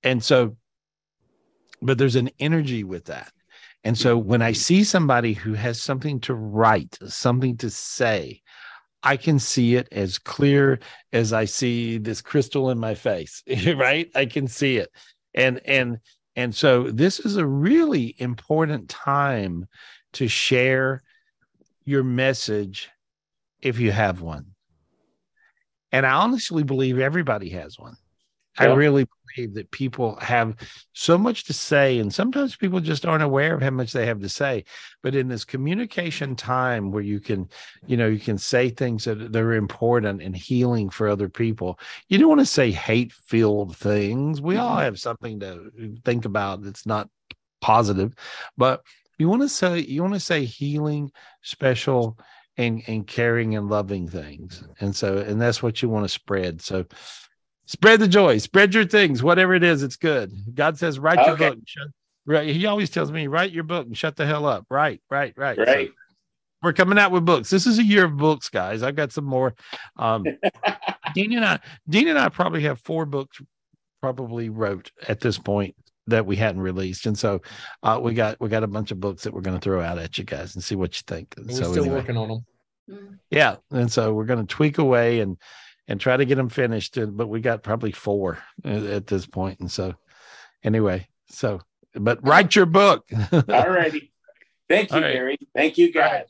and 0.03 0.25
so 0.25 0.57
but 1.83 1.99
there's 1.99 2.17
an 2.17 2.31
energy 2.39 2.85
with 2.85 3.07
that. 3.07 3.33
And 3.85 3.99
so 3.99 4.17
when 4.17 4.43
I 4.43 4.53
mm-hmm. 4.53 4.57
see 4.57 4.85
somebody 4.85 5.33
who 5.33 5.55
has 5.55 5.83
something 5.83 6.21
to 6.21 6.35
write, 6.35 6.97
something 7.09 7.57
to 7.59 7.71
say, 7.71 8.41
I 9.03 9.17
can 9.17 9.41
see 9.41 9.75
it 9.75 9.89
as 9.91 10.19
clear 10.19 10.79
as 11.13 11.33
I 11.33 11.45
see 11.45 11.99
this 11.99 12.23
crystal 12.23 12.71
in 12.71 12.79
my 12.79 12.95
face, 12.95 13.43
right? 13.77 14.09
I 14.15 14.27
can 14.27 14.47
see 14.47 14.77
it. 14.77 14.91
And 15.35 15.61
and 15.65 15.99
and 16.37 16.55
so 16.55 16.85
this 16.85 17.19
is 17.19 17.37
a 17.37 17.47
really 17.47 18.15
important 18.19 18.89
time 18.89 19.67
to 20.13 20.29
share 20.29 21.03
your 21.85 22.05
message 22.05 22.91
if 23.61 23.81
you 23.81 23.91
have 23.91 24.21
one. 24.21 24.47
And 25.91 26.07
I 26.07 26.13
honestly 26.13 26.63
believe 26.63 26.99
everybody 26.99 27.51
has 27.51 27.79
one. 27.79 27.97
I 28.59 28.67
really 28.67 29.07
believe 29.35 29.55
that 29.55 29.71
people 29.71 30.17
have 30.21 30.57
so 30.93 31.17
much 31.19 31.45
to 31.45 31.53
say, 31.53 31.99
and 31.99 32.13
sometimes 32.13 32.57
people 32.57 32.81
just 32.81 33.07
aren't 33.07 33.23
aware 33.23 33.55
of 33.55 33.63
how 33.63 33.71
much 33.71 33.93
they 33.93 34.07
have 34.07 34.21
to 34.21 34.29
say. 34.29 34.65
But 35.03 35.15
in 35.15 35.29
this 35.29 35.45
communication 35.45 36.37
time 36.37 36.91
where 36.91 37.03
you 37.03 37.21
can, 37.21 37.49
you 37.87 37.97
know, 37.97 38.09
you 38.09 38.19
can 38.19 38.39
say 38.39 38.71
things 38.71 39.05
that, 39.05 39.33
that 39.33 39.43
are 39.43 39.55
important 39.55 40.23
and 40.23 40.37
healing 40.37 40.91
for 40.91 41.09
other 41.09 41.29
people, 41.29 41.79
you 42.09 42.19
don't 42.19 42.29
want 42.29 42.41
to 42.41 42.47
say 42.47 42.71
hate 42.71 43.13
filled 43.13 43.77
things. 43.77 44.41
We 44.41 44.57
all 44.57 44.71
mm-hmm. 44.71 44.85
have 44.85 44.99
something 44.99 45.41
to 45.41 45.97
think 46.05 46.25
about 46.25 46.63
that's 46.63 46.87
not 46.87 47.09
positive, 47.61 48.15
but 48.57 48.83
you 49.19 49.29
want 49.29 49.43
to 49.43 49.49
say, 49.49 49.81
you 49.81 50.03
want 50.03 50.15
to 50.15 50.21
say 50.21 50.45
healing, 50.45 51.13
special, 51.43 52.19
and, 52.57 52.83
and 52.87 53.07
caring 53.07 53.57
and 53.57 53.69
loving 53.69 54.09
things. 54.09 54.65
And 54.81 54.95
so, 54.95 55.19
and 55.19 55.41
that's 55.41 55.63
what 55.63 55.81
you 55.81 55.89
want 55.89 56.05
to 56.05 56.09
spread. 56.09 56.61
So, 56.61 56.85
spread 57.73 58.01
the 58.01 58.09
joy, 58.09 58.37
spread 58.39 58.75
your 58.75 58.85
things, 58.85 59.23
whatever 59.23 59.55
it 59.55 59.63
is, 59.63 59.83
it's 59.83 59.97
good. 59.97 60.31
God 60.55 60.79
says, 60.79 60.99
write 60.99 61.25
your 61.27 61.35
Okay. 61.35 61.49
book. 61.51 61.59
Shut, 61.67 61.89
right. 62.27 62.55
He 62.55 62.67
always 62.67 62.91
tells 62.91 63.11
me, 63.11 63.27
write 63.27 63.51
your 63.51 63.65
book 63.65 63.87
and 63.87 63.97
shut 63.97 64.15
the 64.17 64.27
hell 64.27 64.45
up. 64.47 64.67
Right, 64.71 65.01
right, 65.11 65.33
right. 65.37 65.57
So 65.57 65.65
Right. 65.65 65.91
we're 66.63 66.75
coming 66.75 66.99
out 66.99 67.11
with 67.11 67.25
books. 67.25 67.49
This 67.51 67.67
is 67.67 67.79
a 67.79 67.83
year 67.85 68.05
of 68.05 68.17
books, 68.19 68.49
guys. 68.51 68.83
I've 68.83 68.95
got 68.97 69.11
some 69.11 69.25
more. 69.25 69.55
Um, 69.97 70.27
Dean 71.15 71.33
and 71.35 71.45
I, 71.45 71.61
Dean 71.89 72.09
and 72.09 72.19
I 72.19 72.29
probably 72.29 72.63
have 72.63 72.79
four 72.81 73.07
books 73.07 73.41
probably 74.01 74.49
wrote 74.51 74.91
at 75.09 75.21
this 75.21 75.39
point 75.39 75.75
that 76.09 76.27
we 76.27 76.37
hadn't 76.37 76.61
released, 76.61 77.07
and 77.07 77.17
so 77.19 77.41
uh, 77.85 77.99
we 78.03 78.13
got 78.15 78.41
we 78.41 78.49
got 78.49 78.65
a 78.65 78.67
bunch 78.69 78.91
of 78.91 78.99
books 79.01 79.23
that 79.23 79.33
we're 79.33 79.41
going 79.41 79.57
to 79.59 79.63
throw 79.63 79.81
out 79.81 79.99
at 79.99 80.19
you 80.19 80.25
guys 80.25 80.55
and 80.55 80.63
see 80.65 80.75
what 80.75 80.97
you 80.97 81.03
think. 81.07 81.35
And 81.37 81.47
we're 81.47 81.53
so 81.53 81.71
still 81.71 81.85
anyway. 81.85 81.99
working 82.01 82.17
on 82.17 82.29
them. 82.89 83.21
Yeah, 83.31 83.57
and 83.71 83.91
so 83.91 84.13
we're 84.13 84.25
going 84.25 84.45
to 84.45 84.55
tweak 84.55 84.79
away 84.79 85.21
and 85.21 85.37
and 85.89 86.01
try 86.01 86.17
to 86.17 86.25
get 86.25 86.37
them 86.37 86.49
finished. 86.49 86.97
and- 86.97 87.17
But 87.17 87.29
we 87.29 87.41
got 87.41 87.63
probably 87.63 87.93
four 87.93 88.39
at, 88.65 88.83
at 88.85 89.07
this 89.07 89.27
point, 89.27 89.61
and 89.61 89.71
so 89.71 89.95
anyway, 90.63 91.09
so 91.29 91.61
but 91.95 92.27
write 92.27 92.55
your 92.57 92.67
book. 92.67 93.05
All 93.33 93.41
righty. 93.71 94.13
Thank 94.69 94.91
you, 94.91 94.97
All 94.97 95.03
right. 95.03 95.13
Gary. 95.13 95.39
Thank 95.55 95.77
you, 95.79 95.93
guys. 95.93 96.27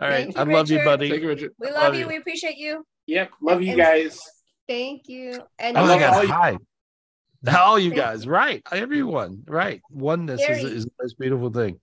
All 0.00 0.08
right, 0.08 0.24
Thank 0.24 0.36
you, 0.36 0.40
I 0.40 0.44
love 0.44 0.70
you, 0.70 0.84
buddy. 0.84 1.08
Thank 1.10 1.22
you, 1.22 1.28
Richard. 1.28 1.52
We 1.58 1.68
love 1.70 1.82
love 1.82 1.94
you. 1.94 2.00
you. 2.00 2.08
We 2.08 2.16
appreciate 2.16 2.56
you. 2.56 2.84
Yep. 3.06 3.30
Love 3.42 3.62
you 3.62 3.70
And- 3.72 3.78
guys. 3.78 4.20
Thank 4.68 5.08
you. 5.08 5.40
And 5.58 5.76
Oh, 5.76 5.80
I 5.80 5.84
I 5.84 5.86
love 5.88 6.00
got 6.00 6.14
all 6.14 6.22
you- 6.24 6.32
hi. 6.32 6.58
All 7.58 7.78
you 7.78 7.90
guys, 7.94 8.26
right? 8.26 8.62
Everyone, 8.70 9.42
right? 9.46 9.80
Oneness 9.90 10.40
is, 10.46 10.62
is 10.64 10.84
the 10.84 10.90
most 11.00 11.18
beautiful 11.18 11.50
thing. 11.50 11.80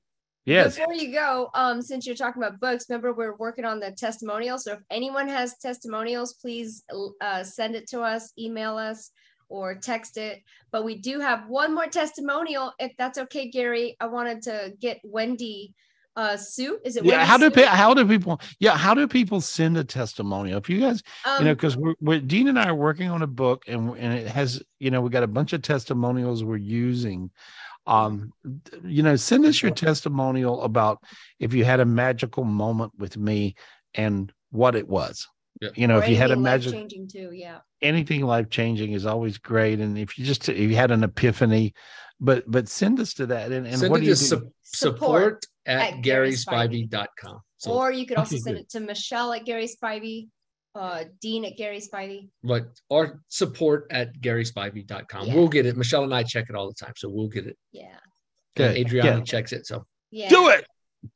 Yes. 0.47 0.77
Before 0.77 0.93
you 0.93 1.11
go, 1.11 1.49
um, 1.55 1.81
since 1.81 2.07
you're 2.07 2.15
talking 2.15 2.41
about 2.41 2.61
books, 2.61 2.85
remember 2.87 3.13
we're 3.13 3.35
working 3.35 3.65
on 3.65 3.81
the 3.81 3.91
testimonials. 3.91 4.63
So 4.63 4.73
if 4.73 4.79
anyone 4.89 5.27
has 5.27 5.57
testimonials, 5.57 6.35
please 6.35 6.83
uh, 7.21 7.43
send 7.43 7.75
it 7.75 7.87
to 7.89 8.01
us, 8.01 8.31
email 8.39 8.77
us, 8.77 9.11
or 9.49 9.75
text 9.75 10.15
it. 10.15 10.41
But 10.71 10.85
we 10.85 10.95
do 10.95 11.19
have 11.19 11.49
one 11.49 11.75
more 11.75 11.87
testimonial, 11.87 12.71
if 12.79 12.93
that's 12.97 13.17
okay, 13.17 13.49
Gary. 13.49 13.97
I 13.99 14.07
wanted 14.07 14.41
to 14.43 14.73
get 14.79 15.01
Wendy 15.03 15.73
uh, 16.15 16.37
Sue. 16.37 16.79
Is 16.85 16.95
it? 16.95 17.03
Yeah. 17.03 17.17
Wendy 17.17 17.25
How 17.25 17.37
do 17.37 17.45
Sue? 17.45 17.51
pe- 17.51 17.65
how 17.65 17.93
do 17.93 18.07
people? 18.07 18.39
Yeah. 18.59 18.77
How 18.77 18.93
do 18.93 19.05
people 19.05 19.41
send 19.41 19.77
a 19.77 19.83
testimonial? 19.83 20.57
If 20.59 20.69
you 20.69 20.79
guys, 20.79 21.03
you 21.25 21.43
know, 21.43 21.51
Um, 21.51 21.55
because 21.55 21.75
we're, 21.75 21.95
we're 21.99 22.19
Dean 22.21 22.47
and 22.47 22.57
I 22.57 22.69
are 22.69 22.75
working 22.75 23.09
on 23.09 23.21
a 23.21 23.27
book, 23.27 23.65
and 23.67 23.89
and 23.97 24.13
it 24.13 24.27
has, 24.27 24.63
you 24.79 24.91
know, 24.91 25.01
we 25.01 25.09
got 25.09 25.23
a 25.23 25.27
bunch 25.27 25.51
of 25.51 25.61
testimonials 25.61 26.43
we're 26.43 26.57
using 26.57 27.31
Um, 27.87 28.33
you 28.83 29.01
know, 29.01 29.15
send 29.15 29.45
us 29.45 29.61
your 29.61 29.71
testimonial 29.71 30.61
about 30.63 31.01
if 31.39 31.53
you 31.53 31.63
had 31.65 31.79
a 31.79 31.85
magical 31.85 32.43
moment 32.43 32.91
with 32.97 33.15
me 33.17 33.55
and 33.93 34.31
what 34.51 34.75
it 34.75 34.87
was. 34.87 35.25
Yeah. 35.61 35.69
You 35.75 35.87
know, 35.87 35.97
Or 35.99 36.03
if 36.03 36.09
you 36.09 36.15
had 36.17 36.29
a 36.29 36.33
anything 36.33 36.43
magic 36.43 36.73
life-changing 36.73 37.07
too, 37.07 37.29
yeah. 37.33 37.59
anything 37.81 38.21
life 38.25 38.49
changing 38.49 38.91
is 38.91 39.05
always 39.07 39.37
great. 39.39 39.79
And 39.79 39.97
if 39.97 40.17
you 40.19 40.25
just 40.25 40.47
if 40.49 40.57
you 40.57 40.75
had 40.75 40.91
an 40.91 41.03
epiphany, 41.03 41.73
but 42.19 42.43
but 42.49 42.67
send 42.67 42.99
us 42.99 43.13
to 43.15 43.25
that. 43.27 43.51
And, 43.51 43.65
and 43.65 43.79
Send 43.79 43.89
what 43.91 44.01
it 44.01 44.03
do 44.03 44.09
you 44.09 44.15
to 44.15 44.19
do? 44.19 44.25
su- 44.25 44.53
Support 44.63 45.43
support 45.43 45.45
at 45.65 45.93
at 45.93 46.03
GarySpivey. 46.03 46.89
garyspivey.com. 46.91 47.39
So, 47.57 47.71
or 47.71 47.91
you 47.91 48.05
could 48.05 48.17
also 48.17 48.35
okay, 48.35 48.41
send 48.41 48.55
good. 48.57 48.61
it 48.63 48.69
to 48.71 48.79
Michelle 48.81 49.33
at 49.33 49.45
Gary 49.45 49.67
Spivey, 49.67 50.27
uh, 50.77 51.03
Dean 51.21 51.43
at 51.45 51.57
Gary 51.57 51.79
Spivey. 51.81 52.29
but 52.43 52.67
or 52.89 53.21
support 53.29 53.87
at 53.91 54.13
garyspivey.com. 54.21 55.27
Yeah. 55.27 55.35
We'll 55.35 55.47
get 55.47 55.65
it. 55.65 55.75
Michelle 55.77 56.03
and 56.03 56.13
I 56.13 56.23
check 56.23 56.45
it 56.49 56.55
all 56.55 56.67
the 56.67 56.73
time. 56.75 56.93
So 56.95 57.09
we'll 57.09 57.27
get 57.29 57.45
it. 57.47 57.57
Yeah. 57.71 57.85
And 58.55 58.75
Good, 58.75 58.77
Adriana 58.77 59.17
good. 59.17 59.25
checks 59.25 59.51
it. 59.53 59.65
So 59.67 59.85
Yeah. 60.11 60.29
Do 60.29 60.47
it. 60.49 60.65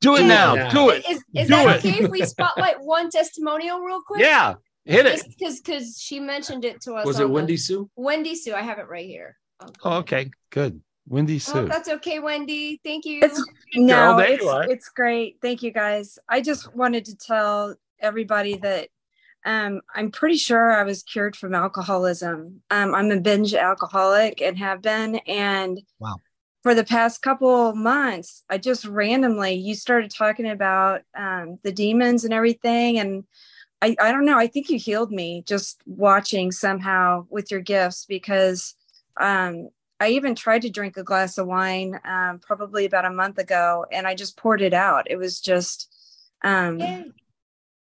Do 0.00 0.14
it 0.16 0.22
Hey, 0.22 0.28
now. 0.28 0.54
Yeah. 0.54 0.70
Do 0.70 0.90
it. 0.90 1.04
Is, 1.08 1.18
is 1.34 1.48
Do 1.48 1.54
that 1.56 1.76
it. 1.76 1.78
okay 1.94 2.04
if 2.04 2.10
we 2.10 2.24
spotlight 2.24 2.76
one 2.80 3.10
testimonial 3.10 3.80
real 3.80 4.00
quick? 4.06 4.20
Yeah. 4.20 4.54
Hit 4.84 5.06
it. 5.06 5.22
Because 5.38 5.60
because 5.60 5.98
she 6.00 6.18
mentioned 6.20 6.64
it 6.64 6.80
to 6.82 6.94
us. 6.94 7.06
was 7.06 7.18
it 7.20 7.24
on 7.24 7.28
the- 7.28 7.34
Wendy 7.34 7.56
Sue? 7.56 7.88
Wendy 7.96 8.34
Sue. 8.34 8.54
I 8.54 8.62
have 8.62 8.78
it 8.78 8.88
right 8.88 9.06
here. 9.06 9.36
Oh, 9.84 9.98
okay. 9.98 10.30
Good. 10.50 10.80
Wendy 11.08 11.36
Oh, 11.36 11.38
Sue. 11.38 11.68
that's 11.68 11.88
okay, 11.88 12.18
Wendy. 12.20 12.80
Thank 12.84 13.04
you. 13.04 13.20
No, 13.74 14.16
Girl, 14.16 14.18
it's 14.20 14.42
you 14.42 14.60
it's 14.72 14.88
great. 14.88 15.38
Thank 15.42 15.62
you 15.62 15.72
guys. 15.72 16.18
I 16.28 16.40
just 16.40 16.74
wanted 16.76 17.04
to 17.06 17.16
tell 17.16 17.74
everybody 18.00 18.56
that 18.58 18.88
um, 19.44 19.80
I'm 19.94 20.10
pretty 20.10 20.36
sure 20.36 20.70
I 20.72 20.84
was 20.84 21.02
cured 21.02 21.36
from 21.36 21.54
alcoholism. 21.54 22.62
Um, 22.70 22.94
I'm 22.94 23.10
a 23.10 23.20
binge 23.20 23.54
alcoholic 23.54 24.40
and 24.40 24.58
have 24.58 24.82
been. 24.82 25.16
And 25.26 25.80
Wow. 25.98 26.16
for 26.62 26.74
the 26.74 26.84
past 26.84 27.22
couple 27.22 27.74
months, 27.74 28.44
I 28.48 28.58
just 28.58 28.84
randomly 28.84 29.54
you 29.54 29.74
started 29.74 30.10
talking 30.10 30.48
about 30.48 31.02
um, 31.16 31.58
the 31.62 31.72
demons 31.72 32.24
and 32.24 32.32
everything, 32.32 32.98
and 32.98 33.24
I 33.80 33.96
I 34.00 34.12
don't 34.12 34.24
know. 34.24 34.38
I 34.38 34.46
think 34.46 34.70
you 34.70 34.78
healed 34.78 35.10
me 35.10 35.42
just 35.46 35.80
watching 35.86 36.52
somehow 36.52 37.26
with 37.30 37.50
your 37.50 37.60
gifts 37.60 38.06
because 38.06 38.74
um, 39.20 39.70
I 40.00 40.08
even 40.08 40.34
tried 40.34 40.62
to 40.62 40.70
drink 40.70 40.96
a 40.96 41.04
glass 41.04 41.38
of 41.38 41.46
wine 41.46 42.00
um, 42.04 42.40
probably 42.40 42.84
about 42.86 43.04
a 43.04 43.10
month 43.10 43.38
ago, 43.38 43.86
and 43.92 44.06
I 44.06 44.14
just 44.14 44.36
poured 44.36 44.60
it 44.60 44.74
out. 44.74 45.08
It 45.10 45.16
was 45.16 45.40
just, 45.40 45.94
um, 46.42 47.14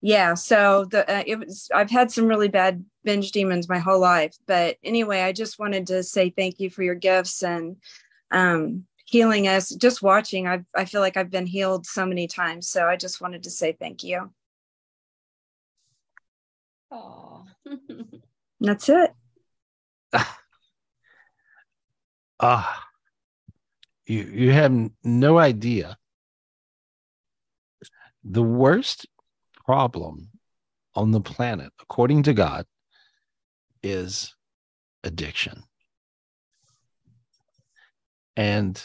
yeah. 0.02 0.34
So 0.34 0.86
the 0.86 1.10
uh, 1.10 1.24
it 1.26 1.40
was. 1.40 1.70
I've 1.74 1.92
had 1.92 2.12
some 2.12 2.26
really 2.26 2.48
bad 2.48 2.84
binge 3.04 3.32
demons 3.32 3.70
my 3.70 3.80
whole 3.80 4.00
life, 4.00 4.36
but 4.48 4.78
anyway, 4.84 5.22
I 5.22 5.32
just 5.32 5.60
wanted 5.60 5.88
to 5.88 6.04
say 6.04 6.30
thank 6.30 6.60
you 6.60 6.70
for 6.70 6.84
your 6.84 6.96
gifts 6.96 7.44
and 7.44 7.78
um, 8.32 8.86
healing 9.06 9.48
us. 9.48 9.70
Just 9.70 10.02
watching, 10.02 10.48
I 10.48 10.64
I 10.76 10.86
feel 10.86 11.02
like 11.02 11.18
I've 11.18 11.30
been 11.30 11.46
healed 11.46 11.86
so 11.86 12.06
many 12.06 12.28
times. 12.28 12.68
So 12.68 12.88
I 12.88 12.96
just 12.98 13.22
wanted 13.22 13.44
to 13.44 13.52
say 13.52 13.74
thank 13.74 14.04
you. 14.04 14.32
Aw. 16.92 17.44
And 17.66 18.22
that's 18.60 18.90
it. 18.90 19.12
Ah, 22.44 22.88
you 24.08 24.24
you 24.24 24.52
have 24.52 24.74
no 25.04 25.38
idea. 25.38 25.96
The 28.24 28.42
worst 28.42 29.06
problem 29.66 30.30
on 30.96 31.12
the 31.12 31.22
planet, 31.22 31.72
according 31.82 32.24
to 32.24 32.34
God, 32.34 32.66
is 33.84 34.36
addiction. 35.04 35.64
And 38.36 38.82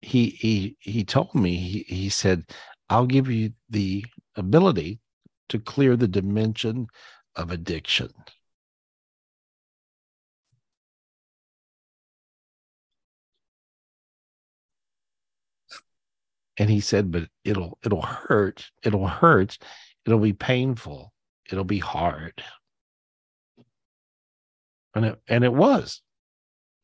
he 0.00 0.30
he 0.30 0.76
he 0.80 1.04
told 1.04 1.34
me 1.34 1.56
he, 1.56 1.84
he 1.88 2.08
said 2.08 2.44
i'll 2.88 3.06
give 3.06 3.28
you 3.28 3.52
the 3.68 4.04
ability 4.36 5.00
to 5.48 5.58
clear 5.58 5.96
the 5.96 6.08
dimension 6.08 6.86
of 7.36 7.50
addiction 7.50 8.08
and 16.58 16.70
he 16.70 16.80
said 16.80 17.10
but 17.10 17.28
it'll 17.44 17.78
it'll 17.84 18.02
hurt 18.02 18.70
it'll 18.82 19.08
hurt 19.08 19.58
it'll 20.06 20.18
be 20.18 20.32
painful 20.32 21.12
it'll 21.50 21.64
be 21.64 21.78
hard 21.78 22.42
and 24.94 25.04
it 25.06 25.20
and 25.28 25.44
it 25.44 25.52
was 25.52 26.02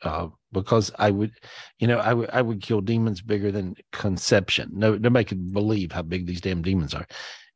uh, 0.04 0.28
because 0.52 0.90
I 0.98 1.10
would, 1.10 1.32
you 1.78 1.86
know, 1.86 1.98
I 1.98 2.12
would 2.14 2.30
I 2.30 2.42
would 2.42 2.62
kill 2.62 2.80
demons 2.80 3.22
bigger 3.22 3.50
than 3.50 3.74
conception. 3.92 4.70
No, 4.74 4.96
nobody 4.96 5.24
could 5.24 5.52
believe 5.52 5.92
how 5.92 6.02
big 6.02 6.26
these 6.26 6.40
damn 6.40 6.62
demons 6.62 6.94
are, 6.94 7.06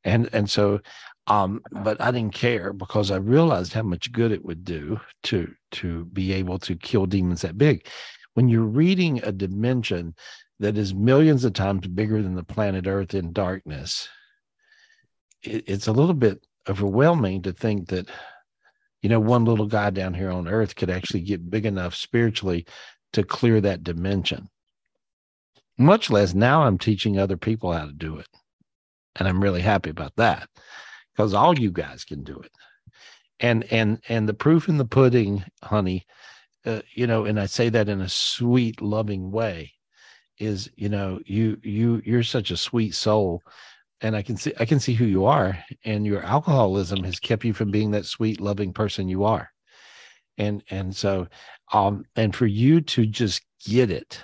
and 0.05 0.28
and 0.32 0.49
so, 0.49 0.81
um, 1.27 1.61
but 1.70 2.01
I 2.01 2.11
didn't 2.11 2.35
care 2.35 2.73
because 2.73 3.11
I 3.11 3.16
realized 3.16 3.73
how 3.73 3.82
much 3.82 4.12
good 4.12 4.32
it 4.32 4.45
would 4.45 4.65
do 4.65 4.99
to 5.24 5.53
to 5.73 6.07
be 6.07 6.32
able 6.32 6.59
to 6.61 6.74
kill 6.77 7.07
demons 7.07 7.43
that 7.43 7.59
big. 7.59 7.86
When 8.35 8.49
you're 8.49 8.62
reading 8.62 9.20
a 9.23 9.32
dimension 9.32 10.15
that 10.60 10.76
is 10.76 10.94
millions 10.94 11.44
of 11.44 11.52
times 11.52 11.86
bigger 11.86 12.22
than 12.22 12.35
the 12.35 12.43
planet 12.43 12.86
Earth 12.86 13.14
in 13.14 13.32
darkness, 13.32 14.09
it, 15.43 15.64
it's 15.66 15.86
a 15.86 15.93
little 15.93 16.14
bit 16.14 16.47
overwhelming 16.68 17.43
to 17.43 17.52
think 17.52 17.89
that 17.89 18.09
you 19.02 19.09
know, 19.09 19.20
one 19.20 19.44
little 19.44 19.66
guy 19.66 19.90
down 19.90 20.14
here 20.14 20.30
on 20.30 20.48
earth 20.48 20.74
could 20.74 20.90
actually 20.90 21.20
get 21.20 21.51
big 21.51 21.66
enough 21.66 21.94
spiritually 21.94 22.66
to 23.12 23.22
clear 23.22 23.60
that 23.60 23.85
dimension. 23.85 24.48
Much 25.78 26.10
less 26.10 26.35
now 26.35 26.62
I'm 26.62 26.78
teaching 26.78 27.18
other 27.18 27.36
people 27.36 27.72
how 27.72 27.86
to 27.86 27.93
do 27.93 28.18
it. 28.18 28.26
And 29.16 29.28
I'm 29.28 29.43
really 29.43 29.60
happy 29.60 29.90
about 29.90 30.16
that 30.16 30.48
because 31.14 31.32
all 31.35 31.59
you 31.59 31.70
guys 31.70 32.05
can 32.05 32.24
do 32.24 32.39
it. 32.40 32.51
And 33.40 33.64
and 33.72 34.01
and 34.09 34.28
the 34.28 34.35
proof 34.35 34.68
in 34.68 34.78
the 34.78 34.85
pudding, 34.85 35.44
honey, 35.62 36.05
uh, 36.66 36.82
you 36.93 37.06
know, 37.06 37.24
and 37.24 37.39
I 37.39 37.47
say 37.47 37.68
that 37.68 37.89
in 37.89 38.01
a 38.01 38.09
sweet, 38.09 38.82
loving 38.82 39.30
way, 39.30 39.74
is 40.39 40.70
you 40.77 40.89
know, 40.89 41.20
you 41.27 41.59
you 41.62 42.02
you're 42.05 42.23
such 42.23 42.51
a 42.51 42.56
sweet 42.56 42.94
soul 42.94 43.43
and 44.01 44.15
I 44.16 44.23
can 44.23 44.36
see 44.36 44.52
I 44.60 44.65
can 44.65 44.81
see 44.81 44.94
who 44.94 45.05
you 45.05 45.24
are, 45.27 45.59
and 45.85 46.06
your 46.06 46.23
alcoholism 46.23 47.02
has 47.05 47.19
kept 47.19 47.44
you 47.44 47.52
from 47.52 47.70
being 47.70 47.90
that 47.93 48.06
sweet, 48.06 48.40
loving 48.40 48.73
person 48.73 49.09
you 49.09 49.24
are. 49.24 49.51
And 50.39 50.62
and 50.70 50.94
so, 50.94 51.27
um, 51.73 52.05
and 52.16 52.35
for 52.35 52.47
you 52.47 52.81
to 52.82 53.06
just 53.06 53.43
get 53.65 53.90
it, 53.90 54.23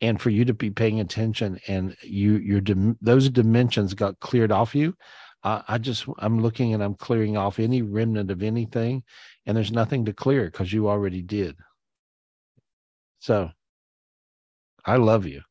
and 0.00 0.20
for 0.20 0.30
you 0.30 0.44
to 0.46 0.54
be 0.54 0.70
paying 0.70 1.00
attention, 1.00 1.60
and 1.68 1.96
you 2.02 2.36
your 2.38 2.60
dim- 2.60 2.98
those 3.02 3.28
dimensions 3.28 3.94
got 3.94 4.18
cleared 4.20 4.52
off 4.52 4.74
you. 4.74 4.94
Uh, 5.42 5.62
I 5.68 5.78
just 5.78 6.06
I'm 6.18 6.40
looking 6.40 6.74
and 6.74 6.82
I'm 6.82 6.94
clearing 6.94 7.36
off 7.36 7.58
any 7.58 7.82
remnant 7.82 8.30
of 8.30 8.42
anything, 8.42 9.02
and 9.46 9.56
there's 9.56 9.72
nothing 9.72 10.06
to 10.06 10.12
clear 10.14 10.46
because 10.46 10.72
you 10.72 10.88
already 10.88 11.22
did. 11.22 11.56
So, 13.18 13.50
I 14.84 14.96
love 14.96 15.26
you. 15.26 15.42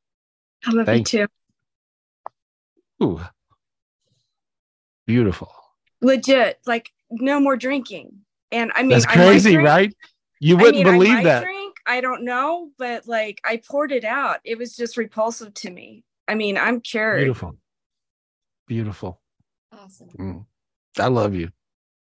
I 0.65 0.71
love 0.71 0.85
Thank 0.85 1.11
you 1.13 1.27
too. 2.99 3.05
Ooh, 3.05 3.21
beautiful. 5.05 5.51
Legit, 6.01 6.59
like 6.65 6.89
no 7.11 7.39
more 7.39 7.55
drinking. 7.57 8.11
And 8.51 8.71
I 8.75 8.81
mean, 8.83 8.89
That's 8.91 9.05
I 9.05 9.13
crazy, 9.13 9.51
drink- 9.53 9.67
right? 9.67 9.93
You 10.39 10.57
wouldn't 10.57 10.83
mean, 10.83 10.93
believe 10.93 11.13
might 11.13 11.23
that. 11.23 11.43
Drink, 11.43 11.75
I 11.85 12.01
don't 12.01 12.23
know, 12.23 12.71
but 12.77 13.07
like 13.07 13.41
I 13.43 13.57
poured 13.57 13.91
it 13.91 14.05
out. 14.05 14.39
It 14.43 14.57
was 14.57 14.75
just 14.75 14.97
repulsive 14.97 15.53
to 15.55 15.69
me. 15.69 16.03
I 16.27 16.35
mean, 16.35 16.57
I'm 16.57 16.79
cured. 16.81 17.19
Beautiful. 17.19 17.57
Beautiful. 18.67 19.21
Awesome. 19.71 20.09
Mm. 20.17 20.45
I 20.97 21.07
love 21.07 21.35
you. 21.35 21.49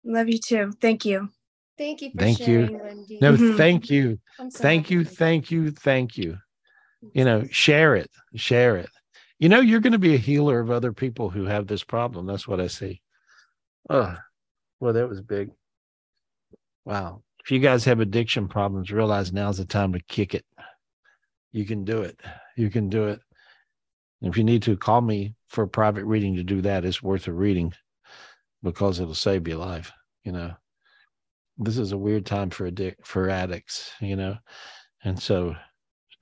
Love 0.05 0.29
you 0.29 0.39
too. 0.39 0.73
Thank 0.81 1.05
you. 1.05 1.31
Thank 1.79 2.03
you 2.03 2.11
for 2.11 2.19
Thank 2.19 2.39
sharing, 2.39 2.71
you. 2.71 2.79
Wendy. 2.79 3.19
No, 3.21 3.33
Mhm. 3.35 3.57
thank 3.57 3.91
you. 3.91 4.19
So 4.37 4.59
Thank 4.61 4.85
happy 4.87 4.95
you. 4.95 5.05
Thank 5.05 5.51
you. 5.51 5.71
Thank 5.71 6.17
you. 6.17 6.39
You 7.13 7.25
know, 7.25 7.45
share 7.51 7.95
it. 7.97 8.11
Share 8.35 8.77
it. 8.77 8.91
You 9.39 9.49
know, 9.49 9.61
you're 9.61 9.81
going 9.81 9.93
to 9.93 9.99
be 9.99 10.15
a 10.15 10.19
healer 10.19 10.61
of 10.61 10.71
other 10.71 10.93
people 10.93 11.29
who 11.29 11.47
have 11.47 11.67
this 11.67 11.83
problem. 11.83 12.27
That's 12.27 12.47
what 12.47 12.61
I 12.61 12.69
see. 12.69 13.03
Oh, 13.91 14.17
well, 14.79 14.93
that 14.93 15.09
was 15.09 15.21
big. 15.21 15.51
Wow. 16.85 17.23
If 17.45 17.51
you 17.51 17.59
guys 17.59 17.85
have 17.85 18.01
addiction 18.01 18.47
problems, 18.47 18.93
realize 18.93 19.33
now's 19.33 19.59
the 19.59 19.65
time 19.65 19.93
to 19.95 20.01
kick 20.01 20.35
it. 20.35 20.45
You 21.51 21.65
can 21.65 21.85
do 21.85 22.03
it. 22.03 22.21
You 22.57 22.71
can 22.71 22.89
do 22.89 23.09
it. 23.09 23.21
If 24.21 24.37
you 24.37 24.45
need 24.45 24.63
to 24.63 24.77
call 24.77 25.01
me 25.01 25.35
for 25.49 25.65
a 25.65 25.69
private 25.69 26.05
reading 26.05 26.37
to 26.37 26.45
do 26.45 26.63
that, 26.63 26.85
it's 26.85 27.03
worth 27.03 27.27
a 27.27 27.33
reading 27.33 27.73
because 28.63 29.01
it'll 29.01 29.15
save 29.15 29.49
your 29.49 29.59
life. 29.59 29.93
You 30.25 30.33
know, 30.33 30.53
this 31.59 31.79
is 31.79 31.91
a 31.91 31.99
weird 31.99 32.25
time 32.25 32.51
for 32.51 32.71
addic- 32.71 33.05
for 33.05 33.29
addicts. 33.29 33.91
You 34.01 34.15
know, 34.15 34.37
and 35.03 35.21
so 35.21 35.57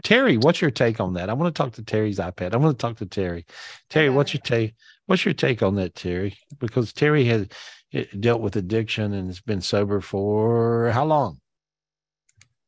Terry, 0.02 0.36
what's 0.38 0.60
your 0.60 0.70
take 0.70 1.00
on 1.00 1.14
that? 1.14 1.28
I 1.28 1.32
want 1.34 1.54
to 1.54 1.62
talk 1.62 1.72
to 1.74 1.82
Terry's 1.82 2.18
iPad. 2.18 2.54
I 2.54 2.56
want 2.56 2.78
to 2.78 2.82
talk 2.82 2.96
to 2.98 3.06
Terry. 3.06 3.44
Terry, 3.88 4.08
what's 4.10 4.32
your 4.32 4.40
take? 4.40 4.74
What's 5.06 5.24
your 5.24 5.34
take 5.34 5.62
on 5.62 5.74
that, 5.76 5.94
Terry? 5.94 6.38
Because 6.58 6.92
Terry 6.92 7.24
has 7.26 7.48
eh, 7.92 8.04
dealt 8.18 8.40
with 8.40 8.56
addiction 8.56 9.12
and 9.12 9.26
has 9.26 9.40
been 9.40 9.60
sober 9.60 10.00
for 10.00 10.90
how 10.92 11.04
long? 11.04 11.38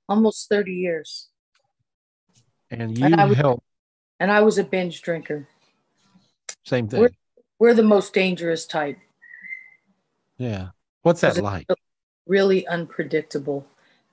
almost 0.08 0.48
30 0.50 0.72
years. 0.72 1.28
And 2.70 2.98
you 2.98 3.04
And 3.06 3.14
I 3.14 3.24
was- 3.24 3.36
help. 3.38 3.64
And 4.20 4.30
I 4.30 4.40
was 4.40 4.58
a 4.58 4.64
binge 4.64 5.00
drinker. 5.00 5.48
Same 6.64 6.86
thing. 6.86 7.00
We're, 7.00 7.10
we're 7.58 7.74
the 7.74 7.82
most 7.82 8.12
dangerous 8.12 8.66
type. 8.66 8.98
yeah. 10.36 10.68
What's 11.02 11.22
that 11.22 11.38
like? 11.38 11.66
Really 12.26 12.66
unpredictable. 12.68 13.66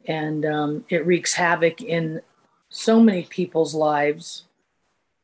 And 0.08 0.46
um, 0.46 0.86
it 0.90 1.06
wreaks 1.06 1.34
havoc 1.34 1.82
in 1.82 2.22
so 2.70 3.00
many 3.00 3.24
people's 3.24 3.74
lives. 3.74 4.46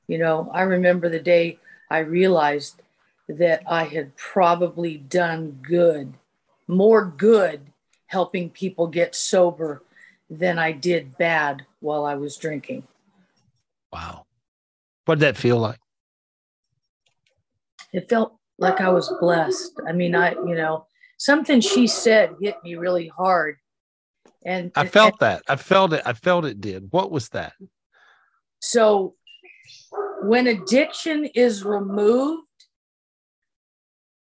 You 0.08 0.18
know, 0.18 0.50
I 0.54 0.62
remember 0.64 1.10
the 1.10 1.20
day 1.20 1.60
I 1.90 2.00
realized 2.00 2.82
that 3.28 3.64
I 3.68 3.86
had 3.86 4.16
probably 4.16 4.98
done 4.98 5.60
good, 5.62 6.14
more 6.68 7.06
good 7.06 7.62
helping 8.08 8.50
people 8.50 8.88
get 8.88 9.16
sober 9.16 9.82
than 10.30 10.60
I 10.60 10.72
did 10.72 11.18
bad 11.18 11.66
while 11.80 12.06
I 12.06 12.16
was 12.16 12.38
drinking. 12.38 12.84
Wow. 13.92 14.26
What 15.06 15.16
did 15.16 15.22
that 15.22 15.38
feel 15.38 15.58
like? 15.58 15.80
It 17.94 18.10
felt 18.10 18.36
like 18.58 18.82
I 18.82 18.90
was 18.90 19.14
blessed. 19.20 19.80
I 19.88 19.92
mean, 19.92 20.16
I, 20.16 20.32
you 20.32 20.56
know, 20.56 20.86
something 21.18 21.62
she 21.62 21.88
said 21.88 22.36
hit 22.42 22.58
me 22.64 22.76
really 22.76 23.08
hard. 23.08 23.58
And 24.46 24.72
I 24.76 24.86
felt 24.86 25.20
that. 25.20 25.42
I 25.50 25.56
felt 25.56 25.94
it. 25.94 26.04
I 26.06 26.14
felt 26.14 26.46
it 26.46 26.62
did. 26.62 26.88
What 26.92 27.12
was 27.12 27.30
that? 27.30 27.54
So 28.62 29.16
when 30.22 30.46
addiction 30.48 31.26
is 31.26 31.64
removed, 31.64 32.44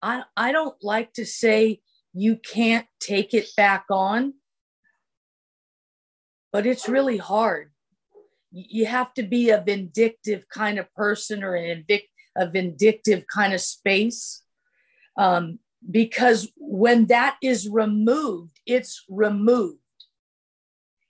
I 0.03 0.23
I 0.37 0.53
don't 0.53 0.77
like 0.83 1.13
to 1.15 1.27
say 1.27 1.81
you 2.15 2.37
can't 2.37 2.87
take 3.01 3.35
it 3.35 3.49
back 3.57 3.85
on, 3.91 4.35
but 6.53 6.67
it's 6.67 6.89
really 6.89 7.19
hard. 7.19 7.73
You 8.51 8.87
have 8.87 9.13
to 9.15 9.23
be 9.23 9.51
a 9.51 9.61
vindictive 9.61 10.49
kind 10.49 10.79
of 10.79 10.93
person 10.95 11.45
or 11.45 11.55
an 11.55 11.85
invic- 11.85 12.09
a 12.35 12.49
vindictive 12.49 13.25
kind 13.27 13.53
of 13.53 13.61
space. 13.61 14.43
Um, 15.19 15.59
because 15.91 16.51
when 16.57 17.07
that 17.07 17.37
is 17.43 17.69
removed, 17.69 18.59
it's 18.65 19.05
removed. 19.09 19.81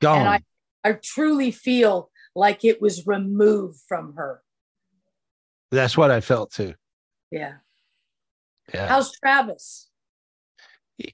Gone. 0.00 0.20
And 0.20 0.28
I, 0.28 0.40
I 0.84 0.92
truly 1.02 1.50
feel 1.50 2.10
like 2.34 2.64
it 2.64 2.80
was 2.80 3.06
removed 3.06 3.80
from 3.88 4.14
her. 4.16 4.42
That's 5.70 5.96
what 5.96 6.10
I 6.10 6.20
felt 6.20 6.52
too. 6.52 6.74
Yeah. 7.30 7.54
Yeah. 8.72 8.88
How's 8.88 9.12
Travis? 9.12 9.88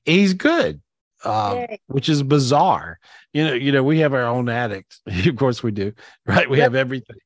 He's 0.04 0.34
good. 0.34 0.80
Um, 1.24 1.64
which 1.86 2.10
is 2.10 2.22
bizarre. 2.22 2.98
You 3.32 3.44
know, 3.46 3.54
you 3.54 3.72
know, 3.72 3.82
we 3.82 4.00
have 4.00 4.12
our 4.12 4.26
own 4.26 4.48
addicts. 4.50 5.00
of 5.06 5.36
course 5.36 5.62
we 5.62 5.70
do, 5.70 5.92
right? 6.26 6.48
We 6.48 6.58
Yep. 6.58 6.64
have 6.64 6.74
everything. 6.74 7.16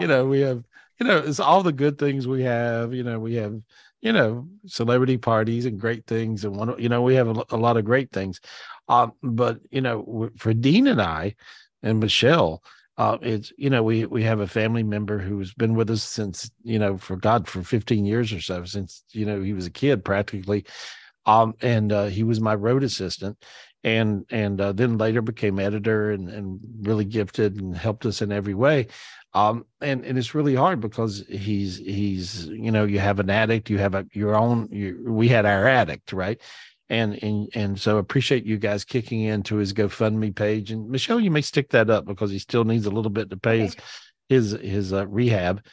You 0.00 0.06
know, 0.06 0.24
we 0.26 0.40
have, 0.40 0.64
you 0.98 1.06
know, 1.06 1.18
it's 1.18 1.40
all 1.40 1.62
the 1.62 1.72
good 1.72 1.98
things 1.98 2.26
we 2.26 2.42
have. 2.44 2.94
You 2.94 3.02
know, 3.02 3.18
we 3.20 3.34
have, 3.34 3.60
you 4.02 4.12
know, 4.12 4.48
celebrity 4.66 5.18
parties 5.18 5.66
and 5.66 5.80
great 5.80 6.06
things, 6.06 6.44
and 6.44 6.56
one, 6.56 6.74
you 6.80 6.90
know, 6.90 7.02
we 7.02 7.14
have 7.16 7.28
a, 7.28 7.44
a 7.52 7.58
lot 7.58 7.78
of 7.78 7.86
great 7.86 8.12
things. 8.12 8.40
Um, 8.88 9.12
but 9.22 9.60
you 9.70 9.80
know, 9.80 10.30
for 10.36 10.54
Dean 10.54 10.88
and 10.88 11.02
I 11.02 11.36
and 11.82 12.00
Michelle, 12.00 12.62
uh, 12.98 13.18
it's 13.22 13.52
you 13.58 13.70
know, 13.70 13.82
we 13.82 14.06
we 14.06 14.24
have 14.24 14.40
a 14.40 14.48
family 14.48 14.82
member 14.84 15.18
who's 15.18 15.54
been 15.54 15.74
with 15.76 15.90
us 15.90 16.02
since 16.04 16.50
you 16.64 16.78
know, 16.78 16.98
for 16.98 17.16
God, 17.16 17.48
for 17.48 17.62
15 17.62 18.04
years 18.06 18.32
or 18.32 18.40
so, 18.40 18.64
since 18.66 19.04
you 19.12 19.26
know 19.26 19.42
he 19.42 19.54
was 19.54 19.66
a 19.66 19.70
kid 19.72 20.04
practically 20.04 20.64
um 21.26 21.54
and 21.60 21.92
uh, 21.92 22.06
he 22.06 22.22
was 22.22 22.40
my 22.40 22.54
road 22.54 22.82
assistant 22.82 23.36
and 23.84 24.24
and 24.30 24.60
uh, 24.60 24.72
then 24.72 24.98
later 24.98 25.22
became 25.22 25.58
editor 25.58 26.10
and 26.10 26.28
and 26.28 26.60
really 26.82 27.04
gifted 27.04 27.60
and 27.60 27.76
helped 27.76 28.06
us 28.06 28.22
in 28.22 28.32
every 28.32 28.54
way 28.54 28.86
um 29.34 29.64
and 29.80 30.04
and 30.04 30.18
it's 30.18 30.34
really 30.34 30.54
hard 30.54 30.80
because 30.80 31.24
he's 31.28 31.78
he's 31.78 32.46
you 32.46 32.70
know 32.70 32.84
you 32.84 32.98
have 32.98 33.18
an 33.18 33.30
addict 33.30 33.70
you 33.70 33.78
have 33.78 33.94
a 33.94 34.06
your 34.12 34.34
own 34.34 34.68
you, 34.70 35.02
we 35.06 35.28
had 35.28 35.46
our 35.46 35.66
addict 35.66 36.12
right? 36.12 36.40
And 36.88 37.22
and 37.22 37.48
and 37.54 37.80
so 37.80 37.96
appreciate 37.96 38.44
you 38.44 38.58
guys 38.58 38.84
kicking 38.84 39.22
into 39.22 39.56
his 39.56 39.72
GoFundMe 39.72 40.34
page. 40.34 40.70
And 40.70 40.90
Michelle 40.90 41.20
you 41.20 41.30
may 41.30 41.40
stick 41.40 41.70
that 41.70 41.88
up 41.88 42.04
because 42.04 42.30
he 42.30 42.38
still 42.38 42.64
needs 42.64 42.84
a 42.84 42.90
little 42.90 43.10
bit 43.10 43.30
to 43.30 43.36
pay 43.36 43.60
his 43.60 43.76
his 44.28 44.50
his 44.50 44.92
uh, 44.92 45.06
rehab. 45.06 45.64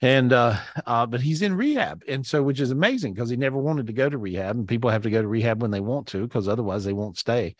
And 0.00 0.32
uh, 0.32 0.56
uh 0.86 1.04
but 1.04 1.20
he's 1.20 1.42
in 1.42 1.54
rehab. 1.54 2.02
And 2.08 2.24
so 2.24 2.42
which 2.42 2.60
is 2.60 2.70
amazing 2.70 3.12
because 3.12 3.28
he 3.28 3.36
never 3.36 3.58
wanted 3.58 3.88
to 3.88 3.92
go 3.92 4.08
to 4.08 4.16
rehab 4.16 4.56
and 4.56 4.66
people 4.66 4.88
have 4.88 5.02
to 5.02 5.10
go 5.10 5.20
to 5.20 5.28
rehab 5.28 5.60
when 5.60 5.70
they 5.70 5.80
want 5.80 6.06
to 6.08 6.22
because 6.22 6.48
otherwise 6.48 6.84
they 6.84 6.94
won't 6.94 7.18
stay. 7.18 7.54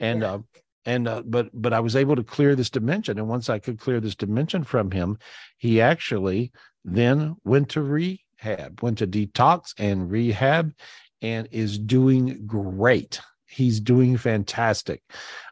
And 0.00 0.24
uh 0.24 0.38
and 0.86 1.08
uh, 1.08 1.22
but 1.26 1.50
but 1.52 1.72
I 1.72 1.80
was 1.80 1.96
able 1.96 2.16
to 2.16 2.24
clear 2.24 2.54
this 2.54 2.70
dimension 2.70 3.18
and 3.18 3.28
once 3.28 3.50
I 3.50 3.58
could 3.58 3.78
clear 3.78 4.00
this 4.00 4.14
dimension 4.14 4.64
from 4.64 4.90
him 4.90 5.18
he 5.58 5.80
actually 5.80 6.52
then 6.84 7.36
went 7.44 7.68
to 7.70 7.82
rehab 7.82 8.80
went 8.80 8.98
to 8.98 9.06
detox 9.06 9.74
and 9.78 10.10
rehab 10.10 10.72
and 11.20 11.48
is 11.50 11.78
doing 11.78 12.46
great. 12.46 13.20
He's 13.48 13.80
doing 13.80 14.18
fantastic. 14.18 15.02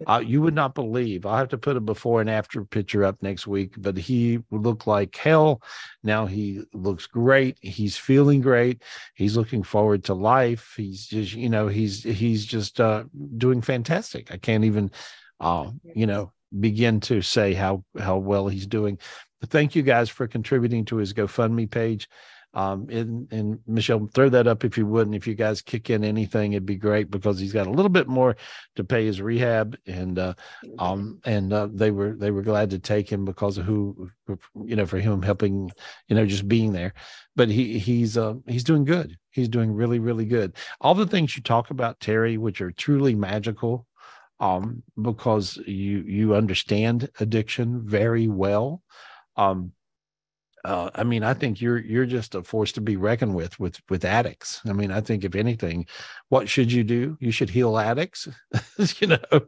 Uh, 0.07 0.23
you 0.25 0.43
would 0.43 0.55
not 0.55 0.75
believe 0.75 1.25
i'll 1.25 1.37
have 1.37 1.49
to 1.49 1.59
put 1.59 1.77
a 1.77 1.81
before 1.81 2.21
and 2.21 2.29
after 2.29 2.63
picture 2.65 3.03
up 3.03 3.23
next 3.23 3.47
week 3.47 3.75
but 3.79 3.97
he 3.97 4.41
looked 4.51 4.87
like 4.87 5.17
hell. 5.17 5.63
Now 6.03 6.27
he 6.27 6.63
looks 6.73 7.07
great. 7.07 7.59
He's 7.61 7.97
feeling 7.97 8.41
great. 8.41 8.83
He's 9.15 9.37
looking 9.37 9.63
forward 9.63 10.05
to 10.05 10.15
life. 10.15 10.75
He's 10.77 11.07
just 11.07 11.33
you 11.33 11.49
know 11.49 11.67
he's 11.67 12.03
he's 12.05 12.45
just 12.45 12.81
uh 12.81 13.05
doing 13.39 13.63
fantastic. 13.63 14.31
I 14.31 14.37
can't 14.37 14.65
even 14.65 14.91
uh 15.45 15.71
you 15.95 16.07
know 16.07 16.33
begin 16.59 17.01
to 17.01 17.21
say 17.23 17.53
how 17.53 17.85
how 17.99 18.17
well 18.17 18.49
he's 18.49 18.67
doing. 18.67 18.99
But 19.41 19.51
thank 19.51 19.75
you 19.75 19.83
guys 19.83 20.09
for 20.09 20.27
contributing 20.27 20.85
to 20.87 20.97
his 20.97 21.13
gofundme 21.13 21.71
page. 21.71 22.09
Um 22.55 22.87
and 22.89 23.27
and 23.33 23.59
michelle 23.67 24.09
throw 24.15 24.29
that 24.29 24.47
up 24.47 24.65
if 24.65 24.79
you 24.79 24.87
would 24.87 25.09
and 25.09 25.15
if 25.17 25.27
you 25.27 25.35
guys 25.35 25.61
kick 25.61 25.91
in 25.91 26.05
anything 26.05 26.53
it'd 26.53 26.65
be 26.65 26.77
great 26.77 27.11
because 27.11 27.37
he's 27.41 27.53
got 27.53 27.67
a 27.67 27.71
little 27.71 27.89
bit 27.89 28.07
more 28.07 28.37
to 28.77 28.85
pay 28.85 29.05
his 29.05 29.21
rehab 29.21 29.77
and 29.89 30.21
uh 30.21 30.35
um 30.79 31.19
and 31.25 31.53
uh, 31.53 31.67
they 31.73 31.91
were 31.91 32.15
they 32.15 32.31
were 32.31 32.43
glad 32.43 32.71
to 32.71 32.79
take 32.79 33.11
him 33.11 33.25
because 33.25 33.59
of 33.59 33.67
who 33.67 34.09
you 34.65 34.77
know 34.77 34.87
for 34.87 35.01
him 35.01 35.21
helping 35.21 35.69
you 36.07 36.15
know 36.15 36.25
just 36.25 36.47
being 36.47 36.73
there. 36.73 36.95
But 37.35 37.49
he 37.49 37.77
he's 37.81 38.17
uh 38.17 38.35
he's 38.47 38.65
doing 38.65 38.85
good. 38.85 39.17
He's 39.33 39.49
doing 39.49 39.73
really 39.75 39.99
really 39.99 40.25
good. 40.25 40.55
All 40.81 40.95
the 40.95 41.09
things 41.09 41.37
you 41.37 41.43
talk 41.43 41.71
about 41.71 41.99
terry 41.99 42.39
which 42.39 42.61
are 42.61 42.71
truly 42.71 43.17
magical 43.17 43.85
um 44.45 44.83
because 45.01 45.57
you 45.67 46.05
you 46.07 46.35
understand 46.35 47.09
addiction 47.19 47.83
very 47.85 48.29
well 48.29 48.83
um 49.37 49.73
uh, 50.65 50.89
I 50.95 51.05
mean, 51.05 51.23
I 51.23 51.35
think 51.35 51.61
you're 51.61 51.79
you're 51.79 52.07
just 52.07 52.35
a 52.35 52.43
force 52.43 52.73
to 52.73 52.81
be 52.81 52.97
reckoned 52.97 53.35
with 53.35 53.61
with 53.61 53.83
with 53.91 54.03
addicts. 54.03 54.63
I 54.67 54.73
mean, 54.73 54.91
I 54.91 55.03
think 55.03 55.23
if 55.23 55.35
anything, 55.35 55.87
what 56.31 56.49
should 56.49 56.73
you 56.73 56.83
do? 56.83 57.19
You 57.21 57.33
should 57.33 57.51
heal 57.51 57.77
addicts, 57.77 58.29
you 58.99 59.09
know, 59.09 59.41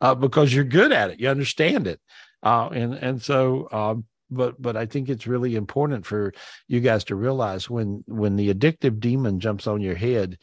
uh, 0.00 0.16
because 0.16 0.52
you're 0.52 0.64
good 0.64 0.90
at 0.90 1.10
it. 1.10 1.20
You 1.20 1.28
understand 1.28 1.86
it, 1.86 2.00
uh, 2.42 2.70
and 2.72 2.94
and 2.94 3.22
so. 3.22 3.68
Um, 3.70 4.04
but 4.30 4.60
but 4.60 4.76
I 4.76 4.86
think 4.86 5.08
it's 5.08 5.28
really 5.28 5.54
important 5.54 6.04
for 6.04 6.32
you 6.66 6.80
guys 6.80 7.04
to 7.04 7.14
realize 7.14 7.70
when 7.70 8.02
when 8.08 8.34
the 8.34 8.52
addictive 8.52 8.98
demon 8.98 9.38
jumps 9.38 9.68
on 9.68 9.80
your 9.80 9.94
head, 9.94 10.38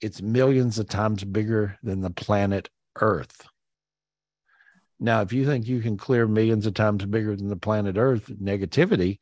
it's 0.00 0.22
millions 0.22 0.78
of 0.78 0.88
times 0.88 1.24
bigger 1.24 1.76
than 1.82 2.00
the 2.00 2.10
planet 2.10 2.70
Earth. 3.00 3.46
Now, 5.00 5.20
if 5.22 5.32
you 5.32 5.44
think 5.44 5.66
you 5.66 5.80
can 5.80 5.96
clear 5.96 6.26
millions 6.26 6.66
of 6.66 6.74
times 6.74 7.04
bigger 7.04 7.36
than 7.36 7.48
the 7.48 7.56
planet 7.56 7.96
Earth 7.96 8.30
negativity, 8.42 9.18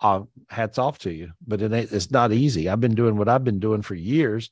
uh, 0.00 0.22
hats 0.48 0.78
off 0.78 0.98
to 1.00 1.12
you. 1.12 1.30
But 1.46 1.62
it 1.62 1.72
ain't, 1.72 1.92
it's 1.92 2.10
not 2.10 2.32
easy. 2.32 2.68
I've 2.68 2.80
been 2.80 2.94
doing 2.94 3.16
what 3.16 3.28
I've 3.28 3.44
been 3.44 3.60
doing 3.60 3.82
for 3.82 3.94
years, 3.94 4.50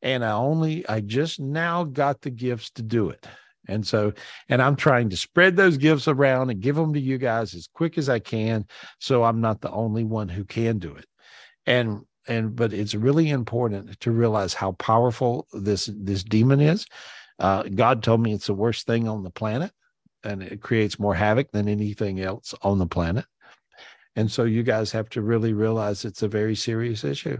and 0.00 0.24
I 0.24 0.32
only 0.32 0.86
I 0.88 1.00
just 1.00 1.40
now 1.40 1.84
got 1.84 2.20
the 2.20 2.30
gifts 2.30 2.70
to 2.72 2.82
do 2.82 3.10
it. 3.10 3.26
And 3.68 3.86
so, 3.86 4.12
and 4.48 4.60
I'm 4.60 4.76
trying 4.76 5.10
to 5.10 5.16
spread 5.16 5.56
those 5.56 5.76
gifts 5.76 6.08
around 6.08 6.50
and 6.50 6.60
give 6.60 6.74
them 6.74 6.92
to 6.94 7.00
you 7.00 7.18
guys 7.18 7.54
as 7.54 7.68
quick 7.72 7.96
as 7.96 8.08
I 8.08 8.18
can, 8.18 8.66
so 8.98 9.22
I'm 9.22 9.40
not 9.40 9.60
the 9.60 9.70
only 9.70 10.04
one 10.04 10.28
who 10.28 10.44
can 10.44 10.78
do 10.78 10.94
it. 10.94 11.06
And 11.66 12.00
and 12.26 12.54
but 12.54 12.72
it's 12.72 12.94
really 12.94 13.30
important 13.30 13.98
to 14.00 14.10
realize 14.10 14.54
how 14.54 14.72
powerful 14.72 15.46
this 15.52 15.90
this 15.92 16.22
demon 16.22 16.60
is. 16.60 16.86
Uh, 17.38 17.64
God 17.64 18.02
told 18.02 18.20
me 18.20 18.32
it's 18.32 18.46
the 18.46 18.54
worst 18.54 18.86
thing 18.86 19.08
on 19.08 19.22
the 19.22 19.30
planet, 19.30 19.72
and 20.24 20.42
it 20.42 20.60
creates 20.60 20.98
more 20.98 21.14
havoc 21.14 21.50
than 21.52 21.68
anything 21.68 22.20
else 22.20 22.54
on 22.62 22.78
the 22.78 22.86
planet. 22.86 23.24
And 24.16 24.30
so 24.30 24.44
you 24.44 24.62
guys 24.62 24.92
have 24.92 25.08
to 25.10 25.22
really 25.22 25.52
realize 25.52 26.04
it's 26.04 26.22
a 26.22 26.28
very 26.28 26.54
serious 26.54 27.04
issue. 27.04 27.38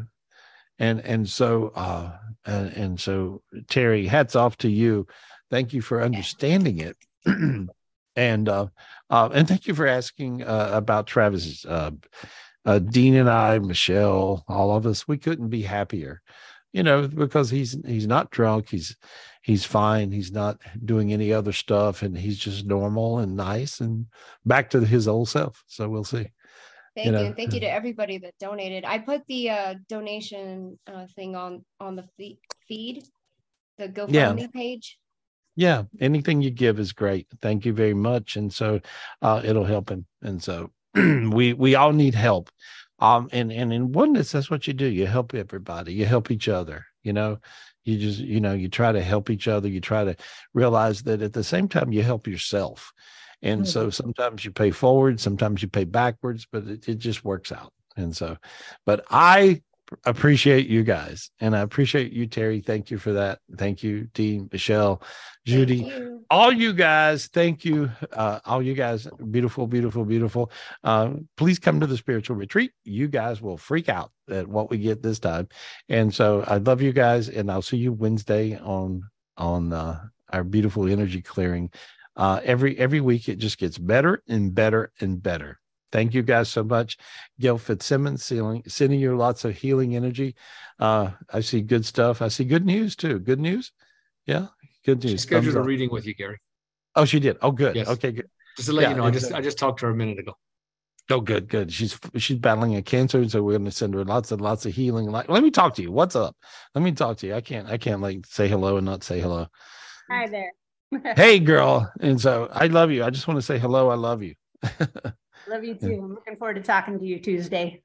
And 0.78 1.00
and 1.00 1.28
so 1.28 1.72
uh 1.74 2.16
and, 2.46 2.72
and 2.72 3.00
so 3.00 3.42
Terry, 3.68 4.06
hats 4.06 4.34
off 4.34 4.56
to 4.58 4.68
you. 4.68 5.06
Thank 5.50 5.72
you 5.72 5.82
for 5.82 6.02
understanding 6.02 6.78
it. 6.78 6.96
and 8.16 8.48
uh, 8.48 8.66
uh 9.10 9.28
and 9.32 9.46
thank 9.46 9.66
you 9.66 9.74
for 9.74 9.86
asking 9.86 10.42
uh 10.42 10.70
about 10.72 11.06
Travis's 11.06 11.64
uh 11.66 11.90
uh 12.64 12.78
Dean 12.78 13.16
and 13.16 13.28
I, 13.28 13.58
Michelle, 13.58 14.44
all 14.48 14.74
of 14.74 14.86
us, 14.86 15.06
we 15.06 15.18
couldn't 15.18 15.50
be 15.50 15.62
happier. 15.62 16.22
You 16.72 16.82
know, 16.82 17.06
because 17.06 17.50
he's 17.50 17.76
he's 17.86 18.06
not 18.06 18.30
drunk, 18.30 18.70
he's 18.70 18.96
he's 19.42 19.64
fine. 19.64 20.10
He's 20.10 20.32
not 20.32 20.60
doing 20.84 21.12
any 21.12 21.32
other 21.32 21.52
stuff, 21.52 22.02
and 22.02 22.16
he's 22.16 22.38
just 22.38 22.64
normal 22.64 23.18
and 23.18 23.36
nice 23.36 23.80
and 23.80 24.06
back 24.46 24.70
to 24.70 24.80
his 24.80 25.06
old 25.06 25.28
self. 25.28 25.62
So 25.66 25.88
we'll 25.88 26.04
see. 26.04 26.30
Thank 26.94 27.06
you, 27.06 27.16
and 27.16 27.36
thank 27.36 27.54
you 27.54 27.60
to 27.60 27.70
everybody 27.70 28.18
that 28.18 28.34
donated. 28.38 28.84
I 28.84 28.98
put 28.98 29.22
the 29.26 29.50
uh, 29.50 29.74
donation 29.88 30.78
uh, 30.86 31.06
thing 31.14 31.34
on 31.36 31.64
on 31.80 31.96
the 31.96 32.04
feed, 32.68 33.02
the 33.78 33.88
GoFundMe 33.88 34.40
yeah. 34.40 34.46
page. 34.52 34.98
Yeah, 35.54 35.82
anything 36.00 36.40
you 36.40 36.50
give 36.50 36.78
is 36.78 36.92
great. 36.92 37.26
Thank 37.40 37.66
you 37.66 37.72
very 37.72 37.94
much, 37.94 38.36
and 38.36 38.52
so 38.52 38.80
uh, 39.20 39.42
it'll 39.44 39.64
help 39.64 39.90
him. 39.90 40.06
And 40.22 40.42
so 40.42 40.70
we 40.94 41.52
we 41.54 41.74
all 41.74 41.92
need 41.92 42.14
help. 42.14 42.50
Um, 42.98 43.28
and 43.32 43.50
and 43.50 43.72
in 43.72 43.92
oneness, 43.92 44.32
that's 44.32 44.50
what 44.50 44.66
you 44.66 44.74
do. 44.74 44.86
You 44.86 45.06
help 45.06 45.34
everybody. 45.34 45.94
You 45.94 46.04
help 46.04 46.30
each 46.30 46.48
other. 46.48 46.86
You 47.02 47.12
know, 47.12 47.38
you 47.84 47.98
just 47.98 48.20
you 48.20 48.40
know 48.40 48.54
you 48.54 48.68
try 48.68 48.92
to 48.92 49.02
help 49.02 49.30
each 49.30 49.48
other. 49.48 49.68
You 49.68 49.80
try 49.80 50.04
to 50.04 50.16
realize 50.54 51.02
that 51.02 51.22
at 51.22 51.32
the 51.32 51.44
same 51.44 51.68
time 51.68 51.92
you 51.92 52.02
help 52.02 52.26
yourself 52.26 52.92
and 53.42 53.66
so 53.66 53.90
sometimes 53.90 54.44
you 54.44 54.52
pay 54.52 54.70
forward, 54.70 55.18
sometimes 55.18 55.62
you 55.62 55.68
pay 55.68 55.84
backwards, 55.84 56.46
but 56.50 56.64
it, 56.64 56.88
it 56.88 56.98
just 56.98 57.24
works 57.24 57.50
out. 57.50 57.72
And 57.96 58.16
so, 58.16 58.36
but 58.86 59.04
I 59.10 59.62
appreciate 60.04 60.66
you 60.66 60.82
guys 60.82 61.30
and 61.40 61.56
I 61.56 61.60
appreciate 61.60 62.12
you, 62.12 62.26
Terry. 62.26 62.60
Thank 62.60 62.90
you 62.90 62.98
for 62.98 63.12
that. 63.12 63.40
Thank 63.56 63.82
you, 63.82 64.08
Dean, 64.14 64.48
Michelle, 64.52 65.02
Judy, 65.46 65.78
you. 65.78 66.24
all 66.30 66.52
you 66.52 66.72
guys. 66.72 67.26
Thank 67.26 67.64
you. 67.64 67.90
Uh, 68.12 68.40
all 68.44 68.62
you 68.62 68.74
guys, 68.74 69.08
beautiful, 69.30 69.66
beautiful, 69.66 70.04
beautiful. 70.04 70.50
Uh, 70.84 71.14
please 71.36 71.58
come 71.58 71.80
to 71.80 71.86
the 71.86 71.96
spiritual 71.96 72.36
retreat. 72.36 72.72
You 72.84 73.08
guys 73.08 73.40
will 73.42 73.56
freak 73.56 73.88
out 73.88 74.12
at 74.30 74.46
what 74.46 74.70
we 74.70 74.78
get 74.78 75.02
this 75.02 75.18
time. 75.18 75.48
And 75.88 76.14
so 76.14 76.44
I 76.46 76.58
love 76.58 76.82
you 76.82 76.92
guys 76.92 77.28
and 77.28 77.50
I'll 77.50 77.62
see 77.62 77.78
you 77.78 77.92
Wednesday 77.92 78.58
on, 78.58 79.02
on, 79.36 79.72
uh, 79.72 80.00
our 80.32 80.44
beautiful 80.44 80.88
energy 80.88 81.20
clearing 81.20 81.70
uh, 82.16 82.40
every 82.44 82.78
every 82.78 83.00
week 83.00 83.28
it 83.28 83.38
just 83.38 83.58
gets 83.58 83.78
better 83.78 84.22
and 84.28 84.54
better 84.54 84.92
and 85.00 85.22
better. 85.22 85.58
Thank 85.92 86.14
you 86.14 86.22
guys 86.22 86.48
so 86.48 86.64
much. 86.64 86.96
Gail 87.38 87.58
Fitzsimmons 87.58 88.24
sending, 88.24 88.62
sending 88.66 88.98
you 88.98 89.16
lots 89.16 89.44
of 89.44 89.54
healing 89.54 89.94
energy. 89.94 90.34
Uh, 90.78 91.10
I 91.32 91.40
see 91.40 91.60
good 91.60 91.84
stuff. 91.84 92.22
I 92.22 92.28
see 92.28 92.44
good 92.44 92.64
news 92.64 92.96
too. 92.96 93.18
Good 93.18 93.38
news. 93.38 93.72
Yeah, 94.26 94.46
good 94.84 95.04
news. 95.04 95.12
She 95.12 95.18
scheduled 95.18 95.56
a 95.56 95.62
reading 95.62 95.90
with 95.90 96.06
you, 96.06 96.14
Gary. 96.14 96.40
Oh, 96.96 97.04
she 97.04 97.20
did. 97.20 97.36
Oh, 97.42 97.52
good. 97.52 97.76
Yes. 97.76 97.88
Okay, 97.88 98.12
good. 98.12 98.28
Just 98.56 98.68
to 98.68 98.74
let 98.74 98.82
yeah, 98.82 98.90
you 98.90 98.96
know, 98.96 99.04
I 99.04 99.10
just 99.10 99.32
I 99.32 99.40
just 99.40 99.58
talked 99.58 99.80
to 99.80 99.86
her 99.86 99.92
a 99.92 99.96
minute 99.96 100.18
ago. 100.18 100.34
Oh, 101.10 101.20
good, 101.20 101.48
good. 101.48 101.72
She's 101.72 101.98
she's 102.16 102.38
battling 102.38 102.76
a 102.76 102.82
cancer, 102.82 103.28
so 103.28 103.42
we're 103.42 103.52
going 103.52 103.64
to 103.64 103.70
send 103.70 103.94
her 103.94 104.04
lots 104.04 104.32
and 104.32 104.40
lots 104.40 104.66
of 104.66 104.74
healing. 104.74 105.10
Like, 105.10 105.28
let 105.28 105.42
me 105.42 105.50
talk 105.50 105.74
to 105.74 105.82
you. 105.82 105.90
What's 105.90 106.16
up? 106.16 106.36
Let 106.74 106.82
me 106.82 106.92
talk 106.92 107.18
to 107.18 107.26
you. 107.26 107.34
I 107.34 107.40
can't 107.40 107.68
I 107.68 107.76
can't 107.76 108.00
like 108.00 108.24
say 108.26 108.48
hello 108.48 108.76
and 108.76 108.86
not 108.86 109.02
say 109.02 109.20
hello. 109.20 109.46
Hi 110.10 110.26
there 110.28 110.52
hey, 111.16 111.38
girl. 111.38 111.90
And 112.00 112.20
so 112.20 112.48
I 112.52 112.66
love 112.66 112.90
you. 112.90 113.04
I 113.04 113.10
just 113.10 113.26
want 113.26 113.38
to 113.38 113.42
say 113.42 113.58
hello. 113.58 113.88
I 113.88 113.94
love 113.94 114.22
you. 114.22 114.34
love 115.52 115.64
you 115.64 115.74
too. 115.74 116.00
I'm 116.02 116.14
looking 116.14 116.36
forward 116.36 116.54
to 116.54 116.62
talking 116.62 116.98
to 116.98 117.04
you 117.04 117.18
Tuesday. 117.18 117.82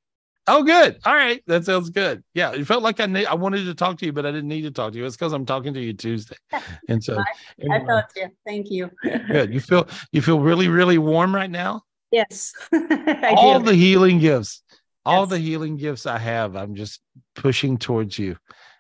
Oh, 0.50 0.64
good. 0.64 0.98
All 1.06 1.14
right. 1.14 1.44
That 1.48 1.66
sounds 1.66 1.90
good. 1.90 2.24
Yeah. 2.34 2.54
It 2.54 2.66
felt 2.66 2.82
like 2.82 3.02
I 3.02 3.06
need, 3.06 3.26
I 3.26 3.36
wanted 3.36 3.66
to 3.66 3.76
talk 3.76 3.98
to 3.98 4.06
you, 4.06 4.14
but 4.14 4.26
I 4.26 4.32
didn't 4.32 4.48
need 4.48 4.62
to 4.62 4.72
talk 4.72 4.94
to 4.94 4.98
you. 4.98 5.06
It's 5.06 5.18
because 5.18 5.34
I'm 5.34 5.46
talking 5.46 5.74
to 5.74 5.82
you 5.82 5.94
Tuesday. 5.94 6.38
And 6.90 7.04
so 7.04 7.20
I, 7.20 7.76
I 7.76 7.86
felt 7.86 8.06
you. 8.16 8.30
Thank 8.46 8.72
you. 8.72 8.90
good. 9.04 9.54
You 9.54 9.60
feel, 9.60 9.90
you 10.14 10.22
feel 10.22 10.40
really, 10.40 10.70
really 10.70 10.98
warm 10.98 11.36
right 11.36 11.52
now? 11.52 11.82
Yes. 12.12 12.54
all 12.74 13.60
do. 13.60 13.66
the 13.66 13.76
healing 13.76 14.20
gifts, 14.20 14.62
all 15.06 15.24
yes. 15.24 15.30
the 15.32 15.40
healing 15.40 15.76
gifts 15.76 16.06
I 16.06 16.18
have, 16.18 16.56
I'm 16.56 16.76
just 16.76 17.02
pushing 17.36 17.78
towards 17.78 18.18
you 18.18 18.38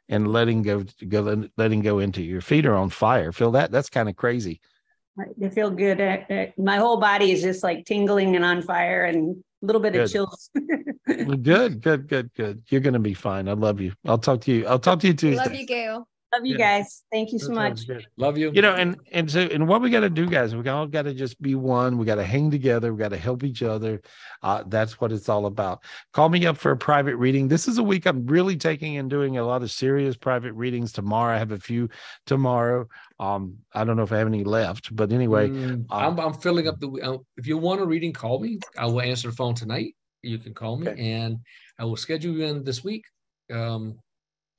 and 0.07 0.31
letting 0.31 0.61
go, 0.61 0.85
go 1.09 1.43
letting 1.57 1.81
go 1.81 1.99
into 1.99 2.23
your 2.23 2.39
feet 2.39 2.65
are 2.65 2.75
on 2.75 2.89
fire. 2.89 3.33
Feel 3.33 3.51
that? 3.51 3.71
That's 3.71 3.89
kind 3.89 4.07
of 4.07 4.15
crazy. 4.15 4.61
They 5.37 5.49
feel 5.49 5.71
good. 5.71 6.53
My 6.57 6.77
whole 6.77 6.97
body 6.97 7.31
is 7.31 7.41
just 7.41 7.63
like 7.63 7.85
tingling 7.85 8.35
and 8.35 8.45
on 8.45 8.61
fire 8.61 9.05
and 9.05 9.37
a 9.61 9.65
little 9.65 9.81
bit 9.81 9.93
good. 9.93 10.03
of 10.03 10.11
chills. 10.11 10.49
good, 11.07 11.81
good, 11.81 12.07
good, 12.07 12.33
good. 12.33 12.63
You're 12.69 12.81
gonna 12.81 12.99
be 12.99 13.13
fine. 13.13 13.47
I 13.49 13.53
love 13.53 13.81
you. 13.81 13.93
I'll 14.05 14.19
talk 14.19 14.41
to 14.41 14.51
you. 14.51 14.67
I'll 14.67 14.79
talk 14.79 14.99
to 14.99 15.07
you 15.07 15.13
Tuesday. 15.13 15.43
Love 15.43 15.53
you, 15.53 15.65
Gail. 15.65 16.07
Love 16.35 16.45
you 16.45 16.57
yeah. 16.57 16.79
guys. 16.79 17.03
Thank 17.09 17.31
you 17.31 17.39
so 17.39 17.53
much. 17.53 17.85
Love 18.17 18.37
you. 18.37 18.51
You 18.53 18.61
know, 18.61 18.75
and 18.75 18.97
and 19.13 19.31
so 19.31 19.41
and 19.41 19.67
what 19.67 19.81
we 19.81 19.89
got 19.89 20.01
to 20.01 20.09
do, 20.09 20.27
guys, 20.27 20.55
we 20.55 20.67
all 20.67 20.85
got 20.85 21.03
to 21.03 21.13
just 21.13 21.41
be 21.41 21.55
one. 21.55 21.97
We 21.97 22.05
got 22.05 22.15
to 22.15 22.23
hang 22.23 22.51
together. 22.51 22.93
We 22.93 22.99
got 22.99 23.09
to 23.09 23.17
help 23.17 23.43
each 23.43 23.63
other. 23.63 24.01
Uh, 24.43 24.63
that's 24.67 24.99
what 24.99 25.13
it's 25.13 25.29
all 25.29 25.45
about. 25.45 25.83
Call 26.11 26.27
me 26.27 26.45
up 26.45 26.57
for 26.57 26.71
a 26.71 26.77
private 26.77 27.15
reading. 27.15 27.47
This 27.47 27.67
is 27.67 27.77
a 27.77 27.83
week 27.83 28.05
I'm 28.05 28.25
really 28.25 28.57
taking 28.57 28.97
and 28.97 29.09
doing 29.09 29.37
a 29.37 29.45
lot 29.45 29.63
of 29.63 29.71
serious 29.71 30.17
private 30.17 30.53
readings 30.53 30.91
tomorrow. 30.91 31.33
I 31.33 31.39
have 31.39 31.53
a 31.53 31.59
few 31.59 31.87
tomorrow. 32.25 32.87
Um, 33.19 33.57
I 33.73 33.83
don't 33.83 33.97
know 33.97 34.03
if 34.03 34.11
I 34.11 34.17
have 34.17 34.27
any 34.27 34.43
left, 34.43 34.95
but 34.95 35.11
anyway, 35.11 35.49
mm, 35.49 35.71
um, 35.71 35.85
I'm 35.89 36.19
I'm 36.19 36.33
filling 36.33 36.67
up 36.67 36.79
the. 36.79 36.89
Uh, 37.01 37.17
if 37.35 37.47
you 37.47 37.57
want 37.57 37.81
a 37.81 37.85
reading, 37.85 38.13
call 38.13 38.39
me. 38.39 38.59
I 38.77 38.85
will 38.85 39.01
answer 39.01 39.29
the 39.29 39.35
phone 39.35 39.55
tonight. 39.55 39.95
You 40.21 40.37
can 40.37 40.53
call 40.53 40.77
me, 40.77 40.89
okay. 40.89 41.13
and 41.13 41.37
I 41.79 41.85
will 41.85 41.97
schedule 41.97 42.33
you 42.33 42.45
in 42.45 42.63
this 42.63 42.83
week. 42.83 43.05
Um, 43.51 43.97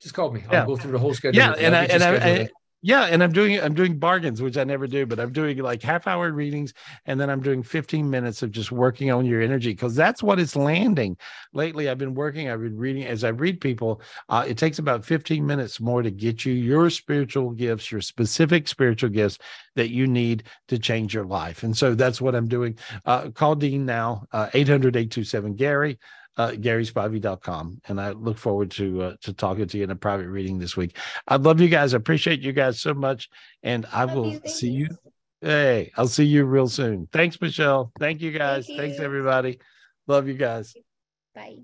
just 0.01 0.13
call 0.13 0.31
me. 0.31 0.43
I'll 0.47 0.53
yeah. 0.53 0.65
go 0.65 0.75
through 0.75 0.91
the 0.91 0.99
whole 0.99 1.13
schedule. 1.13 1.39
Yeah, 1.39 1.53
and 1.53 1.75
I, 1.75 1.85
and 1.85 2.03
I, 2.03 2.15
I, 2.15 2.49
yeah, 2.81 3.03
and 3.05 3.21
I'm 3.21 3.33
doing 3.33 3.59
I'm 3.59 3.73
doing 3.73 3.99
bargains, 3.99 4.41
which 4.41 4.57
I 4.57 4.63
never 4.63 4.87
do, 4.87 5.05
but 5.05 5.19
I'm 5.19 5.33
doing 5.33 5.57
like 5.57 5.81
half 5.81 6.07
hour 6.07 6.31
readings, 6.31 6.73
and 7.05 7.19
then 7.19 7.29
I'm 7.29 7.41
doing 7.41 7.61
15 7.61 8.09
minutes 8.09 8.41
of 8.41 8.51
just 8.51 8.71
working 8.71 9.11
on 9.11 9.25
your 9.25 9.41
energy 9.41 9.71
because 9.71 9.95
that's 9.95 10.23
what 10.23 10.39
it's 10.39 10.55
landing. 10.55 11.17
Lately, 11.51 11.89
I've 11.89 11.97
been 11.97 12.13
working. 12.13 12.49
I've 12.49 12.61
been 12.61 12.77
reading 12.77 13.03
as 13.05 13.25
I 13.25 13.29
read 13.29 13.59
people. 13.59 14.01
Uh, 14.29 14.45
it 14.47 14.57
takes 14.57 14.79
about 14.79 15.03
15 15.03 15.45
minutes 15.45 15.81
more 15.81 16.01
to 16.01 16.09
get 16.09 16.45
you 16.45 16.53
your 16.53 16.89
spiritual 16.89 17.51
gifts, 17.51 17.91
your 17.91 18.01
specific 18.01 18.67
spiritual 18.69 19.09
gifts 19.09 19.39
that 19.75 19.89
you 19.89 20.07
need 20.07 20.43
to 20.69 20.79
change 20.79 21.13
your 21.13 21.25
life, 21.25 21.63
and 21.63 21.77
so 21.77 21.93
that's 21.95 22.21
what 22.21 22.33
I'm 22.33 22.47
doing. 22.47 22.77
Uh, 23.05 23.29
call 23.31 23.55
Dean 23.55 23.85
now, 23.85 24.25
uh, 24.31 24.49
800 24.53 24.95
827 24.95 25.55
Gary 25.55 25.99
uh, 26.37 26.51
GarySpivey.com. 26.51 27.81
And 27.87 27.99
I 27.99 28.11
look 28.11 28.37
forward 28.37 28.71
to 28.71 29.01
uh, 29.01 29.15
to 29.21 29.33
talking 29.33 29.67
to 29.67 29.77
you 29.77 29.83
in 29.83 29.91
a 29.91 29.95
private 29.95 30.27
reading 30.27 30.59
this 30.59 30.77
week. 30.77 30.97
I 31.27 31.35
love 31.35 31.59
you 31.59 31.69
guys. 31.69 31.93
I 31.93 31.97
appreciate 31.97 32.41
you 32.41 32.53
guys 32.53 32.79
so 32.79 32.93
much. 32.93 33.29
And 33.63 33.85
I 33.91 34.05
love 34.05 34.15
will 34.15 34.33
you. 34.33 34.41
see 34.45 34.69
you. 34.69 34.89
Hey, 35.41 35.91
I'll 35.95 36.07
see 36.07 36.25
you 36.25 36.45
real 36.45 36.67
soon. 36.67 37.07
Thanks, 37.11 37.39
Michelle. 37.39 37.91
Thank 37.99 38.21
you 38.21 38.31
guys. 38.31 38.67
Thank 38.67 38.77
you. 38.77 38.83
Thanks, 38.83 38.99
everybody. 38.99 39.59
Love 40.07 40.27
you 40.27 40.33
guys. 40.33 40.73
Bye. 41.33 41.59